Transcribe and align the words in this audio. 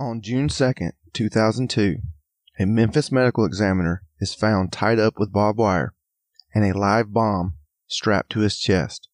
On 0.00 0.20
June 0.22 0.46
2nd, 0.46 0.92
2002, 1.12 1.96
a 2.60 2.66
Memphis 2.66 3.10
medical 3.10 3.44
examiner 3.44 4.04
is 4.20 4.32
found 4.32 4.70
tied 4.70 5.00
up 5.00 5.14
with 5.18 5.32
barbed 5.32 5.58
wire 5.58 5.92
and 6.54 6.64
a 6.64 6.78
live 6.78 7.12
bomb 7.12 7.54
strapped 7.88 8.30
to 8.30 8.40
his 8.40 8.56
chest. 8.60 9.08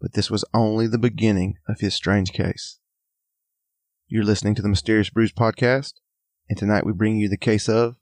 But 0.00 0.12
this 0.12 0.30
was 0.30 0.44
only 0.54 0.86
the 0.86 0.96
beginning 0.96 1.56
of 1.68 1.80
his 1.80 1.94
strange 1.94 2.32
case. 2.32 2.78
You're 4.06 4.22
listening 4.22 4.54
to 4.54 4.62
the 4.62 4.68
Mysterious 4.68 5.10
Brews 5.10 5.32
podcast, 5.32 5.94
and 6.48 6.56
tonight 6.56 6.86
we 6.86 6.92
bring 6.92 7.16
you 7.16 7.28
the 7.28 7.36
case 7.36 7.68
of 7.68 7.96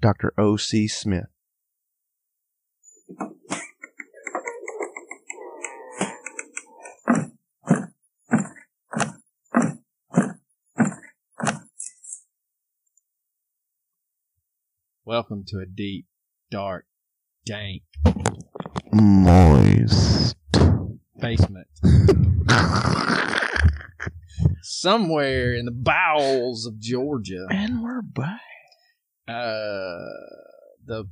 Dr. 0.00 0.32
O.C. 0.38 0.86
Smith. 0.86 1.26
Welcome 15.10 15.42
to 15.48 15.58
a 15.58 15.66
deep, 15.66 16.06
dark, 16.52 16.86
dank 17.44 17.82
Moist. 18.92 20.36
basement. 21.20 21.66
Somewhere 24.62 25.52
in 25.52 25.64
the 25.64 25.72
bowels 25.72 26.64
of 26.64 26.78
Georgia. 26.78 27.44
And 27.50 27.82
we're 27.82 28.02
back. 28.02 28.40
Uh, 29.26 30.06
the 30.86 31.06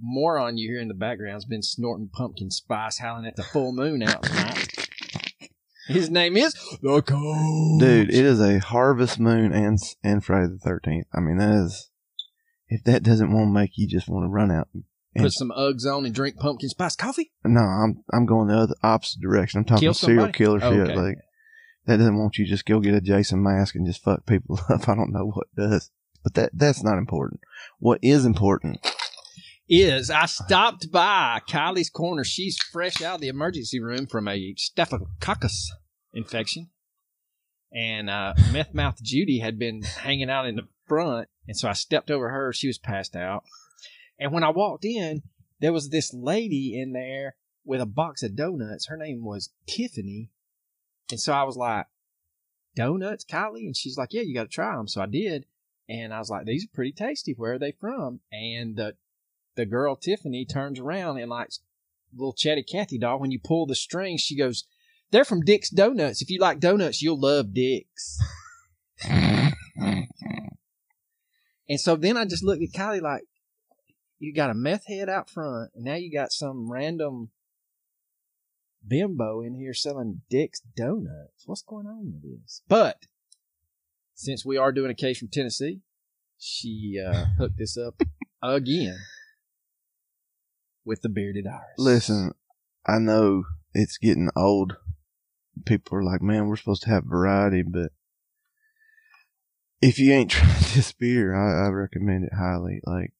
moron 0.00 0.58
you 0.58 0.72
hear 0.72 0.80
in 0.80 0.88
the 0.88 0.94
background 0.94 1.34
has 1.34 1.44
been 1.44 1.62
snorting 1.62 2.10
pumpkin 2.12 2.50
spice, 2.50 2.98
howling 2.98 3.26
at 3.26 3.36
the 3.36 3.44
full 3.44 3.70
moon 3.72 4.02
out 4.02 4.24
tonight. 4.24 4.88
His 5.86 6.10
name 6.10 6.36
is 6.36 6.52
the 6.82 7.00
Coach. 7.00 7.78
Dude, 7.78 8.10
it 8.10 8.24
is 8.24 8.40
a 8.40 8.58
harvest 8.58 9.20
moon 9.20 9.52
and 9.52 9.78
and 10.02 10.24
Friday 10.24 10.48
the 10.48 10.68
13th. 10.68 11.04
I 11.14 11.20
mean, 11.20 11.36
that 11.36 11.64
is. 11.64 11.90
If 12.68 12.84
that 12.84 13.02
doesn't 13.02 13.32
want 13.32 13.48
to 13.48 13.52
make 13.52 13.72
you 13.76 13.86
just 13.86 14.08
want 14.08 14.24
to 14.24 14.28
run 14.28 14.50
out. 14.50 14.68
and 14.74 15.24
Put 15.24 15.32
some 15.32 15.52
Uggs 15.56 15.86
on 15.86 16.04
and 16.04 16.14
drink 16.14 16.36
pumpkin 16.36 16.68
spice 16.68 16.96
coffee. 16.96 17.30
No, 17.44 17.60
I'm 17.60 18.02
I'm 18.12 18.26
going 18.26 18.48
the 18.48 18.58
other 18.58 18.74
opposite 18.82 19.20
direction. 19.20 19.58
I'm 19.58 19.64
talking 19.64 19.82
Kill 19.82 19.94
serial 19.94 20.24
somebody? 20.24 20.36
killer 20.38 20.60
shit. 20.60 20.90
Okay. 20.90 20.94
Like 20.96 21.18
that 21.86 21.98
doesn't 21.98 22.18
want 22.18 22.38
you 22.38 22.44
to 22.44 22.50
just 22.50 22.66
go 22.66 22.80
get 22.80 22.94
a 22.94 23.00
Jason 23.00 23.42
mask 23.42 23.74
and 23.76 23.86
just 23.86 24.02
fuck 24.02 24.26
people 24.26 24.58
up. 24.68 24.88
I 24.88 24.94
don't 24.94 25.12
know 25.12 25.26
what 25.26 25.46
does, 25.56 25.90
but 26.24 26.34
that 26.34 26.50
that's 26.54 26.82
not 26.82 26.98
important. 26.98 27.40
What 27.78 28.00
is 28.02 28.24
important? 28.24 28.78
is 29.68 30.10
I 30.10 30.26
stopped 30.26 30.92
by 30.92 31.40
Kylie's 31.48 31.90
Corner. 31.90 32.22
She's 32.24 32.56
fresh 32.72 33.02
out 33.02 33.16
of 33.16 33.20
the 33.20 33.28
emergency 33.28 33.80
room 33.80 34.06
from 34.06 34.28
a 34.28 34.54
staphylococcus 34.56 35.72
infection. 36.14 36.70
And 37.72 38.08
uh, 38.08 38.34
meth 38.52 38.74
mouth 38.74 39.02
Judy 39.02 39.40
had 39.40 39.58
been 39.58 39.82
hanging 39.82 40.30
out 40.30 40.46
in 40.46 40.56
the 40.56 40.62
front. 40.86 41.28
And 41.46 41.56
so 41.56 41.68
I 41.68 41.72
stepped 41.72 42.10
over 42.10 42.28
her. 42.30 42.52
She 42.52 42.66
was 42.66 42.78
passed 42.78 43.16
out. 43.16 43.44
And 44.18 44.32
when 44.32 44.44
I 44.44 44.50
walked 44.50 44.84
in, 44.84 45.22
there 45.60 45.72
was 45.72 45.90
this 45.90 46.12
lady 46.12 46.78
in 46.80 46.92
there 46.92 47.36
with 47.64 47.80
a 47.80 47.86
box 47.86 48.22
of 48.22 48.36
donuts. 48.36 48.86
Her 48.86 48.96
name 48.96 49.24
was 49.24 49.50
Tiffany. 49.66 50.30
And 51.10 51.20
so 51.20 51.32
I 51.32 51.44
was 51.44 51.56
like, 51.56 51.86
Donuts, 52.74 53.24
Kylie? 53.24 53.66
And 53.66 53.76
she's 53.76 53.96
like, 53.96 54.12
Yeah, 54.12 54.22
you 54.22 54.34
got 54.34 54.44
to 54.44 54.48
try 54.48 54.76
them. 54.76 54.86
So 54.86 55.00
I 55.00 55.06
did. 55.06 55.46
And 55.88 56.12
I 56.12 56.18
was 56.18 56.30
like, 56.30 56.44
These 56.46 56.64
are 56.64 56.74
pretty 56.74 56.92
tasty. 56.92 57.32
Where 57.32 57.54
are 57.54 57.58
they 57.58 57.72
from? 57.72 58.20
And 58.30 58.76
the 58.76 58.94
the 59.56 59.66
girl 59.66 59.96
Tiffany 59.96 60.44
turns 60.44 60.78
around 60.78 61.18
and 61.18 61.30
like 61.30 61.48
little 62.14 62.34
chatty 62.34 62.62
Cathy 62.62 62.98
doll, 62.98 63.18
when 63.18 63.30
you 63.30 63.40
pull 63.42 63.66
the 63.66 63.74
string, 63.74 64.18
she 64.18 64.36
goes, 64.36 64.64
They're 65.10 65.24
from 65.24 65.40
Dick's 65.40 65.70
Donuts. 65.70 66.22
If 66.22 66.30
you 66.30 66.38
like 66.38 66.60
donuts, 66.60 67.02
you'll 67.02 67.20
love 67.20 67.54
Dick's. 67.54 68.18
And 71.68 71.80
so 71.80 71.96
then 71.96 72.16
I 72.16 72.24
just 72.24 72.44
looked 72.44 72.62
at 72.62 72.70
Kylie 72.70 73.02
like, 73.02 73.22
You 74.18 74.32
got 74.32 74.50
a 74.50 74.54
meth 74.54 74.86
head 74.86 75.08
out 75.08 75.28
front, 75.28 75.72
and 75.74 75.84
now 75.84 75.94
you 75.94 76.12
got 76.12 76.32
some 76.32 76.70
random 76.70 77.30
bimbo 78.86 79.42
in 79.42 79.54
here 79.54 79.74
selling 79.74 80.22
Dick's 80.30 80.60
Donuts. 80.76 81.44
What's 81.46 81.62
going 81.62 81.86
on 81.86 82.12
with 82.12 82.22
this? 82.22 82.62
But 82.68 83.06
since 84.14 84.44
we 84.44 84.56
are 84.56 84.72
doing 84.72 84.90
a 84.90 84.94
case 84.94 85.18
from 85.18 85.28
Tennessee, 85.28 85.80
she 86.38 87.02
uh, 87.04 87.26
hooked 87.38 87.58
this 87.58 87.76
up 87.76 88.00
again 88.42 88.98
with 90.84 91.02
the 91.02 91.08
bearded 91.08 91.46
iris. 91.46 91.74
Listen, 91.78 92.32
I 92.86 92.98
know 92.98 93.44
it's 93.74 93.98
getting 93.98 94.30
old. 94.36 94.76
People 95.64 95.98
are 95.98 96.04
like, 96.04 96.22
man, 96.22 96.46
we're 96.46 96.56
supposed 96.56 96.82
to 96.82 96.90
have 96.90 97.04
variety, 97.04 97.62
but 97.62 97.90
if 99.86 100.00
you 100.00 100.12
ain't 100.12 100.30
tried 100.32 100.60
this 100.74 100.92
beer, 100.92 101.34
I, 101.34 101.66
I 101.66 101.68
recommend 101.68 102.24
it 102.24 102.34
highly. 102.34 102.80
Like, 102.84 103.12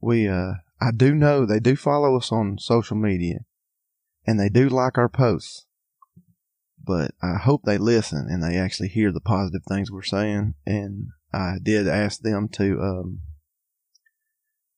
we, 0.00 0.28
uh, 0.28 0.54
I 0.80 0.90
do 0.90 1.14
know 1.14 1.46
they 1.46 1.60
do 1.60 1.76
follow 1.76 2.16
us 2.16 2.32
on 2.32 2.58
social 2.58 2.96
media 2.96 3.40
and 4.26 4.38
they 4.38 4.48
do 4.48 4.68
like 4.68 4.98
our 4.98 5.08
posts, 5.08 5.66
but 6.84 7.12
I 7.22 7.36
hope 7.36 7.62
they 7.64 7.78
listen 7.78 8.26
and 8.28 8.42
they 8.42 8.56
actually 8.56 8.88
hear 8.88 9.12
the 9.12 9.20
positive 9.20 9.62
things 9.68 9.90
we're 9.90 10.02
saying. 10.02 10.54
And 10.66 11.08
I 11.32 11.58
did 11.62 11.86
ask 11.86 12.20
them 12.20 12.48
to, 12.54 12.80
um, 12.80 13.20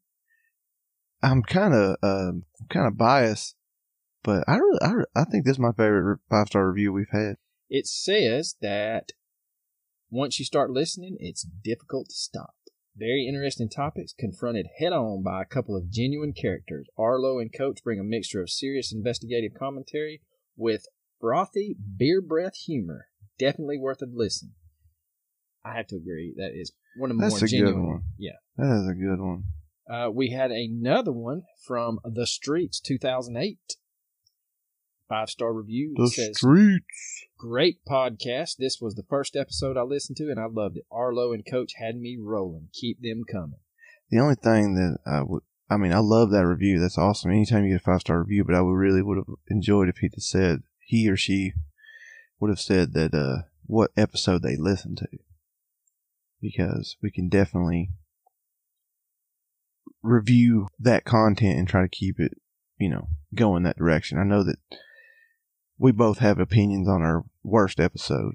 I'm 1.23 1.43
kind 1.43 1.75
of 1.75 1.97
um 2.03 2.45
kind 2.71 2.87
of 2.87 2.97
biased, 2.97 3.57
but 4.23 4.45
I 4.47 4.57
really 4.57 4.79
I, 4.83 4.93
re- 4.93 5.05
I 5.15 5.25
think 5.25 5.45
this 5.45 5.57
is 5.57 5.59
my 5.59 5.73
favorite 5.73 6.21
five 6.31 6.47
star 6.49 6.71
review 6.71 6.91
we've 6.93 7.07
had. 7.13 7.37
It 7.69 7.87
says 7.87 8.57
that 8.61 9.13
once 10.11 10.39
you 10.39 10.45
start 10.45 10.71
listening, 10.71 11.17
it's 11.19 11.43
difficult 11.43 12.11
to 12.11 12.15
stop. 12.15 12.55
Very 12.97 13.27
interesting 13.27 13.69
topics 13.69 14.13
confronted 14.17 14.67
head 14.79 14.93
on 14.93 15.23
by 15.23 15.43
a 15.43 15.47
couple 15.47 15.77
of 15.77 15.91
genuine 15.91 16.33
characters. 16.33 16.87
Arlo 16.97 17.41
and 17.41 17.53
Coach 17.53 17.83
bring 17.83 17.99
a 17.99 18.05
mixture 18.05 18.41
of 18.41 18.51
serious 18.51 18.93
investigative 18.93 19.59
commentary 19.59 20.21
with 20.57 20.87
frothy 21.21 21.77
beer 21.97 22.21
breath 22.23 22.55
humor. 22.67 23.07
Definitely 23.39 23.79
worth 23.79 24.01
a 24.01 24.07
listen. 24.13 24.53
I 25.65 25.75
have 25.77 25.89
to 25.89 25.97
agree. 25.97 26.35
That 26.37 26.53
is 26.55 26.73
one 26.97 27.11
of 27.11 27.17
the 27.17 27.23
That's 27.23 27.33
more 27.35 27.39
a 27.39 27.41
good 27.41 27.49
genuine. 27.51 27.87
one. 27.87 28.03
Yeah. 28.17 28.33
That 28.57 28.83
is 28.83 28.89
a 28.89 28.95
good 28.95 29.21
one. 29.21 29.45
Uh, 29.91 30.11
we 30.11 30.31
had 30.31 30.51
another 30.51 31.13
one 31.13 31.43
from 31.67 31.99
The 32.05 32.27
Streets 32.27 32.81
2008. 32.81 33.59
Five 35.09 35.29
star 35.29 35.53
review. 35.53 35.95
The 35.97 36.09
says, 36.09 36.37
streets. 36.37 37.25
Great 37.45 37.85
podcast. 37.85 38.57
This 38.59 38.79
was 38.81 38.95
the 38.95 39.03
first 39.03 39.37
episode 39.37 39.77
I 39.77 39.83
listened 39.83 40.17
to, 40.17 40.31
and 40.31 40.41
I 40.41 40.47
loved 40.47 40.79
it. 40.79 40.87
Arlo 40.91 41.31
and 41.35 41.45
Coach 41.45 41.73
had 41.77 41.95
me 41.95 42.17
rolling. 42.19 42.69
Keep 42.73 43.03
them 43.03 43.23
coming. 43.31 43.59
The 44.09 44.19
only 44.19 44.35
thing 44.35 44.77
that 44.77 44.97
I 45.07 45.23
would 45.23 45.43
I 45.69 45.77
mean 45.77 45.93
I 45.93 45.99
love 45.99 46.31
that 46.31 46.47
review. 46.47 46.81
That's 46.81 46.97
awesome. 46.97 47.33
Anytime 47.33 47.65
you 47.65 47.75
get 47.75 47.83
a 47.83 47.85
five 47.85 48.01
star 48.01 48.21
review, 48.21 48.45
but 48.45 48.55
I 48.55 48.63
would 48.63 48.73
really 48.73 49.03
would 49.03 49.19
have 49.19 49.27
enjoyed 49.49 49.91
if 49.91 49.99
he 49.99 50.09
just 50.09 50.31
said 50.31 50.63
he 50.79 51.07
or 51.07 51.19
she 51.19 51.53
would 52.41 52.49
have 52.49 52.61
said 52.61 52.95
that 52.95 53.13
uh 53.13 53.43
what 53.67 53.91
episode 53.95 54.43
they 54.43 54.57
listened 54.57 54.97
to 54.99 55.19
because 56.41 56.97
we 57.03 57.11
can 57.11 57.29
definitely 57.29 57.91
review 60.03 60.69
that 60.79 61.05
content 61.05 61.59
and 61.59 61.69
try 61.69 61.83
to 61.83 61.89
keep 61.89 62.19
it, 62.19 62.39
you 62.79 62.89
know, 62.89 63.09
going 63.35 63.65
that 63.65 63.77
direction. 63.77 64.19
I 64.19 64.25
know 64.25 64.43
that 64.45 64.57
we 65.77 65.93
both 65.93 66.21
have 66.21 66.39
opinions 66.39 66.89
on 66.89 67.03
our 67.03 67.25
worst 67.45 67.79
episode. 67.79 68.35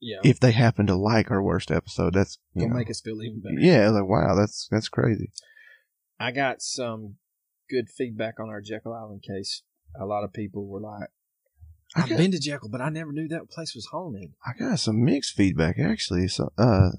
Yeah. 0.00 0.18
If 0.24 0.40
they 0.40 0.52
happen 0.52 0.86
to 0.86 0.96
like 0.96 1.30
our 1.30 1.42
worst 1.42 1.70
episode, 1.70 2.14
that's 2.14 2.38
Gonna 2.56 2.70
know, 2.70 2.76
make 2.76 2.90
us 2.90 3.00
feel 3.00 3.22
even 3.22 3.40
better. 3.40 3.58
yeah, 3.58 3.90
like 3.90 4.08
wow, 4.08 4.34
that's 4.34 4.66
that's 4.70 4.88
crazy. 4.88 5.30
I 6.18 6.30
got 6.30 6.62
some 6.62 7.16
good 7.68 7.88
feedback 7.90 8.40
on 8.40 8.48
our 8.48 8.60
Jekyll 8.60 8.94
Island 8.94 9.22
case. 9.22 9.62
A 10.00 10.06
lot 10.06 10.24
of 10.24 10.32
people 10.32 10.66
were 10.66 10.80
like, 10.80 11.08
I've 11.94 12.08
got, 12.08 12.18
been 12.18 12.30
to 12.32 12.40
Jekyll, 12.40 12.70
but 12.70 12.80
I 12.80 12.88
never 12.88 13.12
knew 13.12 13.28
that 13.28 13.50
place 13.50 13.74
was 13.74 13.86
haunted. 13.86 14.32
I 14.44 14.52
got 14.58 14.78
some 14.78 15.04
mixed 15.04 15.36
feedback 15.36 15.78
actually. 15.78 16.28
So, 16.28 16.52
uh, 16.56 16.90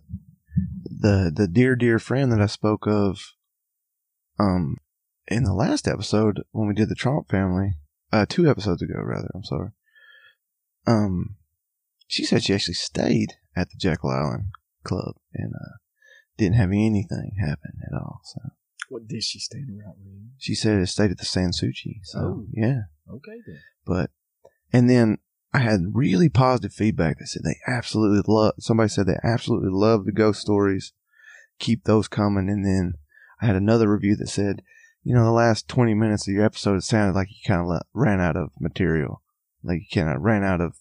the 0.86 1.32
the 1.36 1.48
dear 1.48 1.76
dear 1.76 1.98
friend 2.00 2.32
that 2.32 2.42
I 2.42 2.46
spoke 2.46 2.88
of, 2.88 3.34
um, 4.40 4.78
in 5.28 5.44
the 5.44 5.54
last 5.54 5.88
episode 5.88 6.44
when 6.52 6.68
we 6.68 6.76
did 6.76 6.90
the 6.90 6.96
Trump 6.96 7.30
family, 7.30 7.74
uh, 8.12 8.26
two 8.28 8.48
episodes 8.50 8.82
ago 8.82 9.00
rather. 9.02 9.30
I'm 9.34 9.44
sorry. 9.44 9.72
Um, 10.88 11.36
she 12.08 12.24
said 12.26 12.44
she 12.44 12.54
actually 12.54 12.76
stayed 12.76 13.34
at 13.56 13.70
the 13.70 13.78
Jekyll 13.78 14.10
Island 14.10 14.46
Club 14.84 15.16
and 15.34 15.54
uh, 15.54 15.78
didn't 16.38 16.56
have 16.56 16.70
anything 16.70 17.32
happen 17.40 17.80
at 17.86 17.94
all. 17.98 18.22
So 18.24 18.42
What 18.90 19.08
did 19.08 19.24
she 19.24 19.40
stand 19.40 19.70
around 19.70 19.96
with? 20.00 20.14
She 20.38 20.54
said 20.56 20.78
it 20.80 20.88
stayed 20.88 21.12
at 21.12 21.18
the 21.18 21.26
Sans 21.26 21.58
Souci. 21.58 22.02
So 22.04 22.20
Oh. 22.20 22.46
yeah, 22.52 22.82
Okay 23.12 23.38
then. 23.48 23.60
but 23.86 24.12
and 24.72 24.90
then 24.90 25.18
I 25.54 25.60
had 25.60 25.80
really 25.94 26.28
positive 26.30 26.74
feedback. 26.74 27.18
They 27.18 27.26
said 27.26 27.44
they 27.44 27.58
absolutely 27.66 28.22
love. 28.28 28.54
Somebody 28.60 28.90
said 28.90 29.08
they 29.08 29.20
absolutely 29.24 29.70
love 29.72 30.04
the 30.06 30.12
ghost 30.12 30.42
stories. 30.42 30.92
Keep 31.60 31.86
those 31.86 32.10
coming. 32.10 32.50
And 32.50 32.66
then 32.66 32.96
I 33.42 33.46
had 33.46 33.56
another 33.56 33.90
review 33.90 34.18
that 34.18 34.28
said, 34.28 34.62
you 35.04 35.16
know, 35.16 35.24
the 35.24 35.32
last 35.32 35.70
twenty 35.70 35.94
minutes 35.94 36.28
of 36.28 36.34
your 36.34 36.44
episode, 36.44 36.76
it 36.76 36.84
sounded 36.84 37.16
like 37.16 37.30
you 37.30 37.38
kind 37.48 37.62
of 37.72 37.82
ran 37.94 38.20
out 38.20 38.36
of 38.36 38.50
material, 38.60 39.22
like 39.66 39.80
you 39.82 40.02
kind 40.04 40.16
of 40.16 40.22
ran 40.22 40.44
out 40.44 40.62
of 40.62 40.76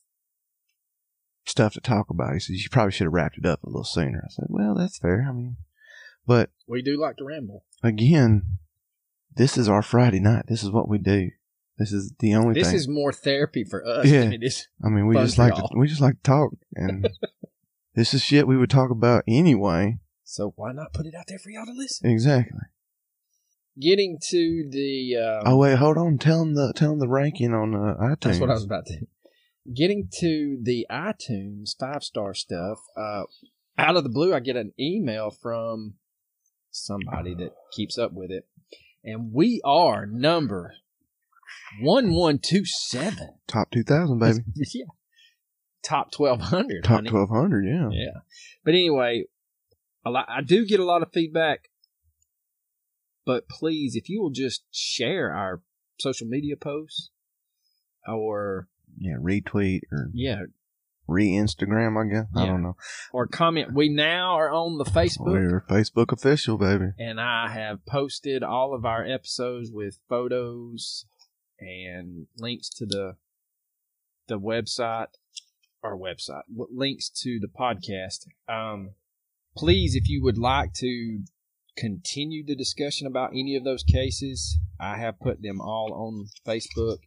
stuff 1.46 1.74
to 1.74 1.80
talk 1.80 2.10
about. 2.10 2.34
He 2.34 2.40
said 2.40 2.56
you 2.56 2.68
probably 2.70 2.92
should 2.92 3.04
have 3.04 3.12
wrapped 3.12 3.38
it 3.38 3.46
up 3.46 3.62
a 3.62 3.68
little 3.68 3.84
sooner. 3.84 4.22
I 4.24 4.28
said, 4.30 4.46
well, 4.48 4.74
that's 4.74 4.98
fair. 4.98 5.26
I 5.28 5.32
mean, 5.32 5.56
but 6.26 6.50
We 6.66 6.82
do 6.82 6.98
like 7.00 7.16
to 7.18 7.24
ramble. 7.24 7.64
again, 7.82 8.58
this 9.36 9.58
is 9.58 9.68
our 9.68 9.82
Friday 9.82 10.20
night. 10.20 10.44
This 10.48 10.62
is 10.62 10.70
what 10.70 10.88
we 10.88 10.98
do. 10.98 11.30
This 11.76 11.92
is 11.92 12.12
the 12.20 12.34
only 12.34 12.54
This 12.54 12.68
thing. 12.68 12.76
is 12.76 12.88
more 12.88 13.12
therapy 13.12 13.64
for 13.64 13.84
us 13.84 14.06
Yeah. 14.06 14.20
than 14.20 14.32
it 14.34 14.42
is. 14.44 14.68
I 14.84 14.88
mean, 14.88 15.06
we 15.06 15.16
just 15.16 15.38
like 15.38 15.54
to, 15.56 15.68
we 15.76 15.88
just 15.88 16.00
like 16.00 16.14
to 16.14 16.22
talk, 16.22 16.52
and 16.74 17.08
this 17.94 18.14
is 18.14 18.22
shit 18.22 18.46
we 18.46 18.56
would 18.56 18.70
talk 18.70 18.90
about 18.90 19.24
anyway. 19.26 19.98
So 20.22 20.52
why 20.56 20.72
not 20.72 20.92
put 20.92 21.04
it 21.06 21.14
out 21.18 21.24
there 21.26 21.38
for 21.38 21.50
y'all 21.50 21.66
to 21.66 21.72
listen? 21.72 22.08
Exactly. 22.08 22.60
Getting 23.80 24.18
to 24.30 24.68
the 24.70 25.16
um, 25.16 25.42
Oh 25.52 25.56
wait, 25.56 25.76
hold 25.78 25.98
on. 25.98 26.18
Tell 26.18 26.40
them 26.40 26.54
the 26.54 26.72
tell 26.76 26.90
them 26.90 27.00
the 27.00 27.08
ranking 27.08 27.52
on 27.52 27.74
uh, 27.74 27.96
iTunes. 28.00 28.20
That's 28.20 28.40
what 28.40 28.50
I 28.50 28.54
was 28.54 28.64
about 28.64 28.86
to. 28.86 29.06
Getting 29.74 30.08
to 30.20 30.58
the 30.62 30.86
iTunes 30.90 31.70
five 31.78 32.04
star 32.04 32.34
stuff. 32.34 32.78
Uh, 32.96 33.24
out 33.76 33.96
of 33.96 34.04
the 34.04 34.10
blue, 34.10 34.32
I 34.32 34.40
get 34.40 34.56
an 34.56 34.72
email 34.78 35.30
from 35.30 35.94
somebody 36.70 37.34
that 37.34 37.50
keeps 37.72 37.98
up 37.98 38.12
with 38.12 38.30
it, 38.30 38.46
and 39.02 39.32
we 39.32 39.60
are 39.64 40.06
number 40.06 40.74
one 41.80 42.12
one 42.12 42.38
two 42.38 42.64
seven. 42.64 43.30
Top 43.48 43.70
two 43.72 43.82
thousand, 43.82 44.20
baby. 44.20 44.38
yeah, 44.54 44.84
top 45.82 46.12
twelve 46.12 46.40
hundred. 46.40 46.84
Top 46.84 47.04
twelve 47.06 47.30
hundred. 47.30 47.64
Yeah. 47.66 47.88
Yeah, 47.90 48.20
but 48.64 48.74
anyway, 48.74 49.24
a 50.04 50.10
lot, 50.10 50.26
I 50.28 50.42
do 50.42 50.64
get 50.66 50.80
a 50.80 50.84
lot 50.84 51.02
of 51.02 51.10
feedback. 51.12 51.70
But 53.26 53.48
please, 53.48 53.94
if 53.96 54.08
you 54.08 54.20
will 54.20 54.30
just 54.30 54.64
share 54.70 55.32
our 55.32 55.62
social 55.98 56.26
media 56.26 56.56
posts, 56.56 57.10
or 58.06 58.68
Yeah. 58.98 59.16
Retweet 59.20 59.80
or 59.90 60.10
yeah, 60.12 60.42
re 61.08 61.28
Instagram. 61.30 61.96
I 62.02 62.12
guess. 62.12 62.26
I 62.36 62.46
don't 62.46 62.62
know. 62.62 62.76
or 63.12 63.26
comment. 63.26 63.72
We 63.74 63.88
now 63.88 64.34
are 64.34 64.50
on 64.50 64.78
the 64.78 64.84
Facebook, 64.84 65.32
We're 65.32 65.64
Facebook 65.68 66.12
official, 66.12 66.58
baby. 66.58 66.90
and 66.98 67.20
I 67.20 67.48
have 67.50 67.84
posted 67.86 68.42
all 68.42 68.74
of 68.74 68.84
our 68.84 69.04
episodes 69.04 69.70
with 69.72 69.98
photos 70.08 71.06
and 71.58 72.26
links 72.38 72.68
to 72.70 72.86
the 72.86 73.16
the 74.26 74.38
website, 74.40 75.08
our 75.82 75.96
website, 75.96 76.42
links 76.54 77.08
to 77.22 77.38
the 77.40 77.48
podcast. 77.48 78.26
Um, 78.48 78.90
please, 79.56 79.94
if 79.94 80.08
you 80.08 80.22
would 80.22 80.38
like 80.38 80.72
to 80.74 81.20
continue 81.76 82.44
the 82.44 82.56
discussion 82.56 83.06
about 83.06 83.30
any 83.32 83.56
of 83.56 83.64
those 83.64 83.82
cases, 83.82 84.58
I 84.80 84.98
have 84.98 85.20
put 85.20 85.42
them 85.42 85.60
all 85.60 85.92
on 85.92 86.26
Facebook, 86.46 86.98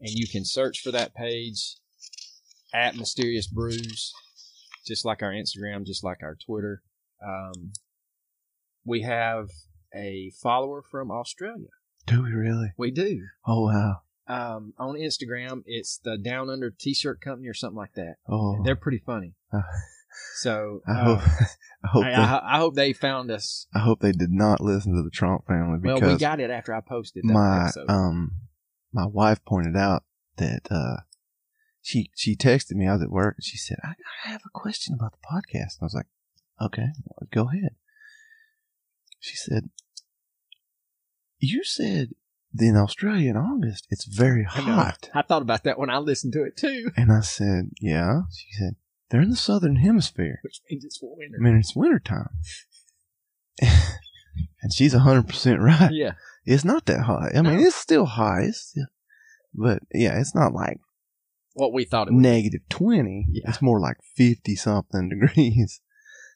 and 0.00 0.10
you 0.10 0.26
can 0.28 0.44
search 0.44 0.80
for 0.80 0.90
that 0.90 1.14
page 1.14 1.76
at 2.74 2.96
Mysterious 2.96 3.46
Brews, 3.46 4.12
just 4.86 5.04
like 5.04 5.22
our 5.22 5.32
Instagram, 5.32 5.86
just 5.86 6.04
like 6.04 6.22
our 6.22 6.36
Twitter. 6.36 6.82
Um, 7.24 7.72
we 8.84 9.02
have 9.02 9.48
a 9.94 10.32
follower 10.42 10.82
from 10.82 11.10
Australia. 11.10 11.68
Do 12.06 12.22
we 12.22 12.32
really? 12.32 12.72
We 12.76 12.90
do. 12.90 13.26
Oh 13.46 13.66
wow. 13.66 14.00
Um, 14.26 14.72
on 14.78 14.94
Instagram, 14.94 15.62
it's 15.66 15.98
the 15.98 16.16
Down 16.16 16.48
Under 16.48 16.70
T-shirt 16.70 17.20
Company 17.20 17.48
or 17.48 17.54
something 17.54 17.76
like 17.76 17.94
that. 17.94 18.16
Oh. 18.28 18.62
They're 18.64 18.76
pretty 18.76 19.02
funny. 19.04 19.34
So 20.36 20.80
I 20.86 20.92
uh, 20.92 21.04
hope. 21.04 21.20
I 21.84 21.88
hope. 21.88 22.04
I, 22.04 22.10
they, 22.10 22.14
I, 22.14 22.54
I 22.54 22.58
hope 22.58 22.74
they 22.74 22.92
found 22.92 23.30
us. 23.30 23.66
I 23.74 23.80
hope 23.80 24.00
they 24.00 24.12
did 24.12 24.30
not 24.30 24.60
listen 24.60 24.94
to 24.94 25.02
the 25.02 25.10
Trump 25.10 25.46
family 25.46 25.78
Well, 25.82 26.00
we 26.00 26.16
got 26.16 26.40
it 26.40 26.50
after 26.50 26.74
I 26.74 26.80
posted 26.80 27.24
that 27.26 27.32
my 27.32 27.64
episode. 27.64 27.90
um 27.90 28.32
my 28.92 29.06
wife 29.06 29.44
pointed 29.44 29.76
out 29.76 30.04
that 30.36 30.62
uh 30.70 31.02
she 31.80 32.10
she 32.14 32.36
texted 32.36 32.72
me 32.72 32.86
I 32.86 32.94
was 32.94 33.02
at 33.02 33.10
work 33.10 33.36
and 33.38 33.44
she 33.44 33.56
said 33.56 33.78
I, 33.82 33.94
I 34.24 34.30
have 34.30 34.42
a 34.46 34.50
question 34.50 34.94
about 34.94 35.12
the 35.12 35.26
podcast 35.26 35.78
and 35.78 35.82
I 35.82 35.84
was 35.84 35.94
like 35.94 36.06
okay 36.60 36.88
well, 37.04 37.28
go 37.32 37.48
ahead 37.48 37.74
she 39.18 39.36
said 39.36 39.70
you 41.38 41.64
said 41.64 42.10
in 42.58 42.76
Australia 42.76 43.30
in 43.30 43.36
August 43.36 43.86
it's 43.90 44.04
very 44.04 44.44
hot 44.44 45.10
I 45.14 45.22
thought 45.22 45.42
about 45.42 45.64
that 45.64 45.78
when 45.78 45.90
I 45.90 45.98
listened 45.98 46.34
to 46.34 46.44
it 46.44 46.56
too, 46.56 46.92
and 46.96 47.10
I 47.10 47.20
said 47.20 47.70
yeah 47.80 48.22
she 48.30 48.52
said 48.52 48.76
they're 49.12 49.20
in 49.20 49.30
the 49.30 49.36
southern 49.36 49.76
hemisphere 49.76 50.40
which 50.42 50.60
means 50.68 50.84
it's 50.84 50.98
winter. 51.00 51.36
I 51.38 51.42
mean 51.42 51.56
it's 51.56 51.76
wintertime 51.76 52.30
and 53.60 54.72
she's 54.72 54.92
hundred 54.94 55.28
percent 55.28 55.60
right 55.60 55.92
yeah, 55.92 56.12
it's 56.44 56.64
not 56.64 56.86
that 56.86 57.02
hot. 57.02 57.30
I 57.36 57.42
mean, 57.42 57.58
No. 57.60 57.66
it's 57.66 57.76
still 57.76 58.06
high, 58.06 58.42
it's 58.48 58.60
still, 58.70 58.86
but 59.54 59.80
yeah, 59.92 60.18
it's 60.18 60.34
not 60.34 60.52
like 60.52 60.78
what 61.54 61.72
we 61.72 61.84
thought 61.84 62.08
it 62.08 62.14
was. 62.14 62.22
negative 62.22 62.62
twenty. 62.68 63.26
Yeah. 63.30 63.48
It's 63.50 63.60
more 63.62 63.78
like 63.78 63.98
fifty 64.16 64.56
something 64.56 65.08
degrees. 65.20 65.80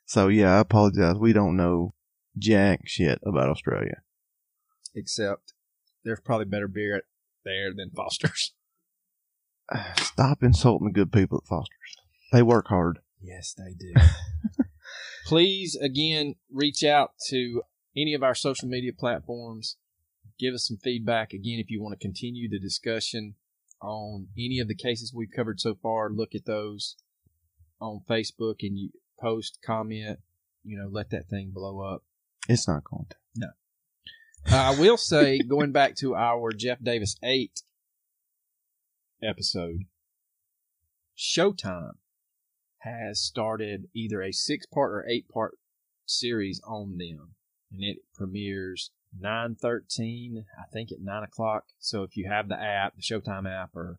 So 0.04 0.28
yeah, 0.28 0.56
I 0.56 0.58
apologize. 0.60 1.16
We 1.16 1.32
don't 1.32 1.56
know 1.56 1.94
jack 2.38 2.82
shit 2.84 3.18
about 3.24 3.48
Australia. 3.48 4.02
Except 4.94 5.54
there's 6.04 6.20
probably 6.20 6.44
better 6.44 6.68
beer 6.68 7.02
there 7.44 7.72
than 7.74 7.90
Foster's. 7.96 8.52
Stop 9.96 10.42
insulting 10.42 10.86
the 10.88 10.92
good 10.92 11.10
people 11.12 11.38
at 11.42 11.48
Foster's. 11.48 11.96
They 12.32 12.42
work 12.42 12.68
hard. 12.68 13.00
Yes, 13.20 13.54
they 13.54 13.74
do. 13.74 13.92
Please, 15.26 15.76
again, 15.76 16.36
reach 16.52 16.84
out 16.84 17.12
to 17.28 17.62
any 17.96 18.14
of 18.14 18.22
our 18.22 18.34
social 18.34 18.68
media 18.68 18.92
platforms. 18.92 19.76
Give 20.38 20.54
us 20.54 20.66
some 20.68 20.76
feedback. 20.76 21.32
Again, 21.32 21.58
if 21.58 21.70
you 21.70 21.82
want 21.82 21.98
to 21.98 22.04
continue 22.04 22.48
the 22.48 22.60
discussion 22.60 23.34
on 23.80 24.28
any 24.36 24.60
of 24.60 24.68
the 24.68 24.74
cases 24.74 25.12
we've 25.14 25.30
covered 25.34 25.60
so 25.60 25.74
far, 25.74 26.10
look 26.10 26.34
at 26.34 26.46
those 26.46 26.96
on 27.80 28.02
Facebook 28.08 28.56
and 28.62 28.78
you 28.78 28.90
post, 29.20 29.58
comment, 29.64 30.18
you 30.62 30.78
know, 30.78 30.88
let 30.90 31.10
that 31.10 31.28
thing 31.28 31.50
blow 31.52 31.80
up. 31.80 32.02
It's 32.48 32.68
not 32.68 32.84
going 32.84 33.06
to. 33.10 33.16
Uh, 34.50 34.56
I 34.56 34.78
will 34.78 34.96
say, 34.96 35.38
going 35.48 35.72
back 35.72 35.96
to 35.96 36.14
our 36.14 36.52
Jeff 36.52 36.78
Davis 36.82 37.16
8 37.22 37.62
episode, 39.22 39.84
Showtime 41.16 41.92
has 42.86 43.20
started 43.20 43.88
either 43.94 44.22
a 44.22 44.32
six 44.32 44.66
part 44.66 44.92
or 44.92 45.06
eight 45.08 45.28
part 45.28 45.58
series 46.06 46.60
on 46.66 46.96
them. 46.98 47.34
And 47.72 47.82
it 47.82 47.98
premieres 48.14 48.90
9.13, 49.20 50.44
I 50.58 50.70
think 50.72 50.92
at 50.92 51.00
9 51.00 51.22
o'clock. 51.22 51.64
So 51.78 52.02
if 52.02 52.16
you 52.16 52.28
have 52.28 52.48
the 52.48 52.60
app, 52.60 52.94
the 52.96 53.02
Showtime 53.02 53.50
app, 53.50 53.74
or 53.74 53.98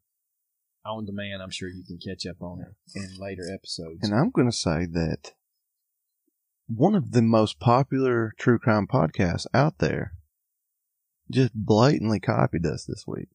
on 0.86 1.06
demand, 1.06 1.42
I'm 1.42 1.50
sure 1.50 1.70
you 1.70 1.84
can 1.84 1.98
catch 1.98 2.26
up 2.26 2.42
on 2.42 2.62
it 2.62 2.76
in 2.96 3.20
later 3.20 3.44
episodes. 3.54 4.00
And 4.02 4.14
I'm 4.14 4.30
going 4.30 4.50
to 4.50 4.56
say 4.56 4.86
that 4.86 5.34
one 6.68 6.96
of 6.96 7.12
the 7.12 7.22
most 7.22 7.60
popular 7.60 8.34
true 8.38 8.60
crime 8.60 8.88
podcasts 8.88 9.46
out 9.54 9.80
there 9.80 10.14
just 11.30 11.54
blatantly 11.54 12.20
copied 12.20 12.66
us 12.66 12.86
this 12.86 13.04
week. 13.06 13.30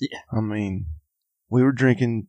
Yeah. 0.00 0.20
I 0.32 0.40
mean, 0.40 0.86
we 1.48 1.62
were 1.62 1.72
drinking 1.72 2.28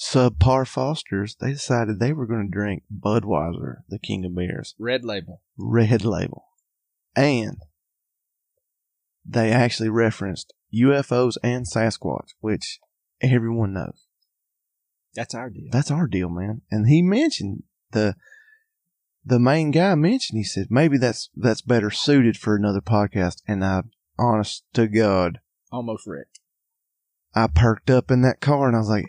subpar 0.00 0.66
Fosters. 0.66 1.36
They 1.40 1.52
decided 1.52 2.00
they 2.00 2.12
were 2.12 2.26
going 2.26 2.46
to 2.46 2.50
drink 2.50 2.84
Budweiser, 2.92 3.78
the 3.88 3.98
king 3.98 4.24
of 4.24 4.34
beers, 4.34 4.74
Red 4.78 5.04
Label. 5.04 5.42
red 5.58 6.04
label. 6.04 6.46
And 7.14 7.58
they 9.24 9.52
actually 9.52 9.90
referenced 9.90 10.54
UFOs 10.74 11.36
and 11.42 11.66
Sasquatch, 11.66 12.30
which 12.40 12.78
everyone 13.20 13.74
knows. 13.74 14.06
That's 15.14 15.34
our 15.34 15.50
deal. 15.50 15.68
That's 15.70 15.90
our 15.90 16.06
deal, 16.06 16.30
man. 16.30 16.62
And 16.70 16.88
he 16.88 17.02
mentioned 17.02 17.64
the 17.90 18.14
the 19.24 19.40
main 19.40 19.70
guy 19.70 19.94
mentioned 19.96 20.38
he 20.38 20.44
said 20.44 20.68
maybe 20.70 20.96
that's 20.96 21.28
that's 21.36 21.62
better 21.62 21.90
suited 21.90 22.36
for 22.36 22.56
another 22.56 22.80
podcast. 22.80 23.42
And 23.46 23.64
I, 23.64 23.82
honest 24.18 24.64
to 24.74 24.86
God, 24.86 25.40
Almost 25.72 26.06
wrecked. 26.06 26.40
I 27.34 27.46
perked 27.48 27.90
up 27.90 28.10
in 28.10 28.22
that 28.22 28.40
car 28.40 28.66
and 28.66 28.76
I 28.76 28.80
was 28.80 28.88
like, 28.88 29.06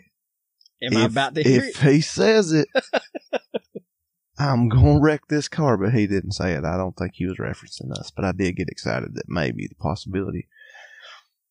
Am 0.82 0.96
I 0.96 1.04
if, 1.04 1.10
about 1.12 1.34
to 1.36 1.42
hear 1.42 1.64
if 1.64 1.84
it? 1.84 1.92
he 1.92 2.00
says 2.00 2.52
it, 2.52 2.68
I'm 4.38 4.68
gonna 4.68 5.00
wreck 5.00 5.22
this 5.28 5.48
car. 5.48 5.76
But 5.76 5.92
he 5.92 6.06
didn't 6.06 6.32
say 6.32 6.52
it. 6.52 6.64
I 6.64 6.76
don't 6.76 6.96
think 6.96 7.12
he 7.14 7.26
was 7.26 7.38
referencing 7.38 7.92
us. 7.92 8.10
But 8.10 8.24
I 8.24 8.32
did 8.32 8.56
get 8.56 8.68
excited 8.68 9.14
that 9.14 9.28
maybe 9.28 9.66
the 9.68 9.74
possibility 9.76 10.48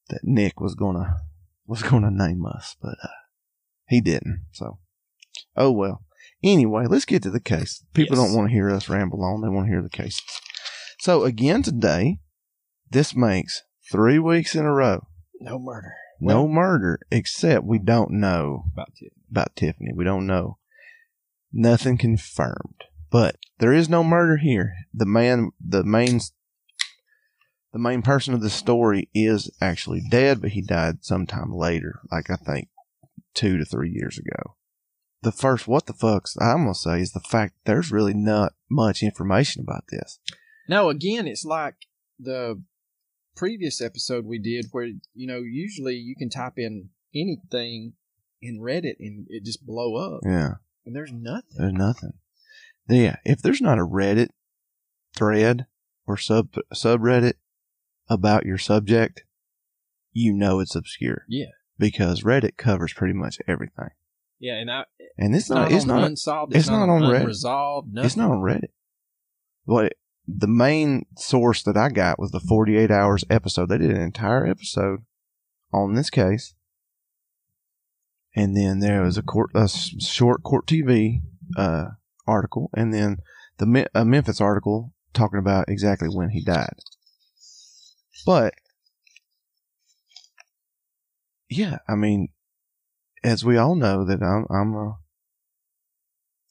that 0.10 0.22
Nick 0.24 0.60
was 0.60 0.76
gonna 0.76 1.18
was 1.66 1.84
gonna 1.84 2.12
name 2.12 2.46
us, 2.46 2.76
but 2.82 2.96
uh, 3.04 3.08
he 3.88 4.02
didn't. 4.02 4.46
So, 4.52 4.80
oh 5.56 5.72
well. 5.72 6.04
Anyway, 6.44 6.86
let's 6.88 7.06
get 7.06 7.22
to 7.24 7.30
the 7.30 7.40
case. 7.40 7.86
People 7.94 8.18
Yes. 8.18 8.26
don't 8.28 8.36
want 8.36 8.50
to 8.50 8.54
hear 8.54 8.70
us 8.72 8.90
ramble 8.90 9.24
on; 9.24 9.42
they 9.42 9.48
want 9.50 9.68
to 9.68 9.72
hear 9.72 9.82
the 9.84 9.90
cases. 9.90 10.22
So 11.00 11.24
again 11.24 11.62
today, 11.64 12.20
this 12.90 13.16
makes 13.16 13.62
three 13.92 14.20
weeks 14.20 14.56
in 14.56 14.66
a 14.66 14.74
row. 14.74 15.06
No 15.40 15.58
murder. 15.60 15.94
No 16.20 16.48
murder, 16.48 17.00
except 17.12 17.66
we 17.66 17.80
don't 17.80 18.12
know 18.12 18.66
About 18.74 18.94
to. 18.98 19.10
About 19.32 19.56
Tiffany. 19.56 19.92
We 19.96 20.04
don't 20.04 20.28
know. 20.28 20.58
Nothing 21.52 21.98
confirmed. 21.98 22.84
But 23.10 23.38
there 23.60 23.74
is 23.74 23.90
no 23.90 24.04
murder 24.04 24.38
here. 24.38 24.74
The 24.94 25.06
man, 25.06 25.52
the 25.60 25.84
main, 25.84 26.20
the 27.74 27.80
main 27.80 28.02
person 28.02 28.34
of 28.34 28.42
the 28.42 28.50
story 28.50 29.10
is 29.14 29.50
actually 29.62 30.02
dead, 30.10 30.42
but 30.42 30.52
he 30.52 30.62
died 30.62 31.04
sometime 31.04 31.52
later, 31.52 32.00
like 32.12 32.30
I 32.30 32.36
think 32.36 32.70
two 33.34 33.58
to 33.58 33.66
three 33.66 33.90
years 33.90 34.18
ago. 34.18 34.56
The 35.24 35.32
first 35.32 35.68
what 35.68 35.86
the 35.86 35.94
fucks 35.94 36.36
I'm 36.42 36.64
gonna 36.64 36.74
say 36.74 37.02
is 37.02 37.12
the 37.12 37.20
fact 37.20 37.54
there's 37.66 37.92
really 37.92 38.14
not 38.14 38.54
much 38.70 39.04
information 39.04 39.62
about 39.62 39.84
this. 39.90 40.20
No, 40.68 40.90
again, 40.90 41.28
it's 41.28 41.46
like 41.46 41.76
the 42.20 42.64
previous 43.36 43.82
episode 43.82 44.26
we 44.26 44.40
did 44.40 44.68
where, 44.72 44.86
you 44.86 45.28
know, 45.28 45.40
usually 45.40 45.96
you 45.96 46.16
can 46.16 46.30
type 46.30 46.54
in 46.58 46.90
anything 47.14 47.94
in 48.42 48.60
Reddit 48.60 48.96
and 49.00 49.26
it 49.30 49.44
just 49.44 49.66
blow 49.66 49.96
up. 49.96 50.22
Yeah, 50.26 50.56
And 50.86 50.96
there's 50.96 51.12
nothing. 51.12 51.44
there's 51.58 51.74
nothing. 51.74 52.14
Yeah, 52.90 53.18
if 53.24 53.42
there's 53.42 53.62
not 53.62 53.78
a 53.80 53.86
Reddit 53.86 54.30
thread 55.16 55.66
or 56.08 56.18
sub 56.18 56.50
subreddit 56.74 57.34
about 58.10 58.46
your 58.46 58.58
subject, 58.58 59.24
you 60.12 60.34
know 60.34 60.60
it's 60.60 60.76
obscure. 60.76 61.26
Yeah. 61.30 61.46
because 61.78 62.24
Reddit 62.24 62.58
covers 62.58 62.94
pretty 62.94 63.14
much 63.14 63.38
everything. 63.48 63.90
Yeah, 64.40 64.56
and 64.56 64.70
I, 64.72 64.86
And 65.18 65.36
it's, 65.36 65.44
it's 65.46 65.50
not, 65.52 65.62
not, 65.70 65.72
it's 65.72 65.86
not 65.86 66.04
unsolved. 66.04 66.56
it's 66.56 66.68
not 66.68 66.90
on 66.90 67.02
Reddit. 67.04 67.22
unresolved. 67.22 67.94
Nothing. 67.94 68.06
it's 68.08 68.18
not 68.18 68.32
on 68.32 68.40
Reddit. 68.42 68.70
But 69.68 69.94
the 70.28 70.48
main 70.48 71.06
source 71.18 71.62
that 71.64 71.78
I 71.78 71.90
got 71.90 72.18
was 72.20 72.32
the 72.32 72.40
48 72.40 72.90
hours 72.92 73.24
episode. 73.30 73.70
They 73.70 73.78
did 73.78 73.92
an 73.92 74.02
entire 74.02 74.46
episode 74.48 75.06
on 75.72 75.94
this 75.94 76.10
case. 76.10 76.56
And 78.36 78.56
then 78.56 78.80
there 78.80 79.02
was 79.02 79.18
a 79.18 79.22
court 79.24 79.52
a 79.54 79.68
short 79.68 80.44
court 80.44 80.66
TV 80.68 81.20
uh, 81.58 81.90
article 82.26 82.70
and 82.76 82.94
then 82.94 83.18
the 83.58 83.66
Me- 83.66 83.86
a 83.94 84.06
Memphis 84.06 84.40
article 84.40 84.94
talking 85.14 85.40
about 85.40 85.68
exactly 85.68 86.08
when 86.08 86.30
he 86.30 86.44
died. 86.44 86.76
But 88.26 88.54
yeah, 91.50 91.80
I 91.88 91.96
mean, 91.96 92.30
as 93.24 93.44
we 93.44 93.58
all 93.58 93.76
know 93.76 94.06
that 94.06 94.22
I'm 94.24 94.46
I'm 94.50 94.74
a 94.76 94.98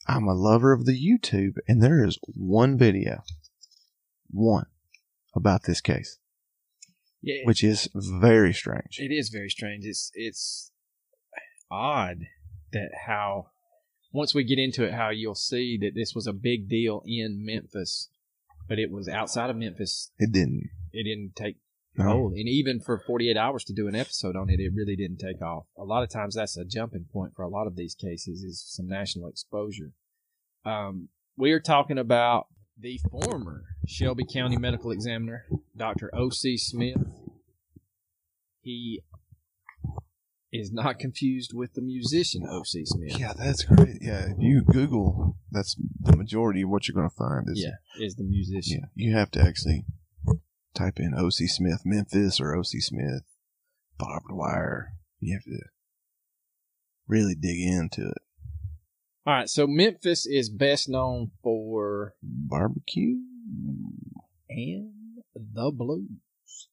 I'm 0.06 0.26
a 0.28 0.34
lover 0.34 0.72
of 0.72 0.86
the 0.86 0.92
YouTube, 0.98 1.54
and 1.68 1.82
there 1.82 2.04
is 2.04 2.18
one 2.34 2.76
video, 2.76 3.22
one 4.28 4.66
about 5.34 5.62
this 5.64 5.80
case, 5.80 6.18
Yeah, 7.22 7.44
which 7.44 7.62
is 7.62 7.88
very 7.94 8.52
strange. 8.52 8.98
it 8.98 9.12
is 9.12 9.28
very 9.28 9.48
strange. 9.48 9.84
It's 9.84 10.10
it's 10.14 10.72
odd 11.70 12.26
that 12.72 12.90
how 13.06 13.46
once 14.12 14.34
we 14.34 14.42
get 14.44 14.58
into 14.58 14.84
it, 14.84 14.92
how 14.92 15.10
you'll 15.10 15.34
see 15.34 15.78
that 15.80 15.92
this 15.94 16.14
was 16.14 16.26
a 16.26 16.32
big 16.32 16.68
deal 16.68 17.02
in 17.06 17.44
Memphis, 17.44 18.08
but 18.68 18.78
it 18.78 18.90
was 18.90 19.08
outside 19.08 19.50
of 19.50 19.56
Memphis. 19.56 20.10
It 20.18 20.32
didn't. 20.32 20.68
It 20.92 21.04
didn't 21.04 21.36
take 21.36 21.56
No. 21.96 22.04
hold, 22.04 22.32
and 22.32 22.48
even 22.48 22.80
for 22.80 22.98
48 22.98 23.36
hours 23.36 23.62
to 23.64 23.72
do 23.72 23.86
an 23.86 23.94
episode 23.94 24.34
on 24.36 24.50
it, 24.50 24.58
it 24.60 24.72
really 24.74 24.96
didn't 24.96 25.18
take 25.18 25.40
off. 25.42 25.66
A 25.78 25.84
lot 25.84 26.02
of 26.02 26.08
times, 26.08 26.34
that's 26.34 26.56
a 26.56 26.64
jumping 26.64 27.06
point 27.12 27.34
for 27.36 27.42
a 27.42 27.48
lot 27.48 27.66
of 27.68 27.76
these 27.76 27.94
cases 27.94 28.42
is 28.42 28.60
some 28.66 28.86
national 28.88 29.28
exposure. 29.28 29.92
Um, 30.64 31.08
we 31.36 31.52
are 31.52 31.60
talking 31.60 31.98
about 31.98 32.48
the 32.78 32.98
former 33.10 33.62
Shelby 33.86 34.24
County 34.24 34.56
Medical 34.56 34.90
Examiner, 34.90 35.46
Dr. 35.76 36.10
O.C. 36.14 36.56
Smith. 36.58 36.96
He 38.62 39.02
is 40.52 40.72
not 40.72 40.98
confused 40.98 41.52
with 41.54 41.74
the 41.74 41.80
musician 41.80 42.42
O.C. 42.48 42.84
Smith. 42.84 43.18
Yeah, 43.18 43.32
that's 43.36 43.62
great. 43.64 43.98
Yeah, 44.00 44.26
if 44.30 44.36
you 44.38 44.62
Google, 44.64 45.36
that's 45.50 45.76
the 46.00 46.16
majority 46.16 46.62
of 46.62 46.68
what 46.70 46.88
you're 46.88 46.94
going 46.94 47.08
to 47.08 47.14
find. 47.16 47.46
Is, 47.48 47.62
Yeah, 47.62 48.04
is 48.04 48.16
the 48.16 48.24
musician. 48.24 48.80
yeah, 48.82 49.06
you 49.06 49.14
have 49.16 49.30
to 49.32 49.40
actually 49.40 49.84
type 50.74 50.98
in 50.98 51.14
O.C. 51.16 51.46
Smith 51.46 51.82
Memphis 51.84 52.40
or 52.40 52.54
O.C. 52.56 52.80
Smith 52.80 53.22
barbed 53.98 54.30
wire. 54.30 54.94
You 55.20 55.34
have 55.36 55.44
to 55.44 55.58
really 57.06 57.34
dig 57.34 57.60
into 57.60 58.08
it. 58.08 58.18
All 59.26 59.34
right, 59.34 59.48
so 59.48 59.66
Memphis 59.66 60.26
is 60.26 60.48
best 60.48 60.88
known 60.88 61.30
for 61.42 62.14
Barbecue. 62.22 63.16
and 64.48 64.92
the 65.34 65.70
blues. 65.70 66.08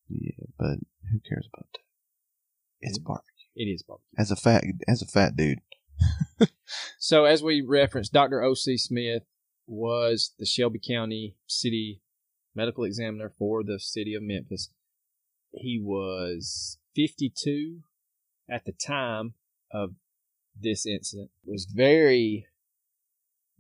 Yeah, 0.09 0.45
but 0.57 0.77
who 1.11 1.19
cares 1.27 1.47
about 1.53 1.67
that? 1.73 1.79
It's 2.79 2.97
barbecue. 2.97 3.33
It 3.57 3.65
is 3.65 3.81
barbecue. 3.81 4.05
As 4.17 4.29
a 4.29 4.35
fat, 4.35 4.63
as 4.87 5.01
a 5.01 5.07
fat 5.07 5.35
dude. 5.35 5.59
So, 6.99 7.25
as 7.25 7.41
we 7.41 7.61
referenced, 7.61 8.11
Dr. 8.11 8.43
O.C. 8.43 8.77
Smith 8.77 9.23
was 9.65 10.33
the 10.37 10.45
Shelby 10.45 10.79
County 10.85 11.37
City 11.47 12.01
Medical 12.55 12.83
Examiner 12.83 13.31
for 13.37 13.63
the 13.63 13.79
city 13.79 14.13
of 14.13 14.23
Memphis. 14.23 14.69
He 15.51 15.79
was 15.81 16.77
52 16.95 17.81
at 18.49 18.65
the 18.65 18.73
time 18.73 19.35
of 19.71 19.91
this 20.59 20.85
incident. 20.85 21.31
Was 21.45 21.65
very 21.65 22.47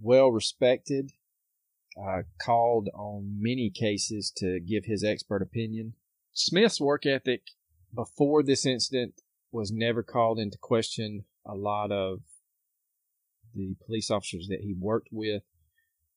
well 0.01 0.29
respected. 0.29 1.11
Uh, 1.97 2.21
called 2.39 2.89
on 2.93 3.37
many 3.39 3.71
cases 3.71 4.31
to 4.35 4.59
give 4.59 4.85
his 4.85 5.03
expert 5.03 5.41
opinion. 5.41 5.93
Smith's 6.31 6.79
work 6.79 7.07
ethic 7.07 7.41
before 7.95 8.43
this 8.43 8.67
incident 8.67 9.15
was 9.51 9.71
never 9.71 10.03
called 10.03 10.39
into 10.39 10.57
question. 10.61 11.25
A 11.45 11.55
lot 11.55 11.91
of 11.91 12.19
the 13.55 13.75
police 13.85 14.11
officers 14.11 14.47
that 14.49 14.61
he 14.61 14.75
worked 14.77 15.09
with 15.11 15.43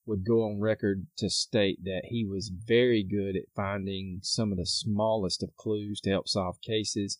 would 0.07 0.27
go 0.27 0.43
on 0.43 0.61
record 0.61 1.07
to 1.17 1.31
state 1.31 1.79
that 1.85 2.03
he 2.07 2.25
was 2.25 2.51
very 2.51 3.05
good 3.05 3.37
at 3.37 3.55
finding 3.55 4.19
some 4.23 4.51
of 4.51 4.59
the 4.59 4.67
smallest 4.67 5.43
of 5.43 5.55
clues 5.57 6.01
to 6.01 6.11
help 6.11 6.27
solve 6.27 6.61
cases. 6.63 7.19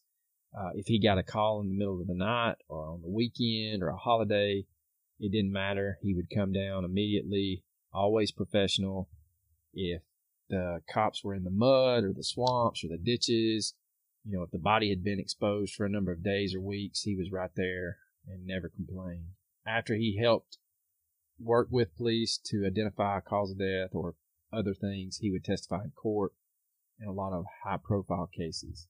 Uh, 0.59 0.71
if 0.75 0.87
he 0.87 1.01
got 1.01 1.19
a 1.19 1.23
call 1.23 1.61
in 1.61 1.69
the 1.69 1.79
middle 1.79 2.01
of 2.01 2.09
the 2.09 2.15
night 2.15 2.57
or 2.69 2.87
on 2.87 3.01
the 3.03 3.09
weekend 3.09 3.83
or 3.83 3.89
a 3.89 3.97
holiday, 3.97 4.65
it 5.21 5.31
didn't 5.31 5.53
matter. 5.53 5.99
He 6.03 6.15
would 6.15 6.35
come 6.35 6.53
down 6.53 6.85
immediately, 6.85 7.63
always 7.93 8.33
professional. 8.33 9.09
If 9.73 10.03
the 10.49 10.81
cops 10.93 11.23
were 11.23 11.35
in 11.35 11.45
the 11.45 11.51
mud 11.51 12.03
or 12.03 12.13
the 12.13 12.25
swamps 12.25 12.83
or 12.83 12.89
the 12.89 12.99
ditches, 12.99 13.75
you 14.25 14.37
know, 14.37 14.43
if 14.43 14.51
the 14.51 14.59
body 14.59 14.91
had 14.91 15.03
been 15.03 15.19
exposed 15.19 15.75
for 15.75 15.87
a 15.87 15.91
number 15.91 16.13
of 16.13 16.23
days 16.23 16.55
or 16.55 16.61
weeks, 16.61 17.03
he 17.03 17.17
was 17.17 17.33
right 17.33 17.51
there 17.57 17.99
and 18.27 18.47
never 18.47 18.69
complained. 18.69 19.33
After 19.67 19.95
he 19.95 20.19
helped 20.23 20.59
work 21.39 21.69
with 21.71 21.97
police 21.97 22.39
to 22.47 22.67
identify 22.67 23.19
a 23.19 23.23
cause 23.23 23.51
of 23.51 23.59
death 23.59 23.91
or 23.93 24.15
other 24.53 24.75
things, 24.75 25.19
he 25.19 25.31
would 25.31 25.45
testify 25.45 25.85
in 25.85 25.91
court 25.91 26.33
in 27.01 27.09
a 27.09 27.13
lot 27.13 27.33
of 27.33 27.45
high 27.65 27.79
profile 27.83 28.29
cases. 28.37 28.89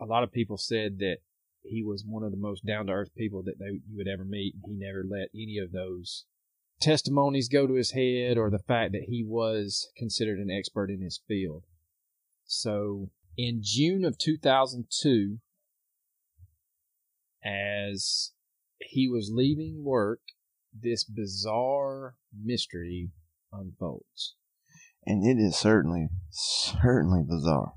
A 0.00 0.06
lot 0.06 0.22
of 0.22 0.32
people 0.32 0.56
said 0.56 0.98
that 0.98 1.18
he 1.62 1.82
was 1.82 2.04
one 2.06 2.24
of 2.24 2.30
the 2.30 2.36
most 2.36 2.64
down 2.66 2.86
to 2.86 2.92
earth 2.92 3.14
people 3.16 3.42
that 3.44 3.58
they, 3.58 3.80
you 3.88 3.96
would 3.96 4.08
ever 4.08 4.24
meet. 4.24 4.54
He 4.64 4.74
never 4.74 5.04
let 5.08 5.28
any 5.34 5.58
of 5.58 5.72
those 5.72 6.24
testimonies 6.80 7.48
go 7.48 7.66
to 7.66 7.74
his 7.74 7.92
head 7.92 8.36
or 8.36 8.50
the 8.50 8.58
fact 8.58 8.92
that 8.92 9.06
he 9.08 9.22
was 9.22 9.88
considered 9.96 10.38
an 10.38 10.50
expert 10.50 10.90
in 10.90 11.00
his 11.00 11.20
field. 11.28 11.64
So 12.44 13.10
in 13.36 13.60
June 13.62 14.04
of 14.04 14.18
2002, 14.18 15.38
as 17.44 18.32
he 18.78 19.08
was 19.08 19.30
leaving 19.32 19.84
work, 19.84 20.20
this 20.72 21.04
bizarre 21.04 22.16
mystery 22.32 23.10
unfolds. 23.52 24.34
And 25.04 25.24
it 25.26 25.40
is 25.42 25.56
certainly, 25.56 26.08
certainly 26.30 27.22
bizarre. 27.28 27.72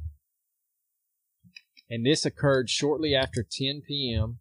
And 1.90 2.06
this 2.06 2.26
occurred 2.26 2.70
shortly 2.70 3.16
after 3.16 3.44
10 3.44 3.82
p.m. 3.88 4.40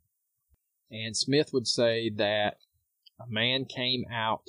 And 0.91 1.17
Smith 1.17 1.51
would 1.53 1.67
say 1.67 2.11
that 2.17 2.59
a 3.21 3.27
man 3.29 3.65
came 3.65 4.05
out 4.13 4.49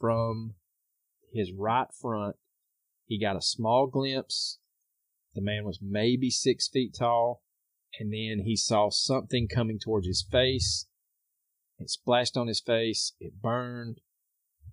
from 0.00 0.54
his 1.32 1.52
right 1.52 1.88
front. 2.00 2.36
He 3.06 3.20
got 3.20 3.36
a 3.36 3.42
small 3.42 3.86
glimpse. 3.86 4.58
The 5.34 5.40
man 5.42 5.64
was 5.64 5.80
maybe 5.82 6.30
six 6.30 6.68
feet 6.68 6.94
tall. 6.98 7.42
And 7.98 8.12
then 8.12 8.44
he 8.46 8.56
saw 8.56 8.88
something 8.90 9.48
coming 9.48 9.78
towards 9.78 10.06
his 10.06 10.26
face. 10.30 10.86
It 11.78 11.90
splashed 11.90 12.36
on 12.36 12.48
his 12.48 12.60
face. 12.60 13.12
It 13.20 13.40
burned. 13.42 14.00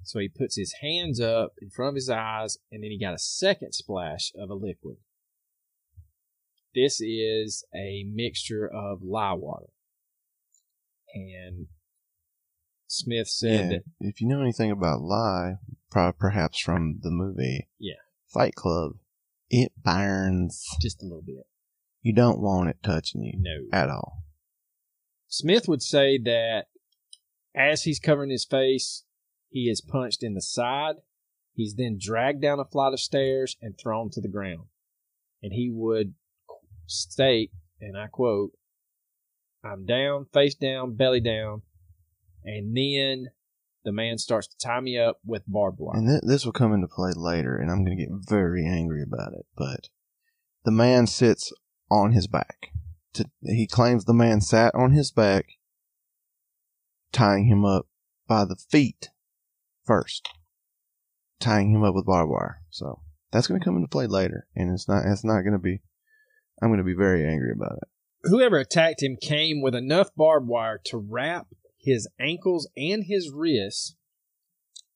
So 0.04 0.20
he 0.20 0.30
puts 0.30 0.56
his 0.56 0.76
hands 0.82 1.20
up 1.20 1.54
in 1.62 1.70
front 1.70 1.90
of 1.90 1.96
his 1.96 2.10
eyes, 2.10 2.58
and 2.72 2.84
then 2.84 2.92
he 2.92 3.00
got 3.00 3.14
a 3.14 3.20
second 3.20 3.74
splash 3.74 4.32
of 4.40 4.50
a 4.50 4.54
liquid. 4.54 4.98
This 6.74 7.02
is 7.02 7.66
a 7.76 8.06
mixture 8.10 8.68
of 8.68 9.02
lye 9.04 9.34
water. 9.34 9.72
And 11.14 11.68
Smith 12.88 13.28
said 13.28 13.52
Yeah, 13.52 13.68
that 13.70 13.84
if 14.00 14.22
you 14.22 14.28
know 14.28 14.42
anything 14.42 14.72
about 14.72 15.02
lie, 15.02 15.56
pro- 15.90 16.14
perhaps 16.14 16.60
from 16.60 17.00
the 17.02 17.12
movie, 17.12 17.68
Yeah. 17.80 17.96
Fight 18.28 18.56
Club, 18.56 18.94
it 19.50 19.72
burns. 19.84 20.64
Just 20.82 21.02
a 21.02 21.06
little 21.06 21.24
bit. 21.26 21.46
You 22.02 22.14
don't 22.14 22.40
want 22.40 22.70
it 22.70 22.78
touching 22.84 23.24
you 23.24 23.34
No. 23.38 23.68
at 23.78 23.90
all. 23.90 24.24
Smith 25.28 25.68
would 25.68 25.82
say 25.82 26.18
that 26.18 26.68
as 27.56 27.84
he's 27.84 28.00
covering 28.00 28.30
his 28.30 28.46
face, 28.46 29.04
he 29.50 29.70
is 29.70 29.82
punched 29.82 30.24
in 30.24 30.34
the 30.34 30.42
side. 30.42 30.96
He's 31.54 31.76
then 31.76 31.98
dragged 32.00 32.42
down 32.42 32.60
a 32.60 32.66
flight 32.66 32.94
of 32.94 33.00
stairs 33.00 33.58
and 33.62 33.78
thrown 33.78 34.10
to 34.12 34.22
the 34.22 34.30
ground. 34.30 34.68
And 35.44 35.52
he 35.54 35.70
would 35.72 36.14
state, 36.86 37.52
and 37.82 37.98
I 37.98 38.08
quote, 38.08 38.52
I'm 39.64 39.86
down, 39.86 40.26
face 40.34 40.56
down, 40.56 40.96
belly 40.96 41.20
down. 41.20 41.64
And 42.44 42.76
then 42.76 43.28
the 43.84 43.92
man 43.92 44.18
starts 44.18 44.48
to 44.48 44.58
tie 44.58 44.82
me 44.82 44.98
up 44.98 45.20
with 45.26 45.44
barbed 45.48 45.80
wire. 45.80 45.98
And 45.98 46.08
th- 46.08 46.22
this 46.24 46.46
will 46.46 46.52
come 46.52 46.74
into 46.74 46.88
play 46.88 47.12
later, 47.16 47.56
and 47.56 47.72
I'm 47.72 47.84
going 47.84 47.98
to 47.98 48.04
get 48.04 48.12
very 48.12 48.66
angry 48.66 49.02
about 49.02 49.34
it. 49.34 49.46
But 49.56 49.90
the 50.66 50.72
man 50.72 51.08
sits 51.08 51.52
on 51.90 52.12
his 52.12 52.28
back. 52.28 52.72
To, 53.14 53.26
he 53.44 53.68
claims 53.68 54.06
the 54.06 54.14
man 54.14 54.42
sat 54.42 54.76
on 54.76 54.92
his 54.92 55.12
back, 55.12 55.46
tying 57.12 57.46
him 57.46 57.66
up 57.66 57.88
by 58.28 58.46
the 58.46 58.56
feet 58.56 59.10
first, 59.86 60.30
tying 61.40 61.72
him 61.72 61.84
up 61.84 61.96
with 61.96 62.06
barbed 62.06 62.30
wire. 62.30 62.62
So 62.70 63.02
that's 63.32 63.48
going 63.48 63.60
to 63.60 63.66
come 63.66 63.76
into 63.76 63.88
play 63.88 64.08
later, 64.08 64.48
and 64.56 64.72
it's 64.74 64.88
not. 64.88 65.06
It's 65.06 65.24
not 65.24 65.42
going 65.42 65.54
to 65.54 65.60
be. 65.60 65.82
I'm 66.62 66.70
going 66.70 66.80
to 66.80 66.84
be 66.84 66.94
very 66.94 67.26
angry 67.26 67.52
about 67.56 67.78
it. 67.82 67.88
Whoever 68.24 68.58
attacked 68.58 69.02
him 69.02 69.16
came 69.16 69.62
with 69.62 69.74
enough 69.74 70.10
barbed 70.16 70.48
wire 70.48 70.80
to 70.86 70.98
wrap 70.98 71.48
his 71.80 72.08
ankles 72.20 72.70
and 72.78 73.06
his 73.06 73.32
wrists, 73.32 73.96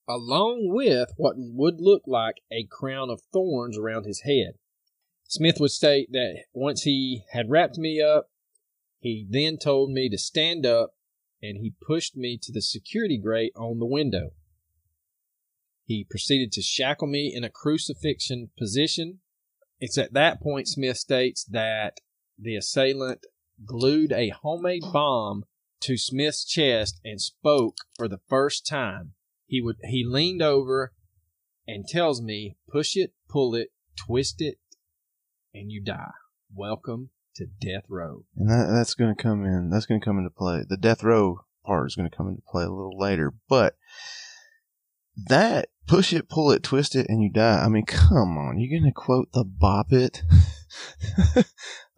along 0.07 0.67
with 0.73 1.09
what 1.15 1.35
would 1.37 1.79
look 1.79 2.03
like 2.05 2.35
a 2.51 2.65
crown 2.69 3.09
of 3.09 3.21
thorns 3.31 3.77
around 3.77 4.05
his 4.05 4.21
head. 4.21 4.55
Smith 5.27 5.59
would 5.59 5.71
state 5.71 6.11
that 6.11 6.43
once 6.53 6.83
he 6.83 7.23
had 7.31 7.49
wrapped 7.49 7.77
me 7.77 8.01
up, 8.01 8.29
he 8.99 9.25
then 9.29 9.57
told 9.57 9.91
me 9.91 10.09
to 10.09 10.17
stand 10.17 10.65
up 10.65 10.91
and 11.41 11.57
he 11.57 11.73
pushed 11.85 12.15
me 12.15 12.37
to 12.41 12.51
the 12.51 12.61
security 12.61 13.17
grate 13.17 13.53
on 13.55 13.79
the 13.79 13.85
window. 13.85 14.31
He 15.85 16.05
proceeded 16.09 16.51
to 16.53 16.61
shackle 16.61 17.07
me 17.07 17.33
in 17.33 17.43
a 17.43 17.49
crucifixion 17.49 18.51
position. 18.57 19.19
It's 19.79 19.97
at 19.97 20.13
that 20.13 20.41
point, 20.41 20.67
Smith 20.67 20.97
states, 20.97 21.43
that 21.45 21.99
the 22.37 22.55
assailant 22.55 23.25
glued 23.65 24.11
a 24.11 24.29
homemade 24.29 24.83
bomb 24.93 25.43
to 25.83 25.97
Smith's 25.97 26.45
chest 26.45 26.99
and 27.03 27.21
spoke 27.21 27.77
for 27.97 28.07
the 28.07 28.19
first 28.27 28.65
time. 28.65 29.13
He 29.45 29.61
would 29.61 29.77
he 29.83 30.05
leaned 30.05 30.41
over 30.41 30.93
and 31.67 31.87
tells 31.87 32.21
me, 32.21 32.57
"Push 32.69 32.95
it, 32.95 33.13
pull 33.29 33.55
it, 33.55 33.69
twist 33.95 34.41
it, 34.41 34.59
and 35.53 35.71
you 35.71 35.81
die. 35.81 36.11
Welcome 36.53 37.09
to 37.35 37.45
death 37.45 37.83
row." 37.89 38.25
And 38.35 38.49
that, 38.49 38.71
that's 38.71 38.93
going 38.93 39.15
to 39.15 39.21
come 39.21 39.45
in. 39.45 39.69
That's 39.69 39.85
going 39.85 39.99
to 39.99 40.05
come 40.05 40.17
into 40.17 40.29
play. 40.29 40.63
The 40.67 40.77
death 40.77 41.03
row 41.03 41.41
part 41.65 41.87
is 41.87 41.95
going 41.95 42.09
to 42.09 42.15
come 42.15 42.27
into 42.27 42.41
play 42.49 42.63
a 42.63 42.69
little 42.69 42.97
later. 42.97 43.33
But 43.47 43.75
that 45.15 45.69
push 45.87 46.13
it, 46.13 46.29
pull 46.29 46.51
it, 46.51 46.63
twist 46.63 46.95
it, 46.95 47.07
and 47.09 47.21
you 47.21 47.29
die. 47.29 47.61
I 47.63 47.67
mean, 47.67 47.85
come 47.85 48.37
on. 48.37 48.59
You're 48.59 48.79
going 48.79 48.89
to 48.89 48.93
quote 48.93 49.31
the 49.33 49.43
bop 49.43 49.91
it? 49.91 50.23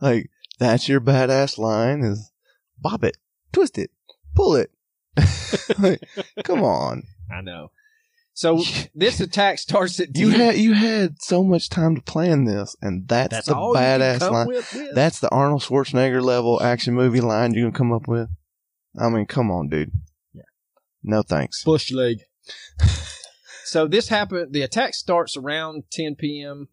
like, 0.02 0.30
that's 0.60 0.90
your 0.90 1.02
badass 1.02 1.58
line 1.58 2.02
is 2.02 2.32
bop 2.80 3.04
it, 3.04 3.18
twist 3.56 3.78
it, 3.78 3.92
pull 4.36 4.56
it. 4.56 4.72
like, 5.80 6.02
come 6.44 6.62
on. 6.62 7.04
I 7.32 7.42
know. 7.42 7.72
So 8.34 8.62
this 8.96 9.22
attack 9.22 9.60
starts 9.60 10.00
at 10.00 10.16
You 10.16 10.30
had 10.30 10.58
you 10.58 10.74
had 10.74 11.22
so 11.22 11.44
much 11.44 11.70
time 11.70 11.96
to 11.96 12.02
plan 12.02 12.44
this, 12.44 12.76
and 12.82 13.08
that's, 13.08 13.32
That's 13.32 13.48
the 13.48 13.56
badass 13.56 14.30
line. 14.30 14.48
with, 14.48 14.74
with. 14.74 14.94
That's 14.94 15.20
the 15.20 15.30
Arnold 15.30 15.62
Schwarzenegger 15.62 16.22
level 16.22 16.62
action 16.62 16.94
movie 16.94 17.22
line 17.22 17.54
you 17.54 17.64
can 17.64 17.72
come 17.72 17.94
up 17.94 18.08
with. 18.08 18.30
I 19.00 19.10
mean, 19.10 19.26
come 19.26 19.50
on, 19.50 19.70
dude. 19.70 19.92
Yeah. 20.34 20.44
No 21.02 21.22
thanks. 21.22 21.64
bush 21.64 21.92
leg. 21.92 22.20
so 23.64 23.88
this 23.88 24.10
happened. 24.10 24.54
The 24.54 24.62
attack 24.62 24.94
starts 24.94 25.38
around 25.38 25.84
10 25.92 26.16
p.m. 26.16 26.68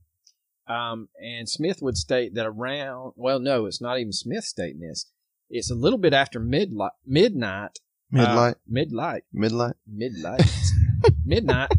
Um, 0.69 1.09
and 1.21 1.49
Smith 1.49 1.79
would 1.81 1.97
state 1.97 2.35
that 2.35 2.47
around. 2.47 3.13
Well, 3.17 3.39
no, 3.39 3.67
it's 3.67 3.81
not 3.81 3.99
even 3.99 4.13
Smith 4.13 4.45
stating 4.45 4.81
this. 4.81 5.07
It's 5.55 5.71
a 5.71 5.75
little 5.75 5.99
bit 5.99 6.15
after 6.15 6.41
midlight, 6.41 6.93
midnight, 7.07 7.79
Midlight, 8.11 8.53
uh, 8.53 8.55
midlight, 8.71 9.21
midlight. 9.35 9.75
midlight, 9.87 10.71
midnight, 11.27 11.73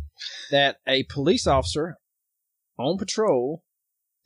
that 0.51 0.77
a 0.87 1.03
police 1.05 1.47
officer 1.47 1.97
on 2.77 2.99
patrol 2.99 3.63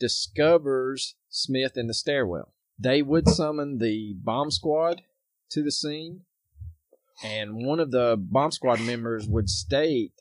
discovers 0.01 1.15
Smith 1.29 1.77
in 1.77 1.87
the 1.87 1.93
stairwell. 1.93 2.53
They 2.77 3.01
would 3.01 3.29
summon 3.29 3.77
the 3.77 4.15
bomb 4.21 4.51
squad 4.51 5.03
to 5.51 5.63
the 5.63 5.71
scene, 5.71 6.23
and 7.23 7.65
one 7.65 7.79
of 7.79 7.91
the 7.91 8.17
bomb 8.19 8.51
squad 8.51 8.81
members 8.81 9.29
would 9.29 9.49
state 9.49 10.11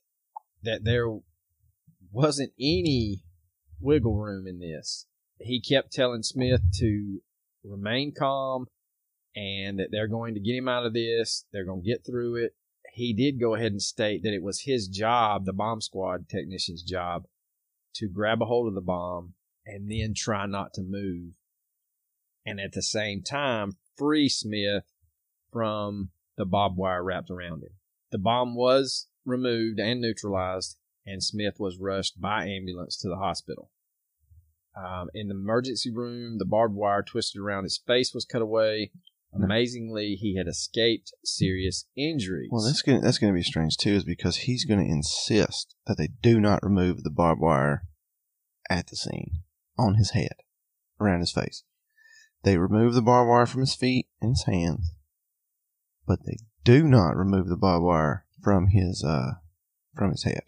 that 0.63 0.85
there 0.85 1.09
wasn't 2.13 2.53
any 2.61 3.25
wiggle 3.81 4.17
room 4.17 4.47
in 4.47 4.61
this. 4.61 5.07
He 5.41 5.61
kept 5.61 5.93
telling 5.93 6.23
Smith 6.23 6.61
to 6.79 7.23
remain 7.65 8.15
calm 8.17 8.67
and 9.37 9.79
that 9.79 9.89
they're 9.93 10.09
going 10.09 10.35
to 10.35 10.41
get 10.41 10.57
him 10.57 10.69
out 10.69 10.87
of 10.87 10.95
this. 10.95 11.45
They're 11.53 11.67
going 11.67 11.83
to 11.83 11.89
get 11.89 12.05
through 12.05 12.37
it. 12.37 12.57
He 12.93 13.13
did 13.13 13.39
go 13.39 13.55
ahead 13.55 13.73
and 13.73 13.83
state 13.83 14.23
that 14.23 14.33
it 14.33 14.43
was 14.43 14.63
his 14.63 14.89
job, 14.89 15.45
the 15.45 15.53
bomb 15.53 15.83
squad 15.83 16.29
technician's 16.29 16.83
job, 16.83 17.27
to 17.97 18.09
grab 18.09 18.41
a 18.41 18.47
hold 18.47 18.69
of 18.69 18.75
the 18.75 18.81
bomb 18.81 19.35
and 19.67 19.91
then 19.91 20.15
try 20.17 20.47
not 20.47 20.73
to 20.75 20.83
move. 20.83 21.35
And 22.47 22.59
at 22.59 22.73
the 22.73 22.83
same 22.83 23.23
time, 23.23 23.73
free 23.97 24.29
Smith 24.31 24.85
from 25.53 26.11
the 26.39 26.47
barbed 26.47 26.77
wire 26.77 27.03
wrapped 27.03 27.31
around 27.31 27.63
him. 27.63 27.75
The 28.13 28.19
bomb 28.19 28.55
was 28.55 29.09
removed 29.27 29.79
and 29.81 30.01
neutralized, 30.01 30.77
and 31.05 31.23
Smith 31.23 31.57
was 31.59 31.79
rushed 31.79 32.21
by 32.21 32.47
ambulance 32.47 32.97
to 32.99 33.09
the 33.09 33.17
hospital. 33.17 33.71
Um, 34.77 35.09
in 35.15 35.29
the 35.29 35.35
emergency 35.35 35.91
room, 35.91 36.39
the 36.39 36.45
barbed 36.45 36.75
wire 36.75 37.03
twisted 37.03 37.41
around 37.41 37.65
his 37.65 37.79
face 37.79 38.15
was 38.15 38.25
cut 38.25 38.43
away. 38.43 38.93
Amazingly, 39.45 40.17
he 40.17 40.37
had 40.37 40.49
escaped 40.49 41.13
serious 41.25 41.87
injuries. 41.97 42.49
Well, 42.51 42.65
that's 42.65 42.83
gonna 42.83 43.01
that's 43.01 43.19
gonna 43.19 43.33
be 43.33 43.43
strange 43.43 43.77
too, 43.77 43.91
is 43.91 44.05
because 44.05 44.37
he's 44.39 44.65
gonna 44.65 44.83
insist 44.83 45.75
that 45.87 45.99
they 45.99 46.09
do 46.23 46.41
not 46.41 46.63
remove 46.63 47.03
the 47.03 47.11
barbed 47.11 47.41
wire 47.41 47.85
at 48.71 48.89
the 48.89 48.97
scene 48.97 49.43
on 49.79 49.95
his 49.95 50.11
head, 50.11 50.37
around 51.01 51.21
his 51.21 51.33
face. 51.33 51.65
They 52.43 52.59
remove 52.59 52.95
the 52.95 53.03
barbed 53.03 53.29
wire 53.29 53.47
from 53.47 53.61
his 53.61 53.75
feet 53.75 54.07
and 54.21 54.31
his 54.31 54.45
hands, 54.45 54.93
but 56.07 56.25
they 56.25 56.37
do 56.65 56.85
not 56.85 57.17
remove 57.17 57.49
the 57.49 57.57
barbed 57.57 57.85
wire 57.85 58.27
from 58.43 58.69
his 58.69 59.05
uh 59.05 59.35
from 59.95 60.11
his 60.11 60.25
head, 60.25 60.45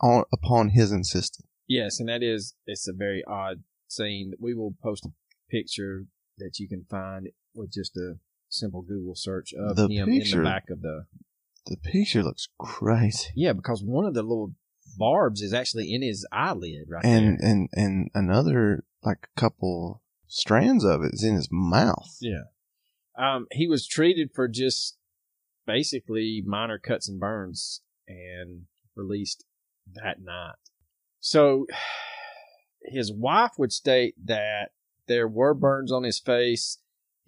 on 0.00 0.24
upon 0.32 0.70
his 0.70 0.92
insistence. 0.92 1.46
Yes, 1.66 2.00
and 2.00 2.08
that 2.08 2.22
is 2.22 2.54
it's 2.66 2.88
a 2.88 2.92
very 2.92 3.22
odd 3.24 3.62
scene. 3.88 4.34
We 4.40 4.54
will 4.54 4.74
post 4.82 5.06
a 5.06 5.12
picture 5.50 6.06
that 6.38 6.58
you 6.58 6.68
can 6.68 6.84
find 6.88 7.28
with 7.54 7.72
just 7.72 7.96
a 7.96 8.14
simple 8.48 8.82
Google 8.82 9.14
search 9.14 9.52
of 9.52 9.76
The 9.76 9.88
him 9.88 10.08
in 10.08 10.30
the 10.30 10.42
back 10.42 10.70
of 10.70 10.82
the 10.82 11.06
The 11.66 11.76
picture 11.76 12.22
looks 12.22 12.48
crazy, 12.58 13.30
yeah, 13.34 13.52
because 13.52 13.82
one 13.82 14.04
of 14.04 14.14
the 14.14 14.22
little 14.22 14.54
barbs 14.96 15.42
is 15.42 15.52
actually 15.52 15.92
in 15.92 16.02
his 16.02 16.26
eyelid 16.32 16.86
right 16.88 17.04
and 17.04 17.38
there. 17.38 17.50
and 17.50 17.68
and 17.72 18.10
another 18.14 18.84
like 19.04 19.28
a 19.36 19.40
couple 19.40 20.02
strands 20.26 20.84
of 20.84 21.02
it 21.02 21.14
is 21.14 21.22
in 21.24 21.34
his 21.34 21.48
mouth. 21.50 22.16
Yeah, 22.20 22.44
um, 23.16 23.46
he 23.52 23.66
was 23.68 23.86
treated 23.86 24.30
for 24.34 24.48
just 24.48 24.96
basically 25.66 26.42
minor 26.44 26.78
cuts 26.78 27.08
and 27.08 27.20
burns 27.20 27.82
and 28.08 28.62
released 28.96 29.44
that 29.94 30.20
night. 30.20 30.54
So 31.20 31.66
his 32.82 33.12
wife 33.12 33.52
would 33.58 33.72
state 33.72 34.14
that 34.24 34.70
there 35.06 35.28
were 35.28 35.54
burns 35.54 35.92
on 35.92 36.04
his 36.04 36.18
face. 36.18 36.78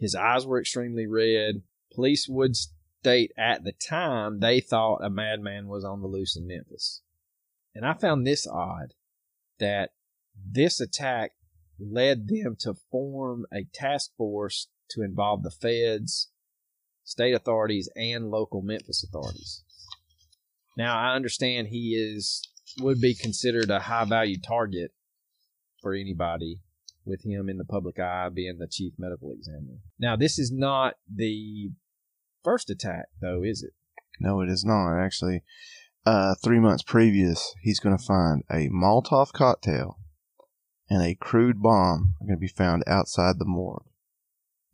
His 0.01 0.15
eyes 0.15 0.47
were 0.47 0.59
extremely 0.59 1.07
red. 1.07 1.63
Police 1.93 2.27
would 2.27 2.57
state 2.57 3.33
at 3.39 3.65
the 3.65 3.73
time 3.73 4.41
they 4.41 4.61
thought 4.61 5.05
a 5.05 5.11
madman 5.11 5.69
was 5.69 5.85
on 5.85 6.01
the 6.01 6.09
loose 6.09 6.37
in 6.37 6.47
Memphis. 6.47 7.03
And 7.75 7.85
I 7.85 7.93
found 7.93 8.27
this 8.27 8.47
odd 8.47 8.95
that 9.59 9.91
this 10.35 10.81
attack 10.81 11.33
led 11.79 12.29
them 12.29 12.57
to 12.61 12.75
form 12.91 13.45
a 13.53 13.65
task 13.75 14.11
force 14.17 14.69
to 14.91 15.03
involve 15.03 15.43
the 15.43 15.51
feds, 15.51 16.31
state 17.05 17.35
authorities, 17.35 17.89
and 17.95 18.31
local 18.31 18.63
Memphis 18.63 19.05
authorities. 19.05 19.63
Now, 20.77 20.99
I 20.99 21.15
understand 21.15 21.69
he 21.69 21.95
is 21.95 22.43
would 22.79 23.01
be 23.01 23.15
considered 23.15 23.69
a 23.69 23.81
high 23.81 24.05
value 24.05 24.39
target 24.41 24.93
for 25.83 25.93
anybody 25.93 26.61
with 27.05 27.25
him 27.25 27.49
in 27.49 27.57
the 27.57 27.65
public 27.65 27.99
eye 27.99 28.29
being 28.33 28.59
the 28.59 28.69
chief 28.69 28.93
medical 28.99 29.33
examiner. 29.33 29.79
Now, 29.99 30.17
this 30.17 30.39
is 30.39 30.53
not 30.53 30.95
the 31.13 31.71
first 32.45 32.71
attack, 32.71 33.07
though, 33.21 33.43
is 33.43 33.63
it? 33.63 33.73
No, 34.19 34.41
it 34.41 34.49
is 34.49 34.65
not 34.65 34.99
actually. 34.99 35.43
uh, 36.07 36.35
three 36.43 36.59
months 36.59 36.83
previous, 36.83 37.55
he's 37.63 37.81
going 37.81 37.97
to 37.97 38.03
find 38.05 38.43
a 38.51 38.69
Molotov 38.69 39.33
cocktail 39.33 39.99
and 40.89 41.03
a 41.03 41.15
crude 41.15 41.63
bomb 41.63 42.15
are 42.21 42.27
going 42.27 42.37
to 42.39 42.41
be 42.41 42.49
found 42.49 42.83
outside 42.87 43.39
the 43.39 43.45
morgue. 43.45 43.85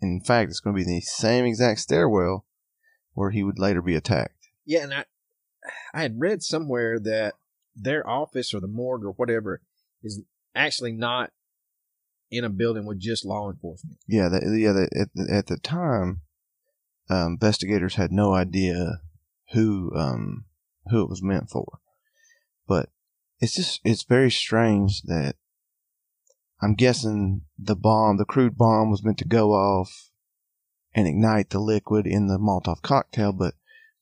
In 0.01 0.21
fact, 0.21 0.51
it's 0.51 0.61
going 0.61 0.77
to 0.77 0.85
be 0.85 0.85
the 0.85 1.01
same 1.01 1.45
exact 1.45 1.81
stairwell 1.81 2.47
where 3.15 3.31
he 3.31 3.43
would 3.43 3.59
later 3.59 3.83
be 3.83 3.95
attacked. 3.95 4.49
Yeah, 4.65 4.83
and 4.85 4.95
I 4.95 5.05
I 5.93 6.03
had 6.03 6.21
read 6.21 6.43
somewhere 6.43 7.01
that 7.01 7.35
their 7.75 8.09
office 8.09 8.55
or 8.55 8.61
the 8.61 8.69
morgue 8.69 9.05
or 9.05 9.13
whatever 9.13 9.63
is 10.03 10.23
actually 10.55 10.93
not 10.93 11.33
in 12.31 12.45
a 12.45 12.49
building 12.51 12.87
with 12.87 12.99
just 12.99 13.25
law 13.25 13.51
enforcement. 13.51 13.99
Yeah, 14.07 14.29
yeah. 14.53 14.71
At, 14.71 15.09
the- 15.15 15.29
at 15.33 15.47
the 15.47 15.59
time, 15.59 16.23
um, 17.09 17.33
investigators 17.33 17.95
had 17.95 18.11
no 18.13 18.35
idea 18.35 19.01
who 19.53 19.93
um, 19.95 20.45
who 20.91 21.03
it 21.03 21.09
was 21.09 21.23
meant 21.23 21.51
for, 21.51 21.79
but 22.67 22.89
it's 23.39 23.55
just 23.55 23.81
it's 23.85 24.03
very 24.03 24.31
strange 24.31 25.03
that 25.03 25.37
I'm 26.61 26.75
guessing 26.75 27.43
the 27.59 27.77
bomb, 27.77 28.17
the 28.17 28.25
crude 28.25 28.57
bomb, 28.57 28.91
was 28.91 29.05
meant 29.05 29.19
to 29.19 29.29
go 29.29 29.51
off 29.53 30.11
and 30.95 31.07
ignite 31.07 31.51
the 31.51 31.59
liquid 31.61 32.07
in 32.07 32.27
the 32.29 32.39
Molotov 32.39 32.83
cocktail. 32.83 33.33
But 33.33 33.55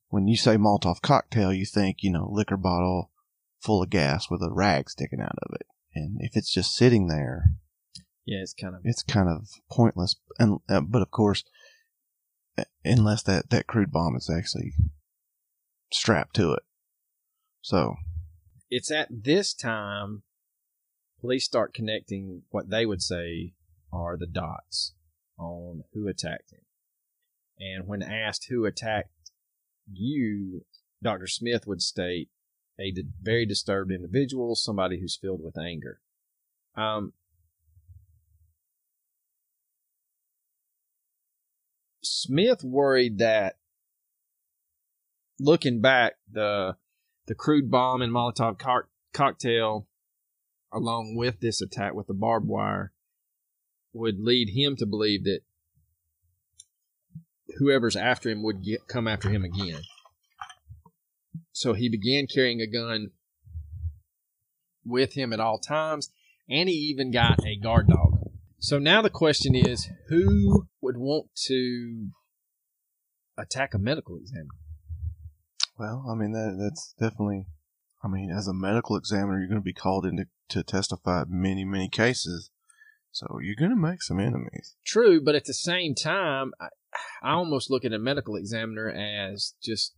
when 0.09 0.29
you 0.29 0.37
say 0.37 0.57
Molotov 0.57 1.03
cocktail, 1.03 1.53
you 1.53 1.67
think 1.67 1.99
you 2.01 2.11
know 2.11 2.29
liquor 2.31 2.57
bottle 2.57 3.11
full 3.61 3.83
of 3.83 3.91
gas 3.91 4.31
with 4.31 4.41
a 4.43 4.51
rag 4.53 4.89
sticking 4.89 5.21
out 5.21 5.37
of 5.43 5.55
it, 5.55 5.67
and 5.95 6.17
if 6.21 6.37
it's 6.37 6.53
just 6.53 6.75
sitting 6.75 7.09
there, 7.09 7.45
Yeah, 8.27 8.39
it's 8.41 8.55
kind 8.55 8.75
of 8.75 8.81
it's 8.85 9.03
kind 9.03 9.29
of 9.29 9.49
pointless. 9.71 10.17
And 10.39 10.61
uh, 10.69 10.81
but 10.81 11.03
of 11.03 11.11
course, 11.11 11.45
unless 12.85 13.23
that 13.25 13.51
that 13.51 13.67
crude 13.67 13.93
bomb 13.93 14.17
is 14.17 14.31
actually 14.31 14.73
strapped 15.93 16.35
to 16.37 16.53
it. 16.53 16.63
So 17.61 17.95
it's 18.71 18.91
at 18.91 19.09
this 19.11 19.55
time 19.55 20.23
police 21.21 21.45
start 21.45 21.73
connecting 21.75 22.43
what 22.51 22.71
they 22.71 22.85
would 22.85 23.03
say 23.03 23.55
are 23.93 24.17
the 24.17 24.27
dots 24.27 24.95
on 25.39 25.85
who 25.93 26.09
attacked 26.09 26.53
him. 26.53 26.61
And 27.59 27.87
when 27.87 28.03
asked 28.03 28.49
who 28.51 28.65
attacked 28.65 29.09
you, 29.91 30.65
Dr. 31.03 31.27
Smith 31.27 31.67
would 31.67 31.83
state 31.83 32.29
a 32.81 32.93
very 33.23 33.47
disturbed 33.47 33.93
individual, 33.93 34.57
somebody 34.57 35.01
who's 35.01 35.17
filled 35.17 35.43
with 35.43 35.57
anger. 35.57 36.01
Um, 36.77 37.13
Smith 42.07 42.63
worried 42.63 43.19
that 43.19 43.57
looking 45.39 45.81
back, 45.81 46.15
the 46.31 46.77
the 47.27 47.35
crude 47.35 47.71
bomb 47.71 48.03
and 48.03 48.13
Molotov 48.13 48.59
cock- 48.59 48.91
cocktail, 49.13 49.87
along 50.73 51.17
with 51.17 51.41
this 51.41 51.63
attack 51.63 51.95
with 51.95 52.07
the 52.07 52.15
barbed 52.15 52.47
wire, 52.47 52.93
would 53.93 54.21
lead 54.21 54.51
him 54.51 54.77
to 54.77 54.87
believe 54.87 55.25
that 55.25 55.41
whoever's 57.59 57.97
after 57.97 58.29
him 58.29 58.43
would 58.43 58.63
get, 58.63 58.87
come 58.89 59.09
after 59.09 59.31
him 59.31 59.45
again. 59.45 59.81
So 61.53 61.73
he 61.73 61.89
began 61.89 62.27
carrying 62.27 62.61
a 62.61 62.67
gun 62.67 63.11
with 64.85 65.15
him 65.15 65.33
at 65.33 65.41
all 65.41 65.59
times, 65.59 66.11
and 66.49 66.69
he 66.69 66.75
even 66.75 67.11
got 67.11 67.45
a 67.45 67.57
guard 67.57 67.89
dog. 67.89 68.14
So 68.65 68.79
now 68.79 69.03
the 69.03 69.11
question 69.11 69.55
is 69.55 69.91
who 70.09 70.65
would 70.81 70.97
want 70.97 71.27
to 71.49 72.09
attack 73.37 73.75
a 73.75 73.79
medical 73.79 74.17
examiner? 74.17 74.49
well, 75.79 76.07
I 76.11 76.15
mean 76.15 76.33
that 76.33 76.57
that's 76.59 76.95
definitely. 76.99 77.45
I 78.03 78.09
mean, 78.09 78.31
as 78.31 78.49
a 78.49 78.55
medical 78.55 78.97
examiner, 78.97 79.39
you're 79.39 79.49
going 79.49 79.61
to 79.61 79.63
be 79.65 79.75
called 79.75 80.07
in 80.07 80.17
to, 80.17 80.25
to 80.49 80.63
testify 80.63 81.25
many 81.29 81.67
many 81.67 81.91
cases, 81.91 82.51
so 83.13 83.39
you're 83.43 83.55
going 83.55 83.71
to 83.71 83.77
make 83.77 84.03
some 84.03 84.19
enemies. 84.19 84.77
True, 84.87 85.23
but 85.23 85.35
at 85.35 85.45
the 85.45 85.53
same 85.53 85.95
time, 85.95 86.53
I, 86.59 86.69
I 87.23 87.33
almost 87.33 87.71
look 87.71 87.85
at 87.85 87.93
a 87.93 87.99
medical 87.99 88.35
examiner 88.35 88.91
as 88.91 89.57
just 89.63 89.95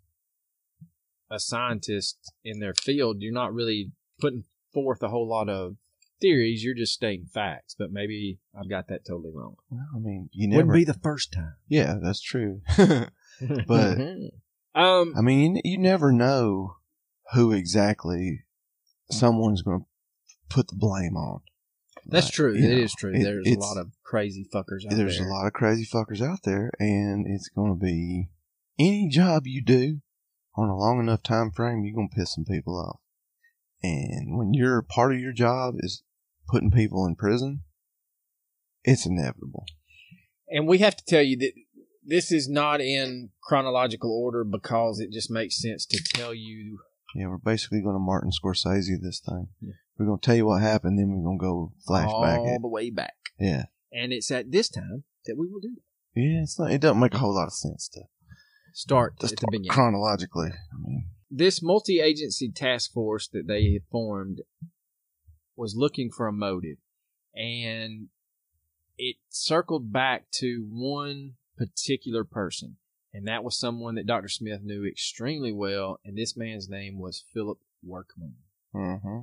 a 1.31 1.39
scientist 1.39 2.19
in 2.43 2.59
their 2.59 2.75
field. 2.75 3.19
You're 3.21 3.33
not 3.33 3.55
really 3.55 3.93
putting 4.21 4.43
forth 4.75 5.05
a 5.05 5.09
whole 5.09 5.29
lot 5.29 5.49
of 5.49 5.77
theories. 6.21 6.63
You're 6.65 6.75
just 6.75 6.93
stating 6.95 7.27
facts. 7.33 7.75
But 7.79 7.91
maybe 7.93 8.39
I've 8.59 8.69
got 8.71 8.89
that 8.89 9.07
totally 9.07 9.31
wrong. 9.35 9.57
Well, 9.71 9.87
I 9.95 9.99
mean, 9.99 10.29
you 10.33 10.49
never. 10.49 10.67
Wouldn't 10.67 10.87
be 10.87 10.93
the 10.93 10.99
first 11.01 11.33
time. 11.33 11.55
yeah, 11.69 11.97
that's 12.03 12.21
true. 12.21 12.61
But- 13.67 13.99
um, 14.75 15.15
I 15.17 15.23
mean, 15.23 15.57
you, 15.57 15.63
you 15.65 15.79
never 15.79 16.13
know 16.13 16.77
who 17.33 17.53
exactly 17.53 18.45
someone's 19.11 19.63
going 19.63 19.81
to 19.81 19.87
put 20.51 20.69
the 20.69 20.77
blame 20.77 21.17
on. 21.17 21.41
that's 22.07 22.27
Like, 22.27 22.33
true. 22.35 22.55
you 22.55 22.67
It 22.67 22.75
know, 22.77 22.83
is 22.83 22.95
true. 22.99 23.13
it- 23.15 23.23
There's 23.23 23.47
a 23.47 23.59
lot 23.59 23.79
of 23.79 23.93
crazy 24.05 24.47
fuckers 24.55 24.85
out 24.87 24.97
There's 24.97 25.19
there. 25.19 25.27
a 25.27 25.31
lot 25.33 25.47
of 25.47 25.53
crazy 25.55 25.87
fuckers 25.87 26.21
out 26.21 26.41
there, 26.45 26.71
and 26.79 27.27
it's 27.27 27.49
going 27.49 27.73
to 27.73 27.79
be 27.83 28.29
any 28.79 29.09
job 29.09 29.47
you 29.47 29.63
do 29.63 30.01
on 30.57 30.69
a 30.69 30.77
long 30.77 31.01
enough 31.01 31.23
time 31.23 31.51
frame, 31.51 31.83
you're 31.85 31.95
going 31.95 32.09
to 32.11 32.15
piss 32.17 32.35
some 32.35 32.45
people 32.45 32.79
off. 32.79 33.01
And 33.83 34.37
when 34.39 34.53
your 34.55 34.83
part 34.83 35.15
of 35.15 35.21
your 35.21 35.33
job 35.33 35.75
is 35.79 36.03
putting 36.49 36.71
people 36.71 37.07
in 37.07 37.17
prison, 37.17 37.61
it's 38.85 39.07
inevitable. 39.07 39.65
And 40.49 40.67
we 40.67 40.79
have 40.79 40.97
to 40.97 41.05
tell 41.05 41.23
you 41.23 41.37
that 41.39 41.53
this 42.05 42.31
is 42.31 42.49
not 42.49 42.81
in 42.81 43.31
chronological 43.43 44.13
order 44.13 44.45
because 44.45 45.01
it 45.01 45.11
just 45.13 45.31
makes 45.31 45.61
sense 45.61 45.85
to 45.87 46.03
tell 46.15 46.33
you 46.33 46.79
Yeah, 47.17 47.29
we're 47.29 47.39
basically 47.39 47.81
going 47.81 47.95
to 47.95 48.01
Martin 48.01 48.31
Scorsese 48.31 49.01
this 49.01 49.21
thing. 49.21 49.49
Yeah. 49.61 49.73
We're 49.99 50.07
going 50.07 50.21
to 50.21 50.27
tell 50.27 50.37
you 50.37 50.47
what 50.47 50.61
happened, 50.61 50.99
then 50.99 51.11
we're 51.11 51.25
going 51.25 51.39
to 51.39 51.43
go 51.43 51.73
flashback 51.89 52.39
all 52.39 52.55
it. 52.55 52.61
the 52.61 52.69
way 52.69 52.91
back. 52.91 53.15
Yeah. 53.41 53.65
And 53.91 54.13
it's 54.13 54.31
at 54.31 54.53
this 54.53 54.69
time 54.69 55.05
that 55.25 55.37
we 55.39 55.49
will 55.49 55.61
do 55.61 55.75
that. 55.75 56.21
Yeah, 56.21 56.43
it's 56.43 56.59
not. 56.59 56.71
It 56.71 56.81
doesn't 56.81 57.01
make 57.01 57.15
a 57.15 57.19
whole 57.19 57.35
lot 57.35 57.47
of 57.47 57.55
sense 57.55 57.89
to 57.95 58.03
Start 58.75 59.15
the 59.19 59.35
beginning. 59.51 59.71
chronologically. 59.71 60.49
I 60.51 60.77
mean, 60.79 61.09
this 61.31 61.63
multi-agency 61.63 62.53
task 62.53 62.93
force 62.93 63.29
that 63.33 63.47
they 63.47 63.81
formed 63.91 64.41
was 65.57 65.75
looking 65.77 66.11
for 66.11 66.27
a 66.27 66.33
motive, 66.33 66.79
and 67.35 68.09
it 68.99 69.17
circled 69.29 69.93
back 69.93 70.31
to 70.33 70.67
one 70.71 71.35
particular 71.57 72.25
person, 72.25 72.77
and 73.13 73.27
that 73.27 73.43
was 73.43 73.59
someone 73.59 73.95
that 73.97 74.07
Dr. 74.07 74.29
Smith 74.29 74.61
knew 74.63 74.87
extremely 74.87 75.53
well, 75.53 75.99
and 76.05 76.17
this 76.17 76.37
man's 76.37 76.69
name 76.69 76.99
was 76.99 77.25
Philip 77.33 77.59
Workman. 77.83 78.35
hmm 78.73 79.21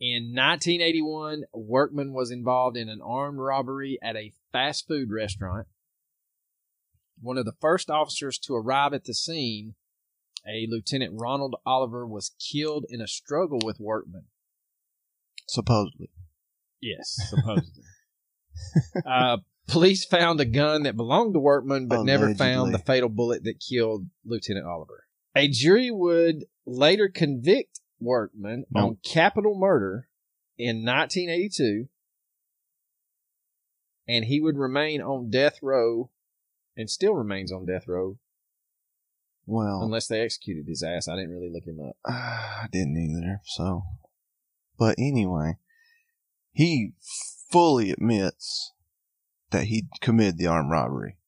In 0.00 0.34
1981, 0.34 1.44
Workman 1.54 2.12
was 2.12 2.30
involved 2.30 2.76
in 2.76 2.88
an 2.88 3.00
armed 3.00 3.38
robbery 3.38 3.98
at 4.02 4.16
a 4.16 4.34
fast 4.50 4.86
food 4.88 5.10
restaurant. 5.10 5.68
One 7.20 7.38
of 7.38 7.44
the 7.44 7.54
first 7.60 7.88
officers 7.88 8.38
to 8.40 8.54
arrive 8.54 8.92
at 8.92 9.04
the 9.04 9.14
scene, 9.14 9.76
a 10.44 10.66
Lieutenant 10.68 11.14
Ronald 11.16 11.54
Oliver, 11.64 12.04
was 12.04 12.34
killed 12.40 12.84
in 12.88 13.00
a 13.00 13.06
struggle 13.06 13.60
with 13.64 13.78
Workman. 13.78 14.24
Supposedly. 15.48 16.10
Yes, 16.80 17.16
supposedly. 17.28 17.84
uh, 19.06 19.38
police 19.68 20.04
found 20.04 20.40
a 20.40 20.44
gun 20.44 20.82
that 20.84 20.96
belonged 20.96 21.34
to 21.34 21.40
Workman, 21.40 21.88
but 21.88 22.04
never 22.04 22.34
found 22.34 22.74
the 22.74 22.78
fatal 22.78 23.08
bullet 23.08 23.44
that 23.44 23.60
killed 23.60 24.06
Lieutenant 24.24 24.66
Oliver. 24.66 25.06
A 25.34 25.48
jury 25.48 25.90
would 25.90 26.44
later 26.66 27.08
convict 27.08 27.80
Workman 28.00 28.64
Oh. 28.74 28.80
on 28.88 28.96
capital 29.04 29.56
murder 29.58 30.08
in 30.58 30.84
1982, 30.84 31.88
and 34.08 34.24
he 34.26 34.40
would 34.40 34.56
remain 34.56 35.00
on 35.00 35.30
death 35.30 35.58
row 35.62 36.10
and 36.76 36.90
still 36.90 37.14
remains 37.14 37.52
on 37.52 37.64
death 37.66 37.86
row 37.86 38.18
Well, 39.46 39.82
unless 39.82 40.06
they 40.08 40.20
executed 40.20 40.66
his 40.66 40.82
ass. 40.82 41.08
I 41.08 41.16
didn't 41.16 41.30
really 41.32 41.50
look 41.50 41.64
him 41.64 41.80
up. 41.80 41.96
I 42.04 42.66
didn't 42.70 42.96
either. 42.96 43.40
So, 43.44 43.82
but 44.82 44.96
anyway, 44.98 45.58
he 46.50 46.94
fully 47.48 47.92
admits 47.92 48.72
that 49.52 49.66
he 49.66 49.86
committed 50.00 50.38
the 50.38 50.48
armed 50.48 50.72
robbery. 50.72 51.18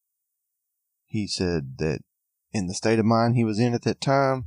He 1.07 1.29
said 1.29 1.79
that 1.79 2.01
in 2.53 2.67
the 2.67 2.75
state 2.75 2.99
of 2.99 3.05
mind 3.05 3.37
he 3.37 3.45
was 3.45 3.61
in 3.61 3.73
at 3.73 3.83
that 3.83 4.01
time, 4.01 4.47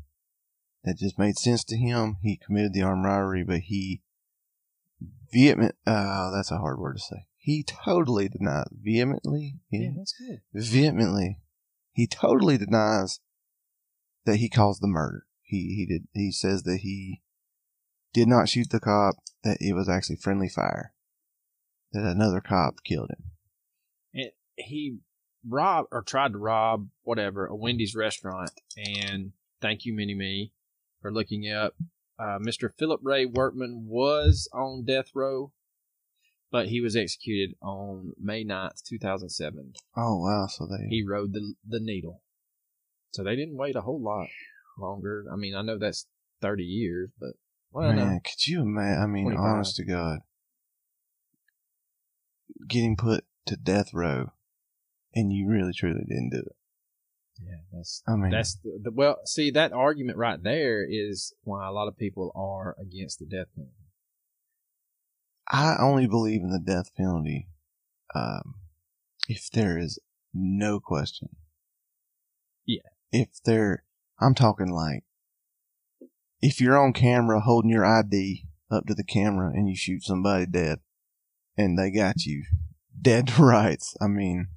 that 0.84 0.98
just 0.98 1.18
made 1.18 1.38
sense 1.38 1.64
to 1.64 1.78
him. 1.78 2.18
He 2.22 2.36
committed 2.36 2.74
the 2.74 2.82
armed 2.82 3.06
robbery, 3.06 3.46
but 3.46 3.62
he 3.62 4.02
vehement. 5.32 5.76
Uh, 5.86 6.30
that's 6.32 6.52
a 6.52 6.58
hard 6.58 6.78
word 6.78 6.98
to 6.98 7.02
say. 7.02 7.28
He 7.38 7.64
totally 7.64 8.28
denies 8.28 8.68
vehemently. 8.74 9.62
Yeah, 9.72 9.92
that's 9.96 10.16
good. 10.20 10.42
vehemently. 10.54 11.40
He 11.94 12.08
totally 12.08 12.58
denies 12.58 13.22
that 14.26 14.36
he 14.36 14.50
caused 14.50 14.82
the 14.82 14.88
murder. 14.88 15.28
He 15.44 15.76
he 15.78 15.86
did. 15.86 16.08
He 16.12 16.34
says 16.34 16.64
that 16.64 16.80
he 16.80 17.22
did 18.14 18.28
not 18.28 18.50
shoot 18.50 18.70
the 18.70 18.80
cop. 18.80 19.16
That 19.44 19.58
it 19.60 19.74
was 19.74 19.88
actually 19.88 20.18
friendly 20.18 20.50
fire. 20.50 20.94
That 21.94 22.04
another 22.04 22.42
cop 22.42 22.84
killed 22.84 23.10
him. 23.12 23.32
and 24.14 24.32
he 24.58 24.98
robbed 25.48 25.90
or 25.92 26.02
tried 26.02 26.34
to 26.34 26.38
rob 26.38 26.90
whatever 27.04 27.46
a 27.46 27.56
Wendy's 27.56 27.96
restaurant 27.96 28.52
and 28.76 29.32
thank 29.62 29.86
you 29.86 29.94
Mini 29.94 30.14
Me 30.16 30.52
for 31.02 31.12
looking 31.14 31.50
up. 31.52 31.76
Uh, 32.20 32.40
Mr. 32.40 32.72
Philip 32.78 33.00
Ray 33.04 33.26
Workman 33.26 33.86
was 33.88 34.50
on 34.52 34.84
death 34.84 35.12
row, 35.14 35.54
but 36.52 36.68
he 36.68 36.82
was 36.82 36.96
executed 36.96 37.56
on 37.62 38.14
May 38.20 38.44
9th, 38.44 38.82
2007. 38.90 39.74
Oh 39.96 40.18
wow, 40.24 40.48
so 40.48 40.66
they 40.66 40.88
He 40.90 41.06
rode 41.08 41.34
the 41.34 41.54
the 41.66 41.80
needle. 41.80 42.24
So 43.14 43.24
they 43.24 43.36
didn't 43.36 43.58
wait 43.58 43.76
a 43.76 43.82
whole 43.82 44.02
lot 44.02 44.28
longer. 44.80 45.26
I 45.32 45.36
mean, 45.36 45.56
I 45.56 45.62
know 45.62 45.78
that's 45.78 46.08
30 46.42 46.64
years, 46.64 47.12
but 47.20 47.32
well, 47.72 47.94
man, 47.94 47.96
no. 47.96 48.20
could 48.24 48.48
you 48.48 48.62
imagine? 48.62 49.02
I 49.02 49.06
mean, 49.08 49.26
25. 49.26 49.44
honest 49.44 49.76
to 49.78 49.86
God, 49.86 50.20
getting 52.68 52.96
put 52.96 53.26
to 53.46 53.56
death 53.56 53.94
row, 53.94 54.32
and 55.14 55.32
you 55.32 55.50
really 55.50 55.74
truly 55.74 56.04
didn't 56.08 56.32
do 56.32 56.40
it. 56.40 56.56
Yeah, 57.44 57.58
that's 57.72 58.02
I 58.08 58.16
mean, 58.16 58.32
that's 58.32 58.56
the, 58.56 58.80
the 58.82 58.92
well. 58.92 59.18
See, 59.26 59.52
that 59.52 59.74
argument 59.74 60.18
right 60.18 60.42
there 60.42 60.86
is 60.88 61.34
why 61.44 61.68
a 61.68 61.72
lot 61.72 61.88
of 61.88 61.98
people 61.98 62.32
are 62.36 62.76
against 62.82 63.20
the 63.20 63.26
death 63.26 63.48
penalty. 63.56 63.74
I 65.50 65.78
only 65.80 66.08
believe 66.08 66.42
in 66.42 66.52
the 66.52 66.60
death 66.60 66.94
penalty 66.96 67.48
um, 68.14 68.56
if 69.28 69.50
there 69.52 69.78
is 69.78 70.00
no 70.34 70.80
question. 70.80 71.30
Yeah. 72.66 72.82
If 73.12 73.30
there, 73.46 73.84
I'm 74.20 74.36
talking 74.36 74.70
like, 74.70 75.04
if 76.42 76.62
you're 76.62 76.78
on 76.78 76.94
camera 76.94 77.42
holding 77.42 77.72
your 77.72 77.86
ID 77.86 78.46
up 78.70 78.86
to 78.88 78.94
the 78.94 79.04
camera 79.04 79.52
and 79.54 79.68
you 79.70 79.76
shoot 79.76 80.04
somebody 80.04 80.46
dead 80.46 80.80
and 81.58 81.78
they 81.78 81.92
got 81.92 82.26
you 82.26 82.44
dead 83.02 83.28
to 83.30 83.44
rights, 83.44 83.96
I 84.02 84.08
mean, 84.08 84.48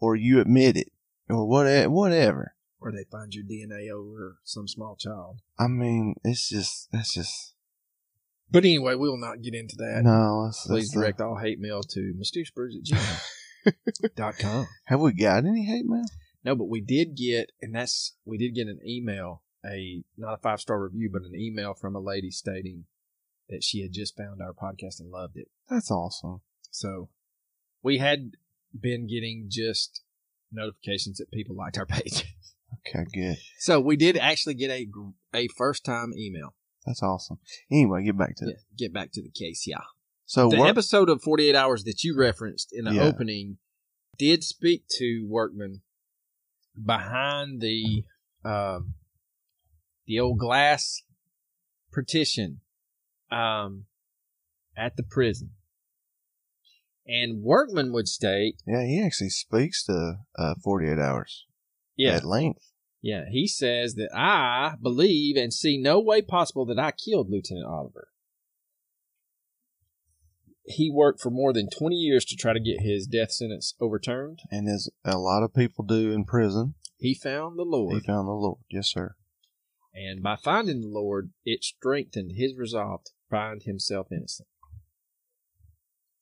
or 0.00 0.16
you 0.16 0.40
admit 0.40 0.76
it 0.76 0.88
or 1.28 1.46
whatever, 1.48 1.90
whatever. 1.90 2.54
Or 2.80 2.92
they 2.92 3.04
find 3.10 3.32
your 3.32 3.44
DNA 3.44 3.90
over 3.90 4.38
some 4.44 4.68
small 4.68 4.96
child. 4.96 5.40
I 5.58 5.68
mean, 5.68 6.16
it's 6.22 6.48
just, 6.50 6.88
that's 6.92 7.14
just, 7.14 7.54
But 8.50 8.64
anyway, 8.64 8.94
we 8.94 9.08
will 9.08 9.16
not 9.20 9.40
get 9.40 9.54
into 9.54 9.76
that. 9.78 10.02
no, 10.04 10.44
that's, 10.44 10.66
Please 10.66 10.90
that's 10.90 10.94
the- 10.94 11.00
direct 11.00 11.20
all 11.22 11.38
hate 11.38 11.58
mail 11.58 11.82
to 11.82 12.12
mysteriousbrews 12.14 12.74
at 12.76 12.98
gmail.com. 13.64 14.32
com. 14.38 14.66
have 14.84 15.00
we 15.00 15.12
got 15.14 15.46
any 15.46 15.64
hate 15.64 15.86
mail? 15.86 16.04
No, 16.44 16.54
but 16.54 16.68
we 16.68 16.82
did 16.82 17.16
get, 17.16 17.52
and 17.62 17.74
that's, 17.74 18.16
we 18.26 18.36
did 18.36 18.54
get 18.54 18.66
an 18.66 18.80
email, 18.86 19.42
a, 19.68 20.02
not 20.16 20.34
a 20.34 20.38
five 20.38 20.60
star 20.60 20.82
review, 20.82 21.10
but 21.12 21.22
an 21.22 21.34
email 21.34 21.74
from 21.74 21.94
a 21.96 22.00
lady 22.00 22.30
stating 22.30 22.84
that 23.48 23.62
she 23.62 23.82
had 23.82 23.92
just 23.92 24.16
found 24.16 24.40
our 24.40 24.52
podcast 24.52 25.00
and 25.00 25.10
loved 25.10 25.36
it. 25.36 25.48
That's 25.68 25.90
awesome. 25.90 26.40
So 26.70 27.08
we 27.82 27.98
had 27.98 28.32
been 28.78 29.06
getting 29.06 29.46
just 29.48 30.02
notifications 30.52 31.18
that 31.18 31.30
people 31.30 31.54
liked 31.56 31.78
our 31.78 31.86
page. 31.86 32.24
Okay, 32.88 33.04
good. 33.14 33.36
So 33.58 33.80
we 33.80 33.96
did 33.96 34.16
actually 34.16 34.54
get 34.54 34.70
a 34.70 34.86
a 35.34 35.48
first 35.48 35.84
time 35.84 36.12
email. 36.16 36.54
That's 36.86 37.02
awesome. 37.02 37.38
Anyway, 37.70 38.04
get 38.04 38.18
back 38.18 38.36
to 38.36 38.46
Yeah, 38.46 38.52
it. 38.52 38.58
get 38.76 38.92
back 38.92 39.10
to 39.12 39.22
the 39.22 39.30
case, 39.30 39.64
yeah. 39.66 39.80
So 40.26 40.48
the 40.50 40.58
what? 40.58 40.68
episode 40.70 41.08
of 41.08 41.22
48 41.22 41.54
Hours 41.54 41.84
that 41.84 42.02
you 42.02 42.16
referenced 42.16 42.72
in 42.72 42.84
the 42.86 42.94
Yeah. 42.94 43.02
opening 43.04 43.58
did 44.18 44.42
speak 44.44 44.84
to 44.98 45.26
Workman 45.28 45.82
behind 46.82 47.60
the 47.60 48.04
um, 48.44 48.94
the 50.06 50.20
old 50.20 50.38
glass 50.38 51.02
partition 51.92 52.60
um, 53.30 53.84
at 54.76 54.96
the 54.96 55.02
prison. 55.02 55.50
And 57.06 57.42
Workman 57.42 57.92
would 57.92 58.08
state, 58.08 58.62
yeah, 58.66 58.84
he 58.84 59.02
actually 59.04 59.30
speaks 59.30 59.84
to 59.84 60.20
uh, 60.38 60.54
48 60.62 60.98
hours 60.98 61.44
yeah, 61.96 62.12
at 62.12 62.24
length. 62.24 62.72
yeah, 63.02 63.24
he 63.30 63.46
says 63.46 63.94
that 63.96 64.08
I 64.14 64.76
believe 64.80 65.36
and 65.36 65.52
see 65.52 65.76
no 65.76 66.00
way 66.00 66.22
possible 66.22 66.64
that 66.66 66.78
I 66.78 66.92
killed 66.92 67.28
Lieutenant 67.30 67.66
Oliver. 67.66 68.08
He 70.66 70.90
worked 70.90 71.20
for 71.20 71.30
more 71.30 71.52
than 71.52 71.68
20 71.68 71.94
years 71.94 72.24
to 72.24 72.36
try 72.36 72.54
to 72.54 72.60
get 72.60 72.80
his 72.80 73.06
death 73.06 73.32
sentence 73.32 73.74
overturned. 73.80 74.40
And 74.50 74.66
as 74.66 74.88
a 75.04 75.18
lot 75.18 75.42
of 75.42 75.52
people 75.52 75.84
do 75.84 76.10
in 76.10 76.24
prison, 76.24 76.72
He 76.96 77.12
found 77.14 77.58
the 77.58 77.64
Lord. 77.64 77.92
he 77.92 78.00
found 78.00 78.26
the 78.28 78.32
Lord. 78.32 78.60
Yes, 78.70 78.88
sir. 78.88 79.14
And 79.94 80.22
by 80.22 80.36
finding 80.36 80.80
the 80.80 80.88
Lord, 80.88 81.30
it 81.44 81.62
strengthened 81.62 82.32
his 82.36 82.56
resolve 82.56 83.04
to 83.04 83.12
find 83.30 83.62
himself 83.62 84.08
innocent. 84.10 84.48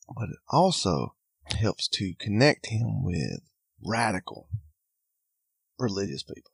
But 0.08 0.24
it 0.24 0.38
also 0.50 1.14
helps 1.46 1.88
to 1.88 2.12
connect 2.18 2.66
him 2.66 3.02
with 3.02 3.40
radical 3.85 4.48
religious 5.78 6.22
people, 6.22 6.52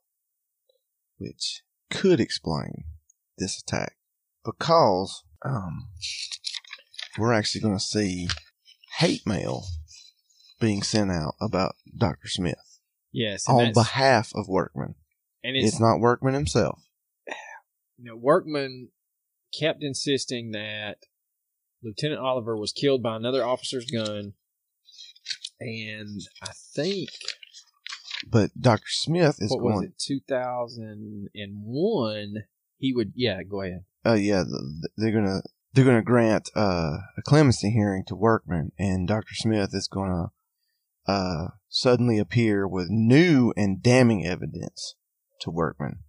which 1.17 1.61
could 1.89 2.19
explain 2.19 2.85
this 3.37 3.61
attack 3.61 3.95
because 4.45 5.23
um, 5.43 5.89
we're 7.17 7.33
actually 7.33 7.61
going 7.61 7.77
to 7.77 7.83
see 7.83 8.29
hate 8.97 9.25
mail 9.25 9.65
being 10.59 10.83
sent 10.83 11.11
out 11.11 11.35
about 11.41 11.75
Dr. 11.97 12.27
Smith 12.27 12.79
Yes, 13.11 13.47
on 13.47 13.73
behalf 13.73 14.31
of 14.35 14.47
Workman. 14.47 14.95
and 15.43 15.55
it's, 15.55 15.67
It's 15.67 15.79
not 15.79 15.99
Workman 15.99 16.33
himself. 16.33 16.79
You 17.99 18.05
know, 18.09 18.15
Workman 18.15 18.89
kept 19.57 19.83
insisting 19.83 20.51
that 20.51 20.97
Lieutenant 21.83 22.21
Oliver 22.21 22.55
was 22.55 22.71
killed 22.71 23.03
by 23.03 23.15
another 23.15 23.45
officer's 23.45 23.85
gun, 23.85 24.33
and 25.59 26.21
I 26.41 26.51
think 26.75 27.09
But 28.29 28.51
Dr. 28.59 28.83
Smith 28.87 29.37
is 29.39 29.51
what 29.51 29.61
was 29.61 29.73
going. 29.73 29.85
it, 29.87 29.93
two 29.99 30.19
thousand 30.27 31.29
and 31.35 31.53
one? 31.63 32.43
He 32.77 32.93
would, 32.93 33.11
yeah, 33.15 33.43
go 33.43 33.61
ahead. 33.61 33.83
Oh 34.05 34.13
yeah, 34.13 34.43
they're 34.97 35.11
gonna 35.11 35.41
they're 35.73 35.85
gonna 35.85 36.01
grant 36.01 36.49
uh, 36.55 36.97
a 37.17 37.21
clemency 37.25 37.71
hearing 37.71 38.03
to 38.07 38.15
Workman, 38.15 38.71
and 38.79 39.07
Dr. 39.07 39.33
Smith 39.33 39.71
is 39.73 39.87
gonna 39.87 40.27
uh, 41.05 41.47
suddenly 41.67 42.17
appear 42.19 42.67
with 42.67 42.87
new 42.89 43.53
and 43.57 43.81
damning 43.83 44.25
evidence 44.25 44.95
to 45.41 45.51
Workman. 45.51 45.99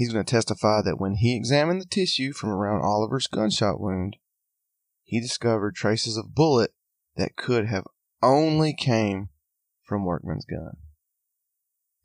He's 0.00 0.14
gonna 0.14 0.24
testify 0.24 0.80
that 0.80 0.98
when 0.98 1.16
he 1.16 1.36
examined 1.36 1.82
the 1.82 1.84
tissue 1.84 2.32
from 2.32 2.48
around 2.48 2.80
Oliver's 2.80 3.26
gunshot 3.26 3.78
wound, 3.78 4.16
he 5.04 5.20
discovered 5.20 5.74
traces 5.74 6.16
of 6.16 6.34
bullet 6.34 6.70
that 7.16 7.36
could 7.36 7.66
have 7.66 7.84
only 8.22 8.72
came 8.72 9.28
from 9.82 10.06
Workman's 10.06 10.46
gun. 10.46 10.78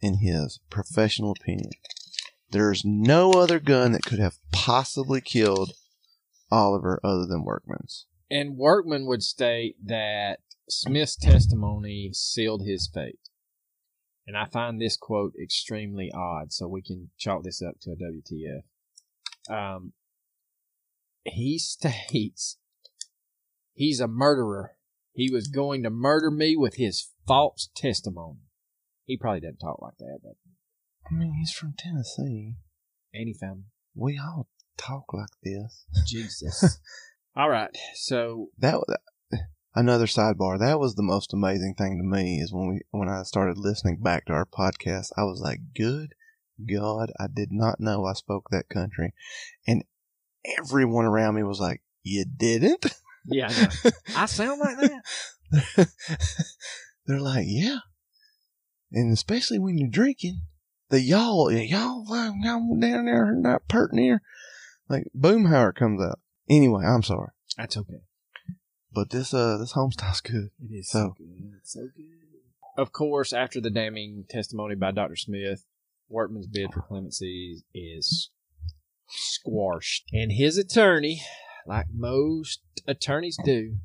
In 0.01 0.15
his 0.15 0.60
professional 0.69 1.34
opinion. 1.39 1.71
There's 2.49 2.84
no 2.84 3.31
other 3.31 3.62
gun 3.62 3.93
that 3.93 4.03
could 4.03 4.19
have 4.19 4.39
possibly 4.51 5.21
killed 5.21 5.71
Oliver 6.51 6.99
other 7.01 7.25
than 7.25 7.45
Workman's. 7.45 8.08
And 8.29 8.58
Workman 8.58 9.05
would 9.05 9.23
state 9.23 9.77
that 9.81 10.39
Smith's 10.67 11.15
testimony 11.15 12.10
sealed 12.12 12.63
his 12.65 12.89
fate. 12.93 13.19
And 14.27 14.35
I 14.35 14.45
find 14.45 14.81
this 14.81 14.97
quote 14.97 15.33
extremely 15.41 16.11
odd, 16.13 16.51
so 16.51 16.67
we 16.67 16.81
can 16.81 17.09
chalk 17.17 17.43
this 17.43 17.61
up 17.61 17.75
to 17.81 17.91
a 17.91 17.95
WTF. 17.95 18.63
Um, 19.55 19.93
he 21.23 21.59
states 21.59 22.57
he's 23.73 23.99
a 23.99 24.07
murderer. 24.07 24.71
He 25.13 25.29
was 25.31 25.47
going 25.47 25.83
to 25.83 25.89
murder 25.89 26.31
me 26.31 26.55
with 26.57 26.75
his 26.75 27.11
false 27.27 27.69
testimony. 27.75 28.39
He 29.05 29.17
probably 29.17 29.41
doesn't 29.41 29.59
talk 29.59 29.81
like 29.81 29.97
that, 29.99 30.19
but 30.23 30.33
I 31.09 31.13
mean, 31.13 31.35
he's 31.39 31.51
from 31.51 31.73
Tennessee. 31.77 32.55
he 33.11 33.33
found 33.33 33.65
We 33.93 34.19
all 34.19 34.49
talk 34.77 35.13
like 35.13 35.29
this. 35.43 35.85
Jesus. 36.05 36.79
All 37.38 37.49
right, 37.49 37.69
so 37.95 38.47
That 38.57 38.79
another 39.75 40.05
sidebar. 40.05 40.57
That 40.59 40.79
was 40.79 40.95
the 40.95 41.03
most 41.03 41.33
amazing 41.33 41.75
thing 41.77 41.97
to 41.97 42.03
me 42.03 42.39
is 42.39 42.53
when 42.53 42.67
we 42.69 42.81
when 42.91 43.09
I 43.09 43.23
started 43.23 43.57
listening 43.57 43.97
back 44.01 44.25
to 44.25 44.33
our 44.33 44.45
podcast. 44.45 45.11
I 45.17 45.23
was 45.23 45.41
like, 45.41 45.59
"Good 45.75 46.13
God, 46.67 47.11
I 47.19 47.27
did 47.33 47.49
not 47.51 47.79
know 47.79 48.05
I 48.05 48.13
spoke 48.13 48.47
that 48.51 48.69
country," 48.69 49.13
and 49.67 49.83
everyone 50.57 51.05
around 51.05 51.35
me 51.35 51.43
was 51.43 51.59
like, 51.59 51.81
"You 52.03 52.25
didn't." 52.25 52.85
yeah, 53.25 53.49
I, 53.49 53.61
know. 53.61 53.91
I 54.15 54.25
sound 54.25 54.59
like 54.59 54.77
that. 54.77 55.88
They're 57.05 57.19
like, 57.19 57.45
yeah. 57.47 57.79
And 58.91 59.13
especially 59.13 59.59
when 59.59 59.77
you're 59.77 59.89
drinking, 59.89 60.41
the 60.89 61.01
y'all, 61.01 61.51
y'all, 61.51 62.05
y'all 62.07 62.79
down 62.79 63.05
there, 63.05 63.33
not 63.35 63.67
pert 63.67 63.93
near. 63.93 64.21
Like 64.89 65.05
Boomhauer 65.17 65.73
comes 65.75 66.01
out. 66.01 66.19
Anyway, 66.49 66.85
I'm 66.85 67.03
sorry, 67.03 67.29
That's 67.57 67.75
okay. 67.77 68.01
But 68.95 69.10
this 69.12 69.34
uh 69.34 69.58
this 69.58 69.73
homestyle's 69.73 70.21
good. 70.21 70.49
It 70.60 70.73
is 70.73 70.89
So- 70.89 70.99
so, 70.99 71.13
good. 71.17 71.60
So 71.63 71.79
good. 71.95 72.05
Of 72.77 72.91
course, 72.91 73.31
after 73.31 73.62
the 73.62 73.69
damning 73.69 74.25
testimony 74.29 74.75
by 74.75 74.91
Dr. 74.91 75.15
Smith, 75.15 75.63
Workman's 76.10 76.47
bid 76.47 76.73
for 76.73 76.81
clemency 76.81 77.63
is 77.73 78.31
squashed. 79.08 80.03
And 80.12 80.31
his 80.31 80.58
attorney, 80.58 81.21
like 81.65 81.86
most 81.93 82.62
attorneys 82.88 83.38
do, 83.45 83.77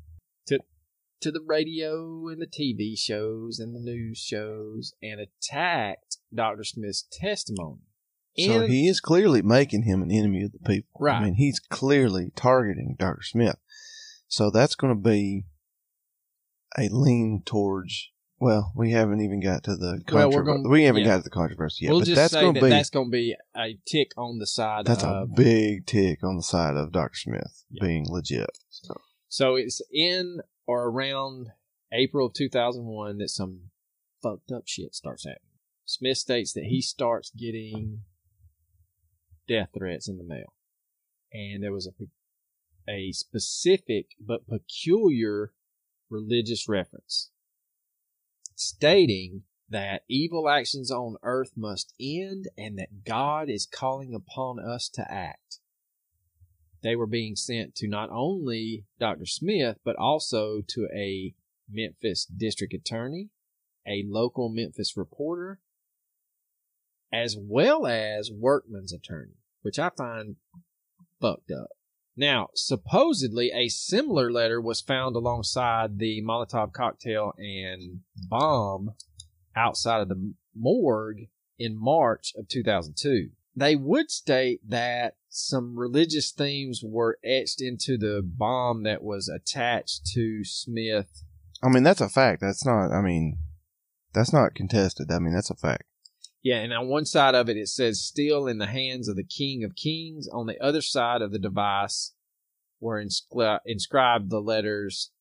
took 0.45 0.61
to 1.21 1.31
the 1.31 1.39
radio 1.45 2.27
and 2.27 2.41
the 2.41 2.47
TV 2.47 2.97
shows 2.97 3.59
and 3.59 3.75
the 3.75 3.79
news 3.79 4.17
shows 4.17 4.93
and 5.01 5.19
attacked 5.21 6.17
Dr. 6.33 6.63
Smith's 6.63 7.07
testimony. 7.11 7.81
So 8.37 8.63
In- 8.63 8.71
he 8.71 8.87
is 8.87 8.99
clearly 9.01 9.41
making 9.41 9.83
him 9.83 10.01
an 10.01 10.11
enemy 10.11 10.43
of 10.43 10.51
the 10.53 10.59
people. 10.59 10.89
Right. 10.99 11.15
I 11.21 11.23
mean, 11.25 11.33
he's 11.35 11.59
clearly 11.59 12.31
targeting 12.35 12.95
Dr. 12.97 13.23
Smith. 13.23 13.57
So 14.31 14.49
that's 14.49 14.75
going 14.75 14.95
to 14.95 14.99
be 15.09 15.43
a 16.77 16.87
lean 16.87 17.43
towards. 17.45 18.09
Well, 18.39 18.71
we 18.77 18.91
haven't 18.91 19.19
even 19.21 19.41
got 19.41 19.65
to 19.65 19.75
the 19.75 20.01
Well, 20.11 20.31
we're 20.31 20.43
gonna- 20.43 20.67
we 20.69 20.83
haven't 20.85 21.01
yeah. 21.01 21.07
got 21.09 21.17
to 21.17 21.23
the 21.23 21.29
controversy 21.29 21.83
yet. 21.85 21.91
we'll 21.91 21.99
but 21.99 22.05
just 22.07 22.15
that's 22.15 22.33
say 22.33 22.41
going 22.41 22.53
that 22.53 22.59
to 22.61 22.65
be 22.65 22.69
that's 22.69 22.89
going 22.89 23.07
to 23.07 23.11
be 23.11 23.35
a 23.55 23.77
tick 23.85 24.13
on 24.17 24.39
the 24.39 24.47
side 24.47 24.85
that's 24.85 25.03
a 25.03 25.27
big 25.35 25.85
tick 25.85 26.23
on 26.23 26.37
the 26.37 26.43
side 26.43 26.75
of 26.75 26.91
Dr. 26.93 27.13
Smith 27.19 27.65
Yeah. 27.69 27.85
being 27.85 28.05
legit. 28.09 28.49
So 28.69 28.93
So 29.27 29.55
it's 29.57 29.81
in 29.93 30.39
or 30.65 30.85
around 30.85 31.49
April 31.91 32.27
of 32.27 32.33
2001 32.33 33.17
that 33.17 33.29
some 33.29 33.69
fucked 34.23 34.51
up 34.51 34.63
shit 34.65 34.95
starts 34.95 35.25
happening. 35.25 35.59
Smith 35.85 36.17
states 36.17 36.53
that 36.53 36.63
he 36.63 36.81
starts 36.81 37.31
getting 37.31 38.05
death 39.47 39.69
threats 39.77 40.07
in 40.07 40.17
the 40.17 40.23
mail, 40.23 40.53
and 41.33 41.61
there 41.61 41.73
was 41.73 41.85
a 41.85 41.91
a 42.87 43.11
specific 43.11 44.11
but 44.19 44.47
peculiar 44.47 45.53
religious 46.09 46.67
reference 46.67 47.31
stating 48.55 49.43
that 49.69 50.03
evil 50.07 50.49
actions 50.49 50.91
on 50.91 51.15
earth 51.23 51.53
must 51.55 51.93
end 51.99 52.47
and 52.57 52.77
that 52.77 53.03
God 53.05 53.49
is 53.49 53.65
calling 53.65 54.13
upon 54.13 54.59
us 54.59 54.89
to 54.89 55.11
act. 55.11 55.59
They 56.83 56.95
were 56.95 57.07
being 57.07 57.35
sent 57.35 57.75
to 57.75 57.87
not 57.87 58.09
only 58.11 58.85
Dr. 58.99 59.25
Smith, 59.25 59.77
but 59.83 59.95
also 59.95 60.61
to 60.67 60.87
a 60.93 61.33
Memphis 61.71 62.25
district 62.25 62.73
attorney, 62.73 63.29
a 63.87 64.03
local 64.07 64.49
Memphis 64.49 64.97
reporter, 64.97 65.59
as 67.13 67.37
well 67.39 67.87
as 67.87 68.31
Workman's 68.31 68.93
attorney, 68.93 69.37
which 69.61 69.79
I 69.79 69.89
find 69.89 70.35
fucked 71.21 71.51
up. 71.51 71.69
Now, 72.15 72.49
supposedly, 72.53 73.51
a 73.53 73.69
similar 73.69 74.31
letter 74.31 74.59
was 74.59 74.81
found 74.81 75.15
alongside 75.15 75.97
the 75.97 76.21
Molotov 76.21 76.73
cocktail 76.73 77.33
and 77.37 78.01
bomb 78.15 78.95
outside 79.55 80.01
of 80.01 80.09
the 80.09 80.33
morgue 80.55 81.27
in 81.57 81.77
March 81.79 82.33
of 82.37 82.47
2002. 82.47 83.29
They 83.55 83.75
would 83.75 84.11
state 84.11 84.61
that 84.67 85.15
some 85.29 85.77
religious 85.77 86.31
themes 86.31 86.81
were 86.83 87.17
etched 87.23 87.61
into 87.61 87.97
the 87.97 88.21
bomb 88.23 88.83
that 88.83 89.03
was 89.03 89.29
attached 89.29 90.05
to 90.13 90.43
Smith. 90.43 91.23
I 91.63 91.69
mean, 91.69 91.83
that's 91.83 92.01
a 92.01 92.09
fact. 92.09 92.41
That's 92.41 92.65
not. 92.65 92.91
I 92.91 93.01
mean, 93.01 93.37
that's 94.13 94.33
not 94.33 94.55
contested. 94.55 95.11
I 95.11 95.19
mean, 95.19 95.33
that's 95.33 95.49
a 95.49 95.55
fact. 95.55 95.83
Yeah, 96.43 96.57
and 96.57 96.73
on 96.73 96.87
one 96.87 97.05
side 97.05 97.35
of 97.35 97.49
it, 97.49 97.57
it 97.57 97.67
says 97.67 98.01
"Still 98.01 98.47
in 98.47 98.57
the 98.57 98.67
hands 98.67 99.07
of 99.07 99.15
the 99.15 99.23
King 99.23 99.63
of 99.63 99.75
Kings." 99.75 100.27
On 100.27 100.47
the 100.47 100.59
other 100.59 100.81
side 100.81 101.21
of 101.21 101.31
the 101.31 101.39
device 101.39 102.13
were 102.79 103.03
inscri- 103.03 103.59
inscribed 103.65 104.29
the 104.29 104.41
letters 104.41 105.11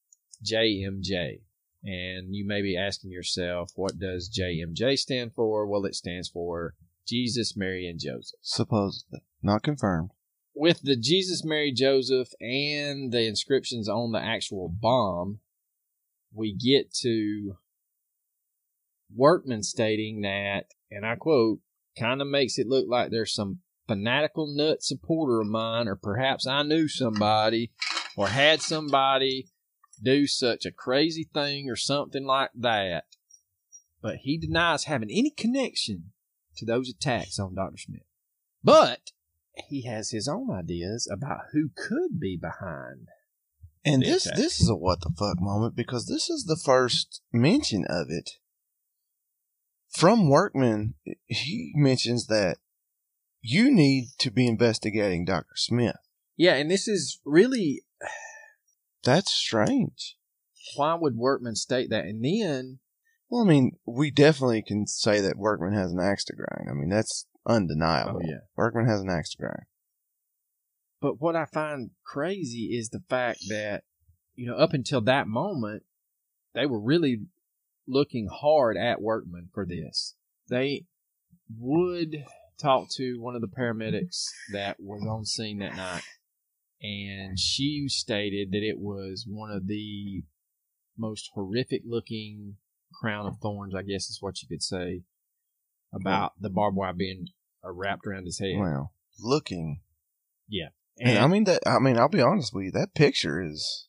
JMJ. 0.43 1.43
And 1.83 2.35
you 2.35 2.47
may 2.47 2.61
be 2.63 2.77
asking 2.77 3.11
yourself, 3.11 3.73
what 3.75 3.99
does 3.99 4.29
JMJ 4.29 4.99
stand 4.99 5.33
for? 5.35 5.67
Well, 5.67 5.85
it 5.87 5.95
stands 5.95 6.29
for 6.29 6.75
Jesus, 7.07 7.57
Mary, 7.57 7.89
and 7.89 7.99
Joseph. 7.99 8.39
Supposedly, 8.43 9.21
not 9.43 9.63
confirmed. 9.63 10.11
with 10.55 10.83
the 10.83 10.97
Jesus, 10.97 11.43
Mary, 11.45 11.73
Joseph, 11.73 12.29
and 12.41 13.13
the 13.13 13.27
inscriptions 13.27 13.89
on 13.89 14.13
the 14.13 14.21
actual 14.21 14.69
bomb, 14.69 15.41
we 16.35 16.55
get 16.55 16.93
to 17.01 17.57
Workman 19.15 19.63
stating 19.63 20.21
that, 20.21 20.67
and 20.91 21.07
I 21.07 21.17
quote, 21.17 21.61
kind 21.99 22.21
of 22.21 22.29
makes 22.29 22.59
it 22.59 22.67
look 22.67 22.87
like 22.89 23.11
there's 23.11 23.35
some 23.35 23.61
fanatical 23.87 24.47
nut 24.47 24.83
supporter 24.83 25.41
of 25.41 25.49
mine, 25.49 25.89
or 25.89 25.97
perhaps 25.97 26.47
I 26.47 26.63
knew 26.63 26.89
somebody, 26.89 27.73
or 28.17 28.29
had 28.29 28.63
somebody 28.63 29.49
do 30.03 30.27
such 30.27 30.65
a 30.65 30.73
crazy 30.73 31.29
thing, 31.33 31.69
or 31.69 31.77
something 31.77 32.25
like 32.25 32.51
that. 32.55 33.05
But 34.03 34.17
he 34.23 34.39
denies 34.39 34.85
having 34.85 35.11
any 35.11 35.31
connection 35.31 36.13
to 36.57 36.65
those 36.65 36.89
attacks 36.89 37.39
on 37.39 37.55
Dr. 37.55 37.77
Smith. 37.77 38.03
But 38.63 39.13
he 39.69 39.83
has 39.83 40.11
his 40.11 40.29
own 40.29 40.51
ideas 40.51 41.09
about 41.11 41.47
who 41.53 41.71
could 41.77 42.21
be 42.21 42.37
behind. 42.37 43.09
And 43.85 44.03
this 44.03 44.27
attack. 44.27 44.39
this 44.39 44.61
is 44.61 44.69
a 44.69 44.77
what 44.77 45.01
the 45.01 45.11
fuck 45.19 45.41
moment 45.41 45.75
because 45.75 46.07
this 46.07 46.29
is 46.29 46.45
the 46.45 46.61
first 46.63 47.23
mention 47.33 47.85
of 47.89 48.09
it 48.11 48.31
from 49.91 50.29
Workman. 50.29 50.95
He 51.27 51.73
mentions 51.75 52.27
that 52.27 52.57
you 53.43 53.71
need 53.75 54.09
to 54.19 54.31
be 54.31 54.47
investigating 54.47 55.25
Dr. 55.25 55.55
Smith. 55.57 55.97
Yeah, 56.37 56.55
and 56.55 56.71
this 56.71 56.89
is 56.89 57.21
really 57.25 57.83
That's 59.05 59.33
strange. 59.33 60.17
why 60.77 60.95
would 60.95 61.17
Workman 61.17 61.57
state 61.57 61.91
that? 61.91 62.05
And 62.05 62.25
then, 62.25 62.79
Well, 63.29 63.43
I 63.43 63.47
mean, 63.49 63.73
we 63.87 64.11
definitely 64.11 64.63
can 64.63 64.87
say 64.87 65.21
that 65.21 65.37
Workman 65.39 65.73
has 65.75 65.93
an 65.93 66.01
axe 66.01 66.25
to 66.27 66.35
grind. 66.37 66.69
I 66.71 66.75
mean, 66.75 66.89
that's 66.89 67.27
undeniable. 67.47 68.21
oh 68.23 68.29
yeah. 68.29 68.41
Workman 68.57 68.87
has 68.87 69.01
an 69.01 69.11
axe 69.11 69.31
to 69.33 69.39
grind. 69.39 69.65
But 71.01 71.21
what 71.21 71.35
I 71.37 71.47
find 71.47 71.91
crazy 72.05 72.77
is 72.79 72.91
the 72.91 73.03
fact 73.09 73.41
that, 73.49 73.85
you 74.35 74.47
know, 74.47 74.57
up 74.57 74.75
until 74.75 75.01
that 75.03 75.27
moment, 75.27 75.83
they 76.55 76.67
were 76.67 76.81
really 76.81 77.23
looking 77.91 78.29
hard 78.33 78.77
at 78.77 79.03
Workman 79.03 79.49
for 79.53 79.67
this. 79.67 80.15
They 80.49 80.87
would 81.59 82.25
talk 82.61 82.89
to 82.97 83.21
one 83.21 83.35
of 83.35 83.41
the 83.41 83.49
paramedics 83.49 84.27
that 84.53 84.77
was 84.79 85.05
on 85.07 85.25
scene 85.25 85.59
that 85.59 85.77
night, 85.77 86.03
and 86.83 87.39
she 87.39 87.87
stated 87.89 88.53
that 88.53 88.63
it 88.63 88.79
was 88.79 89.27
one 89.29 89.51
of 89.51 89.67
the 89.67 90.23
most 90.97 91.31
horrific 91.35 91.83
looking 91.87 92.57
crown 93.01 93.27
of 93.27 93.39
thorns, 93.41 93.75
I 93.75 93.83
guess 93.83 94.11
is 94.11 94.19
what 94.21 94.43
you 94.43 94.49
could 94.49 94.63
say, 94.63 95.03
about 95.93 96.33
the 96.41 96.51
barbed 96.51 96.77
wire 96.77 96.93
being 96.93 97.29
uh, 97.65 97.73
wrapped 97.73 98.07
around 98.07 98.25
his 98.25 98.39
head. 98.39 98.57
Wow, 98.57 98.91
looking. 99.19 99.81
And, 100.99 101.11
And 101.17 101.19
I 101.19 101.27
mean 101.29 101.45
that. 101.45 101.63
I 101.67 101.79
mean, 101.79 101.97
I'll 101.97 102.09
be 102.09 102.21
honest 102.21 102.55
with 102.55 102.67
you. 102.67 102.71
That 102.73 102.95
picture 102.95 103.43
is, 103.43 103.89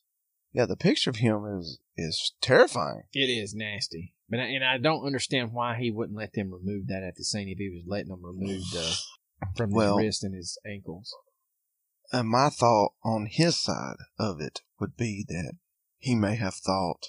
yeah, 0.52 0.66
the 0.66 0.76
picture 0.76 1.10
of 1.10 1.16
him 1.16 1.44
is 1.58 1.78
is 1.96 2.32
terrifying. 2.40 3.02
It 3.12 3.28
is 3.28 3.54
nasty, 3.54 4.14
but 4.28 4.40
I, 4.40 4.44
and 4.44 4.64
I 4.64 4.78
don't 4.78 5.04
understand 5.04 5.52
why 5.52 5.76
he 5.76 5.90
wouldn't 5.90 6.18
let 6.18 6.32
them 6.32 6.52
remove 6.52 6.86
that 6.88 7.02
at 7.02 7.16
the 7.16 7.24
scene 7.24 7.48
if 7.48 7.58
he 7.58 7.70
was 7.70 7.84
letting 7.86 8.08
them 8.08 8.24
remove 8.24 8.62
the 8.72 8.96
from 9.56 9.70
his 9.70 9.76
Well- 9.76 9.96
wrist 9.96 10.24
and 10.24 10.34
his 10.34 10.58
ankles. 10.66 11.14
And 12.12 12.28
my 12.28 12.50
thought 12.50 12.92
on 13.02 13.24
his 13.24 13.56
side 13.56 13.96
of 14.18 14.38
it 14.38 14.60
would 14.78 14.98
be 14.98 15.24
that 15.28 15.54
he 15.98 16.14
may 16.14 16.36
have 16.36 16.54
thought 16.54 17.08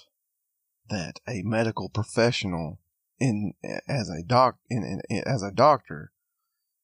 that 0.88 1.20
a 1.28 1.42
medical 1.42 1.90
professional 1.90 2.80
in 3.18 3.52
as 3.86 4.08
a 4.08 4.22
doc 4.22 4.56
in, 4.70 5.00
in 5.10 5.22
as 5.26 5.42
a 5.42 5.50
doctor 5.50 6.12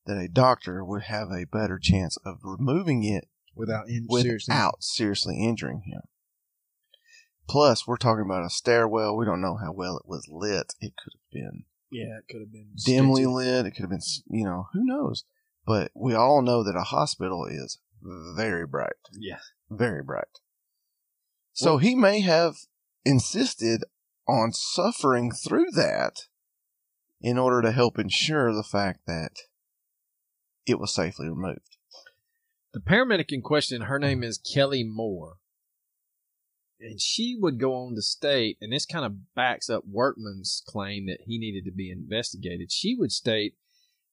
that 0.06 0.18
a 0.18 0.28
doctor 0.28 0.84
would 0.84 1.02
have 1.04 1.30
a 1.30 1.46
better 1.46 1.78
chance 1.78 2.18
of 2.24 2.40
removing 2.42 3.04
it 3.04 3.28
Without 3.54 3.88
in, 3.88 4.06
without 4.08 4.82
seriously 4.82 5.42
injuring 5.42 5.82
him. 5.86 6.02
Plus, 7.50 7.84
we're 7.84 7.96
talking 7.96 8.24
about 8.24 8.44
a 8.44 8.50
stairwell. 8.50 9.16
We 9.16 9.26
don't 9.26 9.40
know 9.40 9.56
how 9.56 9.72
well 9.72 9.96
it 9.96 10.06
was 10.06 10.24
lit. 10.30 10.72
It 10.80 10.94
could 10.96 11.12
have 11.14 11.30
been 11.32 11.64
yeah, 11.90 12.18
it 12.18 12.28
could 12.30 12.40
have 12.42 12.52
been 12.52 12.68
dimly 12.84 13.26
lit. 13.26 13.66
It 13.66 13.72
could 13.72 13.82
have 13.82 13.90
been, 13.90 14.00
you 14.30 14.44
know, 14.44 14.68
who 14.72 14.84
knows. 14.84 15.24
But 15.66 15.90
we 15.92 16.14
all 16.14 16.42
know 16.42 16.62
that 16.62 16.76
a 16.76 16.84
hospital 16.84 17.46
is 17.46 17.80
very 18.00 18.66
bright 18.66 18.92
Yeah, 19.12 19.40
very 19.68 20.00
bright. 20.02 20.38
So 21.52 21.72
Well- 21.72 21.78
he 21.78 21.96
may 21.96 22.20
have 22.20 22.54
insisted 23.04 23.82
on 24.28 24.52
suffering 24.52 25.32
through 25.32 25.72
that 25.72 26.28
in 27.20 27.36
order 27.36 27.60
to 27.62 27.72
help 27.72 27.98
ensure 27.98 28.54
the 28.54 28.62
fact 28.62 29.00
that 29.06 29.32
it 30.66 30.78
was 30.78 30.94
safely 30.94 31.28
removed. 31.28 31.76
the 32.72 32.78
paramedic 32.80 33.32
in 33.32 33.42
question, 33.42 33.82
her 33.82 33.98
name 33.98 34.22
is 34.22 34.38
Kelly 34.38 34.84
Moore, 34.84 35.39
and 36.80 37.00
she 37.00 37.36
would 37.38 37.58
go 37.58 37.74
on 37.74 37.94
to 37.94 38.02
state, 38.02 38.56
and 38.60 38.72
this 38.72 38.86
kind 38.86 39.04
of 39.04 39.34
backs 39.34 39.68
up 39.68 39.84
Workman's 39.86 40.62
claim 40.66 41.06
that 41.06 41.20
he 41.26 41.38
needed 41.38 41.64
to 41.66 41.72
be 41.72 41.90
investigated. 41.90 42.72
She 42.72 42.94
would 42.94 43.12
state 43.12 43.54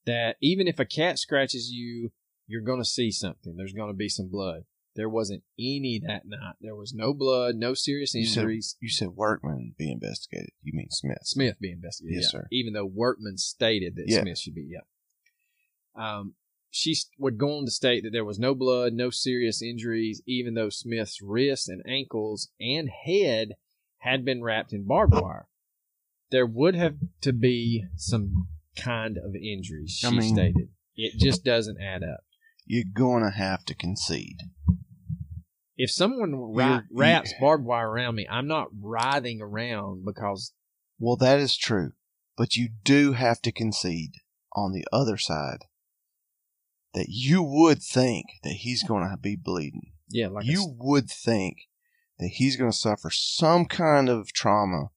that 0.05 0.37
even 0.41 0.67
if 0.67 0.79
a 0.79 0.85
cat 0.85 1.19
scratches 1.19 1.69
you, 1.71 2.11
you're 2.47 2.61
going 2.61 2.79
to 2.81 2.85
see 2.85 3.11
something. 3.11 3.55
There's 3.57 3.73
going 3.73 3.89
to 3.91 3.97
be 3.97 4.09
some 4.09 4.29
blood. 4.29 4.63
There 4.95 5.09
wasn't 5.09 5.43
any 5.59 6.01
that 6.07 6.23
night. 6.25 6.55
There 6.59 6.75
was 6.75 6.91
no 6.93 7.13
blood, 7.13 7.55
no 7.55 7.73
serious 7.75 8.15
You 8.15 8.25
said- 8.25 8.41
injuries. 8.41 8.77
You 8.79 8.89
said 8.89 9.09
Workman 9.09 9.75
be 9.77 9.91
investigated. 9.91 10.49
You 10.63 10.73
mean 10.75 10.89
Smith? 10.89 11.19
Smith 11.23 11.59
be 11.59 11.71
investigated. 11.71 12.15
Yes, 12.21 12.31
yeah. 12.33 12.39
sir. 12.39 12.47
Even 12.51 12.73
though 12.73 12.85
Workman 12.85 13.37
stated 13.37 13.95
that 13.95 14.05
Yeah. 14.07 14.21
Smith 14.21 14.39
should 14.39 14.55
be, 14.55 14.67
yeah. 14.67 14.81
Um, 15.95 16.33
she 16.69 16.95
would 17.17 17.37
go 17.37 17.57
on 17.57 17.65
to 17.65 17.71
state 17.71 18.03
that 18.03 18.11
there 18.11 18.25
was 18.25 18.39
no 18.39 18.53
blood, 18.53 18.93
no 18.93 19.09
serious 19.09 19.61
injuries, 19.61 20.21
even 20.25 20.53
though 20.53 20.69
Smith's 20.69 21.21
wrists 21.21 21.67
and 21.67 21.81
ankles 21.87 22.49
and 22.59 22.89
head 22.89 23.53
had 23.99 24.23
been 24.23 24.43
wrapped 24.43 24.73
in 24.73 24.85
barbed 24.85 25.13
wire. 25.15 25.47
There 26.29 26.45
would 26.45 26.75
have 26.75 26.95
to 27.21 27.33
be 27.33 27.85
some 27.95 28.47
kind 28.75 29.17
of 29.17 29.33
injuries, 29.35 29.97
she 29.99 30.07
I 30.07 30.11
mean- 30.11 30.33
stated. 30.33 30.69
It 30.99 31.19
just 31.19 31.43
doesn't 31.45 31.79
add 31.79 32.01
up. 32.03 32.21
You're 32.65 32.83
gonna 32.91 33.31
have 33.31 33.63
to 33.65 33.75
concede. 33.75 34.41
If 35.77 35.91
someone 35.91 36.33
ra- 36.33 36.81
wraps 36.91 37.33
barbed 37.39 37.65
wire 37.65 37.87
around 37.89 38.15
me, 38.15 38.27
I'm 38.27 38.47
not 38.47 38.69
writhing 38.81 39.39
around 39.41 40.03
because 40.03 40.53
Well, 40.97 41.15
that 41.17 41.39
is 41.39 41.55
true, 41.55 41.93
but 42.35 42.55
you 42.55 42.69
do 42.83 43.13
have 43.13 43.41
to 43.43 43.51
concede 43.51 44.15
on 44.53 44.71
the 44.73 44.85
other 44.91 45.17
side 45.17 45.65
that 46.93 47.07
you 47.09 47.43
would 47.43 47.81
think 47.81 48.25
that 48.43 48.53
he's 48.53 48.83
going 48.83 49.07
to 49.09 49.17
be 49.17 49.35
bleeding. 49.35 49.91
yeah, 50.09 50.27
like 50.27 50.45
you 50.45 50.75
would 50.79 51.09
think 51.09 51.67
that 52.19 52.29
he's 52.29 52.55
going 52.55 52.71
to 52.71 52.77
suffer 52.77 53.09
some 53.11 53.65
kind 53.65 54.09
of 54.09 54.33
trauma 54.33 54.89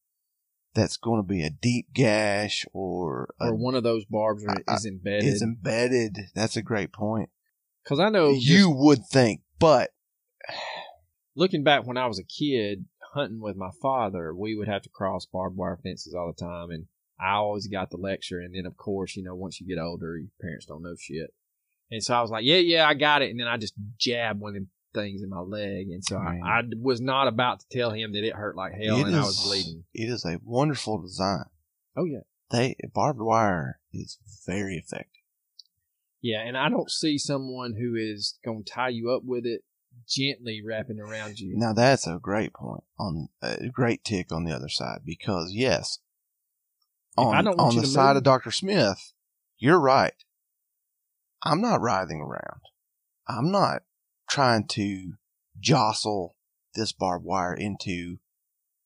that's 0.75 0.97
going 0.97 1.21
to 1.21 1.27
be 1.27 1.43
a 1.43 1.51
deep 1.51 1.93
gash 1.93 2.65
or, 2.73 3.35
a, 3.41 3.49
or 3.49 3.55
one 3.55 3.75
of 3.75 3.83
those 3.83 4.05
barbs 4.05 4.45
I- 4.49 4.75
is 4.75 4.87
embedded. 4.87 5.25
is 5.25 5.43
embedded. 5.43 6.17
That's 6.35 6.57
a 6.57 6.63
great 6.63 6.93
point. 6.93 7.31
Because 7.85 7.99
I 7.99 8.09
know 8.09 8.35
just 8.35 8.47
You 8.47 8.71
would 8.71 9.07
think, 9.07 9.41
but 9.59 9.91
looking 11.35 11.65
back 11.65 11.87
when 11.87 11.97
I 11.97 12.07
was 12.07 12.19
a 12.19 12.25
kid 12.25 12.85
hunting 13.15 13.41
with 13.41 13.57
my 13.57 13.71
father, 13.83 14.35
we 14.35 14.55
would 14.55 14.69
have 14.69 14.83
to 14.83 14.89
cross 14.89 15.27
barbed 15.27 15.57
wire 15.57 15.79
fences 15.83 16.15
all 16.15 16.33
the 16.33 16.45
time, 16.45 16.71
and 16.71 16.87
I 17.19 17.35
always 17.35 17.67
got 17.67 17.91
the 17.91 17.97
lecture. 17.97 18.39
And 18.39 18.55
then, 18.55 18.67
of 18.67 18.77
course, 18.77 19.17
you 19.17 19.25
know, 19.25 19.35
once 19.35 19.61
you 19.61 19.67
get 19.67 19.81
older, 19.81 20.17
your 20.17 20.31
parents 20.41 20.67
don't 20.67 20.83
know 20.83 20.95
shit. 20.99 21.35
And 21.91 22.03
so 22.03 22.15
I 22.15 22.23
was 22.23 22.31
like, 22.31 22.45
"Yeah, 22.45 22.57
yeah, 22.59 22.87
I 22.87 22.95
got 22.95 23.23
it." 23.23 23.31
And 23.31 23.41
then 23.41 23.49
I 23.49 23.57
just 23.57 23.75
jabbed 23.99 24.41
one 24.41 24.51
of 24.51 24.55
them 24.55 24.69
things 24.93 25.23
in 25.23 25.29
my 25.31 25.41
leg, 25.41 25.89
and 25.91 26.05
so 26.05 26.17
I, 26.17 26.41
I 26.45 26.63
was 26.81 27.01
not 27.01 27.29
about 27.29 27.61
to 27.61 27.67
tell 27.71 27.91
him 27.93 28.13
that 28.13 28.25
it 28.25 28.35
hurt 28.35 28.57
like 28.57 28.73
hell, 28.73 28.99
it 28.99 29.07
and 29.07 29.17
I 29.17 29.21
was 29.21 29.45
bleeding. 29.47 29.85
It 29.95 30.09
is 30.09 30.25
a 30.25 30.41
wonderful 30.45 31.01
design. 31.01 31.45
Oh 31.97 32.05
yeah, 32.05 32.21
They 32.51 32.77
barbed 32.95 33.21
wire 33.21 33.79
is 33.93 34.19
very 34.47 34.77
effective. 34.77 35.23
yeah. 36.21 36.41
And 36.43 36.57
I 36.57 36.69
don't 36.69 36.91
see 36.91 37.19
someone 37.19 37.75
who 37.75 37.95
is 37.97 38.39
going 38.45 38.65
to 38.65 38.73
tie 38.73 38.89
you 38.89 39.11
up 39.11 39.23
with 39.25 39.45
it 39.47 39.63
gently 40.09 40.61
wrapping 40.65 41.01
around 41.01 41.39
you. 41.39 41.57
Now 41.57 41.73
that's 41.73 42.07
a 42.07 42.19
great 42.21 42.53
point 42.53 42.85
on 42.99 43.29
a 43.43 43.69
great 43.69 44.03
tick 44.05 44.33
on 44.33 44.45
the 44.45 44.53
other 44.55 44.69
side 44.69 45.01
because 45.05 45.53
yes, 45.53 45.99
on, 47.17 47.47
on 47.47 47.77
the 47.77 47.87
side 47.87 48.11
move- 48.11 48.19
of 48.19 48.23
Doctor 48.25 48.51
Smith, 48.51 49.13
you're 49.59 49.81
right. 49.81 50.15
I'm 51.43 51.61
not 51.61 51.81
writhing 51.81 52.21
around. 52.21 52.61
I'm 53.29 53.51
not 53.51 53.83
trying 54.29 54.67
to 54.69 55.13
jostle 55.59 56.37
this 56.75 56.93
barbed 56.93 57.25
wire 57.25 57.55
into 57.55 58.19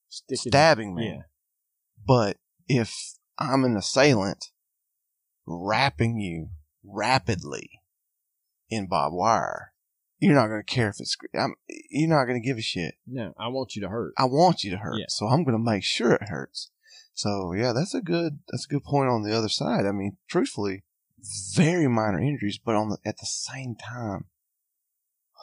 Stick 0.09 0.39
it- 0.47 0.49
stabbing 0.51 0.95
me. 0.95 1.09
Yeah. 1.09 1.23
But 2.07 2.37
if 2.69 2.95
I'm 3.39 3.65
an 3.65 3.77
assailant 3.77 4.51
wrapping 5.47 6.19
you 6.19 6.49
rapidly 6.85 7.71
in 8.71 8.87
barbed 8.87 9.15
wire, 9.17 9.73
you're 10.19 10.35
not 10.35 10.47
going 10.49 10.63
to 10.65 10.75
care 10.75 10.89
if 10.89 10.97
it's. 11.01 11.17
I'm, 11.35 11.55
you're 11.91 12.09
not 12.09 12.25
going 12.27 12.41
to 12.41 12.47
give 12.47 12.57
a 12.59 12.63
shit. 12.63 12.95
No, 13.07 13.35
I 13.39 13.49
want 13.49 13.75
you 13.75 13.83
to 13.83 13.89
hurt. 13.89 14.15
I 14.17 14.25
want 14.25 14.63
you 14.65 14.71
to 14.71 14.79
hurt, 14.79 14.99
Yeah. 14.99 15.07
so 15.09 15.27
I'm 15.27 15.45
going 15.45 15.57
to 15.57 15.63
make 15.71 15.83
sure 15.85 16.13
it 16.15 16.29
hurts. 16.29 16.71
So 17.13 17.53
yeah, 17.53 17.73
that's 17.73 17.95
a 17.95 18.01
good 18.01 18.41
that's 18.49 18.65
a 18.67 18.69
good 18.75 18.85
point 18.85 19.09
on 19.11 19.23
the 19.23 19.37
other 19.37 19.49
side. 19.49 19.87
I 19.87 19.93
mean, 19.93 20.17
truthfully, 20.29 20.85
very 21.55 21.89
minor 21.89 22.21
injuries, 22.21 22.59
but 22.63 22.75
on 22.75 22.91
the, 22.91 22.99
at 23.05 23.19
the 23.19 23.27
same 23.27 23.75
time, 23.77 24.27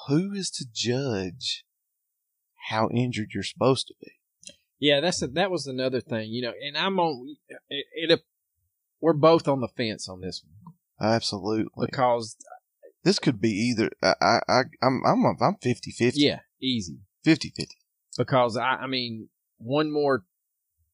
who 0.07 0.31
is 0.33 0.49
to 0.51 0.65
judge 0.73 1.65
how 2.69 2.89
injured 2.89 3.29
you're 3.33 3.43
supposed 3.43 3.87
to 3.87 3.93
be? 4.01 4.11
Yeah, 4.79 4.99
that's 4.99 5.21
a, 5.21 5.27
that 5.27 5.51
was 5.51 5.67
another 5.67 6.01
thing, 6.01 6.29
you 6.31 6.41
know. 6.41 6.53
And 6.63 6.77
I'm 6.77 6.99
on. 6.99 7.35
It, 7.69 7.85
it, 7.93 8.21
we're 8.99 9.13
both 9.13 9.47
on 9.47 9.61
the 9.61 9.67
fence 9.67 10.07
on 10.09 10.21
this 10.21 10.43
one 10.43 11.11
Absolutely, 11.13 11.87
because 11.89 12.35
uh, 12.39 12.89
this 13.03 13.19
could 13.19 13.39
be 13.39 13.49
either. 13.51 13.91
I 14.01 14.13
I 14.21 14.39
I- 14.47 14.61
I'm 14.81 15.01
I'm 15.05 15.25
I'm 15.41 15.55
50 15.61 15.91
50 15.91 16.19
yeah, 16.19 16.39
easy. 16.61 16.99
50 17.23 17.49
50. 17.55 17.75
Because 18.17 18.57
I, 18.57 18.63
I 18.63 18.87
mean, 18.87 19.29
one 19.57 19.91
more 19.91 20.25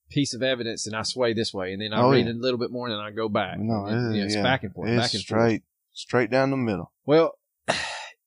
piece 0.10 0.34
of 0.34 0.42
evidence 0.42 0.88
and 0.88 0.96
I 0.96 1.02
sway 1.04 1.34
this 1.34 1.54
way, 1.54 1.74
and 1.74 1.82
then 1.82 1.94
I 1.94 2.02
Oh, 2.02 2.12
read 2.12 2.26
yeah. 2.26 2.32
a 2.32 2.34
little 2.34 2.60
bit 2.60 2.72
more, 2.72 2.88
and 2.88 2.94
then 2.94 3.00
I 3.02 3.12
go 3.12 3.30
back. 3.30 3.60
No, 3.60 3.86
it 3.88 3.92
you 3.92 4.20
know, 4.20 4.26
it's 4.26 4.36
yeah. 4.36 4.44
back 4.44 4.64
and 4.64 4.74
forth, 4.74 4.90
It's 4.90 4.96
back 5.02 5.14
and 5.14 5.24
forth. 5.24 5.40
straight 5.42 5.64
straight 5.94 6.30
down 6.32 6.52
the 6.52 6.58
middle. 6.58 6.92
Well, 7.06 7.38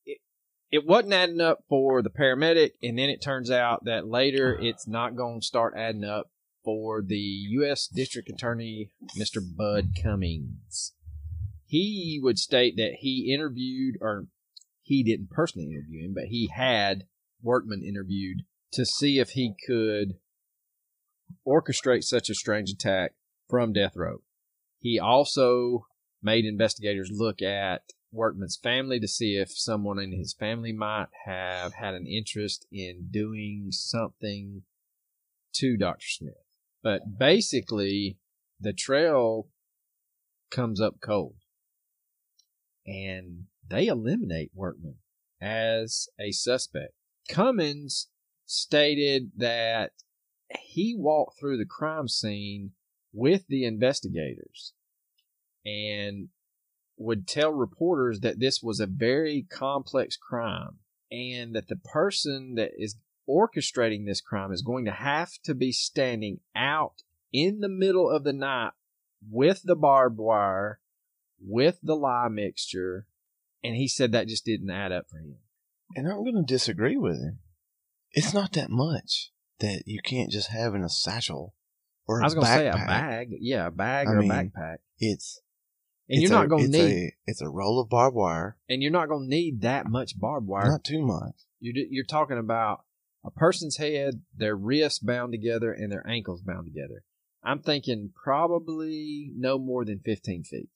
it, 0.04 0.18
it 0.70 0.86
wasn't 0.86 1.14
adding 1.14 1.40
up 1.40 1.64
for 1.68 2.02
the 2.02 2.10
paramedic, 2.10 2.70
and 2.82 2.98
then 2.98 3.08
it 3.10 3.22
turns 3.22 3.50
out 3.50 3.84
that 3.84 4.06
later 4.08 4.58
it's 4.60 4.86
not 4.86 5.16
going 5.16 5.40
to 5.40 5.46
start 5.46 5.74
adding 5.76 6.04
up 6.04 6.30
for 6.64 7.00
the 7.02 7.16
U.S. 7.16 7.86
District 7.88 8.28
Attorney, 8.28 8.90
Mr. 9.18 9.40
Bud 9.40 9.90
Cummins. 10.02 10.92
He 11.64 12.18
would 12.22 12.38
state 12.38 12.76
that 12.76 12.96
he 12.98 13.32
interviewed, 13.32 13.96
or 14.02 14.26
he 14.82 15.02
didn't 15.02 15.30
personally 15.30 15.68
interview 15.70 16.04
him, 16.04 16.12
but 16.14 16.24
he 16.24 16.50
had 16.54 17.04
Workman 17.42 17.82
interviewed 17.82 18.38
to 18.72 18.84
see 18.84 19.18
if 19.18 19.30
he 19.30 19.54
could 19.66 20.14
orchestrate 21.46 22.04
such 22.04 22.30
a 22.30 22.34
strange 22.34 22.70
attack 22.70 23.12
from 23.48 23.72
death 23.72 23.96
row. 23.96 24.22
He 24.78 24.98
also 24.98 25.86
made 26.22 26.44
investigators 26.44 27.10
look 27.12 27.42
at 27.42 27.82
Workman's 28.12 28.56
family 28.56 28.98
to 29.00 29.08
see 29.08 29.36
if 29.36 29.50
someone 29.56 29.98
in 29.98 30.12
his 30.12 30.34
family 30.34 30.72
might 30.72 31.08
have 31.26 31.74
had 31.74 31.94
an 31.94 32.06
interest 32.06 32.66
in 32.72 33.08
doing 33.10 33.68
something 33.70 34.62
to 35.54 35.76
Dr. 35.76 36.06
Smith. 36.06 36.34
But 36.82 37.18
basically, 37.18 38.18
the 38.58 38.72
trail 38.72 39.48
comes 40.50 40.80
up 40.80 40.96
cold. 41.00 41.36
And 42.86 43.44
they 43.68 43.86
eliminate 43.86 44.50
Workman 44.54 44.96
as 45.40 46.08
a 46.18 46.32
suspect. 46.32 46.94
Cummins 47.28 48.08
stated 48.46 49.30
that 49.36 49.92
he 50.58 50.94
walked 50.96 51.38
through 51.38 51.58
the 51.58 51.66
crime 51.66 52.08
scene 52.08 52.72
with 53.12 53.46
the 53.48 53.64
investigators 53.64 54.72
and 55.64 56.28
would 56.96 57.26
tell 57.26 57.52
reporters 57.52 58.20
that 58.20 58.40
this 58.40 58.62
was 58.62 58.80
a 58.80 58.86
very 58.86 59.46
complex 59.50 60.16
crime 60.16 60.78
and 61.10 61.54
that 61.54 61.68
the 61.68 61.76
person 61.76 62.54
that 62.54 62.70
is 62.76 62.96
orchestrating 63.28 64.06
this 64.06 64.20
crime 64.20 64.52
is 64.52 64.62
going 64.62 64.84
to 64.84 64.92
have 64.92 65.30
to 65.44 65.54
be 65.54 65.72
standing 65.72 66.40
out 66.54 67.02
in 67.32 67.60
the 67.60 67.68
middle 67.68 68.10
of 68.10 68.24
the 68.24 68.32
night 68.32 68.72
with 69.28 69.62
the 69.64 69.76
barbed 69.76 70.18
wire, 70.18 70.80
with 71.40 71.78
the 71.82 71.94
lye 71.94 72.28
mixture, 72.28 73.06
and 73.62 73.76
he 73.76 73.86
said 73.86 74.12
that 74.12 74.28
just 74.28 74.44
didn't 74.44 74.70
add 74.70 74.92
up 74.92 75.06
for 75.08 75.18
him. 75.18 75.36
And 75.94 76.08
I'm 76.08 76.22
going 76.22 76.34
to 76.34 76.42
disagree 76.42 76.96
with 76.96 77.16
him. 77.16 77.38
It's 78.12 78.34
not 78.34 78.52
that 78.52 78.70
much 78.70 79.30
that 79.60 79.82
you 79.86 80.00
can't 80.04 80.30
just 80.30 80.48
have 80.48 80.74
in 80.74 80.82
a 80.82 80.88
satchel 80.88 81.54
or 82.06 82.18
a 82.20 82.22
I 82.22 82.24
was 82.24 82.34
going 82.34 82.46
to 82.46 82.52
say 82.52 82.68
a 82.68 82.72
bag, 82.72 83.28
yeah, 83.40 83.66
a 83.66 83.70
bag 83.70 84.08
I 84.08 84.12
or 84.12 84.20
mean, 84.20 84.30
a 84.30 84.34
backpack, 84.34 84.76
It's 84.98 85.40
and 86.08 86.20
you're 86.20 86.30
not 86.30 86.46
a- 86.46 86.48
going 86.48 86.62
to 86.62 86.68
it's 86.68 86.76
need, 86.76 87.08
a, 87.08 87.12
it's 87.26 87.40
a 87.40 87.48
roll 87.48 87.80
of 87.80 87.88
barbed 87.88 88.16
wire, 88.16 88.56
and 88.68 88.82
you're 88.82 88.90
not 88.90 89.08
going 89.08 89.28
to 89.28 89.34
need 89.34 89.60
that 89.62 89.86
much 89.88 90.18
barbed 90.18 90.46
wire 90.46 90.68
not 90.70 90.84
too 90.84 91.00
much. 91.04 91.34
You're, 91.60 91.84
you're 91.90 92.04
talking 92.04 92.38
about 92.38 92.84
a 93.24 93.30
person's 93.30 93.76
head, 93.76 94.22
their 94.36 94.56
wrists 94.56 94.98
bound 94.98 95.32
together, 95.32 95.72
and 95.72 95.92
their 95.92 96.06
ankles 96.08 96.40
bound 96.42 96.66
together. 96.66 97.04
I'm 97.42 97.60
thinking 97.60 98.10
probably 98.24 99.30
no 99.36 99.58
more 99.58 99.84
than 99.84 100.00
15 100.00 100.44
feet 100.44 100.70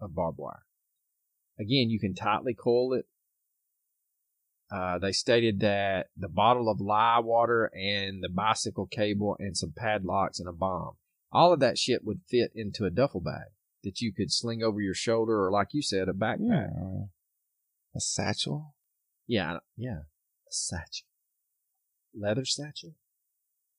of 0.00 0.14
barbed 0.14 0.38
wire. 0.38 0.62
Again, 1.58 1.88
you 1.88 1.98
can 2.00 2.14
tightly 2.14 2.52
coil 2.54 2.92
it. 2.94 3.06
Uh, 4.74 4.98
they 4.98 5.12
stated 5.12 5.60
that 5.60 6.08
the 6.16 6.28
bottle 6.28 6.68
of 6.68 6.80
lye 6.80 7.20
water 7.20 7.70
and 7.76 8.24
the 8.24 8.28
bicycle 8.28 8.86
cable 8.86 9.36
and 9.38 9.56
some 9.56 9.72
padlocks 9.76 10.40
and 10.40 10.48
a 10.48 10.52
bomb, 10.52 10.96
all 11.30 11.52
of 11.52 11.60
that 11.60 11.78
shit 11.78 12.04
would 12.04 12.20
fit 12.28 12.50
into 12.56 12.84
a 12.84 12.90
duffel 12.90 13.20
bag 13.20 13.52
that 13.84 14.00
you 14.00 14.12
could 14.12 14.32
sling 14.32 14.64
over 14.64 14.80
your 14.80 14.94
shoulder 14.94 15.44
or, 15.44 15.52
like 15.52 15.68
you 15.72 15.82
said, 15.82 16.08
a 16.08 16.12
backpack. 16.12 16.40
Yeah, 16.40 17.04
a 17.94 18.00
satchel. 18.00 18.74
Yeah, 19.28 19.58
yeah. 19.76 19.98
A 20.48 20.50
satchel. 20.50 21.06
Leather 22.12 22.44
satchel 22.44 22.94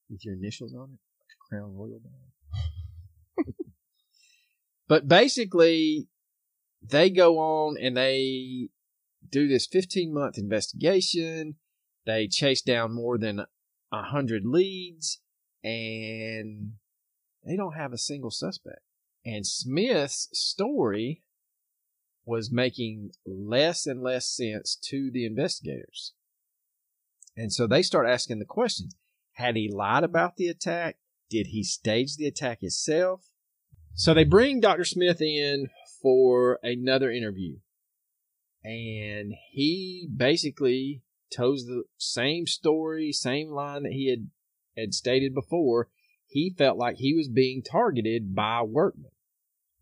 with 0.09 0.23
your 0.23 0.35
initials 0.35 0.73
on 0.73 0.83
it. 0.93 0.99
Like 1.19 1.33
a 1.33 1.49
Crown 1.49 1.75
Royal 1.75 1.99
bag. 1.99 3.53
but 4.87 5.09
basically, 5.09 6.07
they 6.81 7.09
go 7.09 7.37
on 7.37 7.75
and 7.81 7.97
they 7.97 8.69
do 9.29 9.47
this 9.47 9.67
15 9.67 10.13
month 10.13 10.37
investigation. 10.37 11.55
They 12.05 12.27
chase 12.27 12.61
down 12.61 12.93
more 12.93 13.17
than 13.17 13.41
a 13.91 14.03
hundred 14.03 14.45
leads 14.45 15.19
and 15.63 16.73
they 17.45 17.55
don't 17.55 17.73
have 17.75 17.93
a 17.93 17.97
single 17.97 18.31
suspect. 18.31 18.81
And 19.25 19.45
Smith's 19.45 20.29
story 20.33 21.23
was 22.25 22.51
making 22.51 23.11
less 23.25 23.85
and 23.85 24.01
less 24.01 24.27
sense 24.27 24.75
to 24.89 25.09
the 25.11 25.25
investigators. 25.25 26.13
And 27.35 27.51
so 27.51 27.67
they 27.67 27.81
start 27.81 28.07
asking 28.07 28.39
the 28.39 28.45
questions. 28.45 28.95
Had 29.33 29.55
he 29.55 29.69
lied 29.71 30.03
about 30.03 30.37
the 30.37 30.47
attack? 30.47 30.97
Did 31.29 31.47
he 31.47 31.63
stage 31.63 32.15
the 32.15 32.27
attack 32.27 32.61
himself? 32.61 33.25
So 33.93 34.13
they 34.13 34.23
bring 34.23 34.59
Dr. 34.59 34.85
Smith 34.85 35.21
in 35.21 35.69
for 36.01 36.59
another 36.63 37.11
interview. 37.11 37.57
And 38.65 39.35
he 39.51 40.09
basically 40.13 41.03
tells 41.31 41.65
the 41.65 41.83
same 41.97 42.47
story, 42.47 43.11
same 43.11 43.49
line 43.49 43.83
that 43.83 43.91
he 43.91 44.09
had, 44.09 44.29
had 44.75 44.93
stated 44.95 45.35
before. 45.35 45.89
He 46.27 46.49
felt 46.57 46.77
like 46.77 46.97
he 46.97 47.13
was 47.13 47.27
being 47.27 47.61
targeted 47.61 48.33
by 48.33 48.63
Workman 48.63 49.11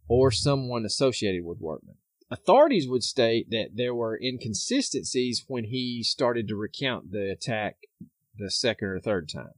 or 0.09 0.31
someone 0.31 0.83
associated 0.85 1.45
with 1.45 1.61
Workman. 1.61 1.95
Authorities 2.29 2.89
would 2.89 3.03
state 3.03 3.49
that 3.51 3.69
there 3.75 3.95
were 3.95 4.19
inconsistencies 4.21 5.45
when 5.47 5.65
he 5.65 6.03
started 6.03 6.47
to 6.49 6.55
recount 6.55 7.11
the 7.11 7.31
attack 7.31 7.77
the 8.37 8.51
second 8.51 8.87
or 8.89 8.99
third 8.99 9.29
time. 9.29 9.53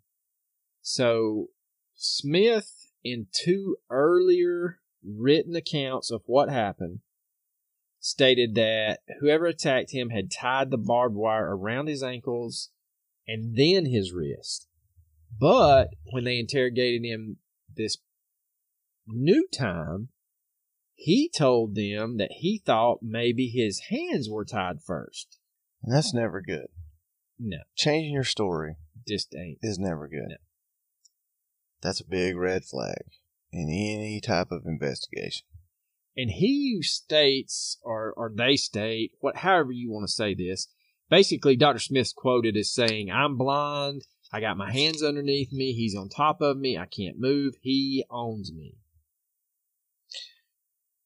So 0.82 1.48
Smith, 1.96 2.92
in 3.04 3.28
two 3.32 3.78
earlier 3.90 4.80
written 5.04 5.56
accounts 5.56 6.12
of 6.12 6.22
what 6.28 6.50
happened, 6.50 7.00
stated 8.06 8.54
that 8.54 9.00
whoever 9.20 9.48
attacked 9.48 9.90
him 9.92 10.12
had 10.12 10.30
tied 10.30 10.70
the 10.70 10.78
barbed 10.78 11.16
wire 11.16 11.56
around 11.58 11.88
his 11.88 12.04
ankles 12.04 12.70
and 13.28 13.58
then 13.58 13.88
his 13.88 14.14
wrist. 14.14 14.68
But 15.40 15.88
when 16.12 16.24
they 16.24 16.38
interrogated 16.38 17.04
him 17.04 17.38
this 17.76 17.98
new 19.08 19.48
time, 19.52 20.10
he 20.94 21.28
told 21.36 21.74
them 21.74 22.18
that 22.18 22.30
he 22.32 22.62
thought 22.64 23.00
maybe 23.02 23.48
his 23.48 23.86
hands 23.90 24.30
were 24.30 24.46
tied 24.46 24.84
first. 24.86 25.40
And 25.82 25.92
that's 25.92 26.14
never 26.14 26.42
good. 26.42 26.68
No, 27.40 27.58
Changing 27.76 28.14
your 28.14 28.24
story 28.24 28.76
just 29.08 29.34
ain't. 29.34 29.58
is 29.64 29.80
never 29.80 30.08
good. 30.08 30.28
No. 30.30 30.36
That's 31.82 32.02
a 32.02 32.08
big 32.08 32.38
red 32.38 32.66
flag 32.66 33.02
in 33.52 33.64
any 33.64 34.22
type 34.22 34.52
of 34.52 34.68
investigation. 34.68 35.48
And 36.18 36.30
he 36.32 36.82
states 36.82 37.78
or 37.82 38.14
or 38.16 38.32
they 38.36 38.56
state 38.56 39.12
what 39.20 39.38
however 39.38 39.72
you 39.72 39.92
want 39.92 40.08
to 40.08 40.12
say 40.12 40.34
this. 40.34 40.68
Basically 41.10 41.56
dr 41.56 41.80
smith's 41.80 42.14
quoted 42.14 42.58
as 42.58 42.74
saying 42.74 43.12
i'm 43.12 43.38
blind. 43.38 44.04
I 44.34 44.42
got 44.42 44.58
my 44.58 44.72
hands 44.72 45.04
underneath 45.04 45.54
me. 45.54 45.72
He's 45.74 45.96
on 45.96 46.10
top 46.10 46.42
of 46.42 46.58
me. 46.58 46.78
I 46.78 46.88
can't 46.88 47.18
move. 47.18 47.54
He 47.62 48.04
owns 48.10 48.52
me. 48.52 48.76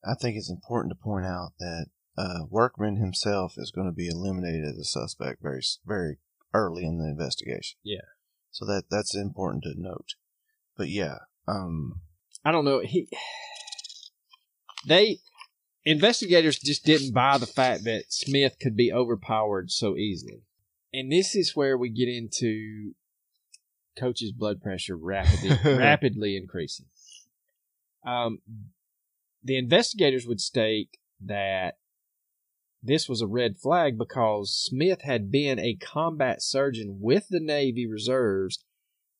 I 0.03 0.15
think 0.15 0.37
it's 0.37 0.49
important 0.49 0.93
to 0.93 1.03
point 1.03 1.25
out 1.25 1.51
that 1.59 1.87
uh, 2.17 2.45
Workman 2.49 2.95
himself 2.95 3.53
is 3.57 3.71
going 3.71 3.87
to 3.87 3.93
be 3.93 4.07
eliminated 4.07 4.65
as 4.65 4.77
a 4.77 4.83
suspect 4.83 5.41
very, 5.41 5.61
very 5.85 6.17
early 6.53 6.85
in 6.85 6.97
the 6.97 7.07
investigation. 7.07 7.77
Yeah. 7.83 8.07
So 8.51 8.65
that 8.65 8.85
that's 8.89 9.15
important 9.15 9.63
to 9.63 9.73
note. 9.77 10.15
But 10.75 10.89
yeah, 10.89 11.19
um, 11.47 12.01
i 12.43 12.51
don't 12.51 12.65
know. 12.65 12.79
He 12.79 13.09
they 14.85 15.19
investigators 15.85 16.59
just 16.59 16.85
didn't 16.85 17.13
buy 17.13 17.37
the 17.37 17.45
fact 17.45 17.83
that 17.83 18.03
smith 18.09 18.57
could 18.61 18.75
be 18.75 18.91
overpowered 18.91 19.71
so 19.71 19.95
easily 19.95 20.41
and 20.93 21.11
this 21.11 21.35
is 21.35 21.55
where 21.55 21.77
we 21.77 21.89
get 21.89 22.07
into 22.07 22.93
coach's 23.97 24.31
blood 24.31 24.61
pressure 24.61 24.95
rapidly 24.95 25.57
rapidly 25.77 26.37
increasing 26.37 26.85
um, 28.05 28.39
the 29.43 29.57
investigators 29.57 30.25
would 30.25 30.39
state 30.39 30.89
that 31.21 31.75
this 32.81 33.09
was 33.09 33.21
a 33.21 33.27
red 33.27 33.57
flag 33.57 33.97
because 33.97 34.55
Smith 34.55 35.01
had 35.01 35.29
been 35.31 35.59
a 35.59 35.75
combat 35.75 36.41
surgeon 36.41 36.99
with 37.01 37.27
the 37.29 37.39
Navy 37.39 37.85
Reserves, 37.85 38.63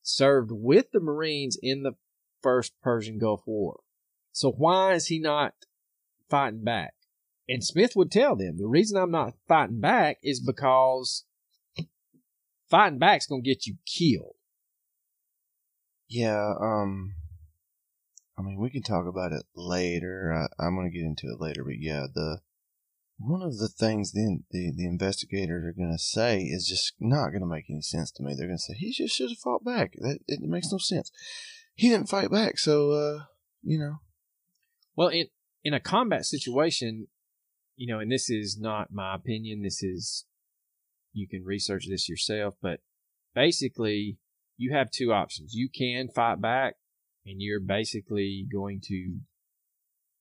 served 0.02 0.52
with 0.52 0.92
the 0.92 1.02
Marines 1.02 1.58
in 1.62 1.84
the 1.84 1.96
first 2.42 2.74
Persian 2.82 3.18
Gulf 3.18 3.42
War. 3.46 3.82
So 4.40 4.54
why 4.54 4.94
is 4.94 5.08
he 5.08 5.20
not 5.20 5.54
fighting 6.30 6.64
back? 6.64 6.94
And 7.50 7.62
Smith 7.62 7.92
would 7.98 8.10
tell 8.10 8.38
them 8.38 8.56
the 8.56 8.68
reason 8.68 8.98
I'm 8.98 9.12
not 9.12 9.34
fighting 9.50 9.82
back 9.82 10.20
is 10.24 10.40
because 10.40 11.26
fighting 12.70 13.00
back's 13.00 13.26
gonna 13.26 13.42
get 13.42 13.68
you 13.68 13.76
killed. 13.86 14.36
yeah, 16.08 16.54
um, 16.58 17.16
I 18.38 18.42
mean, 18.42 18.62
we 18.62 18.70
can 18.70 18.82
talk 18.82 19.08
about 19.08 19.34
it 19.34 19.44
later. 19.58 20.32
I, 20.34 20.64
I'm 20.66 20.74
going 20.78 20.90
to 20.90 20.98
get 20.98 21.06
into 21.06 21.28
it 21.28 21.42
later, 21.42 21.66
but 21.66 21.78
yeah, 21.78 22.06
the 22.14 22.40
one 23.18 23.42
of 23.42 23.58
the 23.58 23.68
things 23.68 24.14
the 24.14 24.40
the, 24.52 24.72
the 24.74 24.86
investigators 24.86 25.66
are 25.66 25.78
going 25.78 25.92
to 25.92 26.02
say 26.02 26.44
is 26.44 26.66
just 26.66 26.94
not 26.98 27.32
going 27.32 27.42
to 27.42 27.46
make 27.46 27.66
any 27.70 27.82
sense 27.82 28.10
to 28.12 28.24
me. 28.24 28.36
They're 28.38 28.48
going 28.48 28.58
to 28.58 28.64
say 28.64 28.76
he 28.76 28.94
just 28.94 29.14
should 29.14 29.32
have 29.32 29.40
fought 29.40 29.66
back. 29.66 29.96
That 29.98 30.20
it 30.30 30.40
makes 30.40 30.72
no 30.72 30.78
sense. 30.78 31.12
He 31.76 31.90
didn't 31.90 32.08
fight 32.08 32.32
back, 32.32 32.58
so 32.58 32.92
uh, 32.92 33.24
you 33.62 33.78
know. 33.78 34.00
Well, 35.00 35.08
in 35.08 35.28
in 35.64 35.74
a 35.74 35.80
combat 35.80 36.26
situation, 36.26 37.08
you 37.78 37.88
know, 37.88 38.00
and 38.02 38.12
this 38.12 38.30
is 38.30 38.58
not 38.60 38.92
my 38.92 39.16
opinion. 39.16 39.62
This 39.62 39.82
is 39.82 40.26
you 41.14 41.26
can 41.26 41.46
research 41.46 41.88
this 41.88 42.10
yourself, 42.10 42.56
but 42.62 42.82
basically, 43.34 44.18
you 44.58 44.74
have 44.74 44.92
two 44.92 45.14
options. 45.14 45.54
You 45.54 45.70
can 45.74 46.10
fight 46.10 46.42
back, 46.42 46.74
and 47.26 47.38
you're 47.42 47.62
basically 47.62 48.46
going 48.52 48.82
to 48.88 49.20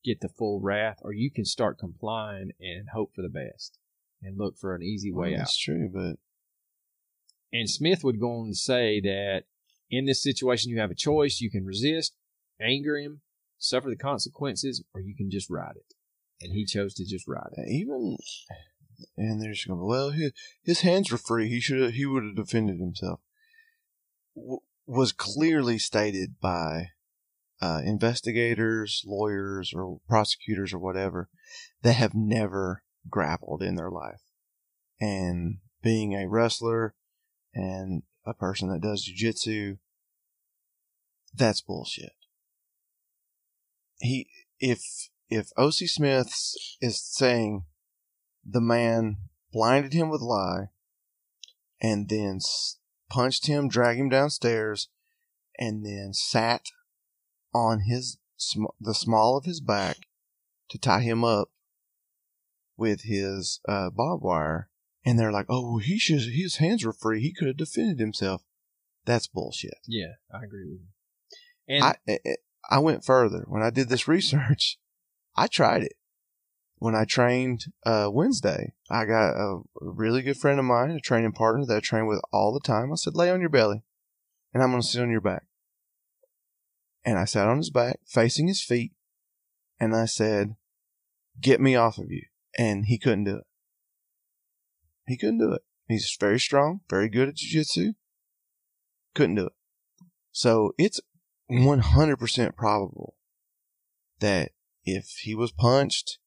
get 0.05 0.21
the 0.21 0.29
full 0.29 0.61
wrath, 0.61 0.99
or 1.03 1.13
you 1.13 1.33
can 1.33 1.45
start 1.45 1.81
complying 1.81 2.53
and 2.61 2.91
hope 2.95 3.11
for 3.17 3.23
the 3.23 3.29
best 3.29 3.81
and 4.23 4.39
look 4.39 4.57
for 4.57 4.77
an 4.77 4.83
easy 4.85 5.11
way 5.11 5.31
Well, 5.33 5.41
out. 5.41 5.47
That's 5.47 5.59
true, 5.59 5.91
but 5.93 6.19
And 7.53 7.69
Smith 7.69 8.05
would 8.05 8.21
go 8.21 8.31
on 8.43 8.51
to 8.51 8.55
say 8.55 9.01
that 9.01 9.43
in 9.91 10.05
this 10.05 10.23
situation, 10.23 10.71
you 10.71 10.79
have 10.79 10.93
a 10.93 10.95
choice. 10.95 11.41
You 11.41 11.51
can 11.51 11.65
resist, 11.65 12.15
anger 12.61 12.97
him, 12.97 13.23
suffer 13.59 13.89
the 13.89 13.97
consequences, 13.97 14.83
or 14.95 15.01
you 15.01 15.15
can 15.15 15.31
just 15.31 15.51
ride 15.51 15.77
it. 15.77 15.95
And 16.41 16.53
he 16.53 16.65
chose 16.65 16.95
to 16.95 17.05
just 17.05 17.27
ride 17.27 17.51
it. 17.57 17.69
even 17.69 18.17
and 19.17 19.41
they're 19.41 19.53
just 19.53 19.67
going. 19.67 19.85
Well, 19.85 20.11
his, 20.11 20.33
his 20.63 20.81
hands 20.81 21.11
were 21.11 21.19
free. 21.19 21.49
He 21.49 21.61
should. 21.61 21.95
He 21.95 22.07
would 22.07 22.25
have 22.25 22.37
defended 22.37 22.79
himself. 22.79 23.21
W- 24.37 24.61
was 24.87 25.13
clearly 25.13 25.79
stated 25.79 26.37
by 26.41 26.91
uh, 27.61 27.83
investigators, 27.85 29.03
lawyers, 29.07 29.73
or 29.75 29.99
prosecutors, 30.09 30.73
or 30.73 30.79
whatever 30.79 31.29
that 31.83 31.95
have 31.95 32.15
never 32.15 32.83
grappled 33.09 33.63
in 33.63 33.77
their 33.77 33.91
life. 33.91 34.23
And 35.01 35.59
being 35.83 36.15
a 36.15 36.29
wrestler 36.29 36.95
and 37.55 38.03
a 38.27 38.35
person 38.35 38.69
that 38.71 38.83
does 38.83 39.09
jujitsu, 39.09 39.79
that's 41.35 41.61
bullshit. 41.61 42.13
He 44.01 44.29
if 44.61 45.09
if 45.29 45.51
O.C. 45.57 45.87
Smith 45.87 46.33
is 46.81 47.01
saying 47.01 47.65
the 48.45 48.61
man 48.61 49.17
blinded 49.53 49.93
him 49.93 50.09
with 50.09 50.21
lye 50.21 50.69
and 51.81 52.09
then 52.09 52.41
punched 53.11 53.47
him, 53.47 53.69
dragged 53.69 54.01
him 54.01 54.09
downstairs, 54.09 54.89
and 55.59 55.85
then 55.85 56.13
sat 56.13 56.67
on 57.55 57.81
his 57.81 58.19
sm- 58.37 58.65
the 58.81 58.95
small 58.95 59.37
of 59.37 59.45
his 59.45 59.61
back 59.61 59.97
to 60.69 60.79
tie 60.79 61.01
him 61.01 61.25
up 61.25 61.51
with 62.77 63.03
his 63.03 63.61
uh, 63.69 63.91
barbed 63.91 64.23
wire. 64.23 64.71
And 65.05 65.19
they're 65.19 65.33
like, 65.33 65.47
"Oh, 65.49 65.79
he 65.79 65.99
should. 65.99 66.21
His 66.21 66.57
hands 66.57 66.85
were 66.85 66.93
free. 66.93 67.21
He 67.21 67.33
could 67.33 67.47
have 67.49 67.57
defended 67.57 67.99
himself." 67.99 68.43
That's 69.07 69.27
bullshit. 69.27 69.79
Yeah, 69.87 70.15
I 70.33 70.45
agree 70.45 70.65
with 70.69 70.81
you. 70.81 71.77
And 71.77 71.85
I 71.85 71.97
I- 72.69 72.79
went 72.79 73.05
further 73.05 73.45
when 73.47 73.63
I 73.63 73.71
did 73.71 73.89
this 73.89 74.09
research. 74.09 74.79
I 75.37 75.47
tried 75.47 75.83
it 75.83 75.95
when 76.79 76.95
I 76.95 77.05
trained 77.05 77.67
uh, 77.85 78.09
Wednesday. 78.13 78.75
I 78.91 79.05
got 79.05 79.31
a 79.37 79.61
really 79.81 80.23
good 80.23 80.37
friend 80.37 80.59
of 80.59 80.65
mine, 80.65 80.91
a 80.91 81.01
training 81.01 81.33
partner 81.33 81.65
that 81.67 81.77
I 81.77 81.81
train 81.81 82.07
with 82.07 82.21
all 82.33 82.53
the 82.53 82.61
time. 82.61 82.93
I 82.93 82.97
said, 82.97 83.15
"Lay 83.15 83.31
on 83.31 83.41
your 83.41 83.49
belly, 83.49 83.85
and 84.53 84.63
I'm 84.63 84.71
going 84.71 84.83
to 84.83 84.89
sit 84.89 85.03
on 85.03 85.11
your 85.11 85.21
back." 85.21 85.45
And 87.05 87.19
I 87.19 87.25
sat 87.25 87.49
on 87.49 87.59
his 87.59 87.71
back, 87.71 88.01
facing 88.07 88.49
his 88.49 88.63
feet, 88.63 88.93
and 89.79 89.95
I 89.95 90.07
said, 90.07 90.57
"Get 91.41 91.61
me 91.61 91.75
off 91.77 91.99
of 91.99 92.11
you." 92.11 92.27
And 92.59 92.87
he 92.87 92.99
couldn't 92.99 93.25
do 93.25 93.37
it. 93.37 93.47
He 95.07 95.17
couldn't 95.17 95.39
do 95.39 95.53
it. 95.53 95.63
He's 95.87 96.15
very 96.19 96.41
strong, 96.41 96.81
very 96.91 97.09
good 97.09 97.29
at 97.29 97.37
jiu-jitsu. 97.37 97.93
Couldn't 99.15 99.37
do 99.37 99.47
it. 99.47 99.53
So 100.33 100.73
it's 100.77 101.01
100% 101.51 102.57
probable 102.57 103.15
that 104.21 104.53
if 104.85 105.21
he 105.23 105.35
was 105.35 105.53
punched, 105.53 106.19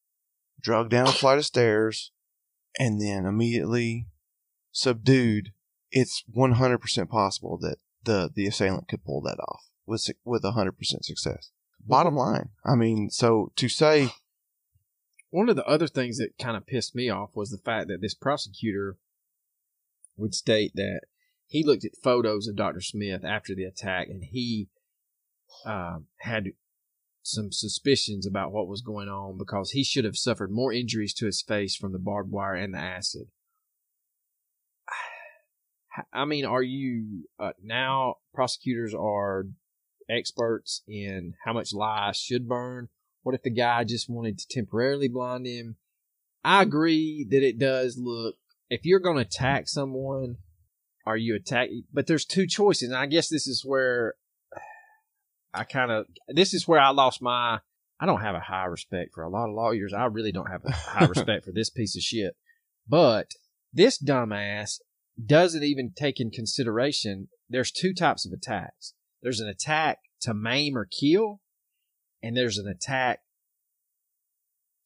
dragged 0.61 0.89
down 0.89 1.07
a 1.07 1.11
flight 1.11 1.37
of 1.37 1.45
stairs, 1.45 2.11
and 2.79 3.01
then 3.01 3.25
immediately 3.25 4.07
subdued, 4.71 5.51
it's 5.91 6.23
100% 6.35 7.09
possible 7.09 7.57
that 7.59 7.77
the, 8.03 8.29
the 8.33 8.47
assailant 8.47 8.87
could 8.87 9.03
pull 9.03 9.21
that 9.21 9.39
off 9.39 9.63
with, 9.85 10.09
with 10.23 10.43
100% 10.43 10.71
success. 10.79 11.51
Bottom 11.85 12.15
line, 12.15 12.49
I 12.65 12.75
mean, 12.75 13.09
so 13.09 13.51
to 13.55 13.67
say, 13.67 14.13
one 15.31 15.49
of 15.49 15.55
the 15.55 15.65
other 15.65 15.87
things 15.87 16.17
that 16.17 16.37
kind 16.37 16.55
of 16.55 16.67
pissed 16.67 16.95
me 16.95 17.09
off 17.09 17.31
was 17.33 17.49
the 17.49 17.57
fact 17.57 17.87
that 17.87 18.01
this 18.01 18.13
prosecutor 18.13 18.97
would 20.17 20.35
state 20.35 20.73
that 20.75 21.01
he 21.47 21.63
looked 21.63 21.83
at 21.83 21.97
photos 22.01 22.47
of 22.47 22.55
Dr. 22.55 22.81
Smith 22.81 23.25
after 23.25 23.55
the 23.55 23.63
attack 23.63 24.07
and 24.07 24.23
he 24.23 24.69
um, 25.65 26.07
had 26.19 26.51
some 27.23 27.51
suspicions 27.51 28.25
about 28.25 28.51
what 28.51 28.67
was 28.67 28.81
going 28.81 29.07
on 29.07 29.37
because 29.37 29.71
he 29.71 29.83
should 29.83 30.05
have 30.05 30.17
suffered 30.17 30.51
more 30.51 30.73
injuries 30.73 31.13
to 31.13 31.25
his 31.25 31.41
face 31.41 31.75
from 31.75 31.91
the 31.91 31.99
barbed 31.99 32.31
wire 32.31 32.55
and 32.55 32.73
the 32.73 32.79
acid. 32.79 33.27
I 36.13 36.25
mean, 36.25 36.45
are 36.45 36.63
you 36.63 37.27
uh, 37.39 37.51
now 37.63 38.15
prosecutors 38.33 38.93
are 38.93 39.45
experts 40.09 40.81
in 40.87 41.35
how 41.45 41.53
much 41.53 41.73
lye 41.73 42.11
should 42.13 42.47
burn? 42.47 42.89
What 43.23 43.35
if 43.35 43.43
the 43.43 43.51
guy 43.51 43.83
just 43.83 44.09
wanted 44.09 44.39
to 44.39 44.47
temporarily 44.47 45.07
blind 45.07 45.45
him? 45.45 45.75
I 46.43 46.63
agree 46.63 47.25
that 47.29 47.43
it 47.43 47.59
does 47.59 47.97
look. 47.99 48.35
If 48.69 48.85
you're 48.85 48.99
going 48.99 49.17
to 49.17 49.21
attack 49.21 49.67
someone, 49.67 50.37
are 51.05 51.17
you 51.17 51.35
attacking? 51.35 51.83
But 51.93 52.07
there's 52.07 52.25
two 52.25 52.47
choices, 52.47 52.89
and 52.89 52.97
I 52.97 53.05
guess 53.05 53.29
this 53.29 53.45
is 53.45 53.63
where 53.63 54.15
I 55.53 55.63
kind 55.63 55.91
of. 55.91 56.05
This 56.27 56.53
is 56.53 56.67
where 56.67 56.79
I 56.79 56.89
lost 56.89 57.21
my. 57.21 57.59
I 57.99 58.05
don't 58.05 58.21
have 58.21 58.35
a 58.35 58.39
high 58.39 58.65
respect 58.65 59.11
for 59.13 59.23
a 59.23 59.29
lot 59.29 59.47
of 59.47 59.55
lawyers. 59.55 59.93
I 59.93 60.05
really 60.05 60.31
don't 60.31 60.49
have 60.49 60.65
a 60.65 60.71
high 60.71 61.05
respect 61.09 61.45
for 61.45 61.51
this 61.51 61.69
piece 61.69 61.95
of 61.95 62.01
shit. 62.01 62.35
But 62.87 63.31
this 63.71 64.01
dumbass 64.01 64.79
doesn't 65.23 65.63
even 65.63 65.91
take 65.95 66.19
in 66.19 66.31
consideration 66.31 67.27
there's 67.51 67.71
two 67.71 67.93
types 67.93 68.25
of 68.25 68.31
attacks. 68.31 68.93
There's 69.21 69.41
an 69.41 69.49
attack 69.49 69.99
to 70.21 70.33
maim 70.33 70.77
or 70.77 70.85
kill, 70.85 71.41
and 72.23 72.35
there's 72.35 72.57
an 72.57 72.67
attack 72.67 73.19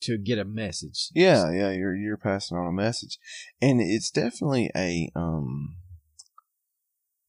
to 0.01 0.18
get 0.18 0.39
a 0.39 0.45
message. 0.45 1.09
Yeah, 1.13 1.51
yeah, 1.51 1.72
you're 1.72 1.95
you're 1.95 2.18
passing 2.18 2.57
on 2.57 2.68
a 2.68 2.72
message, 2.72 3.20
and 3.61 3.80
it's 3.80 4.09
definitely 4.09 4.72
a 4.76 5.11
um 5.16 5.78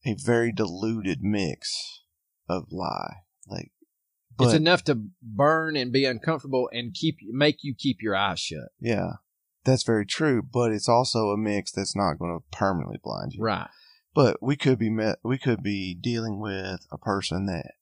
a 0.05 0.15
very 0.15 0.51
diluted 0.51 1.19
mix 1.21 2.01
of 2.49 2.71
lye. 2.71 3.17
Like, 3.49 3.71
it's 4.39 4.53
enough 4.53 4.83
to 4.83 5.01
burn 5.21 5.75
and 5.75 5.91
be 5.91 6.05
uncomfortable 6.05 6.69
and 6.71 6.93
keep 6.93 7.17
make 7.29 7.63
you 7.63 7.73
keep 7.75 8.01
your 8.01 8.15
eyes 8.15 8.39
shut. 8.39 8.69
Yeah, 8.79 9.13
that's 9.63 9.83
very 9.83 10.05
true. 10.05 10.41
But 10.41 10.71
it's 10.71 10.89
also 10.89 11.29
a 11.29 11.37
mix 11.37 11.71
that's 11.71 11.95
not 11.95 12.19
going 12.19 12.37
to 12.37 12.57
permanently 12.57 12.99
blind 13.03 13.33
you. 13.33 13.43
Right. 13.43 13.69
But 14.13 14.37
we 14.41 14.55
could 14.55 14.79
be 14.79 14.89
met. 14.89 15.19
We 15.23 15.37
could 15.37 15.63
be 15.63 15.95
dealing 15.95 16.39
with 16.39 16.85
a 16.91 16.97
person 16.97 17.45
that 17.47 17.73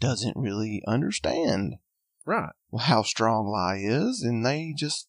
doesn't 0.00 0.36
really 0.36 0.82
understand 0.86 1.74
right 2.24 2.52
how 2.80 3.02
strong 3.02 3.46
lye 3.46 3.80
is, 3.82 4.22
and 4.22 4.44
they 4.44 4.74
just 4.76 5.08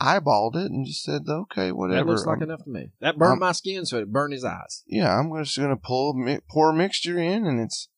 eyeballed 0.00 0.56
it 0.56 0.70
and 0.70 0.86
just 0.86 1.02
said, 1.02 1.22
"Okay, 1.28 1.72
whatever." 1.72 2.04
That 2.04 2.10
looks 2.10 2.26
like 2.26 2.42
enough 2.42 2.64
to 2.64 2.70
me. 2.70 2.92
That 3.00 3.18
burned 3.18 3.34
I'm, 3.34 3.38
my 3.40 3.52
skin, 3.52 3.86
so 3.86 3.98
it 3.98 4.12
burned 4.12 4.32
his 4.32 4.44
eyes. 4.44 4.82
Yeah, 4.86 5.18
I'm 5.18 5.32
just 5.42 5.56
going 5.56 5.70
to 5.70 5.76
pull 5.76 6.14
pour 6.50 6.70
a 6.70 6.74
mixture 6.74 7.18
in, 7.18 7.46
and 7.46 7.60
it's 7.60 7.88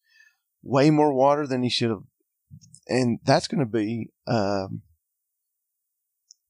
way 0.68 0.90
more 0.90 1.12
water 1.12 1.46
than 1.46 1.62
he 1.62 1.70
should 1.70 1.90
have, 1.90 2.02
and 2.86 3.18
that's 3.24 3.48
going 3.48 3.60
to 3.60 3.66
be 3.66 4.10
um, 4.26 4.82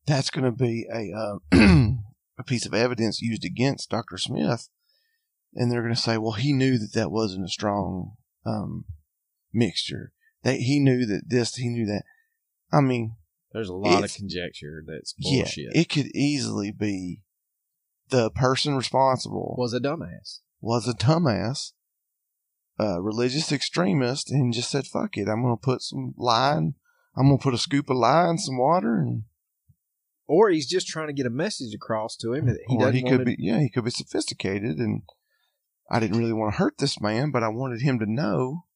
that's 0.06 0.30
going 0.30 0.44
to 0.44 0.52
be 0.52 0.86
a 0.92 1.12
uh, 1.16 1.38
a 2.38 2.44
piece 2.44 2.66
of 2.66 2.74
evidence 2.74 3.22
used 3.22 3.44
against 3.44 3.90
Dr. 3.90 4.18
Smith, 4.18 4.68
and 5.54 5.70
they're 5.70 5.82
going 5.82 5.94
to 5.94 6.00
say, 6.00 6.18
"Well, 6.18 6.32
he 6.32 6.52
knew 6.52 6.78
that 6.78 6.92
that 6.94 7.10
wasn't 7.10 7.46
a 7.46 7.48
strong 7.48 8.12
um, 8.44 8.84
mixture." 9.52 10.12
That 10.42 10.56
he 10.56 10.78
knew 10.78 11.04
that 11.06 11.22
this, 11.26 11.56
he 11.56 11.68
knew 11.68 11.86
that. 11.86 12.02
I 12.72 12.80
mean, 12.80 13.16
there's 13.52 13.68
a 13.68 13.74
lot 13.74 14.04
of 14.04 14.14
conjecture 14.14 14.84
that's 14.86 15.14
bullshit. 15.14 15.74
Yeah, 15.74 15.80
it 15.80 15.88
could 15.88 16.14
easily 16.14 16.70
be 16.70 17.22
the 18.10 18.30
person 18.30 18.76
responsible 18.76 19.54
was 19.58 19.74
a 19.74 19.80
dumbass. 19.80 20.40
Was 20.60 20.88
a 20.88 20.92
dumbass, 20.92 21.72
a 22.78 23.00
religious 23.00 23.52
extremist, 23.52 24.30
and 24.30 24.52
just 24.52 24.70
said, 24.70 24.86
"Fuck 24.86 25.16
it, 25.16 25.28
I'm 25.28 25.42
gonna 25.42 25.56
put 25.56 25.82
some 25.82 26.14
lime. 26.16 26.74
I'm 27.16 27.26
gonna 27.26 27.38
put 27.38 27.54
a 27.54 27.58
scoop 27.58 27.90
of 27.90 27.96
lime 27.96 28.30
and 28.30 28.40
some 28.40 28.58
water, 28.58 28.96
and." 28.96 29.24
Or 30.26 30.50
he's 30.50 30.68
just 30.68 30.86
trying 30.86 31.06
to 31.06 31.14
get 31.14 31.26
a 31.26 31.30
message 31.30 31.74
across 31.74 32.14
to 32.16 32.34
him 32.34 32.46
that 32.46 32.58
he 32.68 32.76
or 32.76 32.92
he 32.92 33.02
could 33.02 33.24
be. 33.24 33.36
Yeah, 33.38 33.60
he 33.60 33.70
could 33.70 33.84
be 33.84 33.90
sophisticated, 33.90 34.78
and 34.78 35.02
I 35.90 36.00
didn't 36.00 36.18
really 36.18 36.34
want 36.34 36.52
to 36.52 36.58
hurt 36.58 36.78
this 36.78 37.00
man, 37.00 37.30
but 37.30 37.42
I 37.42 37.48
wanted 37.48 37.80
him 37.80 37.98
to 37.98 38.06
know 38.06 38.66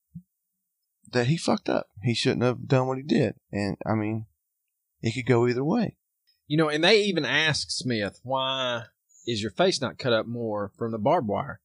that 1.12 1.26
he 1.26 1.36
fucked 1.36 1.68
up. 1.68 1.88
He 2.03 2.14
shouldn't 2.14 2.42
have 2.42 2.66
done 2.66 2.86
what 2.86 2.96
he 2.96 3.05
did. 3.05 3.34
And 3.50 3.76
I 3.86 3.94
mean, 3.94 4.26
it 5.00 5.12
could 5.12 5.26
go 5.26 5.46
either 5.46 5.64
way. 5.64 5.96
You 6.46 6.57
know, 6.57 6.68
and 6.68 6.82
they 6.82 7.03
even 7.03 7.24
ask 7.24 7.70
Smith, 7.70 8.20
why 8.22 8.84
is 9.26 9.42
your 9.42 9.53
face 9.53 9.80
not 9.80 9.98
cut 9.98 10.12
up 10.12 10.26
more 10.26 10.72
from 10.76 10.92
the 10.92 10.98
barbed 10.98 11.28
wire? 11.28 11.61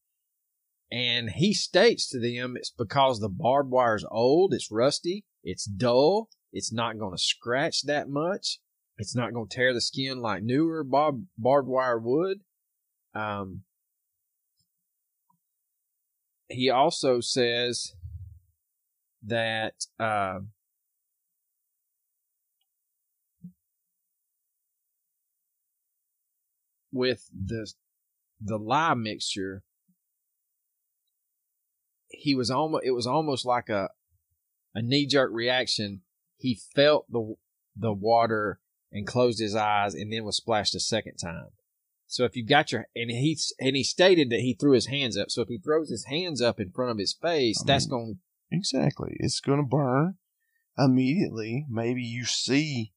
And 0.92 1.30
he 1.32 1.54
states 1.54 2.08
to 2.10 2.20
them 2.20 2.56
it's 2.56 2.72
because 2.72 3.20
the 3.20 3.30
barbed 3.30 3.72
wire 3.72 3.96
is 3.96 4.06
old, 4.10 4.54
it's 4.54 4.72
rusty, 4.72 5.26
it's 5.44 5.66
dull, 5.66 6.30
it's 6.54 6.72
not 6.72 6.98
going 6.98 7.16
to 7.16 7.22
scratch 7.22 7.84
that 7.84 8.08
much, 8.08 8.60
it's 8.98 9.16
not 9.16 9.34
going 9.34 9.50
to 9.50 9.56
tear 9.56 9.74
the 9.74 9.82
skin 9.82 10.20
like 10.20 10.44
newer 10.44 10.84
barb, 10.84 11.26
barbed 11.38 11.68
wire 11.68 12.00
would. 12.00 12.40
Um, 13.14 13.64
he 16.50 16.70
also 16.70 17.20
says 17.20 17.94
that 19.24 19.74
uh, 20.00 20.40
with 26.92 27.30
the 27.34 27.72
the 28.40 28.58
lye 28.58 28.94
mixture, 28.94 29.64
he 32.18 32.36
was 32.36 32.50
almost 32.50 32.84
it 32.86 32.92
was 32.92 33.08
almost 33.08 33.46
like 33.46 33.70
a 33.70 33.90
a 34.74 34.82
knee 34.82 35.06
jerk 35.06 35.32
reaction. 35.34 36.02
He 36.38 36.60
felt 36.76 37.12
the 37.12 37.36
the 37.76 37.94
water 37.94 38.60
and 38.92 39.06
closed 39.06 39.40
his 39.40 39.56
eyes 39.56 39.94
and 39.94 40.12
then 40.12 40.24
was 40.26 40.38
splashed 40.38 40.76
a 40.76 40.80
second 40.80 41.18
time. 41.18 41.50
So 42.08 42.24
if 42.24 42.36
you've 42.36 42.48
got 42.48 42.72
your 42.72 42.88
and 42.96 43.12
he 43.12 43.38
and 43.60 43.76
he 43.76 43.84
stated 43.84 44.30
that 44.30 44.40
he 44.40 44.54
threw 44.54 44.72
his 44.72 44.88
hands 44.88 45.18
up. 45.18 45.30
So 45.30 45.42
if 45.42 45.50
he 45.50 45.58
throws 45.58 45.90
his 45.90 46.06
hands 46.06 46.42
up 46.42 46.60
in 46.60 46.72
front 46.72 46.92
of 46.92 46.98
his 46.98 47.14
face, 47.14 47.62
I 47.62 47.68
that's 47.68 47.86
going 47.86 48.20
Exactly. 48.52 49.18
It's 49.20 49.42
going 49.42 49.60
to 49.60 49.68
burn 49.68 50.16
immediately. 50.78 51.66
Maybe 51.70 52.02
you 52.02 52.24
see 52.24 52.94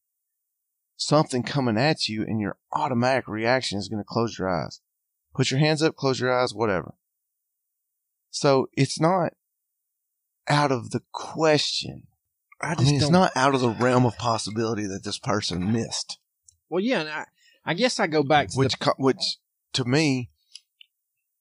something 0.97 1.43
coming 1.43 1.77
at 1.77 2.09
you 2.09 2.23
and 2.23 2.41
your 2.41 2.57
automatic 2.73 3.27
reaction 3.27 3.79
is 3.79 3.89
going 3.89 4.03
to 4.03 4.09
close 4.09 4.39
your 4.39 4.49
eyes. 4.49 4.81
Put 5.35 5.51
your 5.51 5.61
hands 5.61 5.83
up, 5.83 5.97
close 5.97 6.21
your 6.21 6.33
eyes, 6.33 6.55
whatever. 6.55 6.95
So 8.31 8.69
it's 8.75 9.01
not 9.01 9.33
out 10.49 10.73
of 10.73 10.91
the 10.91 11.03
question. 11.13 12.07
I, 12.61 12.75
I 12.77 12.83
mean, 12.83 12.97
it's 12.97 13.11
not 13.11 13.33
out 13.37 13.55
of 13.55 13.61
the 13.61 13.71
realm 13.71 14.05
of 14.05 14.17
possibility 14.19 14.87
that 14.87 15.05
this 15.05 15.19
person 15.19 15.73
missed. 15.73 16.19
Well, 16.69 16.83
yeah, 16.83 17.01
and 17.01 17.09
I, 17.09 17.25
I 17.65 17.75
guess 17.75 17.99
I 17.99 18.07
go 18.07 18.23
back 18.23 18.49
to 18.49 18.59
which, 18.59 18.79
the... 18.79 18.95
which 18.99 19.39
to 19.73 19.85
me, 19.85 20.31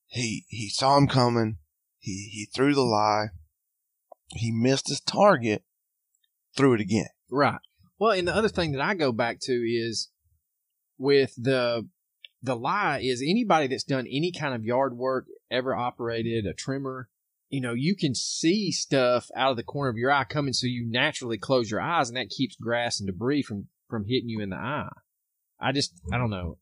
he 0.08 0.46
he 0.48 0.70
saw 0.70 0.98
him 0.98 1.08
coming. 1.08 1.58
He 2.00 2.30
he 2.32 2.48
threw 2.54 2.74
the 2.74 2.82
lye. 2.82 3.28
he 4.30 4.52
missed 4.52 4.90
his 4.90 5.02
target, 5.02 5.64
threw 6.56 6.74
it 6.74 6.82
again. 6.82 7.10
Right. 7.30 7.60
Well, 8.00 8.12
and 8.12 8.28
the 8.28 8.36
other 8.36 8.50
thing 8.50 8.72
that 8.72 8.82
I 8.82 8.94
go 8.94 9.12
back 9.12 9.40
to 9.42 9.54
is 9.54 10.10
with 10.98 11.34
the 11.38 11.88
the 12.42 12.56
lye 12.56 13.02
is 13.04 13.22
anybody 13.22 13.68
that's 13.68 13.84
done 13.84 14.08
any 14.08 14.32
kind 14.32 14.54
of 14.54 14.64
yard 14.64 14.98
work, 14.98 15.26
ever 15.52 15.76
operated 15.76 16.45
a 16.45 16.54
trimmer, 16.54 17.10
you 17.50 17.62
know, 17.62 17.74
you 17.74 17.95
can 17.95 18.14
see 18.14 18.72
stuff 18.72 19.30
out 19.36 19.52
of 19.52 19.58
the 19.58 19.64
corner 19.64 19.89
of 19.89 19.97
your 19.97 20.12
eye 20.12 20.24
coming, 20.24 20.54
so 20.54 20.68
you 20.68 20.86
naturally 20.88 21.38
close 21.38 21.72
your 21.72 21.82
eyes, 21.82 22.10
and 22.10 22.18
that 22.18 22.30
keeps 22.30 22.56
grass 22.56 23.00
and 23.00 23.08
debris 23.08 23.41
from 23.41 23.68
from 23.89 24.06
hitting 24.06 24.30
you 24.30 24.39
in 24.39 24.52
the 24.52 24.56
eye. 24.56 24.89
I 25.60 25.72
just, 25.72 26.00
I 26.14 26.18
don't 26.18 26.30
know. 26.30 26.58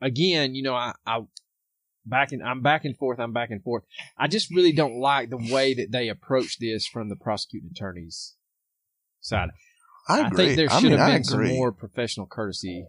Again, 0.00 0.54
you 0.54 0.62
know, 0.62 0.74
I, 0.74 0.94
I 1.06 1.20
back 2.04 2.32
and 2.32 2.42
I'm 2.42 2.60
back 2.60 2.84
and 2.84 2.96
forth. 2.96 3.20
I'm 3.20 3.32
back 3.32 3.50
and 3.50 3.62
forth. 3.62 3.84
I 4.16 4.26
just 4.26 4.50
really 4.50 4.72
don't 4.72 4.98
like 4.98 5.30
the 5.30 5.36
way 5.36 5.74
that 5.74 5.92
they 5.92 6.08
approach 6.08 6.58
this 6.58 6.86
from 6.86 7.08
the 7.08 7.16
prosecuting 7.16 7.70
attorney's 7.70 8.34
side. 9.20 9.50
I, 10.08 10.22
I 10.22 10.30
think 10.30 10.56
there 10.56 10.68
should 10.68 10.86
I 10.86 10.88
mean, 10.88 10.98
have 10.98 11.12
been 11.12 11.24
some 11.24 11.46
more 11.46 11.72
professional 11.72 12.26
courtesy. 12.26 12.86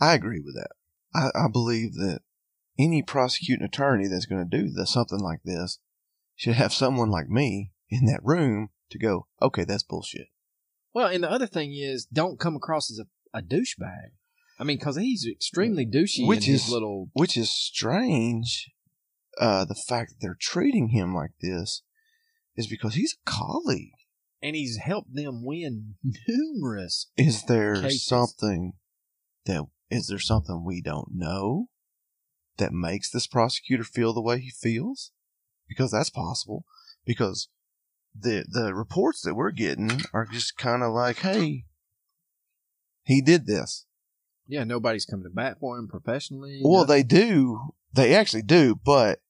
I 0.00 0.14
agree 0.14 0.40
with 0.40 0.54
that. 0.54 0.70
I, 1.14 1.44
I 1.44 1.48
believe 1.50 1.94
that 1.94 2.20
any 2.78 3.02
prosecuting 3.02 3.64
attorney 3.64 4.06
that's 4.06 4.26
going 4.26 4.48
to 4.48 4.56
do 4.56 4.70
this, 4.70 4.92
something 4.92 5.18
like 5.18 5.40
this 5.44 5.78
should 6.36 6.54
have 6.54 6.72
someone 6.72 7.10
like 7.10 7.28
me 7.28 7.72
in 7.90 8.06
that 8.06 8.20
room 8.22 8.70
to 8.90 8.98
go, 8.98 9.26
okay, 9.42 9.64
that's 9.64 9.82
bullshit. 9.82 10.28
Well, 10.94 11.08
and 11.08 11.22
the 11.22 11.30
other 11.30 11.46
thing 11.46 11.74
is, 11.74 12.06
don't 12.06 12.38
come 12.38 12.56
across 12.56 12.90
as 12.90 12.98
a, 12.98 13.38
a 13.38 13.42
douchebag. 13.42 14.12
I 14.58 14.64
mean, 14.64 14.78
because 14.78 14.96
he's 14.96 15.26
extremely 15.26 15.86
douchey 15.86 16.26
which 16.26 16.48
is, 16.48 16.70
little. 16.70 17.10
Which 17.12 17.36
is 17.36 17.50
strange. 17.50 18.70
Uh, 19.38 19.64
the 19.64 19.74
fact 19.74 20.10
that 20.10 20.16
they're 20.20 20.36
treating 20.40 20.88
him 20.88 21.14
like 21.14 21.30
this 21.40 21.82
is 22.56 22.66
because 22.66 22.94
he's 22.94 23.14
a 23.14 23.30
colleague, 23.30 23.92
and 24.42 24.56
he's 24.56 24.78
helped 24.78 25.14
them 25.14 25.44
win 25.44 25.94
numerous. 26.26 27.10
Is 27.16 27.44
there 27.44 27.82
cases. 27.82 28.04
something 28.04 28.72
that 29.46 29.64
is 29.90 30.08
there 30.08 30.18
something 30.18 30.64
we 30.64 30.82
don't 30.82 31.10
know 31.14 31.68
that 32.58 32.72
makes 32.72 33.10
this 33.10 33.26
prosecutor 33.26 33.84
feel 33.84 34.12
the 34.12 34.20
way 34.22 34.38
he 34.40 34.50
feels? 34.50 35.12
Because 35.68 35.90
that's 35.90 36.10
possible. 36.10 36.64
Because 37.04 37.48
the 38.18 38.44
the 38.50 38.74
reports 38.74 39.22
that 39.22 39.34
we're 39.34 39.50
getting 39.50 40.02
are 40.12 40.26
just 40.26 40.56
kind 40.56 40.82
of 40.82 40.92
like, 40.92 41.18
hey, 41.18 41.64
he 43.02 43.20
did 43.20 43.46
this. 43.46 43.86
Yeah, 44.46 44.64
nobody's 44.64 45.04
coming 45.04 45.24
to 45.24 45.30
bat 45.30 45.58
for 45.60 45.78
him 45.78 45.88
professionally. 45.88 46.60
Well, 46.64 46.82
nothing. 46.82 46.96
they 46.96 47.02
do. 47.02 47.60
They 47.92 48.14
actually 48.14 48.42
do, 48.42 48.78
but 48.82 49.20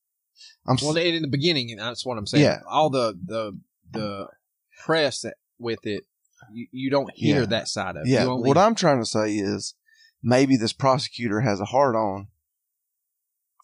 I'm 0.66 0.76
well, 0.82 0.92
they, 0.92 1.14
in 1.14 1.22
the 1.22 1.28
beginning, 1.28 1.70
and 1.70 1.80
that's 1.80 2.04
what 2.06 2.18
I'm 2.18 2.26
saying. 2.26 2.44
Yeah. 2.44 2.60
all 2.68 2.90
the 2.90 3.18
the 3.24 3.58
the 3.90 4.28
press 4.84 5.22
that, 5.22 5.34
with 5.58 5.86
it, 5.86 6.04
you, 6.52 6.66
you 6.70 6.90
don't 6.90 7.10
hear 7.14 7.40
Yeah. 7.40 7.46
that 7.46 7.68
side 7.68 7.96
of 7.96 8.02
it. 8.06 8.08
yeah. 8.08 8.26
What 8.26 8.58
I'm 8.58 8.74
trying 8.74 9.00
to 9.00 9.06
say 9.06 9.34
is 9.34 9.74
maybe 10.22 10.56
this 10.56 10.72
prosecutor 10.72 11.40
has 11.40 11.60
a 11.60 11.64
hard 11.66 11.96
on 11.96 12.28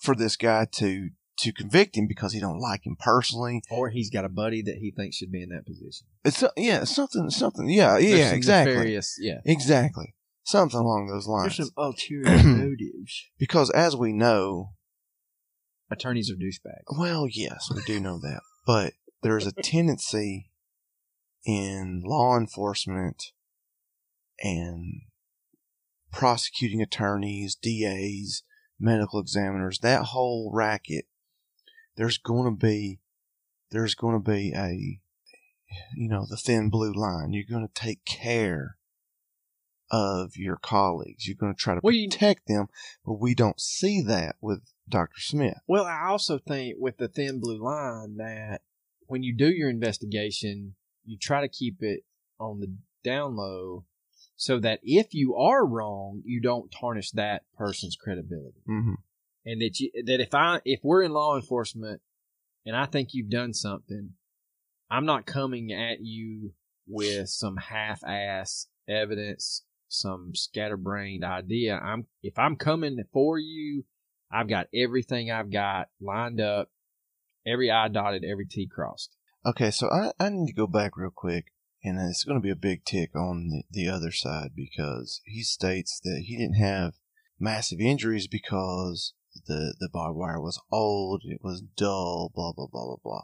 for 0.05 0.15
this 0.15 0.37
guy 0.37 0.67
to 0.73 1.11
to 1.39 1.53
convict 1.53 1.97
him 1.97 2.07
because 2.07 2.33
he 2.33 2.39
don't 2.39 2.61
like 2.61 2.87
him 2.87 2.97
personally. 2.99 3.61
or 3.71 3.89
he's 3.91 4.09
got 4.11 4.25
a 4.25 4.29
buddy 4.29 4.63
that 4.63 4.77
he 4.77 4.93
thinks 4.93 5.17
should 5.17 5.33
be 5.33 5.43
in 5.43 5.49
that 5.49 5.67
position. 5.67 6.07
It's 6.25 6.39
so- 6.39 6.53
yeah, 6.57 6.83
it's 6.83 6.95
something, 6.95 7.29
something. 7.31 7.69
Yeah, 7.69 7.95
There's 7.99 8.05
yeah, 8.05 8.29
some 8.29 8.37
exactly, 8.37 8.75
nefarious- 8.75 9.17
yeah. 9.21 9.41
exactly, 9.45 10.15
something 10.45 10.79
along 10.79 11.09
those 11.09 11.27
lines. 11.27 11.57
There's 11.57 11.69
some 11.69 11.75
ulterior 11.85 12.45
motives. 12.45 13.25
because 13.39 13.71
as 13.71 13.97
we 13.97 14.13
know, 14.13 14.75
Attorneys 15.91 16.31
are 16.31 16.35
douchebags. 16.37 16.99
Well, 16.99 17.27
yes, 17.31 17.69
we 17.75 17.83
do 17.83 17.99
know 18.01 18.19
that. 18.21 18.41
But 18.67 18.93
there's 19.23 19.47
a 19.47 19.53
tendency 19.63 20.51
in 21.45 22.03
law 22.05 22.37
enforcement 22.39 23.33
and 24.41 25.03
prosecuting 26.13 26.81
attorneys, 26.81 27.55
DAs, 27.57 28.43
medical 28.79 29.21
examiners, 29.21 29.79
that 29.81 30.03
whole 30.07 30.51
racket, 30.53 31.07
there's 31.97 32.19
going 32.19 32.51
to 32.53 32.57
be 32.57 33.01
there's 33.71 33.95
going 33.95 34.15
to 34.23 34.31
be 34.31 34.53
a 34.57 35.01
you 35.97 36.09
know, 36.09 36.25
the 36.29 36.37
thin 36.37 36.71
blue 36.71 36.93
line. 36.93 37.33
You're 37.33 37.45
going 37.51 37.67
to 37.67 37.75
take 37.75 38.05
care 38.05 38.77
of 39.91 40.37
your 40.37 40.57
colleagues. 40.57 41.27
You're 41.27 41.37
going 41.37 41.55
to 41.55 41.59
try 41.59 41.75
to 41.75 41.81
Well, 41.83 41.93
you- 41.95 42.09
protect 42.09 42.47
them, 42.47 42.67
but 43.05 43.15
we 43.21 43.35
don't 43.35 43.61
see 43.61 44.01
that 44.03 44.37
with 44.41 44.61
Dr. 44.89 45.19
Smith. 45.21 45.59
Well, 45.67 45.85
I 45.85 46.07
also 46.07 46.39
think 46.39 46.77
with 46.79 46.99
the 46.99 47.09
thin 47.09 47.41
blue 47.41 47.63
line 47.63 48.17
that 48.17 48.63
when 49.07 49.23
you 49.23 49.35
do 49.37 49.49
your 49.49 49.71
investigation, 49.71 50.75
you 51.05 51.19
try 51.19 51.41
to 51.41 51.49
keep 51.49 51.83
it 51.83 52.05
on 52.39 52.61
the 52.61 52.75
down 53.03 53.37
low 53.37 53.85
so 54.37 54.59
that 54.59 54.81
if 54.83 55.15
you 55.15 55.37
are 55.37 55.67
wrong, 55.67 56.23
you 56.25 56.41
don't 56.41 56.73
tarnish 56.73 57.11
that 57.13 57.43
person's 57.57 57.97
credibility. 57.97 58.63
Mm-hmm. 58.69 58.95
And 59.47 59.61
that 59.61 59.79
you, 59.79 59.91
that 60.07 60.21
if 60.21 60.35
I 60.35 60.61
if 60.65 60.81
we're 60.83 61.03
in 61.03 61.13
law 61.13 61.37
enforcement 61.37 62.01
and 62.65 62.75
I 62.75 62.87
think 62.87 63.11
you've 63.13 63.31
done 63.31 63.53
something, 63.53 64.11
I'm 64.91 65.05
not 65.05 65.27
coming 65.27 65.73
at 65.73 66.01
you 66.01 66.53
with 66.87 67.29
some 67.29 67.57
half-ass 67.57 68.69
evidence, 68.89 69.65
some 69.89 70.33
scatterbrained 70.35 71.25
idea. 71.25 71.77
I'm 71.77 72.07
if 72.23 72.39
I'm 72.39 72.57
coming 72.57 72.99
for 73.13 73.39
you, 73.39 73.85
I've 74.33 74.49
got 74.49 74.69
everything 74.75 75.31
I've 75.31 75.53
got 75.53 75.89
lined 76.01 76.41
up, 76.41 76.71
every 77.47 77.71
I 77.71 77.89
dotted, 77.89 78.25
every 78.25 78.47
T 78.47 78.67
crossed. 78.67 79.17
Okay, 79.47 79.71
so 79.71 79.89
I, 79.91 80.13
I 80.19 80.31
need 80.31 80.47
to 80.47 80.55
go 80.55 80.67
back 80.67 80.97
real 80.97 81.13
quick, 81.15 81.53
and 81.85 82.01
it's 82.01 82.25
going 82.25 82.39
to 82.39 82.43
be 82.43 82.51
a 82.51 82.57
big 82.57 82.85
tick 82.85 83.15
on 83.15 83.49
the, 83.49 83.63
the 83.71 83.89
other 83.89 84.11
side 84.11 84.53
because 84.57 85.21
he 85.25 85.43
states 85.43 86.01
that 86.03 86.25
he 86.27 86.37
didn't 86.37 86.55
have 86.55 86.95
massive 87.39 87.79
injuries 87.79 88.27
because 88.27 89.13
the, 89.47 89.75
the 89.79 89.89
barbed 89.93 90.19
wire 90.19 90.41
was 90.41 90.61
old, 90.73 91.23
it 91.25 91.41
was 91.43 91.63
dull, 91.77 92.33
blah, 92.35 92.53
blah, 92.53 92.67
blah, 92.67 92.87
blah, 92.87 92.97
blah. 93.03 93.23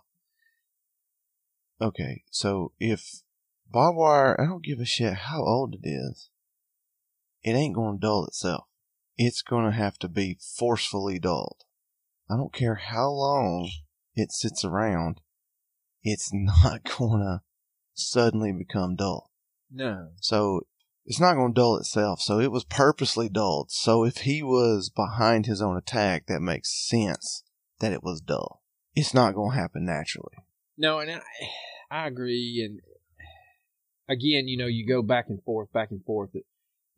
Okay, 1.88 2.24
so 2.30 2.72
if 2.78 3.22
barbed 3.70 3.96
wire, 3.96 4.38
I 4.38 4.44
don't 4.44 4.64
give 4.64 4.78
a 4.78 4.84
shit 4.84 5.14
how 5.14 5.42
old 5.42 5.74
it 5.74 5.88
is, 5.88 6.28
it 7.42 7.52
ain't 7.52 7.74
going 7.74 7.96
to 7.96 8.06
dull 8.06 8.26
itself. 8.26 8.64
It's 9.16 9.40
going 9.40 9.64
to 9.64 9.76
have 9.76 9.98
to 10.00 10.08
be 10.08 10.38
forcefully 10.58 11.18
dulled. 11.18 11.64
I 12.30 12.36
don't 12.36 12.52
care 12.52 12.74
how 12.74 13.08
long 13.08 13.70
it 14.14 14.30
sits 14.30 14.64
around 14.64 15.20
it's 16.02 16.30
not 16.32 16.82
gonna 16.98 17.42
suddenly 18.01 18.53
become 18.53 18.96
dull. 18.96 19.30
No. 19.70 20.09
So 20.20 20.62
it's 21.07 21.20
not 21.20 21.34
gonna 21.34 21.53
dull 21.53 21.76
itself. 21.76 22.20
So 22.20 22.40
it 22.40 22.53
was 22.53 22.64
purposely 22.64 23.28
dulled. 23.28 23.70
So 23.70 24.05
if 24.05 24.18
he 24.18 24.42
was 24.42 24.90
behind 24.90 25.46
his 25.46 25.62
own 25.62 25.76
attack, 25.76 26.26
that 26.26 26.40
makes 26.40 26.88
sense 26.88 27.42
that 27.80 27.92
it 27.92 28.03
was 28.03 28.20
dull. 28.20 28.62
It's 28.94 29.14
not 29.14 29.34
gonna 29.34 29.55
happen 29.55 29.84
naturally. 29.84 30.44
No, 30.76 30.98
and 30.98 31.11
I, 31.11 31.20
I 31.90 32.07
agree. 32.07 32.62
And 32.64 32.80
again, 34.09 34.48
you 34.48 34.57
know, 34.57 34.66
you 34.66 34.86
go 34.86 35.03
back 35.03 35.26
and 35.28 35.42
forth, 35.42 35.72
back 35.72 35.90
and 35.90 36.05
forth. 36.05 36.30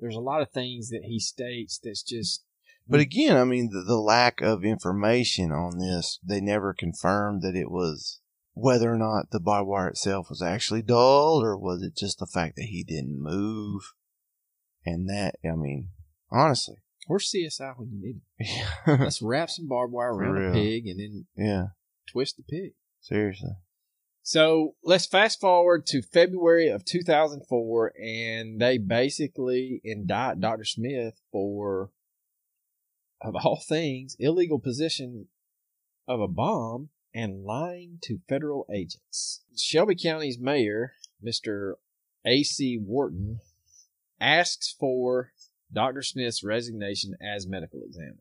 There's 0.00 0.16
a 0.16 0.20
lot 0.20 0.42
of 0.42 0.50
things 0.50 0.90
that 0.90 1.04
he 1.04 1.20
states 1.20 1.78
that's 1.82 2.02
just 2.02 2.44
But 2.88 3.00
again, 3.00 3.36
I 3.36 3.44
mean, 3.44 3.70
the, 3.70 3.82
the 3.82 4.00
lack 4.00 4.40
of 4.40 4.64
information 4.64 5.52
on 5.52 5.78
this, 5.78 6.18
they 6.24 6.40
never 6.40 6.74
confirmed 6.74 7.42
that 7.42 7.54
it 7.54 7.70
was 7.70 8.20
whether 8.54 8.92
or 8.92 8.98
not 8.98 9.30
the 9.30 9.40
barbed 9.40 9.68
wire 9.68 9.88
itself 9.88 10.28
was 10.28 10.42
actually 10.42 10.82
dull 10.82 11.42
or 11.42 11.56
was 11.56 11.82
it 11.82 11.96
just 11.96 12.18
the 12.18 12.26
fact 12.26 12.56
that 12.56 12.66
he 12.66 12.84
didn't 12.84 13.20
move. 13.20 13.82
And 14.84 15.08
that, 15.08 15.36
I 15.44 15.54
mean, 15.54 15.88
honestly, 16.30 16.76
where's 17.06 17.30
CSI 17.30 17.74
when 17.76 17.90
you 17.90 18.00
need 18.00 18.20
it? 18.38 18.70
Let's 19.00 19.22
wrap 19.22 19.50
some 19.50 19.68
barbed 19.68 19.92
wire 19.92 20.14
around 20.14 20.32
real. 20.32 20.50
a 20.50 20.52
pig 20.52 20.86
and 20.86 21.00
then 21.00 21.26
yeah, 21.36 21.66
twist 22.10 22.36
the 22.36 22.42
pig. 22.42 22.72
seriously. 23.00 23.52
So 24.24 24.76
let's 24.84 25.06
fast 25.06 25.40
forward 25.40 25.84
to 25.86 26.00
February 26.00 26.68
of 26.68 26.84
2004, 26.84 27.92
and 28.00 28.60
they 28.60 28.78
basically 28.78 29.80
indict 29.82 30.38
Dr. 30.38 30.64
Smith 30.64 31.20
for, 31.32 31.90
of 33.20 33.34
all 33.34 33.60
things, 33.66 34.14
illegal 34.20 34.60
possession 34.60 35.26
of 36.06 36.20
a 36.20 36.28
bomb 36.28 36.90
and 37.14 37.44
lying 37.44 37.98
to 38.02 38.20
federal 38.28 38.66
agents. 38.72 39.42
Shelby 39.56 39.96
County's 39.96 40.38
mayor, 40.38 40.94
Mr. 41.24 41.74
A.C. 42.26 42.78
Wharton, 42.78 43.40
asks 44.20 44.74
for 44.78 45.32
Dr. 45.72 46.02
Smith's 46.02 46.44
resignation 46.44 47.14
as 47.20 47.46
medical 47.46 47.82
examiner. 47.84 48.16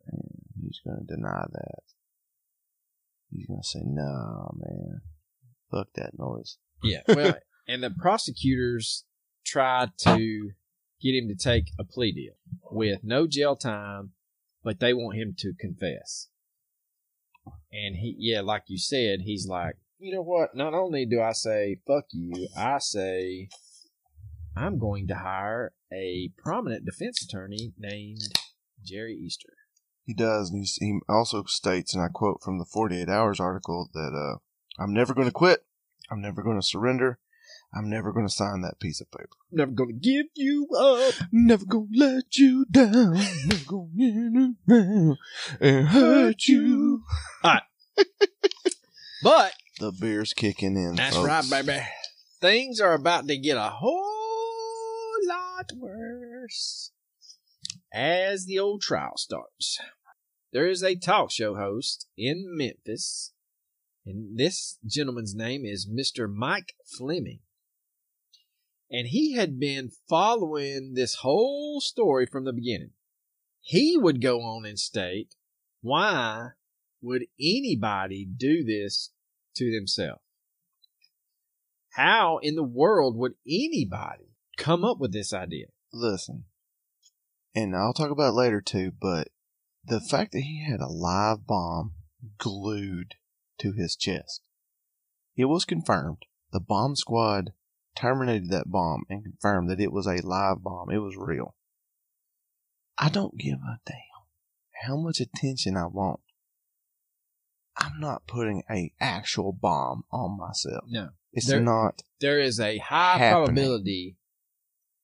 He's 0.61 0.79
gonna 0.85 1.05
deny 1.05 1.45
that. 1.51 1.83
He's 3.29 3.45
gonna 3.45 3.63
say, 3.63 3.81
"No, 3.83 4.55
man, 4.57 5.01
fuck 5.69 5.93
that 5.95 6.17
noise." 6.17 6.57
Yeah. 6.83 7.01
Well, 7.07 7.35
and 7.67 7.83
the 7.83 7.91
prosecutors 7.91 9.05
try 9.45 9.87
to 9.99 10.51
get 11.01 11.15
him 11.15 11.27
to 11.27 11.35
take 11.35 11.71
a 11.79 11.83
plea 11.83 12.11
deal 12.11 12.33
with 12.71 13.03
no 13.03 13.27
jail 13.27 13.55
time, 13.55 14.11
but 14.63 14.79
they 14.79 14.93
want 14.93 15.17
him 15.17 15.35
to 15.39 15.53
confess. 15.59 16.27
And 17.71 17.95
he, 17.95 18.15
yeah, 18.17 18.41
like 18.41 18.63
you 18.67 18.77
said, 18.77 19.21
he's 19.21 19.47
like, 19.47 19.75
you 19.99 20.13
know 20.13 20.21
what? 20.21 20.55
Not 20.55 20.73
only 20.73 21.05
do 21.05 21.21
I 21.21 21.31
say 21.31 21.77
fuck 21.87 22.05
you, 22.11 22.47
I 22.57 22.79
say 22.79 23.49
I'm 24.55 24.77
going 24.77 25.07
to 25.07 25.15
hire 25.15 25.73
a 25.93 26.31
prominent 26.37 26.85
defense 26.85 27.23
attorney 27.23 27.73
named 27.77 28.21
Jerry 28.83 29.15
Easter. 29.15 29.53
He 30.05 30.13
does, 30.13 30.49
and 30.49 30.65
he 30.79 30.99
also 31.07 31.43
states, 31.43 31.93
and 31.93 32.03
I 32.03 32.07
quote 32.07 32.41
from 32.41 32.57
the 32.57 32.65
48 32.65 33.07
Hours 33.07 33.39
article, 33.39 33.89
that 33.93 34.13
uh, 34.13 34.39
I'm 34.81 34.93
never 34.93 35.13
going 35.13 35.27
to 35.27 35.33
quit. 35.33 35.65
I'm 36.09 36.21
never 36.21 36.41
going 36.41 36.59
to 36.59 36.65
surrender. 36.65 37.19
I'm 37.73 37.89
never 37.89 38.11
going 38.11 38.27
to 38.27 38.33
sign 38.33 38.61
that 38.61 38.79
piece 38.79 38.99
of 38.99 39.09
paper. 39.11 39.29
Never 39.51 39.71
gonna 39.71 39.93
give 39.93 40.25
you 40.35 40.67
up. 40.77 41.13
Never 41.31 41.65
going 41.65 41.89
to 41.93 41.99
let 41.99 42.37
you 42.37 42.65
down. 42.69 43.13
Never 43.45 43.65
going 43.65 44.55
to 44.67 45.15
and 45.61 45.87
hurt 45.87 46.47
you. 46.47 47.03
All 47.43 47.53
right. 47.53 47.63
But 49.23 49.53
The 49.79 49.91
beer's 49.91 50.33
kicking 50.33 50.75
in. 50.75 50.95
That's 50.95 51.15
folks. 51.15 51.27
right, 51.51 51.65
baby. 51.65 51.79
Things 52.39 52.81
are 52.81 52.93
about 52.95 53.27
to 53.27 53.37
get 53.37 53.55
a 53.55 53.69
whole 53.69 54.01
lot 55.27 55.71
worse 55.77 56.91
as 57.93 58.45
the 58.45 58.57
old 58.57 58.81
trial 58.81 59.17
starts. 59.17 59.79
There 60.51 60.67
is 60.67 60.83
a 60.83 60.95
talk 60.95 61.29
show 61.31 61.55
host 61.55 62.07
in 62.17 62.45
Memphis, 62.57 63.31
and 64.07 64.37
this 64.39 64.79
gentleman's 64.87 65.35
name 65.35 65.65
is 65.65 65.87
Mr. 65.87 66.27
Mike 66.27 66.73
Fleming. 66.97 67.39
And 68.91 69.07
he 69.07 69.35
had 69.35 69.57
been 69.57 69.91
following 70.09 70.93
this 70.95 71.15
whole 71.15 71.79
story 71.79 72.25
from 72.25 72.43
the 72.43 72.51
beginning. 72.51 72.91
He 73.61 73.97
would 73.97 74.21
go 74.21 74.41
on 74.41 74.65
and 74.65 74.77
state, 74.77 75.35
why 75.81 76.49
would 77.01 77.23
anybody 77.39 78.25
do 78.25 78.63
this 78.63 79.11
to 79.55 79.71
themselves? 79.71 80.21
How 81.91 82.39
in 82.39 82.55
the 82.55 82.63
world 82.63 83.17
would 83.17 83.33
anybody 83.47 84.35
come 84.57 84.83
up 84.83 84.99
with 84.99 85.13
this 85.13 85.33
idea? 85.33 85.67
Listen, 85.93 86.45
and 87.53 87.75
I'll 87.75 87.93
talk 87.93 88.11
about 88.11 88.33
later 88.33 88.61
too, 88.61 88.91
but 88.99 89.29
the 89.83 89.99
fact 89.99 90.31
that 90.31 90.41
he 90.41 90.63
had 90.63 90.79
a 90.79 90.87
live 90.87 91.45
bomb 91.45 91.93
glued 92.37 93.15
to 93.59 93.73
his 93.73 93.95
chest, 93.95 94.41
it 95.35 95.45
was 95.45 95.65
confirmed 95.65 96.25
The 96.51 96.59
bomb 96.59 96.95
squad 96.95 97.53
terminated 97.95 98.49
that 98.49 98.69
bomb 98.71 99.03
and 99.09 99.23
confirmed 99.23 99.69
that 99.69 99.79
it 99.79 99.91
was 99.91 100.07
a 100.07 100.25
live 100.25 100.63
bomb. 100.63 100.89
It 100.91 100.99
was 100.99 101.15
real. 101.17 101.55
I 102.97 103.09
don't 103.09 103.37
give 103.37 103.59
a 103.59 103.79
damn 103.85 103.97
how 104.85 104.97
much 104.97 105.19
attention 105.19 105.77
I 105.77 105.85
want. 105.85 106.19
I'm 107.77 107.99
not 107.99 108.27
putting 108.27 108.63
a 108.69 108.91
actual 108.99 109.53
bomb 109.53 110.03
on 110.11 110.37
myself. 110.37 110.83
No. 110.87 111.09
It's 111.33 111.47
There- 111.47 111.61
not. 111.61 112.01
There 112.19 112.39
is 112.39 112.59
a 112.59 112.77
high 112.79 113.17
Happening. 113.17 113.45
probability 113.55 114.17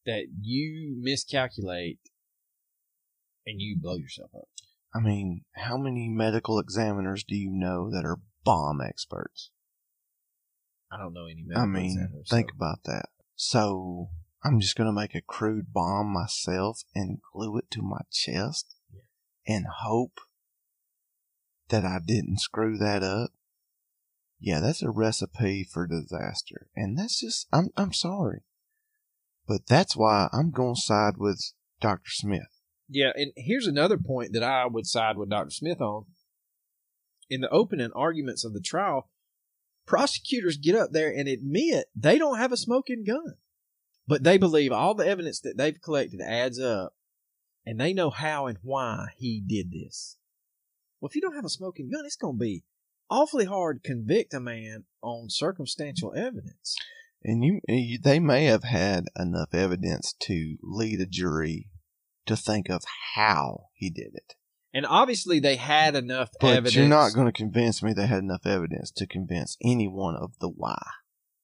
that 0.06 0.26
you 0.40 0.96
miscalculate 1.00 2.00
and 3.46 3.62
you 3.62 3.78
blow 3.80 3.96
yourself 3.96 4.32
up. 4.36 4.48
I 4.94 5.00
mean, 5.00 5.46
how 5.56 5.78
many 5.78 6.10
medical 6.10 6.60
examiners 6.60 7.24
do 7.24 7.36
you 7.36 7.50
know 7.52 7.90
that 7.92 8.06
are 8.06 8.20
bomb 8.44 8.82
experts? 8.82 9.52
I 10.92 10.98
don't 10.98 11.14
know 11.14 11.26
any 11.26 11.46
I 11.56 11.66
mean, 11.66 11.92
examiners, 11.92 12.30
think 12.30 12.52
about 12.56 12.84
that. 12.86 13.10
So 13.36 14.10
I'm 14.44 14.60
just 14.60 14.76
gonna 14.76 14.94
make 14.94 15.16
a 15.16 15.22
crude 15.22 15.74
bomb 15.74 16.14
myself 16.14 16.84
and 16.96 17.20
glue 17.34 17.58
it 17.58 17.70
to 17.72 17.82
my 17.82 18.02
chest 18.12 18.76
and 19.46 19.66
hope 19.82 20.20
that 21.70 21.84
I 21.84 22.00
didn't 22.06 22.40
screw 22.40 22.78
that 22.78 23.04
up. 23.04 23.32
Yeah, 24.40 24.60
that's 24.60 24.84
a 24.84 24.92
recipe 24.92 25.64
for 25.64 25.88
disaster. 25.88 26.68
And 26.76 26.98
that's 26.98 27.20
just 27.20 27.48
I'm 27.52 27.70
I'm 27.76 27.94
sorry. 27.94 28.44
But 29.48 29.68
that's 29.68 29.96
why 29.96 30.30
I'm 30.32 30.52
gonna 30.52 30.76
side 30.76 31.18
with 31.18 31.54
Dr. 31.80 32.10
Smith. 32.10 32.62
Yeah, 32.90 33.12
and 33.16 33.32
here's 33.36 33.68
another 33.68 33.98
point 33.98 34.34
that 34.34 34.44
I 34.44 34.66
would 34.66 34.86
side 34.86 35.18
with 35.18 35.30
Dr. 35.30 35.52
Smith 35.52 35.82
on. 35.82 36.06
In 37.30 37.42
the 37.42 37.50
opening 37.50 37.92
arguments 37.94 38.46
of 38.46 38.54
the 38.54 38.62
trial, 38.62 39.10
prosecutors 39.88 40.58
get 40.58 40.76
up 40.76 40.92
there 40.92 41.10
and 41.10 41.28
admit 41.28 41.86
they 41.96 42.20
don't 42.20 42.38
have 42.38 42.52
a 42.52 42.58
smoking 42.58 43.04
gun. 43.04 43.36
But 44.06 44.24
they 44.24 44.38
believe 44.38 44.72
all 44.72 44.94
the 44.94 45.08
evidence 45.08 45.40
that 45.42 45.58
they've 45.58 45.82
collected 45.82 46.22
adds 46.22 46.60
up, 46.60 46.94
and 47.66 47.80
they 47.80 47.94
know 47.94 48.10
how 48.10 48.46
and 48.46 48.58
why 48.62 49.08
he 49.18 49.42
did 49.46 49.72
this. 49.72 50.18
Well, 51.00 51.10
if 51.10 51.16
you 51.16 51.22
don't 51.22 51.36
have 51.36 51.46
a 51.46 51.50
smoking 51.50 51.90
gun, 51.90 52.06
it's 52.06 52.16
going 52.16 52.36
to 52.36 52.40
be 52.40 52.64
awfully 53.10 53.46
hard 53.46 53.84
to 53.84 53.90
convict 53.90 54.34
a 54.34 54.40
man 54.40 54.86
on 55.02 55.30
circumstantial 55.30 56.14
evidence. 56.16 56.78
And 57.24 57.44
you, 57.44 57.60
you 57.68 58.00
they 58.02 58.20
may 58.20 58.46
have 58.46 58.64
had 58.64 59.06
enough 59.18 59.54
evidence 59.54 60.14
to 60.22 60.58
lead 60.62 61.02
a 61.02 61.06
jury 61.06 61.70
to 62.28 62.38
think 62.38 62.70
of 62.70 62.84
how 63.16 63.66
he 63.74 63.90
did 63.90 64.12
it. 64.14 64.36
And 64.74 64.86
obviously, 64.86 65.40
they 65.40 65.56
had 65.56 65.96
enough 65.96 66.30
But 66.40 66.50
evidence. 66.50 66.76
you're 66.76 66.88
not 66.88 67.14
going 67.14 67.26
to 67.28 67.32
convince 67.32 67.82
me 67.82 67.94
they 67.94 68.08
had 68.08 68.20
enough 68.20 68.46
evidence 68.46 68.92
to 68.92 69.08
convince 69.08 69.58
anyone 69.64 70.16
of 70.16 70.38
the 70.40 70.50
why. 70.50 70.82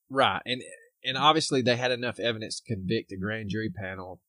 Right, 0.09 0.41
and 0.45 0.61
and 1.03 1.17
obviously 1.17 1.61
they 1.61 1.76
had 1.78 1.91
enough 1.91 2.19
evidence 2.19 2.59
to 2.59 2.76
convict 2.76 3.11
a 3.11 3.17
grand 3.17 3.49
jury 3.49 3.69
panel 3.69 4.21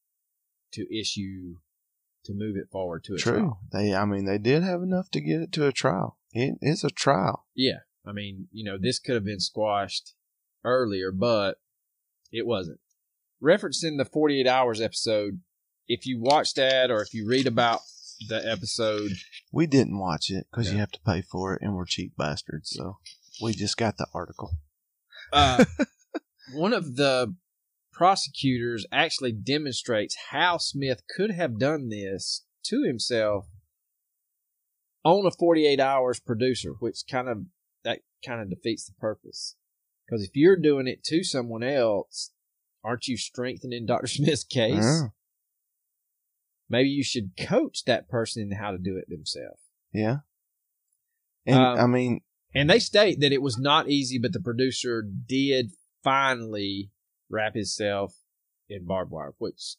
to 0.72 0.86
issue 0.97 1.57
to 2.24 2.32
move 2.34 2.57
it 2.57 2.70
forward 2.70 3.05
to 3.05 3.14
a 3.14 3.18
True. 3.18 3.38
trial. 3.38 3.61
They, 3.72 3.95
I 3.95 4.05
mean, 4.07 4.24
they 4.24 4.38
did 4.38 4.62
have 4.62 4.82
enough 4.82 5.11
to 5.11 5.20
get 5.20 5.40
it 5.42 5.53
to 5.53 5.66
a 5.66 5.72
trial. 5.72 6.16
It 6.32 6.55
is 6.62 6.82
a 6.82 6.88
trial. 6.90 7.45
Yeah, 7.55 7.80
I 8.07 8.12
mean, 8.12 8.49
you 8.51 8.64
know, 8.64 8.78
this 8.80 8.99
could 8.99 9.14
have 9.14 9.24
been 9.24 9.40
squashed 9.40 10.14
earlier, 10.64 11.12
but 11.12 11.59
it 12.32 12.47
wasn't. 12.47 12.80
Referencing 13.42 13.99
the 13.99 14.07
48 14.07 14.47
hours 14.47 14.80
episode, 14.80 15.40
if 15.86 16.07
you 16.07 16.18
watch 16.20 16.55
that 16.55 16.90
or 16.90 17.03
if 17.03 17.12
you 17.12 17.26
read 17.28 17.47
about 17.47 17.80
the 18.29 18.43
episode, 18.51 19.12
We 19.53 19.66
didn't 19.66 19.99
watch 19.99 20.31
it 20.31 20.47
because 20.51 20.72
you 20.72 20.79
have 20.79 20.91
to 20.93 21.01
pay 21.07 21.22
for 21.22 21.55
it, 21.55 21.62
and 21.62 21.75
we're 21.75 21.85
cheap 21.87 22.16
bastards. 22.16 22.70
So 22.70 22.99
we 23.43 23.53
just 23.53 23.77
got 23.77 23.97
the 23.97 24.07
article. 24.14 24.51
uh, 25.33 25.64
one 26.53 26.72
of 26.72 26.97
the 26.97 27.35
prosecutors 27.93 28.85
actually 28.93 29.33
demonstrates 29.33 30.16
how 30.31 30.59
Smith 30.59 31.03
could 31.16 31.31
have 31.31 31.59
done 31.59 31.89
this 31.89 32.45
to 32.64 32.83
himself 32.83 33.47
on 35.05 35.27
a 35.27 35.31
48 35.31 35.79
hours 35.81 36.18
producer, 36.20 36.72
which 36.81 37.03
kind 37.09 37.29
of 37.29 37.45
that 37.85 38.01
kind 38.27 38.41
of 38.41 38.51
defeats 38.51 38.87
the 38.87 38.95
purpose. 38.99 39.57
Because 40.07 40.22
if 40.25 40.31
you're 40.35 40.57
doing 40.57 40.87
it 40.87 41.05
to 41.05 41.22
someone 41.22 41.62
else, 41.62 42.33
aren't 42.83 43.07
you 43.07 43.16
strengthening 43.16 43.87
Dr. 43.87 44.07
Smith's 44.09 44.45
case? 44.45 44.77
Yeah. 44.77 45.09
Maybe 46.68 46.88
you 46.88 47.04
should 47.04 47.36
coach 47.38 47.84
that 47.84 48.08
person 48.08 48.42
in 48.42 48.52
how 48.52 48.70
to 48.70 48.78
do 48.78 48.96
it 48.96 49.08
themselves. 49.08 49.60
Yeah. 49.92 50.18
And 51.46 51.58
Um, 51.58 51.78
I 51.78 51.86
mean, 51.86 52.20
And 52.54 52.70
they 52.70 52.78
state 52.78 53.20
that 53.20 53.32
it 53.32 53.42
was 53.42 53.58
not 53.58 53.88
easy, 53.88 54.18
but 54.18 54.32
the 54.32 54.40
producer 54.40 55.02
did 55.02 55.72
finally 56.02 56.90
wrap 57.28 57.54
himself 57.54 58.16
in 58.68 58.86
barbed 58.86 59.10
wire. 59.10 59.34
Which, 59.38 59.76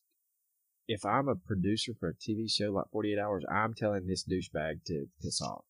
if 0.87 1.05
I'm 1.05 1.27
a 1.27 1.35
producer 1.35 1.93
for 1.99 2.09
a 2.09 2.13
TV 2.13 2.51
show 2.51 2.71
like 2.71 2.89
48 2.91 3.17
Hours, 3.17 3.45
I'm 3.51 3.73
telling 3.73 4.05
this 4.07 4.25
douchebag 4.25 4.83
to 4.85 5.07
piss 5.21 5.41
off. 5.41 5.65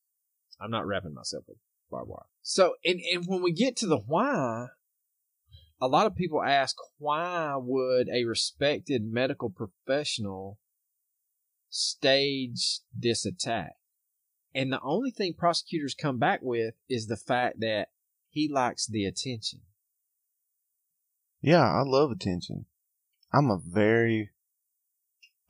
I'm 0.60 0.72
not 0.72 0.88
wrapping 0.88 1.14
myself 1.14 1.46
with 1.48 1.58
barbed 1.90 2.10
wire. 2.10 2.26
So, 2.42 2.76
and, 2.84 3.00
and 3.14 3.26
when 3.28 3.42
we 3.42 3.54
get 3.54 3.78
to 3.78 3.88
the 3.88 3.98
why, 4.00 4.68
a 5.82 5.88
lot 5.88 6.08
of 6.08 6.16
people 6.16 6.44
ask 6.44 6.76
why 6.98 7.56
would 7.58 8.10
a 8.10 8.26
respected 8.26 9.04
medical 9.04 9.50
professional 9.50 10.58
stage 11.76 12.80
this 12.98 13.26
attack? 13.26 13.74
And 14.54 14.72
the 14.72 14.82
only 14.82 15.12
thing 15.12 15.34
prosecutors 15.38 15.94
come 15.94 16.18
back 16.18 16.40
with 16.42 16.76
is 16.90 17.08
the 17.08 17.18
fact 17.18 17.60
that 17.60 17.90
he 18.30 18.50
likes 18.52 18.88
the 18.88 19.06
attention. 19.06 19.62
yeah, 21.42 21.70
I 21.70 21.82
love 21.82 22.12
attention. 22.12 22.66
I'm 23.34 23.52
a 23.52 23.60
very 23.60 24.30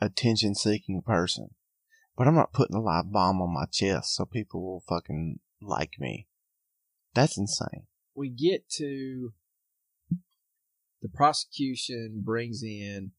attention 0.02 0.56
seeking 0.56 1.02
person. 1.02 1.50
But 2.18 2.28
I'm 2.28 2.36
not 2.36 2.54
putting 2.54 2.76
a 2.76 2.82
live 2.82 3.12
bomb 3.12 3.42
on 3.42 3.54
my 3.54 3.66
chest 3.72 4.16
so 4.16 4.26
people 4.26 4.64
will 4.64 4.84
fucking 4.88 5.40
like 5.62 6.00
me. 6.00 6.28
That's 7.14 7.38
insane. 7.38 7.88
We 8.16 8.30
get 8.30 8.70
to 8.78 9.34
the 11.02 11.10
prosecution 11.10 12.22
brings 12.24 12.64
in 12.64 13.12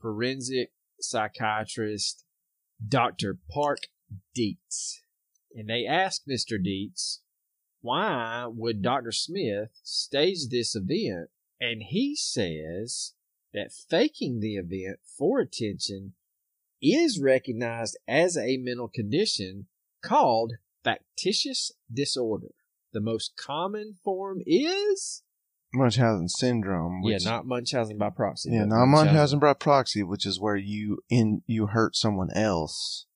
forensic 0.00 0.72
psychiatrist 0.98 2.24
Dr. 2.88 3.38
Park 3.50 3.88
Dietz. 4.34 5.02
And 5.54 5.68
they 5.68 5.86
ask 5.86 6.22
Mr. 6.28 6.62
Dietz, 6.62 7.20
why 7.80 8.46
would 8.46 8.82
Dr. 8.82 9.12
Smith 9.12 9.70
stage 9.82 10.48
this 10.48 10.74
event? 10.74 11.30
And 11.60 11.82
he 11.82 12.16
says 12.16 13.12
that 13.52 13.72
faking 13.72 14.40
the 14.40 14.56
event 14.56 15.00
for 15.04 15.40
attention 15.40 16.14
is 16.80 17.20
recognized 17.20 17.98
as 18.08 18.36
a 18.36 18.56
mental 18.56 18.88
condition 18.88 19.66
called 20.02 20.54
factitious 20.82 21.72
disorder. 21.92 22.54
The 22.92 23.00
most 23.00 23.36
common 23.36 23.96
form 24.02 24.42
is 24.46 25.22
Munchausen 25.74 26.28
syndrome. 26.28 27.02
Which, 27.02 27.24
yeah, 27.24 27.30
not 27.30 27.46
Munchausen 27.46 27.98
by 27.98 28.10
proxy. 28.10 28.50
yeah, 28.52 28.60
but 28.60 28.68
not 28.68 28.86
Munchausen 28.86 29.38
by 29.38 29.54
proxy, 29.54 30.02
which 30.02 30.26
is 30.26 30.40
where 30.40 30.56
you 30.56 30.98
in 31.08 31.42
you 31.46 31.66
hurt 31.68 31.96
someone 31.96 32.30
else, 32.34 33.06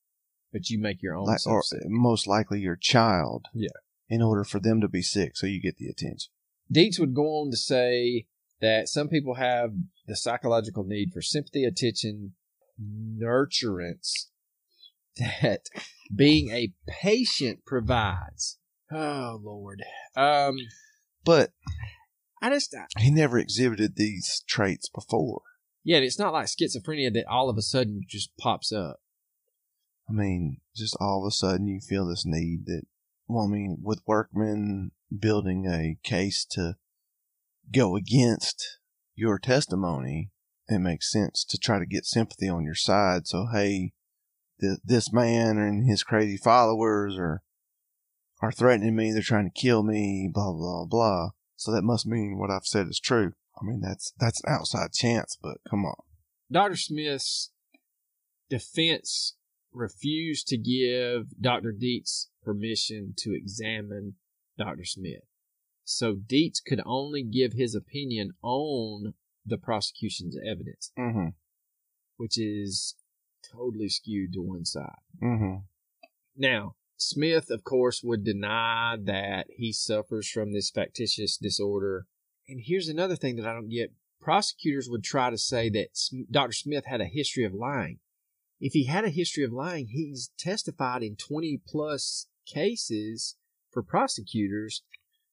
but 0.53 0.71
you 0.71 0.79
make 0.79 1.03
your 1.03 1.17
own 1.17 1.27
like, 1.27 1.47
or 1.47 1.63
most 1.87 2.27
likely 2.27 2.61
your 2.61 2.77
child. 2.77 3.47
Yeah. 3.53 3.69
In 4.09 4.23
order 4.23 4.45
for 4.45 4.61
them 4.61 4.81
to 4.81 4.89
be 4.89 5.03
sick, 5.03 5.37
so 5.37 5.47
you 5.49 5.61
get 5.61 5.79
the 5.79 5.89
attention. 5.89 6.31
Dietz 6.71 6.99
would 7.01 7.15
go 7.15 7.25
on 7.41 7.51
to 7.51 7.57
say 7.57 8.27
that 8.61 8.89
some 8.89 9.09
people 9.09 9.35
have 9.35 9.73
the 10.07 10.15
psychological 10.17 10.85
need 10.85 11.13
for 11.13 11.21
sympathy, 11.21 11.65
attention, 11.65 12.35
nurturance 12.81 14.27
that 15.17 15.63
being 16.15 16.51
a 16.51 16.73
patient 16.87 17.65
provides. 17.67 18.59
Oh 18.93 19.41
Lord. 19.43 19.83
Um 20.17 20.57
But 21.25 21.51
I 22.43 22.51
just 22.51 22.75
he 22.99 23.11
never 23.11 23.39
exhibited 23.39 23.97
these 23.97 24.45
traits 24.47 24.89
before. 24.89 25.43
yeah, 25.85 25.99
it's 25.99 26.19
not 26.19 26.33
like 26.33 26.47
schizophrenia 26.47 27.13
that 27.15 27.27
all 27.27 27.49
of 27.49 27.57
a 27.57 27.63
sudden 27.63 28.03
just 28.07 28.37
pops 28.39 28.73
up. 28.73 29.01
I 30.09 30.13
mean, 30.13 30.59
just 30.75 30.97
all 31.01 31.25
of 31.25 31.29
a 31.29 31.33
sudden 31.33 31.67
you 31.67 31.81
feel 31.81 32.07
this 32.07 32.25
need 32.25 32.67
that, 32.67 32.83
well, 33.27 33.45
I 33.45 33.49
mean, 33.49 33.79
with 33.83 34.03
Workman 34.07 34.93
building 35.17 35.67
a 35.67 35.99
case 36.07 36.45
to 36.51 36.77
go 37.73 37.97
against 37.97 38.79
your 39.15 39.39
testimony, 39.39 40.31
it 40.69 40.79
makes 40.79 41.11
sense 41.11 41.45
to 41.45 41.59
try 41.59 41.79
to 41.79 41.87
get 41.87 42.05
sympathy 42.05 42.49
on 42.49 42.65
your 42.65 42.75
side. 42.75 43.27
So, 43.27 43.47
hey, 43.53 43.95
th- 44.61 44.79
this 44.85 45.13
man 45.13 45.59
and 45.59 45.89
his 45.89 46.03
crazy 46.05 46.37
followers 46.37 47.17
are 47.19 47.43
are 48.43 48.53
threatening 48.53 48.95
me. 48.95 49.13
They're 49.13 49.23
trying 49.23 49.51
to 49.51 49.61
kill 49.61 49.83
me. 49.83 50.31
Blah 50.33 50.53
blah 50.53 50.85
blah. 50.85 51.31
So 51.57 51.73
that 51.73 51.83
must 51.83 52.07
mean 52.07 52.39
what 52.39 52.51
I've 52.51 52.67
said 52.67 52.87
is 52.89 53.01
true. 53.01 53.33
I 53.61 53.65
mean, 53.65 53.81
that's 53.81 54.13
that's 54.19 54.43
an 54.45 54.53
outside 54.53 54.93
chance, 54.93 55.37
but 55.43 55.57
come 55.69 55.85
on. 55.85 55.97
Dr. 56.53 56.77
Smith's 56.77 57.51
defense 58.49 59.35
refused 59.73 60.47
to 60.49 60.57
give 60.57 61.27
Dr. 61.41 61.73
Dietz 61.73 62.29
permission 62.45 63.15
to 63.19 63.35
examine 63.35 64.15
Dr. 64.59 64.85
Smith. 64.85 65.23
So 65.85 66.15
Dietz 66.15 66.61
could 66.61 66.81
only 66.87 67.23
give 67.23 67.53
his 67.53 67.75
opinion 67.75 68.33
on 68.43 69.15
the 69.45 69.59
prosecution's 69.59 70.37
evidence, 70.47 70.91
Mm-hmm. 70.99 71.29
which 72.17 72.39
is 72.39 72.97
totally 73.53 73.89
skewed 73.89 74.33
to 74.35 74.41
one 74.43 74.65
side. 74.65 74.99
Mm-hmm. 75.23 75.57
Now, 76.37 76.75
Smith, 76.97 77.51
of 77.51 77.63
course, 77.65 78.03
would 78.03 78.25
deny 78.25 78.97
that 79.05 79.47
he 79.57 79.73
suffers 79.73 80.29
from 80.29 80.53
this 80.53 80.71
factitious 80.71 81.37
disorder. 81.37 82.07
And 82.49 82.61
here's 82.65 82.89
another 82.89 83.17
thing 83.17 83.37
that 83.37 83.47
I 83.47 83.53
don't 83.53 83.69
get. 83.69 83.93
Prosecutors 84.21 84.89
would 84.91 85.05
try 85.05 85.31
to 85.31 85.39
say 85.39 85.69
that 85.71 85.89
Dr. 86.31 86.53
Smith 86.53 86.85
had 86.87 87.01
a 87.01 87.07
history 87.07 87.45
of 87.45 87.53
lying. 87.53 87.99
If 88.61 88.73
he 88.73 88.87
had 88.87 89.05
a 89.05 89.11
history 89.11 89.45
of 89.45 89.53
lying, 89.53 89.89
he's 89.91 90.31
testified 90.39 91.03
in 91.03 91.17
20 91.17 91.61
plus 91.69 92.27
cases 92.47 93.37
for 93.71 93.83
prosecutors. 93.83 94.83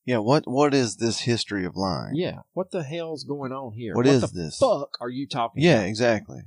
Yeah. 0.05 0.17
What 0.17 0.43
What 0.45 0.73
is 0.73 0.97
this 0.97 1.21
history 1.21 1.65
of 1.65 1.77
lying? 1.77 2.15
Yeah, 2.15 2.39
what 2.51 2.71
the 2.71 2.83
hell's 2.83 3.23
going 3.23 3.53
on 3.53 3.71
here? 3.73 3.95
What 3.95 4.05
is 4.05 4.21
the 4.21 4.27
this? 4.27 4.57
fuck 4.57 4.97
are 4.99 5.09
you 5.09 5.25
talking 5.27 5.63
Yeah. 5.63 5.77
about? 5.77 5.87
Exactly. 5.87 6.41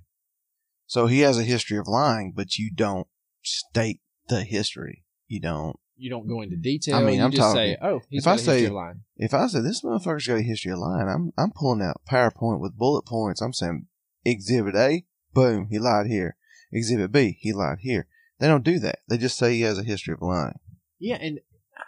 So 0.86 1.06
he 1.06 1.20
has 1.20 1.38
a 1.38 1.42
history 1.42 1.78
of 1.78 1.88
lying, 1.88 2.32
but 2.36 2.58
you 2.58 2.70
don't 2.70 3.08
state 3.42 4.00
the 4.28 4.44
history. 4.44 5.04
You 5.28 5.40
don't. 5.40 5.78
You 5.98 6.10
don't 6.10 6.28
go 6.28 6.42
into 6.42 6.56
detail. 6.56 6.96
I 6.96 7.02
mean, 7.02 7.16
you 7.20 7.24
I'm 7.24 7.30
just 7.32 7.52
say, 7.54 7.76
oh, 7.80 8.02
he's 8.10 8.20
if 8.20 8.24
got 8.26 8.30
I 8.30 8.34
a 8.34 8.36
history 8.36 8.58
say- 8.60 8.64
of 8.66 8.72
lying. 8.72 9.00
If 9.16 9.32
I 9.32 9.46
say 9.46 9.60
this 9.62 9.82
motherfucker's 9.82 10.26
got 10.26 10.36
a 10.38 10.42
history 10.42 10.72
of 10.72 10.78
lying, 10.78 11.08
I'm 11.08 11.32
I'm 11.38 11.52
pulling 11.52 11.80
out 11.82 12.02
PowerPoint 12.08 12.60
with 12.60 12.76
bullet 12.76 13.06
points. 13.06 13.40
I'm 13.40 13.54
saying 13.54 13.86
Exhibit 14.24 14.74
A, 14.74 15.04
boom, 15.32 15.68
he 15.70 15.78
lied 15.78 16.06
here. 16.06 16.36
Exhibit 16.72 17.12
B, 17.12 17.38
he 17.40 17.52
lied 17.52 17.78
here. 17.80 18.06
They 18.38 18.46
don't 18.46 18.64
do 18.64 18.78
that. 18.80 18.98
They 19.08 19.16
just 19.16 19.38
say 19.38 19.54
he 19.54 19.62
has 19.62 19.78
a 19.78 19.82
history 19.84 20.12
of 20.12 20.20
lying. 20.20 20.58
Yeah, 20.98 21.16
and 21.20 21.40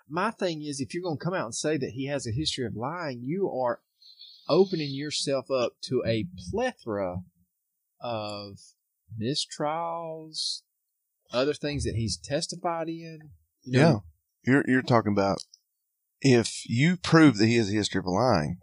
my 0.08 0.30
thing 0.30 0.62
is, 0.62 0.80
if 0.80 0.94
you're 0.94 1.02
going 1.02 1.18
to 1.18 1.24
come 1.24 1.34
out 1.34 1.44
and 1.46 1.54
say 1.54 1.76
that 1.76 1.90
he 1.90 2.06
has 2.06 2.26
a 2.26 2.32
history 2.32 2.64
of 2.64 2.74
lying, 2.76 3.20
you 3.22 3.50
are 3.50 3.80
opening 4.48 4.94
yourself 4.94 5.50
up 5.50 5.72
to 5.82 6.02
a 6.06 6.26
plethora 6.50 7.18
of 8.00 8.58
mistrials, 9.20 10.62
other 11.32 11.54
things 11.54 11.84
that 11.84 11.94
he's 11.94 12.16
testified 12.16 12.88
in. 12.88 13.30
You 13.62 13.72
know, 13.72 13.80
Yeah. 13.80 14.52
You're 14.52 14.64
you're 14.66 14.82
talking 14.82 15.12
about 15.12 15.38
if 16.20 16.68
you 16.68 16.96
prove 16.96 17.38
that 17.38 17.46
he 17.46 17.56
has 17.56 17.70
a 17.70 17.74
history 17.74 17.98
of 17.98 18.06
lying, 18.06 18.58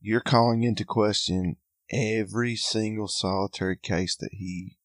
you're 0.00 0.20
calling 0.20 0.62
into 0.62 0.84
question 0.84 1.56
every 1.90 2.56
single 2.56 3.08
solitary 3.08 3.76
case 3.76 4.16
that 4.16 4.30
he 4.32 4.76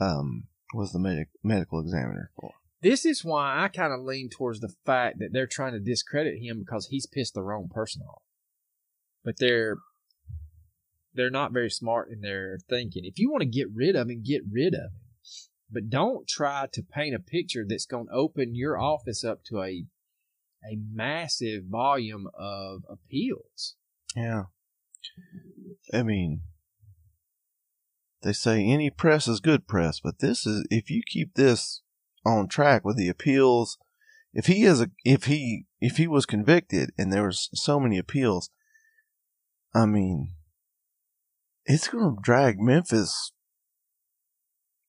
um 0.00 0.48
was 0.74 0.92
the 0.92 0.98
medic, 0.98 1.28
medical 1.42 1.80
examiner 1.80 2.30
for. 2.38 2.52
This 2.82 3.06
is 3.06 3.24
why 3.24 3.64
I 3.64 3.68
kind 3.68 3.92
of 3.92 4.00
lean 4.00 4.28
towards 4.28 4.60
the 4.60 4.72
fact 4.84 5.18
that 5.20 5.32
they're 5.32 5.46
trying 5.46 5.72
to 5.72 5.80
discredit 5.80 6.42
him 6.42 6.58
because 6.58 6.88
he's 6.88 7.06
pissed 7.06 7.34
the 7.34 7.42
wrong 7.42 7.68
person 7.72 8.02
off. 8.02 8.22
But 9.24 9.38
they're 9.38 9.76
they're 11.14 11.30
not 11.30 11.52
very 11.52 11.70
smart 11.70 12.10
in 12.10 12.20
their 12.20 12.58
thinking. 12.68 13.04
If 13.04 13.18
you 13.18 13.30
want 13.30 13.40
to 13.40 13.48
get 13.48 13.68
rid 13.74 13.96
of 13.96 14.10
him, 14.10 14.22
get 14.22 14.42
rid 14.50 14.74
of 14.74 14.92
him. 14.92 15.05
But 15.70 15.90
don't 15.90 16.28
try 16.28 16.66
to 16.72 16.82
paint 16.82 17.14
a 17.14 17.18
picture 17.18 17.64
that's 17.68 17.86
going 17.86 18.06
to 18.06 18.12
open 18.12 18.54
your 18.54 18.78
office 18.78 19.24
up 19.24 19.44
to 19.46 19.62
a 19.62 19.86
a 20.64 20.78
massive 20.92 21.64
volume 21.64 22.28
of 22.34 22.82
appeals. 22.88 23.76
Yeah. 24.14 24.44
I 25.92 26.02
mean, 26.02 26.42
they 28.22 28.32
say 28.32 28.64
any 28.64 28.90
press 28.90 29.28
is 29.28 29.40
good 29.40 29.68
press, 29.68 30.00
but 30.00 30.18
this 30.18 30.46
is 30.46 30.66
if 30.70 30.90
you 30.90 31.02
keep 31.06 31.34
this 31.34 31.82
on 32.24 32.48
track 32.48 32.84
with 32.84 32.96
the 32.96 33.08
appeals, 33.08 33.78
if 34.32 34.46
he 34.46 34.64
is 34.64 34.80
a 34.80 34.90
if 35.04 35.24
he 35.24 35.66
if 35.80 35.96
he 35.96 36.06
was 36.06 36.26
convicted 36.26 36.90
and 36.98 37.12
there 37.12 37.26
was 37.26 37.48
so 37.54 37.78
many 37.78 37.98
appeals, 37.98 38.50
I 39.74 39.86
mean, 39.86 40.32
it's 41.64 41.88
going 41.88 42.16
to 42.16 42.22
drag 42.22 42.58
Memphis 42.58 43.32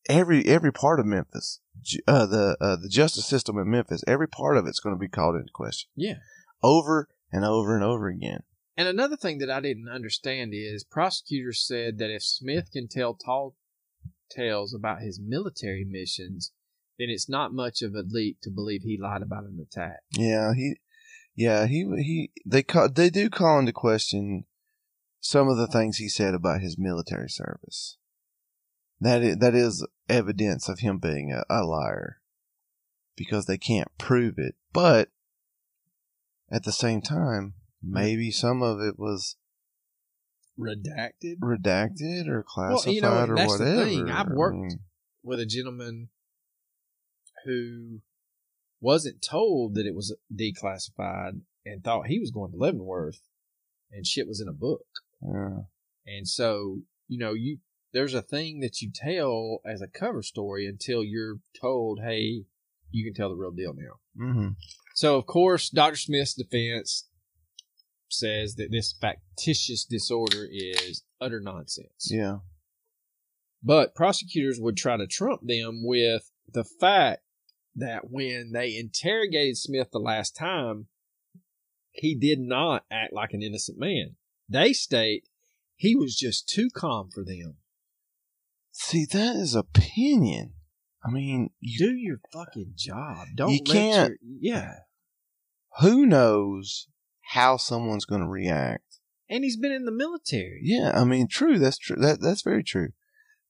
every 0.10 0.46
every 0.46 0.72
part 0.72 1.00
of 1.00 1.06
Memphis, 1.06 1.60
uh, 2.08 2.26
the 2.26 2.58
uh, 2.60 2.76
the 2.76 2.90
justice 2.90 3.26
system 3.26 3.58
in 3.58 3.70
Memphis, 3.70 4.04
every 4.08 4.28
part 4.28 4.58
of 4.58 4.66
it's 4.68 4.80
going 4.80 4.96
to 4.96 5.00
be 5.00 5.08
called 5.08 5.36
into 5.36 5.52
question 5.54 5.90
Yeah. 5.96 6.16
over 6.64 7.10
and 7.32 7.44
over 7.46 7.76
and 7.76 7.84
over 7.84 8.08
again. 8.08 8.42
And 8.76 8.88
another 8.88 9.18
thing 9.18 9.40
that 9.40 9.50
I 9.50 9.60
didn't 9.60 9.90
understand 9.90 10.52
is 10.54 10.84
prosecutors 10.84 11.66
said 11.66 11.98
that 11.98 12.14
if 12.14 12.24
Smith 12.24 12.72
can 12.72 12.88
tell 12.88 13.16
tall 13.16 13.56
tales 14.30 14.74
about 14.74 15.02
his 15.02 15.20
military 15.20 15.84
missions, 15.84 16.52
then 17.00 17.10
it's 17.10 17.28
not 17.30 17.54
much 17.54 17.82
of 17.82 17.94
a 17.96 18.04
leap 18.08 18.38
to 18.44 18.52
believe 18.52 18.84
he 18.84 18.98
lied 19.02 19.22
about 19.24 19.44
an 19.46 19.58
attack. 19.62 20.02
Yeah, 20.12 20.54
he, 20.54 20.76
yeah, 21.36 21.66
he, 21.66 21.86
he, 21.98 22.32
they 22.46 22.62
call, 22.62 22.90
they 22.90 23.10
do 23.10 23.30
call 23.30 23.60
into 23.60 23.74
question 23.74 24.46
some 25.20 25.48
of 25.50 25.58
the 25.58 25.68
things 25.68 25.98
he 25.98 26.10
said 26.10 26.34
about 26.36 26.62
his 26.62 26.78
military 26.78 27.30
service. 27.30 27.98
That 29.00 29.22
is, 29.22 29.38
that 29.38 29.54
is 29.56 29.86
evidence 30.10 30.68
of 30.70 30.80
him 30.80 30.98
being 30.98 31.32
a, 31.32 31.44
a 31.50 31.64
liar 31.64 32.20
because 33.16 33.46
they 33.46 33.58
can't 33.58 33.90
prove 33.98 34.36
it. 34.38 34.56
But 34.74 35.10
at 36.52 36.64
the 36.64 36.72
same 36.72 37.02
time, 37.02 37.54
maybe 37.84 38.32
some 38.32 38.62
of 38.64 38.80
it 38.82 38.98
was 38.98 39.36
Redacted 40.60 41.38
redacted 41.44 42.28
or 42.28 42.38
Well, 42.38 42.44
classified 42.48 42.94
you 42.96 43.02
know, 43.02 43.26
or 43.28 43.36
that's 43.36 43.58
the 43.60 43.64
whatever. 43.66 43.86
thing. 43.86 44.10
I've 44.10 44.28
I 44.30 44.34
worked- 44.34 44.58
mean, 44.58 44.80
with 45.24 45.40
a 45.40 45.46
gentleman 45.46 46.10
who 47.46 48.00
wasn't 48.82 49.22
told 49.22 49.76
that 49.76 49.86
it 49.86 49.94
was 49.94 50.16
declassified 50.34 51.42
and 51.66 51.84
thought 51.84 52.08
he 52.08 52.20
was 52.20 52.32
going 52.32 52.52
to 52.52 52.58
Leavenworth 52.58 53.22
and 53.92 54.06
shit 54.08 54.28
was 54.28 54.42
in 54.42 54.48
a 54.48 54.54
book. 54.54 54.86
yeah. 55.22 55.60
And 56.08 56.28
so, 56.28 56.80
you 57.08 57.18
know, 57.20 57.34
you 57.34 57.60
there's 57.94 58.14
a 58.14 58.22
thing 58.22 58.60
that 58.60 58.82
you 58.82 58.92
tell 58.94 59.60
as 59.66 59.82
a 59.82 59.88
cover 59.88 60.22
story 60.22 60.66
until 60.66 61.04
you're 61.04 61.40
told, 61.60 62.00
hey, 62.02 62.44
you 62.92 63.06
can 63.06 63.14
tell 63.14 63.30
the 63.30 63.36
real 63.36 63.52
deal 63.52 63.74
now. 63.74 64.00
hmm 64.18 64.50
So, 64.96 65.18
of 65.18 65.26
course, 65.26 65.70
Dr. 65.70 65.96
Smith's 65.96 66.34
defense 66.34 67.08
says 68.10 68.56
that 68.56 68.72
this 68.72 68.96
factitious 69.00 69.86
disorder 69.86 70.48
is 70.50 71.04
utter 71.20 71.42
nonsense. 71.42 72.10
Yeah. 72.10 72.38
But 73.64 73.96
prosecutors 73.96 74.60
would 74.60 74.78
try 74.78 74.98
to 74.98 75.08
trump 75.08 75.42
them 75.44 75.82
with 75.84 76.32
the 76.52 76.64
fact 76.64 77.22
that 77.76 78.10
when 78.10 78.52
they 78.54 78.76
interrogated 78.76 79.58
Smith 79.58 79.90
the 79.92 80.00
last 80.00 80.36
time, 80.36 80.88
he 81.92 82.16
did 82.16 82.40
not 82.40 82.86
act 82.92 83.14
like 83.14 83.34
an 83.34 83.42
innocent 83.42 83.78
man. 83.78 84.16
They 84.48 84.74
state 84.74 85.28
he 85.76 85.96
was 85.96 86.16
just 86.16 86.50
too 86.50 86.70
calm 86.74 87.10
for 87.14 87.24
them. 87.24 87.58
See, 88.80 89.06
that 89.12 89.36
is 89.36 89.56
opinion. 89.56 90.54
I 91.04 91.10
mean, 91.10 91.50
you 91.60 91.80
Do 91.80 91.96
your 91.96 92.20
fucking 92.32 92.74
job. 92.76 93.28
Don't 93.36 93.52
You 93.52 93.62
can't- 93.62 94.14
your- 94.22 94.40
yeah. 94.40 94.74
who 95.80 96.06
knows 96.06 96.88
how 97.32 97.58
someone's 97.58 98.06
going 98.06 98.22
to 98.22 98.28
react? 98.28 99.00
And 99.30 99.44
he's 99.44 99.58
been 99.58 99.72
in 99.72 99.86
the 99.86 99.92
military. 99.92 100.62
Yeah, 100.64 100.92
I 100.94 101.04
mean, 101.06 101.28
true. 101.28 101.58
That's 101.60 101.78
true. 101.78 101.98
That 101.98 102.22
that's 102.22 102.44
very 102.44 102.64
true. 102.64 102.90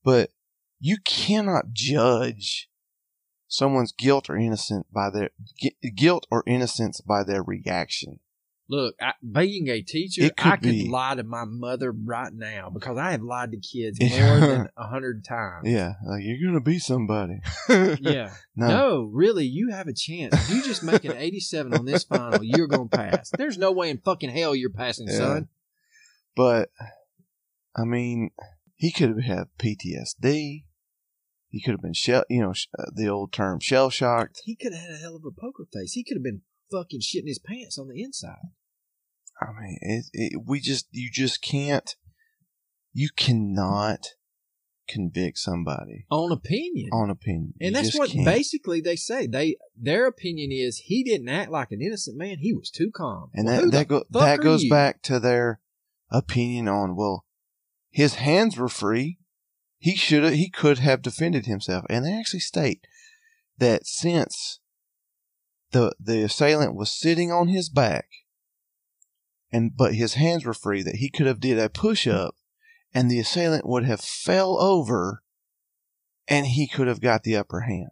But 0.04 0.32
you 0.80 0.98
cannot 1.04 1.72
judge 1.74 2.70
someone's 3.48 3.92
guilt 3.92 4.30
or 4.30 4.38
innocent 4.38 4.88
by 4.92 5.10
their 5.10 5.30
guilt 5.96 6.26
or 6.32 6.44
innocence 6.48 7.02
by 7.02 7.24
their 7.24 7.44
reaction. 7.44 8.20
Look, 8.70 8.96
I, 9.02 9.14
being 9.32 9.70
a 9.70 9.82
teacher, 9.82 10.24
It 10.26 10.36
could 10.36 10.52
I 10.52 10.56
could 10.58 10.72
be. 10.72 10.90
lie 10.90 11.16
to 11.16 11.24
my 11.24 11.46
mother 11.46 11.90
right 11.92 12.34
now 12.34 12.70
because 12.70 12.98
I 12.98 13.12
have 13.12 13.22
lied 13.22 13.52
to 13.52 13.58
kids 13.60 13.98
more 14.02 14.40
than 14.42 14.68
a 14.78 14.88
hundred 14.88 15.24
times. 15.24 15.70
Yeah, 15.70 15.94
like 16.06 16.22
you're 16.24 16.42
going 16.52 16.62
to 16.62 16.70
be 16.70 16.78
somebody. 16.78 17.40
Yeah. 18.02 18.34
no, 18.58 18.68
No, 18.68 19.04
really, 19.12 19.46
you 19.46 19.70
have 19.72 19.88
a 19.88 19.94
chance. 19.94 20.34
If 20.34 20.50
you 20.50 20.62
just 20.64 20.84
make 20.84 21.06
an 21.06 21.14
87 21.16 21.74
on 21.76 21.86
this 21.86 22.04
final, 22.04 22.44
you're 22.44 22.68
going 22.68 22.90
to 22.90 22.98
pass. 22.98 23.30
There's 23.38 23.58
no 23.58 23.72
way 23.72 23.90
in 23.90 24.00
fucking 24.00 24.32
hell 24.32 24.54
you're 24.54 24.70
passing, 24.70 25.08
Yeah. 25.08 25.18
son. 25.18 25.48
but 26.36 26.70
I 27.74 27.86
mean, 27.86 28.32
he 28.76 28.92
could 28.92 29.10
have 29.10 29.24
had 29.24 29.48
PTSD. 29.60 30.66
He 31.50 31.62
could 31.62 31.72
have 31.72 31.82
been 31.82 31.94
shell, 31.94 32.26
you 32.30 32.42
know, 32.42 32.52
sh- 32.54 32.68
uh, 32.78 32.86
the 32.94 33.08
old 33.08 33.32
term 33.32 33.60
shell 33.62 33.90
shocked. 33.90 34.42
He 34.44 34.56
could 34.56 34.74
have 34.74 34.82
had 34.82 34.92
a 34.92 34.98
hell 34.98 35.16
of 35.16 35.24
a 35.24 35.32
poker 35.32 35.66
face. 35.72 35.94
He 35.94 36.04
could 36.04 36.18
have 36.18 36.24
been 36.24 36.42
fucking 36.72 37.02
shitting 37.02 37.28
his 37.28 37.40
pants 37.40 37.78
on 37.78 37.88
the 37.88 38.02
inside. 38.02 38.52
I 39.42 39.48
mean, 39.60 39.78
it, 39.82 40.06
it, 40.14 40.42
we 40.46 40.60
just, 40.60 40.88
you 40.92 41.10
just 41.12 41.42
can't, 41.42 41.96
you 42.94 43.10
cannot 43.16 44.08
convict 44.90 45.38
somebody 45.38 46.06
On 46.10 46.32
opinion. 46.32 46.90
on 46.94 47.10
opinion. 47.10 47.54
and 47.60 47.76
You 47.76 47.82
that's 47.82 47.98
what 47.98 48.10
can't. 48.10 48.26
basically 48.26 48.82
they 48.82 48.96
say. 48.96 49.28
They 49.28 49.58
Their 49.80 50.08
opinion 50.08 50.52
is 50.52 50.78
he 50.86 51.04
didn't 51.04 51.28
act 51.30 51.52
like 51.52 51.72
an 51.72 51.82
innocent 51.82 52.18
man. 52.18 52.38
He 52.40 52.54
was 52.54 52.70
too 52.72 52.90
calm. 52.96 53.30
And 53.34 53.46
Well, 53.46 53.62
that 53.66 53.72
that, 53.72 53.88
go, 53.90 54.04
that 54.12 54.40
goes 54.40 54.64
you? 54.64 54.70
back 54.70 55.02
to 55.04 55.20
their 55.20 55.60
opinion 56.10 56.68
on 56.70 56.96
well, 56.96 57.26
his 57.92 58.16
hands 58.16 58.58
were 58.58 58.70
free. 58.70 59.20
He 59.78 59.96
should 59.96 60.24
have 60.24 60.34
he 60.34 60.50
could 60.50 60.80
have 60.80 61.02
defended 61.02 61.46
himself, 61.46 61.86
and 61.90 62.04
they 62.06 62.14
actually 62.18 62.40
state 62.40 62.88
that 63.60 63.86
since 63.86 64.60
the 65.72 65.94
the 66.00 66.24
assailant 66.24 66.76
was 66.76 66.92
sitting 66.92 67.32
on 67.32 67.48
his 67.48 67.70
back 67.70 68.08
and 69.52 69.76
but 69.76 69.96
his 69.96 70.16
hands 70.16 70.46
were 70.46 70.54
free 70.54 70.82
that 70.82 70.96
he 70.96 71.10
could 71.10 71.28
have 71.28 71.40
did 71.40 71.60
a 71.60 71.70
push 71.70 72.08
up 72.08 72.36
and 72.94 73.10
the 73.10 73.20
assailant 73.20 73.66
would 73.66 73.84
have 73.84 74.02
fell 74.02 74.60
over 74.60 75.24
and 76.28 76.48
he 76.48 76.68
could 76.68 76.88
have 76.88 77.02
got 77.02 77.24
the 77.24 77.36
upper 77.36 77.62
hand. 77.62 77.92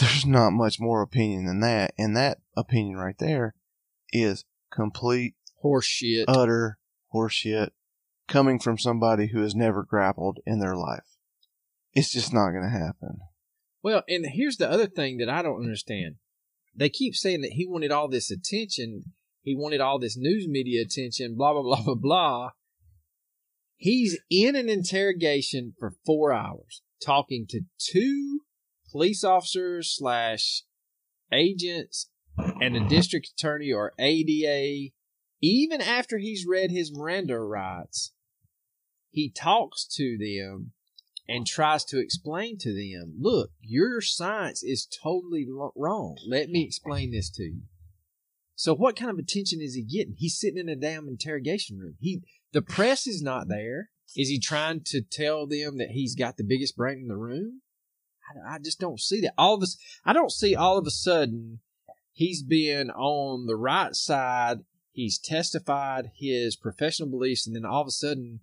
There's 0.00 0.26
not 0.26 0.50
much 0.50 0.78
more 0.78 1.02
opinion 1.02 1.46
than 1.46 1.60
that, 1.60 1.92
and 1.98 2.16
that 2.16 2.38
opinion 2.56 2.96
right 2.98 3.18
there 3.18 3.54
is 4.12 4.44
complete 4.72 5.34
Horseshit. 5.64 6.24
utter 6.28 6.78
horseshit 7.12 7.70
coming 8.28 8.58
from 8.58 8.78
somebody 8.78 9.28
who 9.28 9.40
has 9.40 9.54
never 9.54 9.82
grappled 9.82 10.38
in 10.46 10.60
their 10.60 10.76
life. 10.76 11.16
It's 11.94 12.12
just 12.12 12.32
not 12.32 12.50
going 12.50 12.62
to 12.62 12.78
happen. 12.78 13.18
Well, 13.82 14.02
and 14.08 14.26
here's 14.26 14.58
the 14.58 14.70
other 14.70 14.86
thing 14.86 15.18
that 15.18 15.28
I 15.28 15.42
don't 15.42 15.62
understand. 15.62 16.16
They 16.78 16.88
keep 16.88 17.16
saying 17.16 17.40
that 17.40 17.54
he 17.54 17.66
wanted 17.66 17.90
all 17.90 18.08
this 18.08 18.30
attention, 18.30 19.12
he 19.42 19.56
wanted 19.56 19.80
all 19.80 19.98
this 19.98 20.16
news 20.16 20.46
media 20.46 20.82
attention, 20.82 21.34
blah, 21.36 21.52
blah, 21.52 21.62
blah, 21.62 21.82
blah, 21.82 21.94
blah. 21.94 22.50
He's 23.76 24.18
in 24.30 24.56
an 24.56 24.68
interrogation 24.68 25.74
for 25.78 25.94
four 26.06 26.32
hours 26.32 26.82
talking 27.04 27.46
to 27.48 27.62
two 27.78 28.40
police 28.90 29.24
officers 29.24 29.94
slash 29.96 30.62
agents 31.32 32.10
and 32.60 32.76
a 32.76 32.88
district 32.88 33.30
attorney 33.36 33.72
or 33.72 33.92
ADA. 33.98 34.92
Even 35.40 35.80
after 35.80 36.18
he's 36.18 36.46
read 36.48 36.70
his 36.70 36.92
Miranda 36.92 37.38
rights, 37.38 38.12
he 39.10 39.30
talks 39.30 39.86
to 39.96 40.16
them 40.18 40.72
and 41.28 41.46
tries 41.46 41.84
to 41.84 41.98
explain 41.98 42.56
to 42.58 42.72
them, 42.72 43.14
look, 43.20 43.50
your 43.60 44.00
science 44.00 44.62
is 44.62 44.86
totally 44.86 45.46
wrong. 45.76 46.16
Let 46.26 46.48
me 46.48 46.64
explain 46.64 47.12
this 47.12 47.30
to 47.32 47.42
you. 47.42 47.62
So 48.54 48.74
what 48.74 48.96
kind 48.96 49.10
of 49.10 49.18
attention 49.18 49.60
is 49.60 49.74
he 49.74 49.82
getting? 49.82 50.14
He's 50.16 50.38
sitting 50.38 50.58
in 50.58 50.68
a 50.68 50.74
damn 50.74 51.06
interrogation 51.06 51.78
room. 51.78 51.94
He 52.00 52.22
the 52.52 52.62
press 52.62 53.06
is 53.06 53.22
not 53.22 53.48
there. 53.48 53.90
Is 54.16 54.30
he 54.30 54.40
trying 54.40 54.80
to 54.86 55.02
tell 55.02 55.46
them 55.46 55.76
that 55.78 55.90
he's 55.90 56.14
got 56.14 56.38
the 56.38 56.44
biggest 56.44 56.76
brain 56.76 56.98
in 56.98 57.08
the 57.08 57.16
room? 57.16 57.60
I, 58.28 58.54
I 58.54 58.58
just 58.58 58.80
don't 58.80 58.98
see 58.98 59.20
that. 59.20 59.34
All 59.36 59.54
of 59.54 59.62
us, 59.62 59.76
I 60.04 60.12
don't 60.12 60.32
see 60.32 60.56
all 60.56 60.78
of 60.78 60.86
a 60.86 60.90
sudden 60.90 61.60
he's 62.12 62.42
been 62.42 62.90
on 62.90 63.46
the 63.46 63.56
right 63.56 63.94
side. 63.94 64.58
He's 64.90 65.18
testified 65.18 66.10
his 66.16 66.56
professional 66.56 67.08
beliefs, 67.08 67.46
and 67.46 67.54
then 67.54 67.64
all 67.64 67.82
of 67.82 67.86
a 67.86 67.92
sudden 67.92 68.40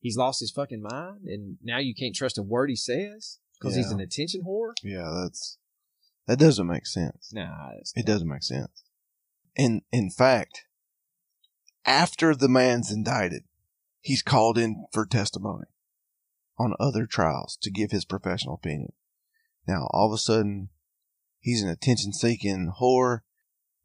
he's 0.00 0.16
lost 0.16 0.40
his 0.40 0.50
fucking 0.50 0.82
mind, 0.82 1.26
and 1.26 1.58
now 1.62 1.78
you 1.78 1.94
can't 1.94 2.14
trust 2.14 2.38
a 2.38 2.42
word 2.42 2.70
he 2.70 2.76
says 2.76 3.38
because 3.58 3.76
he's 3.76 3.90
an 3.90 4.00
attention 4.00 4.42
whore. 4.42 4.72
Yeah, 4.82 5.10
that's 5.22 5.58
that 6.26 6.38
doesn't 6.38 6.66
make 6.66 6.86
sense. 6.86 7.30
Nah, 7.32 7.70
It 7.94 8.06
doesn't 8.06 8.28
make 8.28 8.42
sense. 8.42 8.84
In 9.56 9.82
in 9.92 10.10
fact, 10.10 10.64
after 11.84 12.34
the 12.34 12.48
man's 12.48 12.92
indicted, 12.92 13.44
he's 14.00 14.22
called 14.22 14.58
in 14.58 14.86
for 14.92 15.06
testimony 15.06 15.66
on 16.58 16.74
other 16.78 17.06
trials 17.06 17.56
to 17.62 17.70
give 17.70 17.90
his 17.90 18.04
professional 18.04 18.54
opinion. 18.54 18.92
Now, 19.66 19.88
all 19.90 20.06
of 20.06 20.12
a 20.12 20.18
sudden, 20.18 20.68
he's 21.38 21.62
an 21.62 21.68
attention-seeking 21.68 22.74
whore. 22.80 23.20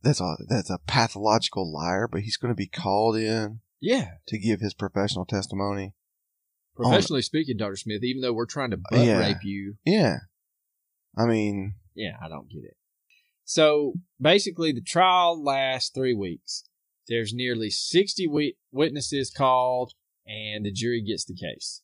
That's 0.02 0.22
a 0.22 0.36
that's 0.48 0.70
a 0.70 0.80
pathological 0.86 1.72
liar, 1.72 2.08
but 2.08 2.22
he's 2.22 2.38
going 2.38 2.52
to 2.52 2.56
be 2.56 2.68
called 2.68 3.16
in 3.18 3.62
yeah. 3.80 4.12
to 4.28 4.38
give 4.38 4.60
his 4.60 4.74
professional 4.74 5.26
testimony. 5.26 5.94
Professionally 6.76 7.22
speaking, 7.22 7.58
Doctor 7.58 7.76
Smith, 7.78 8.04
even 8.04 8.22
though 8.22 8.34
we're 8.34 8.46
trying 8.46 8.72
to 8.72 8.78
butt 8.78 9.06
Yeah. 9.06 9.18
rape 9.20 9.44
you, 9.44 9.78
Yeah, 9.86 10.18
I 11.18 11.26
mean, 11.26 11.76
Yeah, 11.96 12.18
I 12.22 12.28
don't 12.28 12.50
get 12.50 12.64
it. 12.64 12.76
So 13.46 13.94
basically, 14.20 14.72
the 14.72 14.82
trial 14.82 15.42
lasts 15.42 15.90
three 15.94 16.14
weeks. 16.14 16.64
There's 17.08 17.34
nearly 17.34 17.70
60 17.70 18.26
wi- 18.26 18.54
witnesses 18.72 19.30
called, 19.30 19.94
and 20.26 20.66
the 20.66 20.72
jury 20.72 21.02
gets 21.02 21.24
the 21.26 21.36
case. 21.36 21.82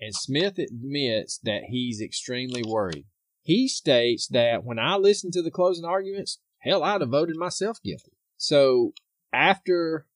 And 0.00 0.14
Smith 0.14 0.58
admits 0.58 1.38
that 1.38 1.64
he's 1.68 2.02
extremely 2.02 2.62
worried. 2.62 3.06
He 3.42 3.68
states 3.68 4.26
that 4.28 4.64
when 4.64 4.78
I 4.78 4.96
listened 4.96 5.32
to 5.34 5.42
the 5.42 5.50
closing 5.52 5.84
arguments, 5.84 6.40
hell, 6.58 6.82
I'd 6.82 7.00
have 7.00 7.10
voted 7.10 7.36
myself 7.36 7.80
guilty. 7.82 8.12
So 8.36 8.92
after 9.32 10.06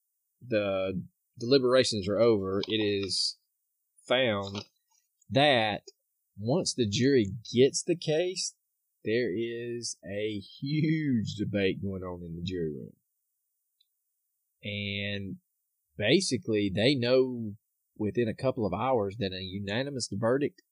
the 0.46 1.02
deliberations 1.38 2.08
are 2.08 2.18
over, 2.18 2.60
it 2.68 2.76
is 2.78 3.36
found 4.10 4.64
that 5.30 5.82
once 6.38 6.74
the 6.74 6.86
jury 6.86 7.26
gets 7.54 7.82
the 7.82 7.96
case, 7.96 8.54
there 9.04 9.30
is 9.34 9.96
a 10.04 10.40
huge 10.60 11.34
debate 11.36 11.82
going 11.82 12.02
on 12.02 12.22
in 12.22 12.36
the 12.36 12.42
jury 12.42 12.72
room. 12.72 12.92
And 14.62 15.36
basically, 15.96 16.70
they 16.74 16.94
know 16.94 17.52
within 17.96 18.28
a 18.28 18.34
couple 18.34 18.66
of 18.66 18.74
hours 18.74 19.16
that 19.18 19.32
a 19.32 19.42
unanimous 19.42 20.08
verdict 20.12 20.62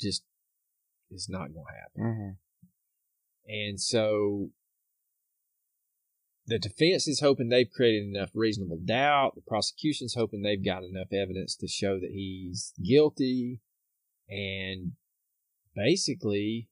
just 0.00 0.22
is 1.10 1.28
not 1.28 1.52
going 1.52 1.66
to 1.66 2.02
happen. 2.02 2.02
mhm. 2.02 2.36
And 3.46 3.80
so 3.80 4.50
the 6.46 6.58
defense 6.58 7.08
is 7.08 7.20
hoping 7.20 7.48
they've 7.48 7.70
created 7.70 8.04
enough 8.06 8.30
reasonable 8.34 8.78
doubt. 8.84 9.34
The 9.34 9.40
prosecution's 9.40 10.14
hoping 10.14 10.42
they've 10.42 10.64
got 10.64 10.84
enough 10.84 11.12
evidence 11.12 11.56
to 11.56 11.68
show 11.68 11.98
that 11.98 12.10
he's 12.12 12.72
guilty. 12.82 13.60
And 14.28 14.92
basically, 15.74 16.68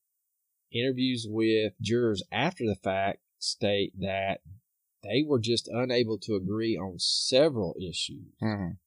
interviews 0.73 1.27
with 1.29 1.75
jurors 1.81 2.23
after 2.31 2.67
the 2.67 2.77
fact 2.77 3.21
state 3.39 3.93
that 3.99 4.41
they 5.03 5.25
were 5.27 5.41
just 5.41 5.69
unable 5.69 6.19
to 6.19 6.37
agree 6.37 6.77
on 6.77 6.99
several 6.99 7.75
issues. 7.81 8.35
Mhm. 8.41 8.79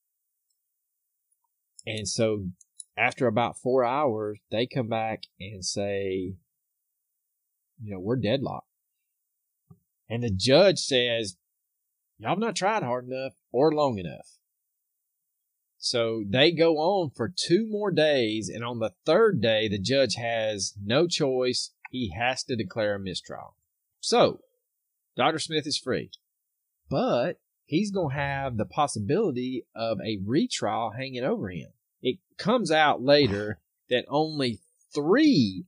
And 1.86 2.08
so 2.08 2.50
after 2.98 3.28
about 3.28 3.60
four 3.60 3.84
hours, 3.84 4.40
they 4.50 4.66
come 4.66 4.88
back 4.88 5.24
and 5.40 5.64
say, 5.64 6.38
you 7.82 7.92
know, 7.92 8.00
we're 8.00 8.16
deadlocked. 8.16 8.70
And 10.10 10.24
the 10.24 10.30
judge 10.30 10.80
says, 10.80 11.38
y'all 12.18 12.32
have 12.32 12.40
not 12.40 12.56
tried 12.56 12.84
hard 12.84 13.08
enough 13.08 13.34
or 13.52 13.72
long 13.72 13.98
enough. 13.98 14.38
So 15.78 16.24
they 16.28 16.52
go 16.52 16.78
on 16.78 17.12
for 17.16 17.32
two 17.36 17.68
more 17.68 17.92
days. 17.92 18.50
And 18.50 18.64
on 18.64 18.80
the 18.80 18.94
third 19.06 19.42
day, 19.42 19.68
the 19.68 19.80
judge 19.80 20.16
has 20.16 20.74
no 20.84 21.08
choice. 21.08 21.72
He 21.92 22.12
has 22.18 22.44
to 22.46 22.56
declare 22.56 22.96
a 22.96 23.00
mistrial. 23.00 23.56
So 24.00 24.40
Dr. 25.16 25.40
Smith 25.40 25.68
is 25.68 25.78
free, 25.78 26.10
but 26.90 27.40
he's 27.66 27.92
going 27.92 28.16
to 28.16 28.22
have 28.22 28.58
the 28.58 28.66
possibility 28.66 29.66
of 29.76 30.00
a 30.02 30.20
retrial 30.26 30.94
hanging 30.98 31.24
over 31.24 31.50
him. 31.50 31.70
It 32.02 32.18
comes 32.38 32.72
out 32.72 33.02
later 33.02 33.60
that 33.90 34.06
only 34.08 34.60
three 34.94 35.66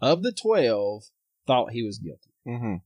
of 0.00 0.22
the 0.22 0.32
12 0.32 1.04
thought 1.46 1.72
he 1.72 1.82
was 1.82 1.98
guilty. 1.98 2.30
hmm 2.46 2.76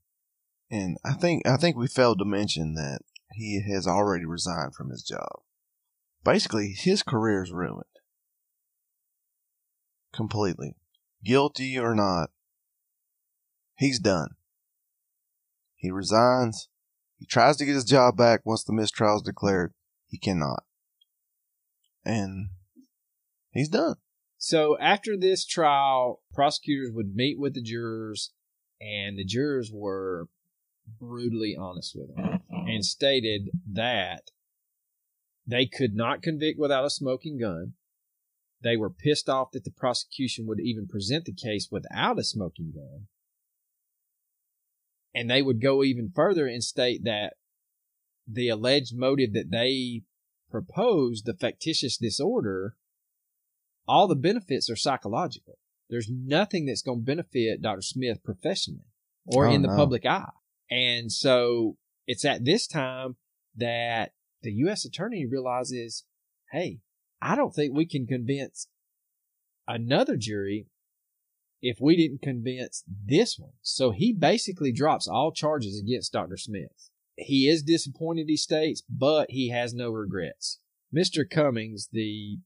And 0.70 0.98
I 1.04 1.14
think 1.14 1.46
I 1.46 1.56
think 1.56 1.76
we 1.76 1.86
failed 1.86 2.18
to 2.18 2.24
mention 2.24 2.74
that 2.74 3.00
he 3.32 3.62
has 3.72 3.86
already 3.86 4.26
resigned 4.26 4.74
from 4.74 4.90
his 4.90 5.02
job. 5.02 5.40
Basically, 6.24 6.74
his 6.76 7.02
career 7.02 7.42
is 7.42 7.52
ruined 7.52 7.84
completely, 10.12 10.74
guilty 11.24 11.78
or 11.78 11.94
not. 11.94 12.30
He's 13.76 14.00
done. 14.00 14.30
He 15.76 15.90
resigns. 15.90 16.68
He 17.18 17.26
tries 17.26 17.56
to 17.56 17.64
get 17.64 17.74
his 17.74 17.84
job 17.84 18.16
back 18.16 18.40
once 18.44 18.64
the 18.64 18.72
mistrial 18.72 19.16
is 19.16 19.22
declared. 19.22 19.72
He 20.08 20.18
cannot, 20.18 20.64
and 22.04 22.48
he's 23.50 23.68
done. 23.68 23.96
So 24.38 24.78
after 24.78 25.16
this 25.16 25.44
trial, 25.44 26.22
prosecutors 26.32 26.90
would 26.92 27.14
meet 27.14 27.38
with 27.38 27.54
the 27.54 27.62
jurors, 27.62 28.32
and 28.80 29.18
the 29.18 29.24
jurors 29.24 29.70
were 29.72 30.28
brutally 31.00 31.56
honest 31.58 31.94
with 31.96 32.14
them 32.14 32.40
mm-hmm. 32.52 32.68
and 32.68 32.84
stated 32.84 33.50
that 33.70 34.30
they 35.46 35.66
could 35.66 35.94
not 35.94 36.22
convict 36.22 36.58
without 36.58 36.84
a 36.84 36.90
smoking 36.90 37.38
gun. 37.38 37.74
They 38.62 38.76
were 38.76 38.90
pissed 38.90 39.28
off 39.28 39.52
that 39.52 39.64
the 39.64 39.70
prosecution 39.70 40.46
would 40.46 40.60
even 40.60 40.88
present 40.88 41.24
the 41.24 41.32
case 41.32 41.68
without 41.70 42.18
a 42.18 42.24
smoking 42.24 42.72
gun. 42.74 43.06
And 45.14 45.30
they 45.30 45.42
would 45.42 45.62
go 45.62 45.82
even 45.82 46.12
further 46.14 46.46
and 46.46 46.62
state 46.62 47.04
that 47.04 47.34
the 48.26 48.48
alleged 48.48 48.94
motive 48.94 49.32
that 49.32 49.50
they 49.50 50.02
proposed, 50.50 51.24
the 51.24 51.34
factitious 51.34 51.96
disorder, 51.96 52.74
all 53.86 54.06
the 54.06 54.16
benefits 54.16 54.68
are 54.68 54.76
psychological. 54.76 55.58
There's 55.88 56.10
nothing 56.10 56.66
that's 56.66 56.82
going 56.82 57.00
to 57.00 57.04
benefit 57.04 57.62
Dr. 57.62 57.80
Smith 57.80 58.22
professionally 58.22 58.84
or 59.24 59.46
Oh, 59.46 59.52
in 59.52 59.62
the 59.62 59.68
no. 59.68 59.76
public 59.76 60.04
eye. 60.04 60.30
And 60.70 61.10
so 61.10 61.76
it's 62.06 62.24
at 62.24 62.44
this 62.44 62.66
time 62.66 63.16
that 63.56 64.12
the 64.42 64.52
U.S. 64.52 64.84
attorney 64.84 65.26
realizes, 65.26 66.04
hey, 66.52 66.80
I 67.20 67.34
don't 67.36 67.54
think 67.54 67.74
we 67.74 67.86
can 67.86 68.06
convince 68.06 68.68
another 69.66 70.16
jury 70.16 70.66
if 71.60 71.78
we 71.80 71.96
didn't 71.96 72.22
convince 72.22 72.84
this 72.86 73.38
one. 73.38 73.52
So 73.62 73.90
he 73.90 74.12
basically 74.12 74.72
drops 74.72 75.08
all 75.08 75.32
charges 75.32 75.80
against 75.80 76.12
Dr. 76.12 76.36
Smith. 76.36 76.90
he 77.16 77.48
is 77.48 77.64
disappointed, 77.64 78.26
he 78.28 78.36
states, 78.36 78.82
but 78.88 79.30
he 79.30 79.50
has 79.50 79.74
no 79.74 79.90
regrets. 79.90 80.60
Mr. 80.94 81.28
Cummins, 81.28 81.88
the 81.92 82.38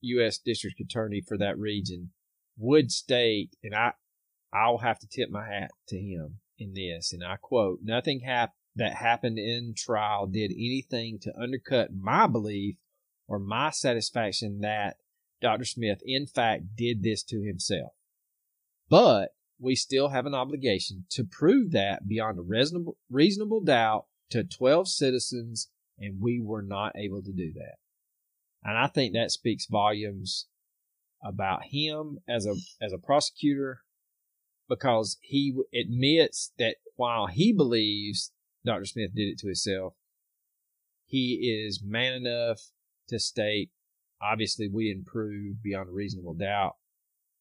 U.S. 0.00 0.38
District 0.38 0.80
Attorney 0.80 1.20
for 1.20 1.36
that 1.38 1.58
region, 1.58 2.10
would 2.56 2.92
state, 2.92 3.56
and 3.64 3.74
I, 3.74 3.92
I'll 4.52 4.78
have 4.78 5.00
to 5.00 5.08
tip 5.08 5.28
my 5.30 5.46
hat 5.46 5.70
to 5.88 5.98
him 5.98 6.38
in 6.62 6.74
this, 6.74 7.12
and 7.12 7.24
I 7.24 7.36
quote, 7.36 7.80
nothing 7.82 8.20
hap- 8.20 8.54
that 8.76 8.94
happened 8.94 9.38
in 9.38 9.74
trial 9.76 10.26
did 10.26 10.50
anything 10.52 11.18
to 11.20 11.38
undercut 11.38 11.92
my 11.92 12.26
belief 12.26 12.76
or 13.28 13.38
my 13.38 13.70
satisfaction 13.70 14.60
that 14.60 14.96
Dr. 15.40 15.64
Smith, 15.64 16.00
in 16.04 16.26
fact, 16.26 16.76
did 16.76 17.02
this 17.02 17.22
to 17.24 17.42
himself. 17.42 17.92
But 18.88 19.34
we 19.60 19.74
still 19.74 20.08
have 20.08 20.26
an 20.26 20.34
obligation 20.34 21.04
to 21.10 21.24
prove 21.24 21.72
that 21.72 22.08
beyond 22.08 22.38
a 22.38 22.42
reasonable, 22.42 22.96
reasonable 23.10 23.60
doubt 23.60 24.06
to 24.30 24.44
12 24.44 24.88
citizens, 24.88 25.68
and 25.98 26.20
we 26.20 26.40
were 26.40 26.62
not 26.62 26.96
able 26.96 27.22
to 27.22 27.32
do 27.32 27.52
that. 27.54 27.76
And 28.64 28.78
I 28.78 28.86
think 28.86 29.12
that 29.12 29.30
speaks 29.30 29.66
volumes 29.66 30.46
about 31.22 31.64
him 31.64 32.18
as 32.28 32.46
a 32.46 32.54
as 32.80 32.92
a 32.92 32.98
prosecutor 32.98 33.82
because 34.68 35.18
he 35.20 35.54
admits 35.74 36.52
that 36.58 36.76
while 36.96 37.26
he 37.26 37.52
believes 37.52 38.32
Dr. 38.64 38.84
Smith 38.84 39.14
did 39.14 39.28
it 39.28 39.38
to 39.38 39.48
himself, 39.48 39.94
he 41.06 41.64
is 41.66 41.82
man 41.84 42.14
enough 42.14 42.60
to 43.08 43.18
state, 43.18 43.70
obviously, 44.22 44.68
we 44.68 44.92
didn't 44.92 45.06
prove 45.06 45.62
beyond 45.62 45.88
a 45.88 45.92
reasonable 45.92 46.34
doubt 46.34 46.76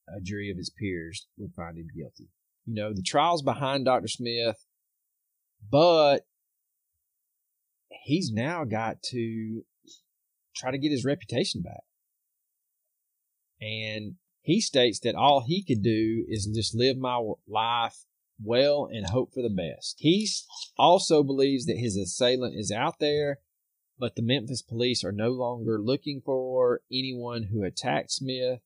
a 0.07 0.19
jury 0.21 0.49
of 0.51 0.57
his 0.57 0.69
peers 0.69 1.27
would 1.37 1.53
find 1.53 1.77
him 1.77 1.87
guilty. 1.95 2.29
You 2.65 2.75
know, 2.75 2.93
the 2.93 3.01
trial's 3.01 3.41
behind 3.41 3.85
Dr. 3.85 4.07
Smith, 4.07 4.65
but 5.69 6.25
he's 8.03 8.31
now 8.31 8.65
got 8.65 9.01
to 9.11 9.63
try 10.55 10.71
to 10.71 10.77
get 10.77 10.91
his 10.91 11.05
reputation 11.05 11.61
back. 11.61 11.83
And 13.61 14.15
he 14.41 14.59
states 14.59 14.99
that 14.99 15.15
all 15.15 15.43
he 15.45 15.63
could 15.63 15.83
do 15.83 16.25
is 16.27 16.47
just 16.47 16.75
live 16.75 16.97
my 16.97 17.21
life 17.47 18.05
well 18.43 18.89
and 18.91 19.07
hope 19.07 19.33
for 19.33 19.43
the 19.43 19.49
best. 19.49 19.97
He 19.99 20.27
also 20.77 21.23
believes 21.23 21.65
that 21.65 21.77
his 21.77 21.95
assailant 21.95 22.55
is 22.55 22.71
out 22.71 22.99
there, 22.99 23.39
but 23.99 24.15
the 24.15 24.23
Memphis 24.23 24.63
police 24.63 25.03
are 25.03 25.11
no 25.11 25.29
longer 25.29 25.79
looking 25.79 26.21
for 26.25 26.81
anyone 26.91 27.49
who 27.51 27.63
attacked 27.63 28.11
Smith. 28.11 28.59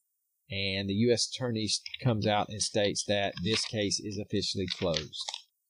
And 0.49 0.87
the 0.87 0.93
U.S. 0.93 1.27
Attorney 1.27 1.67
comes 2.03 2.27
out 2.27 2.49
and 2.49 2.61
states 2.61 3.03
that 3.07 3.33
this 3.43 3.65
case 3.65 3.99
is 3.99 4.19
officially 4.19 4.67
closed. 4.67 5.23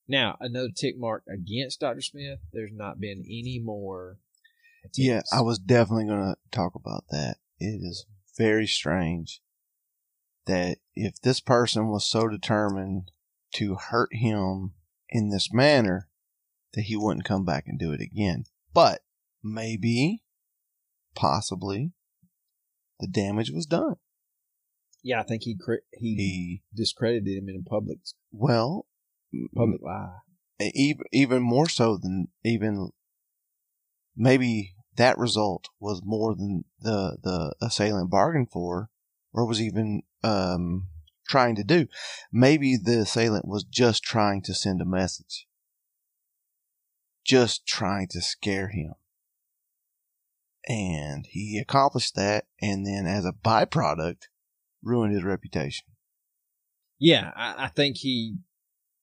Now, 0.06 0.36
another 0.42 0.68
tick 0.76 0.96
mark 0.98 1.24
against 1.34 1.80
Dr. 1.80 2.02
Smith. 2.02 2.40
There's 2.52 2.74
not 2.74 3.00
been 3.00 3.24
any 3.26 3.62
more. 3.64 4.18
Attempts. 4.84 5.00
Yeah, 5.00 5.22
I 5.32 5.42
was 5.42 5.58
definitely 5.58 6.08
going 6.08 6.22
to 6.22 6.36
talk 6.52 6.76
about 6.76 7.06
that. 7.10 7.38
It 7.58 7.80
is 7.82 8.06
very 8.38 8.68
strange 8.68 9.42
that 10.46 10.78
if 10.96 11.20
this 11.22 11.40
person 11.40 11.90
was 11.90 12.06
so 12.06 12.28
determined 12.28 13.12
to 13.56 13.76
hurt 13.76 14.10
him 14.14 14.74
in 15.10 15.30
this 15.30 15.52
manner, 15.52 16.10
that 16.74 16.84
he 16.84 16.96
wouldn't 16.96 17.26
come 17.26 17.46
back 17.46 17.66
and 17.68 17.80
do 17.80 17.92
it 17.92 18.02
again. 18.02 18.46
But 18.74 19.02
maybe, 19.44 20.24
possibly, 21.16 21.94
the 23.00 23.08
damage 23.08 23.52
was 23.52 23.66
done. 23.66 23.96
Yeah, 25.04 25.20
I 25.20 25.24
think 25.24 25.44
he 25.44 25.56
he, 25.94 26.16
He, 26.16 26.64
discredited 26.76 27.38
him 27.38 27.48
in 27.48 27.64
public 27.64 28.00
well, 28.32 28.88
public 29.56 29.82
lie. 29.82 30.18
even 30.60 31.06
even 31.12 31.42
more 31.44 31.70
so 31.70 31.98
than 31.98 32.30
even 32.44 32.90
maybe 34.16 34.74
that 34.96 35.18
result 35.18 35.70
was 35.80 36.02
more 36.04 36.36
than 36.36 36.66
the 36.82 37.18
the 37.22 37.54
assailant 37.62 38.10
bargained 38.10 38.52
for 38.52 38.90
or 39.36 39.46
was 39.46 39.62
even 39.62 40.02
um, 40.24 40.88
trying 41.28 41.56
to 41.56 41.64
do. 41.64 41.88
Maybe 42.32 42.78
the 42.82 43.00
assailant 43.00 43.46
was 43.46 43.66
just 43.66 44.02
trying 44.02 44.42
to 44.44 44.54
send 44.54 44.82
a 44.82 44.86
message, 44.86 45.46
just 47.26 47.68
trying 47.68 48.08
to 48.12 48.22
scare 48.22 48.70
him. 48.70 48.94
And 50.68 51.28
he 51.30 51.60
accomplished 51.60 52.16
that, 52.16 52.46
and 52.60 52.88
then 52.88 53.06
as 53.06 53.26
a 53.26 53.34
byproduct, 53.34 54.24
ruined 54.82 55.14
his 55.14 55.24
reputation. 55.24 55.86
Yeah, 56.98 57.32
I, 57.36 57.66
I 57.66 57.68
think 57.68 57.98
he, 57.98 58.38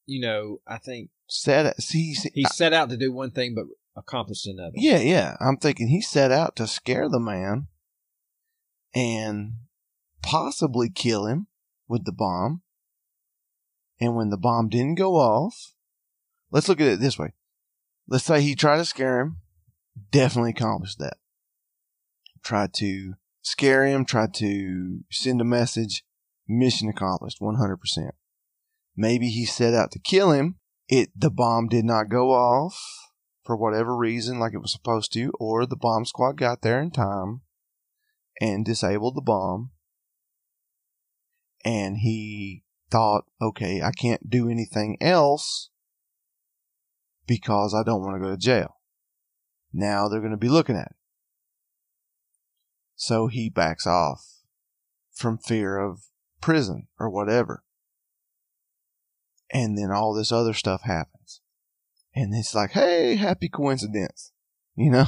you 0.06 0.22
know, 0.22 0.60
I 0.66 0.78
think 0.78 1.10
Set 1.28 1.80
see, 1.80 2.12
see 2.14 2.30
he 2.34 2.44
set 2.44 2.74
out 2.74 2.90
to 2.90 2.96
do 2.98 3.10
one 3.10 3.30
thing 3.30 3.54
but 3.54 3.64
accomplished 3.96 4.46
another. 4.46 4.72
Yeah, 4.74 4.98
yeah. 4.98 5.36
I'm 5.40 5.56
thinking 5.56 5.88
he 5.88 6.02
set 6.02 6.30
out 6.30 6.56
to 6.56 6.66
scare 6.66 7.08
the 7.08 7.20
man 7.20 7.68
and 8.94 9.54
possibly 10.22 10.88
kill 10.88 11.26
him 11.26 11.48
with 11.88 12.04
the 12.04 12.12
bomb. 12.12 12.62
And 14.00 14.16
when 14.16 14.30
the 14.30 14.38
bomb 14.38 14.68
didn't 14.68 14.96
go 14.96 15.14
off, 15.14 15.74
let's 16.50 16.68
look 16.68 16.80
at 16.80 16.86
it 16.86 17.00
this 17.00 17.18
way. 17.18 17.34
Let's 18.08 18.24
say 18.24 18.40
he 18.40 18.54
tried 18.54 18.78
to 18.78 18.84
scare 18.84 19.20
him, 19.20 19.38
definitely 20.10 20.50
accomplished 20.50 20.98
that. 20.98 21.18
Tried 22.42 22.74
to 22.74 23.14
scare 23.42 23.84
him, 23.84 24.04
tried 24.04 24.34
to 24.34 25.00
send 25.10 25.40
a 25.40 25.44
message, 25.44 26.04
mission 26.48 26.88
accomplished 26.88 27.40
100%. 27.40 27.76
Maybe 28.96 29.28
he 29.28 29.44
set 29.44 29.74
out 29.74 29.90
to 29.92 29.98
kill 29.98 30.32
him. 30.32 30.56
It 30.88 31.10
the 31.16 31.30
bomb 31.30 31.68
did 31.68 31.84
not 31.84 32.08
go 32.08 32.32
off 32.32 32.78
for 33.44 33.56
whatever 33.56 33.96
reason 33.96 34.38
like 34.38 34.52
it 34.52 34.60
was 34.60 34.72
supposed 34.72 35.12
to 35.12 35.32
or 35.38 35.64
the 35.64 35.76
bomb 35.76 36.04
squad 36.04 36.36
got 36.36 36.62
there 36.62 36.80
in 36.80 36.90
time 36.90 37.42
and 38.40 38.64
disabled 38.64 39.14
the 39.14 39.22
bomb 39.22 39.70
and 41.64 41.98
he 41.98 42.64
thought, 42.90 43.24
okay, 43.40 43.80
I 43.82 43.90
can't 43.92 44.28
do 44.28 44.48
anything 44.48 44.96
else 45.00 45.70
because 47.26 47.74
I 47.74 47.82
don't 47.82 48.02
want 48.02 48.16
to 48.16 48.20
go 48.20 48.30
to 48.30 48.36
jail. 48.36 48.76
Now 49.72 50.08
they're 50.08 50.20
going 50.20 50.32
to 50.32 50.36
be 50.36 50.48
looking 50.48 50.76
at 50.76 50.86
it. 50.86 50.96
So 52.94 53.26
he 53.26 53.48
backs 53.48 53.86
off 53.86 54.24
from 55.12 55.38
fear 55.38 55.78
of 55.78 56.04
prison 56.40 56.88
or 56.98 57.10
whatever. 57.10 57.62
And 59.50 59.76
then 59.76 59.90
all 59.90 60.14
this 60.14 60.32
other 60.32 60.54
stuff 60.54 60.82
happens. 60.82 61.40
And 62.14 62.34
it's 62.34 62.54
like, 62.54 62.72
hey, 62.72 63.16
happy 63.16 63.48
coincidence, 63.48 64.32
you 64.74 64.90
know? 64.90 65.06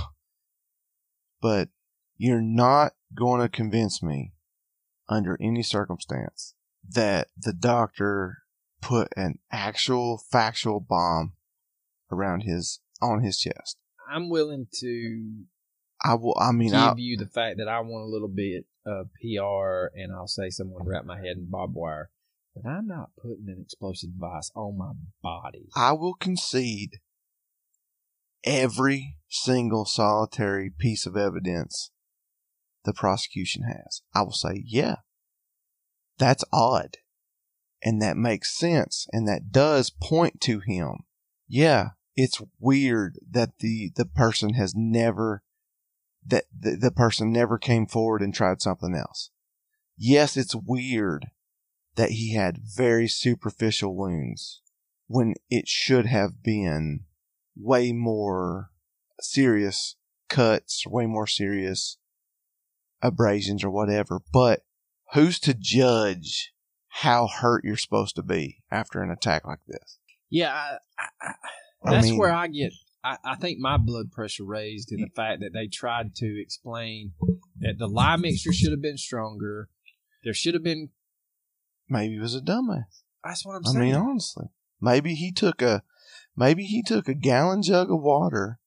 But 1.41 1.69
you're 2.17 2.41
not 2.41 2.93
going 3.15 3.41
to 3.41 3.49
convince 3.49 4.03
me 4.03 4.34
under 5.09 5.37
any 5.41 5.63
circumstance 5.63 6.55
that 6.89 7.29
the 7.37 7.53
doctor 7.53 8.39
put 8.81 9.09
an 9.17 9.39
actual 9.51 10.23
factual 10.31 10.81
bomb 10.81 11.33
around 12.11 12.43
his 12.43 12.81
on 13.01 13.23
his 13.23 13.39
chest. 13.39 13.79
I'm 14.11 14.29
willing 14.29 14.67
to 14.81 15.45
I 16.05 16.15
will. 16.15 16.37
I 16.39 16.53
mean, 16.53 16.71
give 16.71 16.79
I, 16.79 16.95
you 16.97 17.17
the 17.17 17.27
fact 17.27 17.59
that 17.59 17.69
I 17.69 17.81
want 17.81 18.05
a 18.05 18.11
little 18.11 18.29
bit 18.29 18.67
of 18.87 19.09
PR, 19.15 19.87
and 19.99 20.13
I'll 20.13 20.29
say 20.29 20.51
someone 20.51 20.87
wrapped 20.87 21.07
my 21.07 21.17
head 21.17 21.39
in 21.39 21.49
barbed 21.49 21.75
wire, 21.75 22.11
but 22.55 22.69
I'm 22.69 22.87
not 22.87 23.11
putting 23.21 23.47
an 23.49 23.63
explosive 23.63 24.13
device 24.13 24.51
on 24.55 24.77
my 24.77 24.93
body. 25.23 25.69
I 25.75 25.93
will 25.93 26.15
concede 26.15 26.99
every 28.45 29.17
single 29.29 29.87
solitary 29.87 30.71
piece 30.71 31.07
of 31.07 31.17
evidence 31.17 31.91
the 32.85 32.93
prosecution 32.93 33.63
has. 33.65 34.03
I 34.15 34.23
will 34.23 34.33
say, 34.33 34.63
yeah, 34.65 34.97
that's 36.19 36.45
odd. 36.53 36.99
And 37.83 38.01
that 38.01 38.17
makes 38.17 38.57
sense. 38.57 39.07
And 39.13 39.29
that 39.29 39.51
does 39.51 39.91
point 39.91 40.41
to 40.43 40.61
him. 40.61 41.05
Yeah, 41.47 41.91
it's 42.17 42.41
weird 42.59 43.19
that 43.31 43.59
the, 43.59 43.93
the 43.95 44.07
person 44.07 44.55
has 44.55 44.75
never, 44.75 45.43
that 46.27 46.45
the, 46.59 46.77
the 46.77 46.91
person 46.91 47.33
never 47.33 47.59
came 47.59 47.87
forward 47.87 48.23
and 48.23 48.33
tried 48.33 48.63
something 48.63 48.95
else. 48.95 49.31
Yes, 49.97 50.37
it's 50.37 50.55
weird 50.55 51.27
that 51.97 52.11
he 52.11 52.35
had 52.35 52.59
very 52.59 53.07
superficial 53.07 53.95
wounds 53.95 54.63
when 55.07 55.35
it 55.51 55.69
should 55.69 56.07
have 56.07 56.43
been 56.43 57.01
way 57.57 57.93
more 57.93 58.71
serious 59.21 59.97
cuts, 60.29 60.87
way 60.87 61.07
more 61.07 61.27
serious 61.27 61.99
abrasions 63.05 63.63
or 63.63 63.71
whatever. 63.71 64.21
But 64.33 64.63
who's 65.13 65.39
to 65.41 65.55
judge 65.55 66.53
how 66.89 67.29
hurt 67.29 67.65
you're 67.65 67.77
supposed 67.77 68.17
to 68.17 68.23
be 68.23 68.63
after 68.71 69.01
an 69.03 69.11
attack 69.11 69.47
like 69.47 69.61
this? 69.69 69.99
Yeah, 70.31 70.53
I, 70.53 70.79
I, 70.99 71.07
I, 71.21 71.33
I 71.85 71.91
that's 71.93 72.07
mean- 72.09 72.19
where 72.19 72.33
I 72.33 72.49
get. 72.49 72.73
I, 73.05 73.19
I 73.23 73.35
think 73.37 73.59
my 73.59 73.77
blood 73.77 74.11
pressure 74.11 74.45
raised 74.45 74.91
in 74.91 75.03
the 75.03 75.11
fact 75.15 75.41
that 75.41 75.51
they 75.53 75.67
tried 75.67 76.15
to 76.17 76.41
explain 76.41 77.13
that 77.61 77.75
the 77.79 77.87
lye 77.87 78.17
mixture 78.17 78.53
should 78.53 78.71
have 78.71 78.81
been 78.81 78.97
stronger. 78.97 79.69
There 80.25 80.33
should 80.33 80.55
have 80.55 80.63
been. 80.65 80.89
Maybe 81.87 82.15
he 82.15 82.19
was 82.19 82.35
a 82.35 82.41
dumbass. 82.41 83.03
That's 83.23 83.45
what 83.45 83.57
I'm 83.57 83.65
saying. 83.65 83.77
I 83.77 83.81
mean, 83.85 83.95
honestly, 83.95 84.47
maybe 84.81 85.15
he 85.15 85.33
took 85.33 85.61
a, 85.61 85.83
Maybe 86.37 86.65
he 86.65 86.83
took 86.83 87.09
a 87.09 87.15
gallon 87.15 87.63
jug 87.63 87.91
of 87.91 88.01
water 88.01 88.59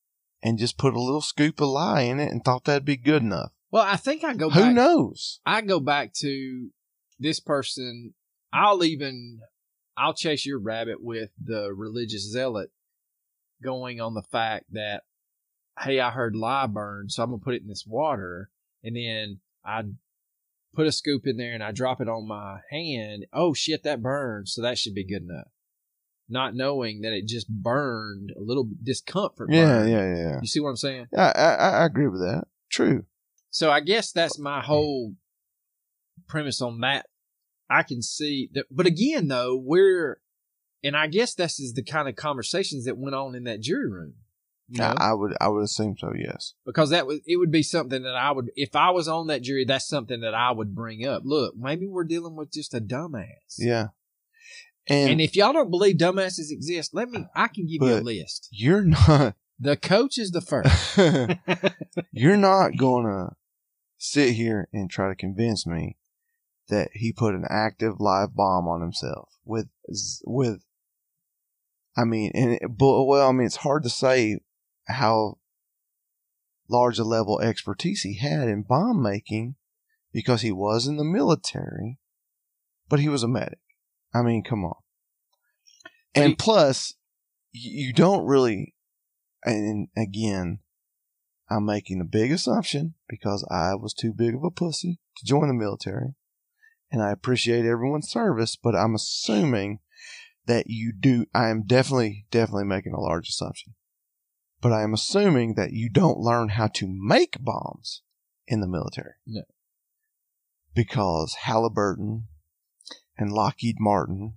and 0.41 0.57
just 0.57 0.77
put 0.77 0.93
a 0.93 1.01
little 1.01 1.22
scoop 1.22 1.59
of 1.59 1.69
lye 1.69 2.01
in 2.01 2.19
it 2.19 2.31
and 2.31 2.43
thought 2.43 2.64
that'd 2.65 2.85
be 2.85 2.97
good 2.97 3.22
enough. 3.22 3.51
Well, 3.72 3.84
I 3.84 3.98
think 3.98 4.23
I 4.23 4.34
go 4.34 4.49
Who 4.49 4.61
back. 4.61 4.73
knows? 4.73 5.39
I 5.45 5.61
go 5.61 5.80
back 5.80 6.14
to 6.19 6.69
this 7.19 7.39
person. 7.39 8.14
I'll 8.53 8.84
even 8.84 9.41
I'll 9.98 10.14
chase 10.14 10.45
your 10.45 10.60
rabbit 10.60 11.03
with 11.03 11.31
the 11.44 11.73
religious 11.73 12.31
zealot 12.31 12.72
going 13.61 13.99
on 13.99 14.14
the 14.14 14.23
fact 14.23 14.65
that 14.72 15.03
hey, 15.80 15.99
I 15.99 16.10
heard 16.10 16.35
lye 16.35 16.68
burn, 16.68 17.10
so 17.10 17.23
I'm 17.23 17.30
gonna 17.30 17.41
put 17.41 17.56
it 17.56 17.61
in 17.61 17.68
this 17.68 17.85
water, 17.85 18.49
and 18.84 18.95
then 18.95 19.39
I 19.65 19.84
put 20.73 20.88
a 20.88 20.91
scoop 20.91 21.26
in 21.26 21.38
there 21.38 21.53
and 21.53 21.64
I 21.64 21.72
drop 21.72 21.99
it 22.02 22.07
on 22.07 22.27
my 22.27 22.60
hand. 22.72 23.26
Oh 23.34 23.53
shit, 23.53 23.84
that 23.84 24.02
burned, 24.02 24.48
so 24.48 24.61
that 24.61 24.77
should 24.77 24.94
be 24.95 25.03
good 25.03 25.23
enough. 25.23 25.48
Not 26.30 26.56
knowing 26.56 27.02
that 27.02 27.14
it 27.14 27.26
just 27.26 27.49
burned 27.49 28.31
a 28.38 28.41
little 28.41 28.69
discomfort. 28.84 29.49
Yeah, 29.52 29.80
burn. 29.80 29.89
yeah, 29.89 30.15
yeah. 30.15 30.39
You 30.41 30.48
see 30.48 30.60
what 30.60 30.69
I'm 30.69 30.76
saying? 30.76 31.07
I, 31.18 31.31
I, 31.31 31.53
I 31.53 31.85
agree 31.85 32.07
with 32.07 32.22
that. 32.22 32.45
True. 32.69 33.06
So 33.58 33.72
I 33.72 33.80
guess 33.80 34.12
that's 34.12 34.38
my 34.38 34.62
whole 34.62 35.16
premise 36.28 36.62
on 36.62 36.82
that. 36.82 37.08
I 37.68 37.82
can 37.82 38.04
see 38.04 38.52
that, 38.54 38.66
but 38.70 38.86
again, 38.86 39.30
though, 39.30 39.58
we're, 39.58 40.20
and 40.84 40.96
I 40.96 41.08
guess 41.08 41.34
this 41.34 41.60
is 41.60 41.74
the 41.74 41.82
kind 41.82 42.08
of 42.08 42.16
conversations 42.16 42.86
that 42.86 43.00
went 43.00 43.16
on 43.16 43.34
in 43.34 43.46
that 43.46 43.62
jury 43.62 43.90
room. 43.90 44.14
You 44.70 44.82
know? 44.82 44.94
I, 44.96 45.12
would 45.12 45.36
I 45.42 45.48
would 45.48 45.64
assume 45.64 45.96
so. 45.98 46.14
Yes. 46.16 46.54
because 46.68 46.92
that 46.92 47.08
was, 47.08 47.22
it 47.26 47.38
would 47.38 47.50
be 47.50 47.64
something 47.64 48.04
that 48.04 48.14
I 48.14 48.30
would, 48.30 48.52
if 48.56 48.76
I 48.76 48.92
was 48.92 49.08
on 49.08 49.26
that 49.26 49.42
jury, 49.42 49.66
that's 49.66 49.88
something 49.88 50.22
that 50.22 50.36
I 50.36 50.52
would 50.52 50.76
bring 50.76 51.08
up. 51.08 51.24
Look, 51.26 51.56
maybe 51.58 51.88
we're 51.88 52.04
dealing 52.04 52.36
with 52.36 52.54
just 52.54 52.76
a 52.76 52.80
dumbass. 52.80 53.56
Yeah. 53.58 53.88
And, 54.86 55.14
And 55.14 55.20
if 55.20 55.36
y'all 55.36 55.54
don't 55.54 55.72
believe 55.72 55.98
dumbasses 55.98 56.52
exist, 56.52 56.94
let 56.94 57.10
me, 57.10 57.26
I 57.36 57.48
can 57.48 57.66
give 57.66 57.82
you 57.82 57.98
a 57.98 58.02
list. 58.02 58.50
you're 58.52 58.84
not 58.84 59.34
The 59.60 59.76
coach 59.76 60.20
is 60.20 60.30
the 60.30 60.42
first. 60.42 60.96
you're 62.12 62.38
not 62.38 62.78
gonna 62.78 63.36
sit 63.98 64.34
here 64.34 64.68
and 64.72 64.90
try 64.90 65.10
to 65.10 65.15
convince 65.15 65.65
me 65.65 65.98
that 66.69 66.90
he 66.94 67.11
put 67.11 67.34
an 67.34 67.45
active 67.49 67.99
live 67.99 68.36
bomb 68.36 68.68
on 68.68 68.82
himself 68.82 69.30
with 69.45 69.68
with 70.26 70.64
I 71.98 72.03
mean 72.03 72.32
and 72.36 72.53
it, 72.53 72.61
but 72.78 73.06
well 73.06 73.30
I 73.30 73.32
mean 73.32 73.48
it's 73.48 73.57
hard 73.57 73.84
to 73.84 73.90
say 73.90 74.40
how 74.88 75.38
large 76.69 76.99
a 76.99 77.03
level 77.03 77.40
expertise 77.41 78.02
he 78.02 78.18
had 78.18 78.48
in 78.48 78.64
bomb 78.64 79.02
making 79.02 79.56
because 80.11 80.41
he 80.41 80.52
was 80.52 80.88
in 80.88 80.98
the 80.98 81.03
military 81.03 81.98
but 82.90 82.99
he 82.99 83.10
was 83.10 83.24
a 83.24 83.28
medic. 83.28 83.60
I 84.14 84.22
mean 84.22 84.44
come 84.44 84.64
on. 84.64 84.76
And 86.14 86.38
plus 86.38 86.94
you 87.52 87.88
you 87.88 87.94
don't 87.94 88.26
really 88.26 88.76
and 89.44 89.88
again 89.95 90.60
I'm 91.49 91.65
making 91.65 92.02
a 92.02 92.06
big 92.06 92.32
assumption 92.32 92.95
because 93.07 93.48
I 93.49 93.76
was 93.76 93.94
too 93.94 94.14
big 94.14 94.36
of 94.36 94.44
a 94.44 94.52
pussy 94.52 94.99
to 95.18 95.26
join 95.26 95.48
the 95.48 95.53
military. 95.53 96.15
And 96.91 97.02
I 97.02 97.11
appreciate 97.11 97.65
everyone's 97.65 98.10
service, 98.10 98.56
but 98.56 98.76
I'm 98.76 98.95
assuming 98.95 99.80
that 100.45 100.65
you 100.68 100.94
do. 100.98 101.26
I 101.34 101.49
am 101.49 101.64
definitely, 101.64 102.26
definitely 102.32 102.65
making 102.65 102.94
a 102.94 102.99
large 102.99 103.30
assumption. 103.30 103.76
But 104.61 104.72
I 104.72 104.84
am 104.84 104.94
assuming 104.94 105.53
that 105.56 105.72
you 105.72 105.90
don't 105.90 106.19
learn 106.19 106.49
how 106.49 106.68
to 106.68 106.88
make 106.88 107.38
bombs 107.40 108.02
in 108.48 108.61
the 108.61 108.68
military. 108.68 109.14
No. 109.26 109.44
Because 110.74 111.36
Halliburton 111.41 112.28
and 113.18 113.32
Lockheed 113.32 113.78
Martin 113.80 114.36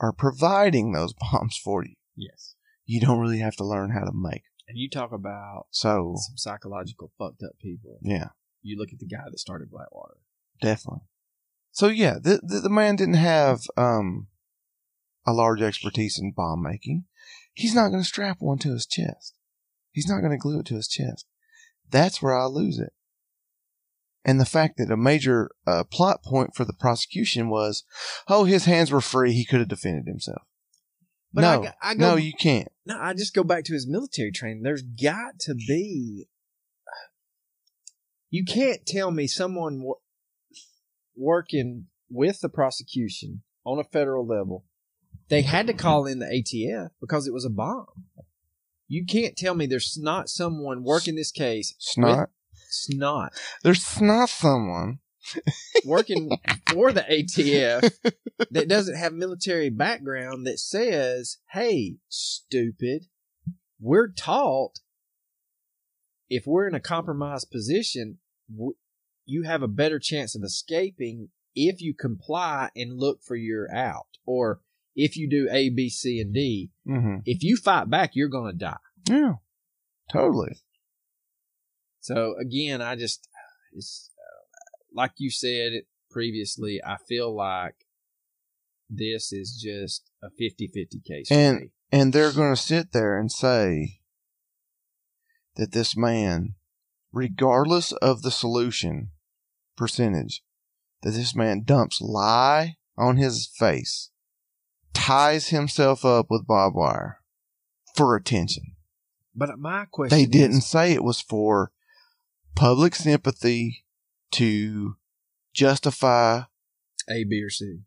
are 0.00 0.12
providing 0.12 0.92
those 0.92 1.12
bombs 1.32 1.56
for 1.56 1.84
you. 1.84 1.94
yes. 2.16 2.54
You 2.86 3.00
don't 3.00 3.20
really 3.20 3.38
have 3.38 3.56
to 3.56 3.64
learn 3.64 3.90
how 3.92 4.04
to 4.04 4.12
make. 4.12 4.42
And 4.66 4.78
you 4.78 4.88
talk 4.88 5.12
about 5.12 5.66
So, 5.70 6.14
some 6.16 6.36
psychological 6.36 7.12
fucked 7.18 7.42
up 7.42 7.58
people. 7.60 7.98
yeah. 8.02 8.28
You 8.62 8.78
look 8.78 8.92
at 8.94 8.98
the 8.98 9.06
guy 9.06 9.24
that 9.30 9.38
started 9.38 9.70
Blackwater. 9.70 10.16
Definitely. 10.62 11.02
So 11.70 11.88
yeah, 11.88 12.14
the, 12.14 12.40
the 12.42 12.60
the 12.60 12.70
man 12.70 12.96
didn't 12.96 13.14
have 13.14 13.60
um 13.76 14.28
a 15.26 15.32
large 15.32 15.60
expertise 15.60 16.18
in 16.18 16.32
bomb 16.32 16.62
making. 16.62 17.04
He's 17.52 17.74
not 17.74 17.88
going 17.88 18.02
to 18.02 18.08
strap 18.08 18.38
one 18.40 18.58
to 18.58 18.72
his 18.72 18.86
chest. 18.86 19.34
He's 19.90 20.08
not 20.08 20.20
going 20.20 20.32
to 20.32 20.38
glue 20.38 20.60
it 20.60 20.66
to 20.66 20.76
his 20.76 20.88
chest. 20.88 21.26
That's 21.90 22.22
where 22.22 22.34
I 22.34 22.46
lose 22.46 22.78
it. 22.78 22.92
And 24.24 24.40
the 24.40 24.46
fact 24.46 24.78
that 24.78 24.90
a 24.90 24.96
major 24.96 25.50
uh, 25.66 25.84
plot 25.84 26.22
point 26.22 26.54
for 26.54 26.64
the 26.64 26.72
prosecution 26.72 27.48
was, 27.50 27.84
oh, 28.28 28.44
his 28.44 28.64
hands 28.64 28.90
were 28.90 29.00
free. 29.02 29.32
He 29.34 29.44
could 29.44 29.60
have 29.60 29.68
defended 29.68 30.06
himself. 30.06 30.42
But 31.34 31.44
I 31.44 31.56
no, 31.56 31.62
go- 31.62 31.70
I 31.82 31.94
go- 31.94 32.10
no, 32.10 32.16
you 32.16 32.32
can't. 32.32 32.68
No, 32.86 32.96
I 32.98 33.12
just 33.12 33.34
go 33.34 33.42
back 33.42 33.64
to 33.64 33.74
his 33.74 33.88
military 33.88 34.30
training. 34.30 34.62
There's 34.62 34.82
got 34.82 35.40
to 35.40 35.54
be. 35.54 36.28
You 38.30 38.44
can't 38.44 38.86
tell 38.86 39.10
me 39.10 39.26
someone 39.26 39.82
wo- 39.82 40.00
working 41.16 41.86
with 42.08 42.40
the 42.40 42.48
prosecution 42.48 43.42
on 43.66 43.78
a 43.78 43.84
federal 43.84 44.26
level, 44.26 44.64
they 45.28 45.42
had 45.42 45.66
to 45.66 45.72
call 45.72 46.06
in 46.06 46.18
the 46.20 46.26
ATF 46.26 46.90
because 47.00 47.26
it 47.26 47.32
was 47.32 47.44
a 47.44 47.50
bomb. 47.50 47.86
You 48.86 49.04
can't 49.06 49.36
tell 49.36 49.54
me 49.54 49.66
there's 49.66 49.98
not 50.00 50.28
someone 50.28 50.84
working 50.84 51.16
this 51.16 51.32
case. 51.32 51.74
Snot. 51.78 52.30
Snot. 52.68 53.32
There's 53.62 54.00
not 54.00 54.28
someone. 54.28 54.98
Working 55.84 56.30
for 56.70 56.92
the 56.92 57.02
ATF 57.02 57.90
that 58.50 58.68
doesn't 58.68 58.96
have 58.96 59.12
military 59.12 59.70
background 59.70 60.46
that 60.46 60.58
says, 60.58 61.38
"Hey, 61.52 61.96
stupid, 62.08 63.06
we're 63.80 64.08
taught 64.08 64.80
if 66.28 66.46
we're 66.46 66.66
in 66.66 66.74
a 66.74 66.80
compromised 66.80 67.50
position, 67.50 68.18
w- 68.50 68.76
you 69.26 69.42
have 69.42 69.62
a 69.62 69.68
better 69.68 69.98
chance 69.98 70.34
of 70.34 70.42
escaping 70.42 71.28
if 71.54 71.80
you 71.80 71.94
comply 71.94 72.70
and 72.74 72.98
look 72.98 73.22
for 73.22 73.36
your 73.36 73.72
out, 73.74 74.06
or 74.26 74.60
if 74.96 75.16
you 75.16 75.28
do 75.28 75.48
A, 75.50 75.70
B, 75.70 75.88
C, 75.88 76.20
and 76.20 76.34
D. 76.34 76.70
Mm-hmm. 76.88 77.16
If 77.24 77.42
you 77.42 77.56
fight 77.56 77.90
back, 77.90 78.12
you're 78.14 78.28
going 78.28 78.52
to 78.52 78.58
die." 78.58 78.76
Yeah, 79.08 79.34
totally. 80.12 80.56
So 82.00 82.34
again, 82.38 82.82
I 82.82 82.96
just 82.96 83.28
it's 83.72 84.10
like 84.94 85.12
you 85.18 85.30
said 85.30 85.72
previously. 86.10 86.80
I 86.84 86.96
feel 87.08 87.34
like 87.34 87.74
this 88.88 89.32
is 89.32 89.60
just 89.60 90.10
a 90.22 90.28
50-50 90.28 91.04
case. 91.04 91.28
for 91.28 91.34
And- 91.34 91.60
me. 91.60 91.70
And 91.92 92.12
they're 92.12 92.32
going 92.32 92.54
to 92.54 92.60
sit 92.60 92.90
there 92.92 93.16
and 93.18 93.30
say 93.30 94.00
that 95.54 95.70
this 95.72 95.96
man, 95.96 96.54
regardless 97.12 97.92
of 97.92 98.22
the 98.22 98.32
solution 98.32 99.10
percentage, 99.76 100.42
that 101.02 101.10
this 101.12 101.36
man 101.36 101.62
dumps 101.62 102.00
lye 102.00 102.76
on 102.96 103.16
his 103.16 103.46
face, 103.46 104.10
ties 104.92 105.48
himself 105.50 106.04
up 106.04 106.26
with 106.30 106.46
barbed 106.48 106.74
wire 106.76 107.20
for 107.94 108.16
attention. 108.16 108.74
but 109.36 109.56
my 109.58 109.84
question 109.84 110.18
They 110.18 110.26
didn't 110.26 110.58
is, 110.58 110.66
say 110.66 110.92
it 110.92 111.04
was 111.04 111.20
for 111.20 111.70
public 112.56 112.96
sympathy 112.96 113.83
to 114.34 114.96
justify 115.52 116.42
A, 117.08 117.24
B, 117.24 117.42
or 117.42 117.50
C. 117.50 117.80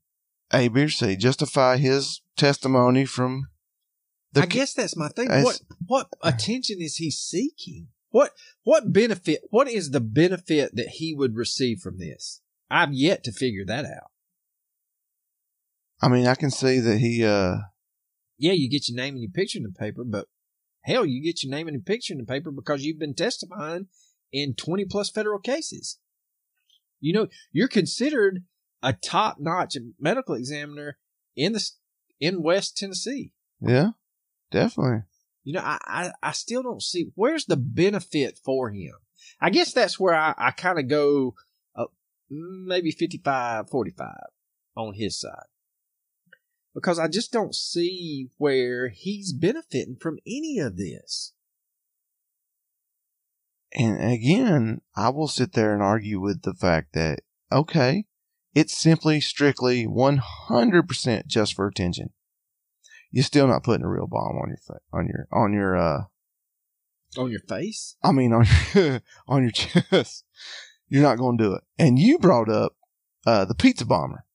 A, 0.51 0.67
B, 0.67 0.83
or 0.83 0.89
C, 0.89 1.15
justify 1.15 1.77
his 1.77 2.21
testimony 2.35 3.05
from 3.05 3.47
the 4.33 4.41
I 4.41 4.45
guess 4.45 4.73
that's 4.73 4.95
my 4.95 5.09
thing. 5.09 5.29
What 5.29 5.61
what 5.85 6.07
attention 6.21 6.77
is 6.79 6.97
he 6.97 7.11
seeking? 7.11 7.87
What 8.09 8.31
what 8.63 8.93
benefit? 8.93 9.41
What 9.49 9.69
is 9.69 9.91
the 9.91 10.01
benefit 10.01 10.75
that 10.75 10.89
he 10.89 11.13
would 11.13 11.35
receive 11.35 11.79
from 11.79 11.97
this? 11.97 12.41
I've 12.69 12.93
yet 12.93 13.23
to 13.23 13.31
figure 13.31 13.65
that 13.65 13.85
out. 13.85 14.11
I 16.01 16.09
mean, 16.09 16.27
I 16.27 16.35
can 16.35 16.51
see 16.51 16.79
that 16.79 16.99
he, 16.99 17.25
uh, 17.25 17.57
Yeah, 18.37 18.51
you 18.51 18.69
get 18.69 18.87
your 18.87 18.95
name 18.97 19.15
and 19.15 19.23
your 19.23 19.31
picture 19.31 19.57
in 19.57 19.63
the 19.63 19.71
paper, 19.71 20.03
but 20.03 20.27
hell, 20.81 21.05
you 21.05 21.23
get 21.23 21.43
your 21.43 21.51
name 21.51 21.67
and 21.67 21.75
your 21.75 21.81
picture 21.81 22.13
in 22.13 22.19
the 22.19 22.25
paper 22.25 22.51
because 22.51 22.83
you've 22.83 22.99
been 22.99 23.15
testifying 23.15 23.87
in 24.31 24.53
20 24.53 24.85
plus 24.85 25.09
federal 25.09 25.39
cases. 25.39 25.97
You 26.99 27.13
know, 27.13 27.27
you're 27.51 27.67
considered 27.67 28.43
a 28.81 28.93
top 28.93 29.37
notch 29.39 29.75
medical 29.99 30.35
examiner 30.35 30.97
in 31.35 31.53
the 31.53 31.69
in 32.19 32.41
West 32.41 32.77
Tennessee. 32.77 33.31
yeah, 33.61 33.91
definitely. 34.51 35.03
You 35.43 35.53
know, 35.53 35.61
I, 35.61 35.77
I, 35.85 36.11
I 36.21 36.31
still 36.31 36.61
don't 36.61 36.81
see 36.81 37.11
where's 37.15 37.45
the 37.45 37.55
benefit 37.55 38.39
for 38.43 38.69
him. 38.69 38.93
I 39.39 39.49
guess 39.49 39.71
that's 39.71 39.99
where 39.99 40.13
I, 40.13 40.33
I 40.37 40.51
kind 40.51 40.77
of 40.79 40.89
go 40.89 41.35
uh, 41.75 41.85
maybe 42.29 42.91
55 42.91 43.69
45 43.69 44.07
on 44.75 44.93
his 44.93 45.19
side. 45.19 45.45
Because 46.73 46.99
I 46.99 47.07
just 47.07 47.31
don't 47.31 47.55
see 47.55 48.29
where 48.37 48.89
he's 48.89 49.33
benefiting 49.33 49.97
from 49.99 50.19
any 50.27 50.59
of 50.59 50.77
this. 50.77 51.33
And 53.73 54.11
again, 54.11 54.81
I 54.95 55.09
will 55.09 55.27
sit 55.27 55.53
there 55.53 55.73
and 55.73 55.83
argue 55.83 56.19
with 56.19 56.43
the 56.43 56.53
fact 56.53 56.93
that, 56.93 57.19
okay, 57.51 58.05
it's 58.55 58.77
simply 58.77 59.19
strictly 59.19 59.85
100% 59.85 61.27
just 61.27 61.53
for 61.53 61.67
attention. 61.67 62.09
you're 63.11 63.23
still 63.23 63.47
not 63.47 63.63
putting 63.63 63.85
a 63.85 63.89
real 63.89 64.07
bomb 64.07 64.37
on 64.37 64.49
your 64.49 64.57
fa- 64.65 64.79
on 64.93 65.07
your 65.07 65.27
on 65.31 65.53
your 65.53 65.75
uh 65.77 66.03
On 67.17 67.29
your 67.29 67.39
face? 67.41 67.95
I 68.03 68.11
mean 68.11 68.33
on 68.33 68.45
your 68.73 69.01
on 69.27 69.43
your 69.43 69.51
chest. 69.51 70.23
You're 70.89 71.03
not 71.03 71.17
going 71.17 71.37
to 71.37 71.43
do 71.43 71.53
it. 71.53 71.63
And 71.77 71.99
you 71.99 72.17
brought 72.19 72.49
up 72.49 72.73
uh 73.25 73.45
the 73.45 73.55
pizza 73.55 73.85
bomber. 73.85 74.25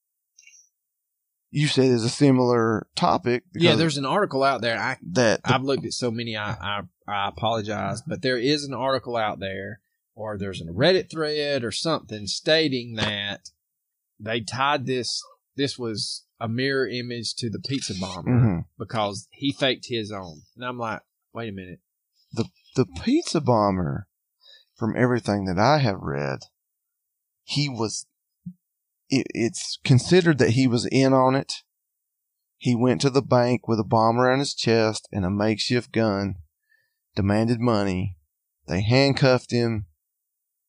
You 1.55 1.67
said 1.69 1.85
it's 1.85 2.03
a 2.03 2.09
similar 2.09 2.87
topic. 2.97 3.45
Yeah, 3.55 3.75
there's 3.77 3.99
an 3.99 4.07
article 4.07 4.43
out 4.43 4.63
there. 4.63 4.79
I 4.79 4.97
that 5.13 5.43
the- 5.45 5.55
I've 5.55 5.63
looked 5.63 5.85
at 5.85 5.93
so 5.93 6.11
many. 6.11 6.35
I, 6.37 6.53
I 6.53 6.81
I 7.07 7.29
apologize, 7.29 8.01
but 8.07 8.23
there 8.23 8.39
is 8.39 8.65
an 8.65 8.73
article 8.73 9.17
out 9.19 9.39
there, 9.39 9.81
or 10.15 10.39
there's 10.39 10.63
a 10.63 10.65
Reddit 10.73 11.11
thread 11.11 11.63
or 11.63 11.71
something 11.71 12.27
stating 12.27 12.95
that 12.97 13.51
they 14.19 14.41
tied 14.41 14.87
this. 14.87 15.23
This 15.55 15.79
was 15.79 16.25
a 16.41 16.49
mirror 16.49 16.89
image 16.89 17.35
to 17.37 17.51
the 17.51 17.61
pizza 17.61 17.93
bomber 18.01 18.31
Mhm. 18.31 18.65
because 18.79 19.29
he 19.31 19.53
faked 19.53 19.87
his 19.89 20.11
own. 20.11 20.41
And 20.57 20.65
I'm 20.65 20.79
like, 20.79 21.03
wait 21.35 21.51
a 21.51 21.53
minute. 21.53 21.81
The 22.33 22.47
the 22.77 22.87
pizza 23.05 23.43
bomber, 23.43 24.07
from 24.75 24.97
everything 24.97 25.45
that 25.45 25.59
I 25.59 25.79
have 25.81 26.01
read, 26.01 26.39
he 27.45 27.69
was. 27.69 28.07
It, 29.13 29.27
it's 29.35 29.79
considered 29.85 30.39
that 30.39 30.51
he 30.51 30.67
was 30.67 30.87
in 30.87 31.13
on 31.13 31.35
it. 31.35 31.53
He 32.57 32.75
went 32.75 33.03
to 33.03 33.11
the 33.11 33.23
bank 33.23 33.69
with 33.69 33.79
a 33.79 33.85
bomb 33.85 34.19
around 34.19 34.39
his 34.39 34.55
chest 34.55 35.07
and 35.13 35.27
a 35.27 35.31
makeshift 35.31 35.93
gun, 35.93 36.37
demanded 37.15 37.61
money. 37.61 38.17
They 38.67 38.81
handcuffed 38.81 39.51
him. 39.51 39.87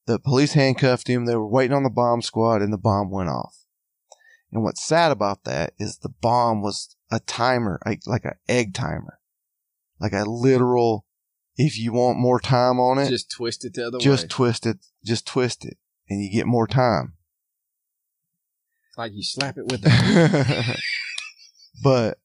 The 0.05 0.19
police 0.19 0.53
handcuffed 0.53 1.07
him. 1.07 1.25
They 1.25 1.37
were 1.37 1.47
waiting 1.47 1.75
on 1.75 1.83
the 1.83 1.89
bomb 1.89 2.21
squad, 2.21 2.61
and 2.61 2.73
the 2.73 2.77
bomb 2.77 3.09
went 3.09 3.29
off. 3.29 3.59
And 4.51 4.61
what's 4.61 4.83
sad 4.83 5.11
about 5.11 5.45
that 5.45 5.73
is 5.79 5.99
the 5.99 6.09
bomb 6.09 6.61
was 6.61 6.97
a 7.09 7.21
timer, 7.21 7.79
like, 7.85 8.01
like 8.05 8.25
an 8.25 8.35
egg 8.49 8.73
timer, 8.73 9.19
like 10.01 10.11
a 10.11 10.25
literal. 10.25 11.05
If 11.55 11.79
you 11.79 11.93
want 11.93 12.17
more 12.17 12.39
time 12.39 12.79
on 12.79 12.97
it, 12.97 13.09
Just 13.09 13.31
twist 13.31 13.63
it 13.63 13.75
the 13.75 13.87
other 13.87 13.99
just 13.99 14.23
way. 14.23 14.27
Just 14.27 14.29
twist 14.29 14.65
it, 14.65 14.77
just 15.05 15.27
twist 15.27 15.63
it, 15.63 15.77
and 16.09 16.21
you 16.21 16.31
get 16.31 16.47
more 16.47 16.67
time. 16.67 17.13
Like 18.97 19.13
you 19.13 19.23
slap 19.23 19.57
it 19.57 19.65
with 19.67 19.85
a. 19.85 20.77
but 21.83 22.19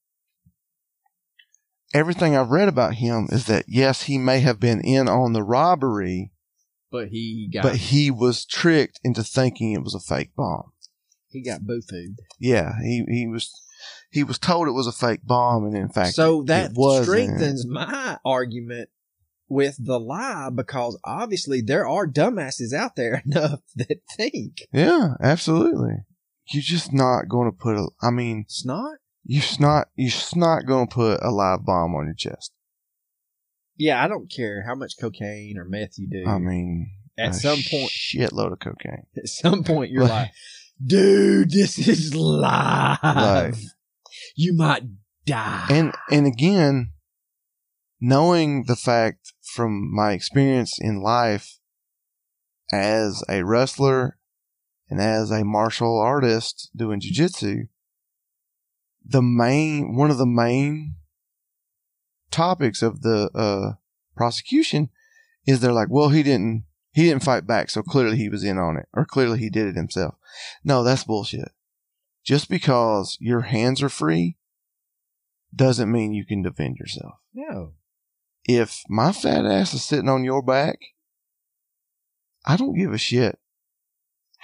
everything 1.94 2.36
I've 2.36 2.50
read 2.50 2.68
about 2.68 2.94
him 2.94 3.28
is 3.30 3.46
that 3.46 3.64
yes, 3.68 4.02
he 4.02 4.18
may 4.18 4.40
have 4.40 4.60
been 4.60 4.80
in 4.80 5.08
on 5.08 5.32
the 5.32 5.42
robbery, 5.42 6.32
but 6.90 7.08
he 7.08 7.48
got 7.52 7.62
but 7.62 7.76
he 7.76 8.10
was 8.10 8.44
tricked 8.44 9.00
into 9.02 9.22
thinking 9.22 9.72
it 9.72 9.82
was 9.82 9.94
a 9.94 10.00
fake 10.00 10.34
bomb. 10.36 10.72
he 11.30 11.42
got 11.42 11.66
boo-fooed. 11.66 12.16
Yeah, 12.38 12.72
he 12.82 13.04
he 13.08 13.26
was 13.26 13.50
he 14.10 14.22
was 14.24 14.38
told 14.38 14.68
it 14.68 14.72
was 14.72 14.86
a 14.86 14.92
fake 14.92 15.20
bomb, 15.24 15.64
and 15.64 15.76
in 15.76 15.88
fact, 15.88 16.14
so 16.14 16.42
it 16.42 16.46
that 16.48 16.72
strengthens 17.02 17.66
my 17.66 18.18
argument 18.24 18.90
with 19.48 19.76
the 19.82 19.98
lye 19.98 20.50
because 20.54 20.98
obviously 21.04 21.62
there 21.62 21.88
are 21.88 22.06
dumbasses 22.06 22.74
out 22.74 22.96
there 22.96 23.22
enough 23.26 23.60
that 23.76 24.00
think 24.16 24.68
Yeah, 24.72 25.14
absolutely. 25.22 26.04
You're 26.50 26.62
just 26.62 26.92
not 26.92 27.28
going 27.28 27.50
to 27.50 27.56
put 27.56 27.76
a. 27.76 27.88
I 28.02 28.10
mean, 28.10 28.44
it's 28.46 28.64
not. 28.64 28.98
you're 29.24 29.42
not. 29.60 29.88
You're 29.96 30.12
not 30.36 30.66
going 30.66 30.88
to 30.88 30.94
put 30.94 31.22
a 31.22 31.30
live 31.30 31.64
bomb 31.64 31.94
on 31.94 32.06
your 32.06 32.14
chest. 32.14 32.52
Yeah, 33.76 34.02
I 34.02 34.08
don't 34.08 34.30
care 34.30 34.64
how 34.66 34.74
much 34.74 34.94
cocaine 35.00 35.56
or 35.58 35.64
meth 35.64 35.98
you 35.98 36.08
do. 36.08 36.24
I 36.28 36.38
mean, 36.38 36.90
at 37.16 37.34
some 37.34 37.58
point, 37.70 37.90
shitload 37.90 38.52
of 38.52 38.58
cocaine. 38.60 39.06
at 39.16 39.28
some 39.28 39.62
point, 39.62 39.90
you're 39.90 40.02
Like- 40.02 40.10
like, 40.10 40.30
dude, 40.84 41.50
this 41.50 41.78
is 41.78 42.14
live. 42.14 42.98
Like- 43.02 43.54
you 44.36 44.54
might 44.56 44.82
die. 45.26 45.66
and 45.70 45.92
and 46.10 46.26
again 46.26 46.92
knowing 48.00 48.64
the 48.64 48.76
fact 48.76 49.32
from 49.42 49.92
my 49.94 50.12
experience 50.12 50.78
in 50.80 51.00
life 51.00 51.58
as 52.72 53.22
a 53.28 53.42
wrestler 53.44 54.17
and 54.90 55.00
as 55.00 55.30
a 55.30 55.44
martial 55.44 55.98
artist 55.98 56.70
doing 56.76 57.00
jiu-jitsu 57.00 57.64
the 59.04 59.22
main 59.22 59.96
one 59.96 60.10
of 60.10 60.18
the 60.18 60.26
main 60.26 60.94
topics 62.30 62.82
of 62.82 63.02
the 63.02 63.30
uh 63.34 63.72
prosecution 64.16 64.90
is 65.46 65.60
they're 65.60 65.72
like 65.72 65.88
well 65.90 66.10
he 66.10 66.22
didn't 66.22 66.64
he 66.92 67.04
didn't 67.04 67.22
fight 67.22 67.46
back 67.46 67.70
so 67.70 67.82
clearly 67.82 68.16
he 68.16 68.28
was 68.28 68.42
in 68.42 68.58
on 68.58 68.76
it 68.76 68.86
or 68.92 69.04
clearly 69.04 69.38
he 69.38 69.48
did 69.48 69.68
it 69.68 69.76
himself. 69.76 70.16
No 70.64 70.82
that's 70.82 71.04
bullshit. 71.04 71.52
Just 72.24 72.48
because 72.48 73.16
your 73.20 73.42
hands 73.42 73.82
are 73.82 73.88
free 73.88 74.36
doesn't 75.54 75.90
mean 75.92 76.12
you 76.12 76.26
can 76.26 76.42
defend 76.42 76.76
yourself. 76.76 77.14
no, 77.32 77.74
If 78.44 78.82
my 78.88 79.12
fat 79.12 79.46
ass 79.46 79.72
is 79.72 79.84
sitting 79.84 80.08
on 80.08 80.24
your 80.24 80.42
back, 80.42 80.78
I 82.44 82.56
don't 82.56 82.76
give 82.76 82.92
a 82.92 82.98
shit 82.98 83.38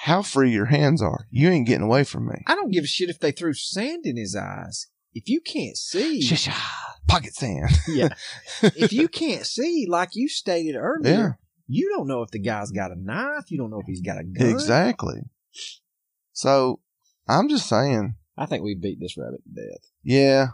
how 0.05 0.20
free 0.20 0.51
your 0.52 0.66
hands 0.66 1.01
are. 1.01 1.26
You 1.31 1.48
ain't 1.48 1.66
getting 1.66 1.82
away 1.85 2.05
from 2.05 2.26
me. 2.26 2.35
I 2.47 2.55
don't 2.55 2.70
give 2.70 2.85
a 2.85 2.86
shit 2.86 3.09
if 3.09 3.20
they 3.20 3.32
threw 3.32 3.55
sand 3.55 4.05
in 4.05 4.18
his 4.18 4.36
eyes. 4.36 4.89
If 5.14 5.31
you 5.31 5.40
can't 5.40 5.78
see, 5.78 6.20
Shisha, 6.20 6.51
ah, 6.52 6.94
pocket 7.09 7.35
sand. 7.35 7.70
yeah. 7.89 8.09
if 8.62 8.93
you 8.93 9.09
can't 9.09 9.47
see, 9.47 9.86
like 9.89 10.10
you 10.12 10.28
stated 10.28 10.76
earlier, 10.76 11.10
Yeah. 11.14 11.28
you 11.66 11.89
don't 11.97 12.06
know 12.06 12.20
if 12.20 12.31
the 12.31 12.39
guy's 12.39 12.70
got 12.70 12.90
a 12.90 12.97
knife. 13.02 13.51
You 13.51 13.56
don't 13.56 13.70
know 13.70 13.81
if 13.81 13.86
he's 13.86 14.02
got 14.02 14.18
a 14.20 14.24
gun. 14.24 14.48
exactly. 14.51 15.22
So 16.32 16.81
I'm 17.26 17.48
just 17.48 17.66
saying, 17.66 18.16
I 18.36 18.44
think 18.44 18.62
we 18.62 18.74
beat 18.74 18.98
this 19.01 19.16
rabbit 19.16 19.40
to 19.44 19.62
death. 19.62 19.90
yeah, 20.02 20.48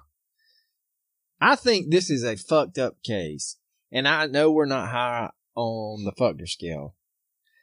I 1.40 1.56
think 1.56 1.90
this 1.90 2.08
is 2.08 2.22
a 2.22 2.36
fucked 2.36 2.78
up 2.78 3.02
case, 3.02 3.56
and 3.90 4.06
I 4.06 4.26
know 4.26 4.52
we're 4.52 4.66
not 4.66 4.90
high 4.90 5.30
on 5.56 6.04
the 6.04 6.12
fucker 6.12 6.46
scale. 6.46 6.94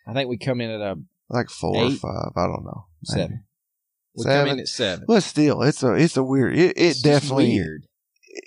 I 0.05 0.13
think 0.13 0.29
we 0.29 0.37
come 0.37 0.59
in 0.59 0.69
at 0.71 0.81
a 0.81 0.97
like 1.29 1.49
four 1.49 1.75
or 1.75 1.91
five. 1.91 2.31
I 2.35 2.45
don't 2.47 2.63
know. 2.65 2.85
Maybe. 3.09 3.21
seven. 3.21 3.43
We 4.15 4.23
come 4.23 4.31
Seven? 4.31 4.53
in 4.53 4.59
at 4.59 4.67
seven. 4.67 5.05
But 5.07 5.23
still, 5.23 5.61
it's 5.61 5.83
a 5.83 5.93
it's 5.93 6.17
a 6.17 6.23
weird. 6.23 6.57
It, 6.57 6.71
it 6.71 6.77
It's 6.77 7.01
definitely 7.01 7.49
weird. 7.49 7.83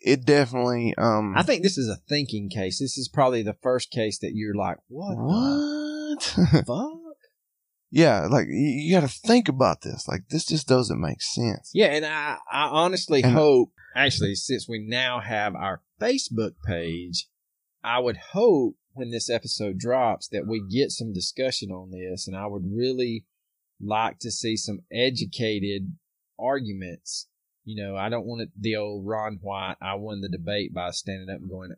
it 0.04 0.24
definitely 0.24 0.94
um. 0.98 1.34
I 1.36 1.42
think 1.42 1.62
this 1.62 1.78
is 1.78 1.88
a 1.88 1.96
thinking 2.08 2.48
case. 2.50 2.78
This 2.80 2.98
is 2.98 3.08
probably 3.08 3.42
the 3.42 3.56
first 3.62 3.90
case 3.90 4.18
that 4.18 4.32
you're 4.34 4.54
like, 4.54 4.78
what? 4.88 5.16
what? 5.16 6.22
fuck? 6.66 6.98
yeah, 7.90 8.26
like 8.26 8.46
you, 8.48 8.54
you 8.68 8.92
got 8.94 9.08
to 9.08 9.08
think 9.08 9.48
about 9.48 9.82
this. 9.82 10.08
Like 10.08 10.22
this 10.30 10.44
just 10.44 10.66
doesn't 10.66 11.00
make 11.00 11.22
sense. 11.22 11.70
Yeah, 11.72 11.86
and 11.86 12.04
I, 12.04 12.38
I 12.50 12.64
honestly 12.68 13.22
And- 13.22 13.32
hope, 13.32 13.70
actually, 13.94 14.34
since 14.34 14.68
we 14.68 14.84
now 14.84 15.20
have 15.20 15.54
our 15.54 15.82
Facebook 16.00 16.54
page, 16.66 17.28
I 17.84 18.00
would 18.00 18.16
hope 18.32 18.74
when 18.92 19.10
this 19.10 19.30
episode 19.30 19.78
drops 19.78 20.28
that 20.28 20.46
we 20.46 20.62
get 20.68 20.90
some 20.90 21.12
discussion 21.12 21.70
on 21.70 21.90
this, 21.90 22.26
and 22.26 22.36
I 22.36 22.46
would 22.46 22.64
really 22.70 23.24
like 23.80 24.18
to 24.20 24.30
see 24.30 24.56
some 24.56 24.80
educated 24.92 25.96
arguments. 26.38 27.28
You 27.64 27.82
know, 27.82 27.96
I 27.96 28.08
don't 28.08 28.26
want 28.26 28.42
it, 28.42 28.48
the 28.58 28.76
old 28.76 29.06
Ron 29.06 29.38
White, 29.42 29.76
I 29.80 29.94
won 29.94 30.20
the 30.20 30.28
debate 30.28 30.74
by 30.74 30.90
standing 30.90 31.28
up 31.30 31.40
and 31.40 31.50
going, 31.50 31.70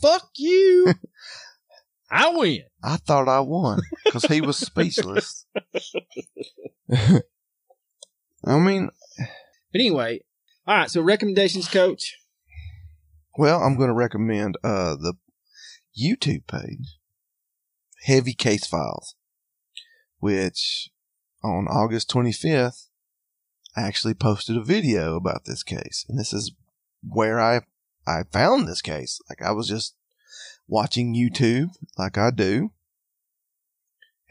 fuck 0.00 0.28
you. 0.36 0.94
I 2.10 2.28
win. 2.28 2.64
I 2.82 2.96
thought 2.96 3.28
I 3.28 3.40
won 3.40 3.80
because 4.04 4.24
he 4.26 4.40
was 4.40 4.56
speechless. 4.58 5.46
I 6.92 8.58
mean, 8.58 8.90
But 9.18 9.80
anyway, 9.80 10.20
all 10.66 10.76
right, 10.76 10.90
so 10.90 11.00
recommendations, 11.00 11.66
coach. 11.68 12.16
well, 13.38 13.60
I'm 13.62 13.76
going 13.76 13.88
to 13.88 13.94
recommend 13.94 14.56
uh 14.62 14.94
the 14.96 15.14
YouTube 15.98 16.46
page, 16.46 16.98
Heavy 18.04 18.34
Case 18.34 18.66
Files, 18.66 19.14
which 20.18 20.90
on 21.42 21.66
August 21.68 22.10
25th, 22.10 22.88
I 23.76 23.82
actually 23.82 24.14
posted 24.14 24.56
a 24.56 24.62
video 24.62 25.16
about 25.16 25.44
this 25.44 25.62
case, 25.62 26.04
and 26.08 26.18
this 26.18 26.32
is 26.32 26.52
where 27.02 27.40
I 27.40 27.62
I 28.06 28.24
found 28.30 28.68
this 28.68 28.82
case. 28.82 29.20
Like 29.28 29.42
I 29.42 29.52
was 29.52 29.68
just 29.68 29.94
watching 30.66 31.14
YouTube, 31.14 31.70
like 31.98 32.18
I 32.18 32.30
do, 32.30 32.72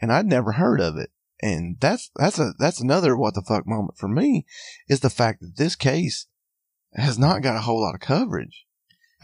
and 0.00 0.12
I'd 0.12 0.26
never 0.26 0.52
heard 0.52 0.80
of 0.80 0.96
it. 0.96 1.10
And 1.42 1.76
that's 1.80 2.10
that's 2.16 2.38
a 2.38 2.54
that's 2.58 2.80
another 2.80 3.16
what 3.16 3.34
the 3.34 3.42
fuck 3.42 3.66
moment 3.66 3.98
for 3.98 4.08
me 4.08 4.46
is 4.88 5.00
the 5.00 5.10
fact 5.10 5.40
that 5.40 5.56
this 5.56 5.76
case 5.76 6.26
has 6.94 7.18
not 7.18 7.42
got 7.42 7.56
a 7.56 7.60
whole 7.60 7.82
lot 7.82 7.94
of 7.94 8.00
coverage 8.00 8.63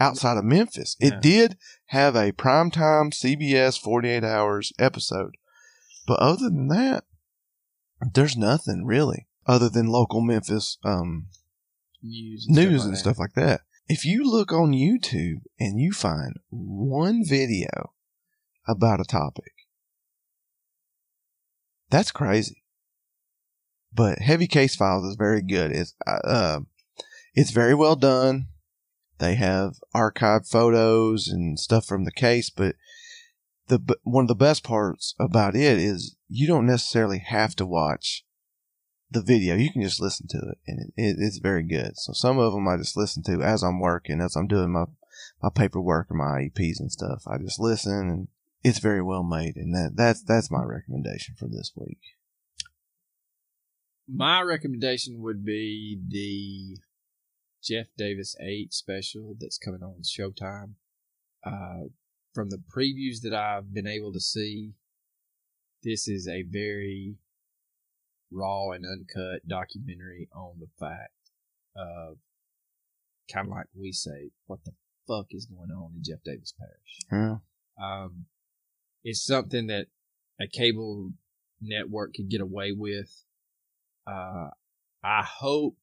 outside 0.01 0.37
of 0.37 0.43
Memphis. 0.43 0.97
Yeah. 0.99 1.09
It 1.09 1.21
did 1.21 1.57
have 1.87 2.15
a 2.15 2.31
primetime 2.31 3.13
CBS 3.13 3.79
48 3.79 4.23
hours 4.23 4.73
episode, 4.79 5.35
but 6.07 6.19
other 6.19 6.49
than 6.49 6.67
that, 6.69 7.03
there's 8.13 8.35
nothing 8.35 8.85
really 8.85 9.27
other 9.45 9.69
than 9.69 9.87
local 9.87 10.21
Memphis 10.21 10.77
um, 10.83 11.27
News 12.01 12.47
news 12.49 12.81
like 12.81 12.87
and 12.87 12.97
stuff 12.97 13.19
like 13.19 13.33
that. 13.35 13.61
If 13.87 14.05
you 14.05 14.23
look 14.23 14.51
on 14.51 14.71
YouTube 14.71 15.41
and 15.59 15.79
you 15.79 15.91
find 15.91 16.33
one 16.49 17.23
video 17.23 17.93
about 18.67 18.99
a 18.99 19.03
topic, 19.03 19.53
that's 21.91 22.11
crazy. 22.11 22.63
But 23.93 24.19
Heavy 24.19 24.47
Case 24.47 24.75
Files 24.75 25.05
is 25.05 25.15
very 25.15 25.41
good. 25.41 25.71
It's 25.71 25.93
uh, 26.07 26.27
uh, 26.27 26.59
it's 27.35 27.51
very 27.51 27.75
well 27.75 27.95
done. 27.95 28.47
They 29.21 29.35
have 29.35 29.75
archived 29.93 30.49
photos 30.49 31.27
and 31.27 31.59
stuff 31.59 31.85
from 31.85 32.05
the 32.05 32.11
case, 32.11 32.49
but 32.49 32.75
the 33.67 33.79
one 34.01 34.23
of 34.23 34.27
the 34.27 34.33
best 34.33 34.63
parts 34.63 35.13
about 35.19 35.55
it 35.55 35.77
is 35.77 36.15
you 36.27 36.47
don't 36.47 36.65
necessarily 36.65 37.19
have 37.19 37.55
to 37.57 37.65
watch 37.67 38.25
the 39.11 39.21
video. 39.21 39.55
You 39.55 39.71
can 39.71 39.83
just 39.83 40.01
listen 40.01 40.27
to 40.29 40.37
it, 40.37 40.57
and 40.65 40.79
it, 40.79 40.93
it, 40.97 41.15
it's 41.19 41.37
very 41.37 41.61
good. 41.61 41.91
So 41.97 42.13
some 42.13 42.39
of 42.39 42.51
them 42.51 42.67
I 42.67 42.77
just 42.77 42.97
listen 42.97 43.21
to 43.25 43.43
as 43.43 43.61
I'm 43.61 43.79
working, 43.79 44.21
as 44.21 44.35
I'm 44.35 44.47
doing 44.47 44.71
my 44.71 44.85
my 45.39 45.49
paperwork 45.53 46.07
and 46.09 46.17
my 46.17 46.49
IEPs 46.49 46.79
and 46.79 46.91
stuff. 46.91 47.21
I 47.27 47.37
just 47.37 47.59
listen, 47.59 48.09
and 48.09 48.27
it's 48.63 48.79
very 48.79 49.03
well 49.03 49.21
made, 49.21 49.55
and 49.55 49.71
that 49.75 49.91
that's 49.95 50.23
that's 50.23 50.49
my 50.49 50.63
recommendation 50.63 51.35
for 51.37 51.47
this 51.47 51.73
week. 51.75 51.99
My 54.11 54.41
recommendation 54.41 55.21
would 55.21 55.45
be 55.45 56.01
the 56.09 56.81
Jeff 57.63 57.87
Davis 57.97 58.35
8 58.41 58.73
special 58.73 59.35
that's 59.39 59.57
coming 59.57 59.83
on 59.83 60.01
Showtime. 60.03 60.73
Uh, 61.45 61.89
from 62.33 62.49
the 62.49 62.61
previews 62.75 63.21
that 63.23 63.33
I've 63.33 63.73
been 63.73 63.87
able 63.87 64.13
to 64.13 64.19
see, 64.19 64.73
this 65.83 66.07
is 66.07 66.27
a 66.27 66.43
very 66.43 67.15
raw 68.31 68.71
and 68.71 68.85
uncut 68.85 69.47
documentary 69.47 70.29
on 70.33 70.55
the 70.59 70.67
fact 70.79 71.11
of 71.75 72.17
kind 73.31 73.47
of 73.47 73.51
like 73.51 73.67
we 73.75 73.91
say, 73.91 74.31
what 74.47 74.59
the 74.65 74.71
fuck 75.07 75.27
is 75.31 75.45
going 75.45 75.71
on 75.71 75.91
in 75.95 76.03
Jeff 76.03 76.23
Davis 76.23 76.53
Parish. 76.57 76.99
Yeah. 77.11 77.37
Um, 77.81 78.25
it's 79.03 79.25
something 79.25 79.67
that 79.67 79.87
a 80.39 80.47
cable 80.47 81.11
network 81.61 82.13
could 82.13 82.29
get 82.29 82.41
away 82.41 82.71
with. 82.71 83.23
Uh, 84.07 84.49
I 85.03 85.23
hope 85.23 85.75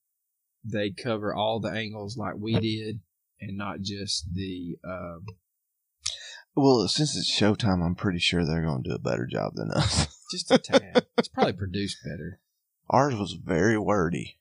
they 0.64 0.90
cover 0.90 1.34
all 1.34 1.60
the 1.60 1.70
angles 1.70 2.16
like 2.16 2.34
we 2.36 2.58
did 2.58 3.00
and 3.40 3.56
not 3.56 3.80
just 3.80 4.34
the 4.34 4.76
um, 4.84 5.24
Well, 6.54 6.86
since 6.88 7.16
it's 7.16 7.30
Showtime, 7.30 7.84
I'm 7.84 7.94
pretty 7.94 8.18
sure 8.18 8.44
they're 8.44 8.64
going 8.64 8.82
to 8.82 8.90
do 8.90 8.94
a 8.94 8.98
better 8.98 9.26
job 9.26 9.52
than 9.54 9.70
us. 9.70 10.06
just 10.30 10.50
a 10.50 10.58
tad. 10.58 11.06
it's 11.16 11.28
probably 11.28 11.52
produced 11.52 11.98
better. 12.04 12.40
Ours 12.90 13.14
was 13.14 13.32
very 13.32 13.78
wordy. 13.78 14.38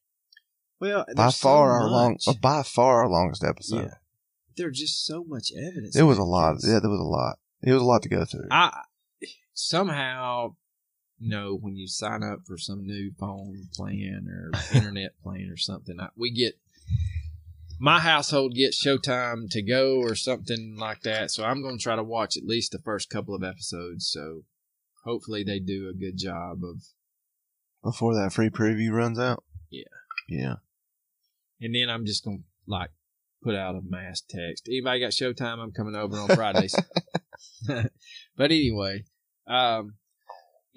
Well, 0.79 1.05
By 1.15 1.23
there's 1.23 1.35
so 1.37 1.47
far 1.49 1.71
our 1.81 1.89
long, 1.89 2.17
uh, 2.27 2.33
by 2.41 2.63
far 2.63 3.03
our 3.03 3.09
longest 3.09 3.43
episode. 3.43 3.85
Yeah. 3.85 3.93
There's 4.55 4.79
just 4.79 5.05
so 5.05 5.23
much 5.27 5.51
evidence. 5.55 5.95
There 5.95 6.05
was 6.05 6.17
a 6.17 6.23
lot. 6.23 6.57
Yeah, 6.61 6.79
there 6.79 6.89
was 6.89 6.99
a 6.99 7.03
lot. 7.03 7.37
It 7.61 7.73
was 7.73 7.81
a 7.81 7.85
lot 7.85 8.03
to 8.03 8.09
go 8.09 8.25
through. 8.25 8.47
I 8.51 8.81
somehow, 9.53 10.55
you 11.19 11.29
know, 11.29 11.57
when 11.59 11.75
you 11.75 11.87
sign 11.87 12.23
up 12.23 12.39
for 12.45 12.57
some 12.57 12.85
new 12.85 13.11
phone 13.19 13.67
plan 13.73 14.27
or 14.29 14.51
internet 14.73 15.11
plan 15.23 15.49
or 15.51 15.57
something, 15.57 15.99
I, 15.99 16.09
we 16.15 16.31
get 16.31 16.55
my 17.79 17.99
household 17.99 18.55
gets 18.55 18.83
Showtime 18.83 19.49
to 19.51 19.61
go 19.61 19.97
or 19.97 20.15
something 20.15 20.77
like 20.79 21.01
that. 21.01 21.31
So 21.31 21.43
I'm 21.43 21.61
going 21.61 21.77
to 21.77 21.83
try 21.83 21.95
to 21.95 22.03
watch 22.03 22.37
at 22.37 22.43
least 22.43 22.71
the 22.71 22.79
first 22.79 23.09
couple 23.09 23.35
of 23.35 23.43
episodes. 23.43 24.09
So 24.11 24.43
hopefully 25.05 25.43
they 25.43 25.59
do 25.59 25.89
a 25.89 25.97
good 25.97 26.17
job 26.17 26.59
of. 26.63 26.83
Before 27.83 28.15
that 28.15 28.33
free 28.33 28.49
preview 28.49 28.91
runs 28.91 29.19
out. 29.19 29.43
Yeah. 29.69 29.83
Yeah. 30.27 30.55
And 31.61 31.73
then 31.75 31.89
I'm 31.89 32.05
just 32.05 32.23
going 32.23 32.39
to 32.39 32.43
like 32.67 32.89
put 33.43 33.55
out 33.55 33.75
a 33.75 33.81
mass 33.83 34.21
text. 34.27 34.67
Anybody 34.67 34.99
got 34.99 35.11
Showtime? 35.11 35.59
I'm 35.59 35.71
coming 35.71 35.95
over 35.95 36.17
on 36.17 36.29
Fridays. 36.29 36.75
but 37.67 38.51
anyway, 38.51 39.03
um, 39.47 39.95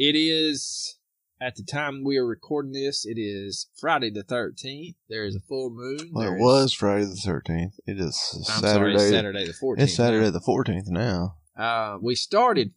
it 0.00 0.16
is 0.16 0.96
at 1.42 1.56
the 1.56 1.62
time 1.62 2.02
we 2.04 2.16
are 2.16 2.26
recording 2.26 2.72
this. 2.72 3.04
It 3.04 3.18
is 3.18 3.68
Friday 3.78 4.10
the 4.10 4.24
13th. 4.24 4.94
There 5.10 5.26
is 5.26 5.36
a 5.36 5.40
full 5.40 5.68
moon. 5.70 6.10
Well, 6.12 6.24
There 6.24 6.36
it 6.36 6.38
is- 6.40 6.42
was 6.42 6.72
Friday 6.72 7.04
the 7.04 7.20
13th. 7.22 7.74
It 7.86 8.00
is 8.00 8.16
Saturday. 8.46 8.96
sorry, 8.98 9.10
Saturday 9.10 9.46
the 9.46 9.52
14th. 9.52 9.82
It's 9.82 9.94
Saturday 9.94 10.30
the 10.30 10.40
14th 10.40 10.88
now. 10.88 11.36
Uh, 11.54 11.98
we 12.00 12.14
started 12.14 12.72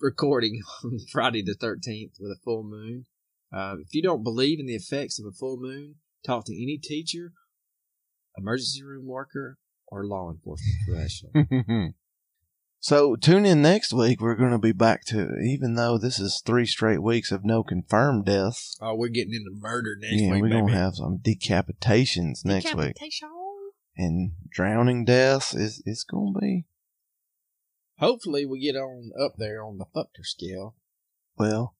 recording 0.00 0.60
on 0.84 0.98
Friday 1.10 1.40
the 1.42 1.54
13th 1.54 2.20
with 2.20 2.30
a 2.30 2.40
full 2.44 2.62
moon. 2.62 3.06
Uh, 3.50 3.76
if 3.80 3.94
you 3.94 4.02
don't 4.02 4.22
believe 4.22 4.60
in 4.60 4.66
the 4.66 4.74
effects 4.74 5.18
of 5.18 5.24
a 5.24 5.32
full 5.32 5.56
moon, 5.58 5.94
talk 6.26 6.44
to 6.44 6.52
any 6.54 6.76
teacher, 6.76 7.32
emergency 8.36 8.82
room 8.82 9.06
worker, 9.06 9.56
or 9.88 10.04
law 10.06 10.30
enforcement 10.30 10.76
professional. 10.86 11.92
so 12.86 13.16
tune 13.16 13.44
in 13.44 13.62
next 13.62 13.92
week. 13.92 14.20
We're 14.20 14.36
going 14.36 14.52
to 14.52 14.58
be 14.58 14.70
back 14.70 15.04
to, 15.06 15.36
even 15.40 15.74
though 15.74 15.98
this 15.98 16.20
is 16.20 16.40
three 16.46 16.66
straight 16.66 17.02
weeks 17.02 17.32
of 17.32 17.44
no 17.44 17.64
confirmed 17.64 18.26
deaths. 18.26 18.78
Oh, 18.80 18.94
we're 18.94 19.08
getting 19.08 19.34
into 19.34 19.50
murder 19.50 19.96
next 19.98 20.22
yeah, 20.22 20.30
week. 20.30 20.42
we're 20.42 20.50
going 20.50 20.68
to 20.68 20.72
have 20.72 20.94
some 20.94 21.18
decapitations 21.18 22.44
next 22.44 22.76
week. 22.76 22.94
Decapitation. 22.94 23.28
And 23.96 24.34
drowning 24.48 25.04
deaths 25.04 25.52
is 25.52 25.82
it's 25.84 26.04
going 26.04 26.34
to 26.34 26.40
be, 26.40 26.66
Hopefully, 27.98 28.46
we 28.46 28.60
get 28.60 28.76
on 28.76 29.10
up 29.20 29.32
there 29.36 29.64
on 29.64 29.78
the 29.78 29.86
fucker 29.86 30.22
scale. 30.22 30.76
well, 31.36 31.74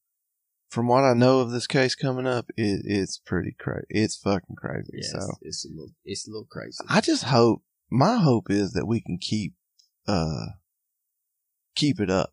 from 0.69 0.89
what 0.89 1.05
I 1.05 1.13
know 1.13 1.39
of 1.39 1.53
this 1.53 1.69
case 1.69 1.95
coming 1.95 2.27
up, 2.27 2.51
it, 2.57 2.81
it's 2.85 3.17
pretty 3.19 3.55
crazy. 3.57 3.87
It's 3.91 4.17
fucking 4.17 4.57
crazy. 4.57 4.91
Yes, 4.93 5.13
So 5.13 5.37
it's 5.41 5.65
a 5.65 5.69
little, 5.69 5.93
it's 6.05 6.27
a 6.27 6.33
little 6.33 6.49
crazy. 6.51 6.85
I 6.89 7.01
just 7.01 7.23
hope 7.23 7.63
my 7.91 8.17
hope 8.17 8.51
is 8.51 8.73
that 8.73 8.89
we 8.89 9.01
can 9.01 9.19
keep 9.19 9.55
uh 10.09 10.47
keep 11.77 12.01
it 12.01 12.11
up. 12.11 12.33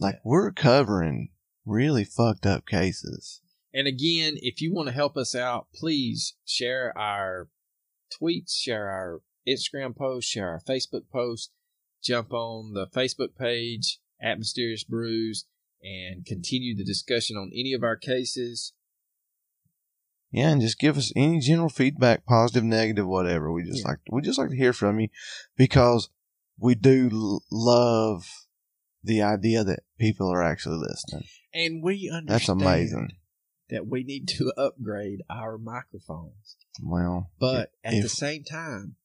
Like 0.00 0.16
we're 0.24 0.50
covering 0.50 1.30
really 1.64 2.04
fucked 2.04 2.46
up 2.46 2.66
cases. 2.66 3.40
And 3.72 3.86
again, 3.86 4.34
if 4.36 4.60
you 4.60 4.72
want 4.72 4.88
to 4.88 4.94
help 4.94 5.16
us 5.16 5.34
out, 5.34 5.68
please 5.74 6.34
share 6.44 6.96
our 6.98 7.48
tweets, 8.12 8.52
share 8.56 8.88
our 8.88 9.20
Instagram 9.48 9.96
post, 9.96 10.28
share 10.28 10.48
our 10.48 10.60
Facebook 10.60 11.08
post, 11.12 11.50
jump 12.02 12.32
on 12.32 12.72
the 12.74 12.86
Facebook 12.86 13.36
page 13.38 13.98
at 14.22 14.38
Mysterious 14.38 14.84
Brews 14.84 15.46
and 15.82 16.24
continue 16.24 16.76
the 16.76 16.84
discussion 16.84 17.36
on 17.36 17.50
any 17.54 17.72
of 17.72 17.82
our 17.82 17.96
cases. 17.96 18.72
Yeah, 20.30 20.48
and 20.50 20.60
just 20.60 20.78
give 20.78 20.96
us 20.96 21.12
any 21.14 21.38
general 21.40 21.68
feedback, 21.68 22.26
positive, 22.26 22.64
negative, 22.64 23.06
whatever. 23.06 23.52
We 23.52 23.64
just 23.64 23.80
Yeah. 23.80 23.88
like 23.90 23.98
we 24.10 24.22
just 24.22 24.38
like 24.38 24.50
to 24.50 24.56
hear 24.56 24.72
from 24.72 24.98
you 24.98 25.08
because 25.56 26.08
we 26.58 26.74
do 26.74 27.08
l- 27.12 27.44
love 27.50 28.43
the 29.04 29.22
idea 29.22 29.62
that 29.64 29.80
people 29.98 30.32
are 30.32 30.42
actually 30.42 30.78
listening. 30.78 31.24
And 31.52 31.82
we 31.82 32.10
understand 32.12 32.28
That's 32.28 32.48
amazing. 32.48 33.08
that 33.70 33.86
we 33.86 34.02
need 34.02 34.26
to 34.28 34.52
upgrade 34.56 35.20
our 35.30 35.58
microphones. 35.58 36.56
Well, 36.82 37.30
But 37.38 37.70
at 37.84 38.02
the 38.02 38.08
same 38.08 38.42
time, 38.44 38.96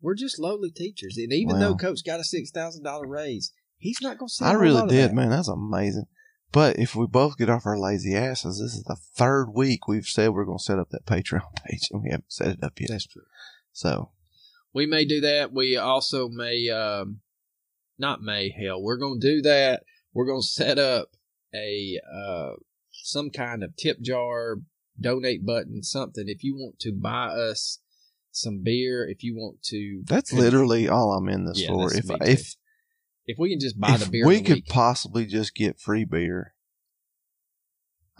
we're 0.00 0.14
just 0.14 0.38
lowly 0.38 0.70
teachers. 0.70 1.16
And 1.16 1.32
even 1.32 1.58
though 1.58 1.74
Coach 1.74 2.00
got 2.04 2.20
a 2.20 2.22
$6,000 2.22 3.02
raise, 3.06 3.52
he's 3.78 4.00
not 4.00 4.18
going 4.18 4.28
to 4.38 4.44
I 4.44 4.52
really 4.52 4.86
did, 4.88 5.10
that. 5.10 5.14
man. 5.14 5.30
That's 5.30 5.48
amazing. 5.48 6.06
But 6.52 6.78
if 6.78 6.94
we 6.94 7.06
both 7.06 7.36
get 7.36 7.50
off 7.50 7.66
our 7.66 7.78
lazy 7.78 8.14
asses, 8.14 8.60
this 8.60 8.74
is 8.74 8.84
the 8.84 8.96
third 9.16 9.48
week 9.52 9.88
we've 9.88 10.06
said 10.06 10.30
we're 10.30 10.44
going 10.44 10.58
to 10.58 10.64
set 10.64 10.78
up 10.78 10.90
that 10.90 11.06
Patreon 11.06 11.42
page, 11.64 11.88
and 11.90 12.02
we 12.02 12.10
haven't 12.10 12.32
set 12.32 12.48
it 12.48 12.62
up 12.62 12.78
yet. 12.78 12.90
That's 12.90 13.06
true. 13.06 13.22
So, 13.72 14.10
We 14.72 14.86
may 14.86 15.04
do 15.04 15.20
that. 15.22 15.52
We 15.52 15.76
also 15.76 16.28
may, 16.28 16.68
um, 16.70 17.20
not 17.98 18.20
may, 18.22 18.50
hell, 18.50 18.82
we're 18.82 18.98
going 18.98 19.20
to 19.20 19.26
do 19.36 19.42
that. 19.42 19.82
We're 20.12 20.26
going 20.26 20.42
to 20.42 20.46
set 20.46 20.78
up 20.78 21.10
a, 21.54 21.98
uh, 22.14 22.52
some 22.90 23.30
kind 23.30 23.62
of 23.62 23.76
tip 23.76 24.00
jar, 24.00 24.56
donate 25.00 25.44
button, 25.44 25.82
something. 25.82 26.24
If 26.26 26.42
you 26.42 26.54
want 26.56 26.78
to 26.80 26.92
buy 26.92 27.26
us 27.28 27.78
some 28.30 28.62
beer, 28.62 29.06
if 29.08 29.22
you 29.22 29.34
want 29.36 29.62
to, 29.64 30.02
that's 30.06 30.32
literally 30.32 30.88
all 30.88 31.12
I'm 31.12 31.28
in 31.28 31.44
this 31.46 31.60
Yeah, 31.62 31.68
for. 31.68 31.94
If 31.94 32.04
if 32.10 32.54
if 33.26 33.36
we 33.38 33.50
can 33.50 33.60
just 33.60 33.78
buy 33.80 33.96
the 33.96 34.08
beer, 34.10 34.26
we 34.26 34.36
the 34.38 34.44
could 34.44 34.54
week, 34.56 34.68
possibly 34.68 35.26
just 35.26 35.54
get 35.54 35.80
free 35.80 36.04
beer, 36.04 36.54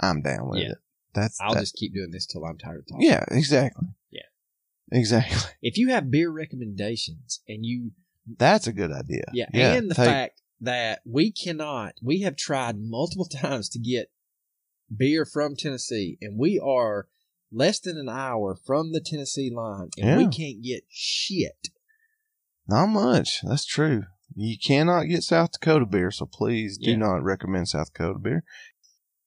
I'm 0.00 0.22
down 0.22 0.48
with 0.48 0.60
Yeah. 0.60 0.70
it. 0.72 0.78
That's 1.14 1.40
I'll 1.40 1.54
that- 1.54 1.60
just 1.60 1.76
keep 1.76 1.94
doing 1.94 2.10
this 2.10 2.26
till 2.26 2.44
I'm 2.44 2.58
tired 2.58 2.80
of 2.80 2.86
talking. 2.88 3.06
yeah, 3.08 3.24
exactly. 3.30 3.88
Yeah. 4.10 4.22
exactly. 4.92 5.50
If 5.62 5.78
you 5.78 5.88
have 5.90 6.10
beer 6.10 6.30
recommendations 6.30 7.40
and 7.48 7.64
you 7.64 7.92
That's 8.26 8.66
a 8.66 8.72
good 8.72 8.92
idea. 8.92 9.24
Yeah, 9.32 9.46
and 9.52 9.90
the 9.90 9.94
take- 9.94 10.06
fact 10.06 10.42
that 10.60 11.00
we 11.04 11.30
cannot, 11.30 11.94
we 12.02 12.20
have 12.22 12.36
tried 12.36 12.76
multiple 12.78 13.24
times 13.30 13.68
to 13.70 13.78
get 13.78 14.10
beer 14.94 15.24
from 15.24 15.56
Tennessee, 15.56 16.18
and 16.20 16.38
we 16.38 16.58
are 16.58 17.08
less 17.52 17.78
than 17.80 17.96
an 17.98 18.08
hour 18.08 18.56
from 18.66 18.92
the 18.92 19.00
Tennessee 19.00 19.50
line, 19.54 19.90
and 20.00 20.16
we 20.18 20.28
can't 20.28 20.62
get 20.62 20.84
shit. 20.88 21.68
Not 22.68 22.86
much. 22.86 23.40
That's 23.42 23.64
true. 23.64 24.04
You 24.34 24.56
cannot 24.58 25.04
get 25.04 25.22
South 25.22 25.52
Dakota 25.52 25.86
beer, 25.86 26.10
so 26.10 26.26
please 26.26 26.76
do 26.78 26.90
Yeah. 26.90 26.96
not 26.96 27.22
recommend 27.22 27.68
South 27.68 27.92
Dakota 27.92 28.18
beer. 28.18 28.44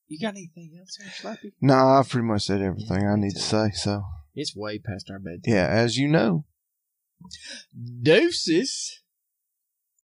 You 0.08 0.20
got 0.20 0.30
anything 0.36 0.72
else 0.80 0.98
there, 1.00 1.10
Slappy? 1.36 1.54
No, 1.62 1.76
I've 1.76 2.10
pretty 2.10 2.28
much 2.28 2.44
said 2.46 2.62
everything 2.62 3.02
Yeah, 3.02 3.14
I 3.14 3.16
need 3.16 3.34
to 3.36 3.40
say. 3.40 3.70
So, 3.74 4.04
It's 4.36 4.56
way 4.56 4.80
past 4.80 5.10
our 5.10 5.20
bedtime. 5.20 5.42
yeah, 5.46 5.68
as 5.68 5.98
you 5.98 6.08
know, 6.08 6.46
Deuces. 7.74 8.99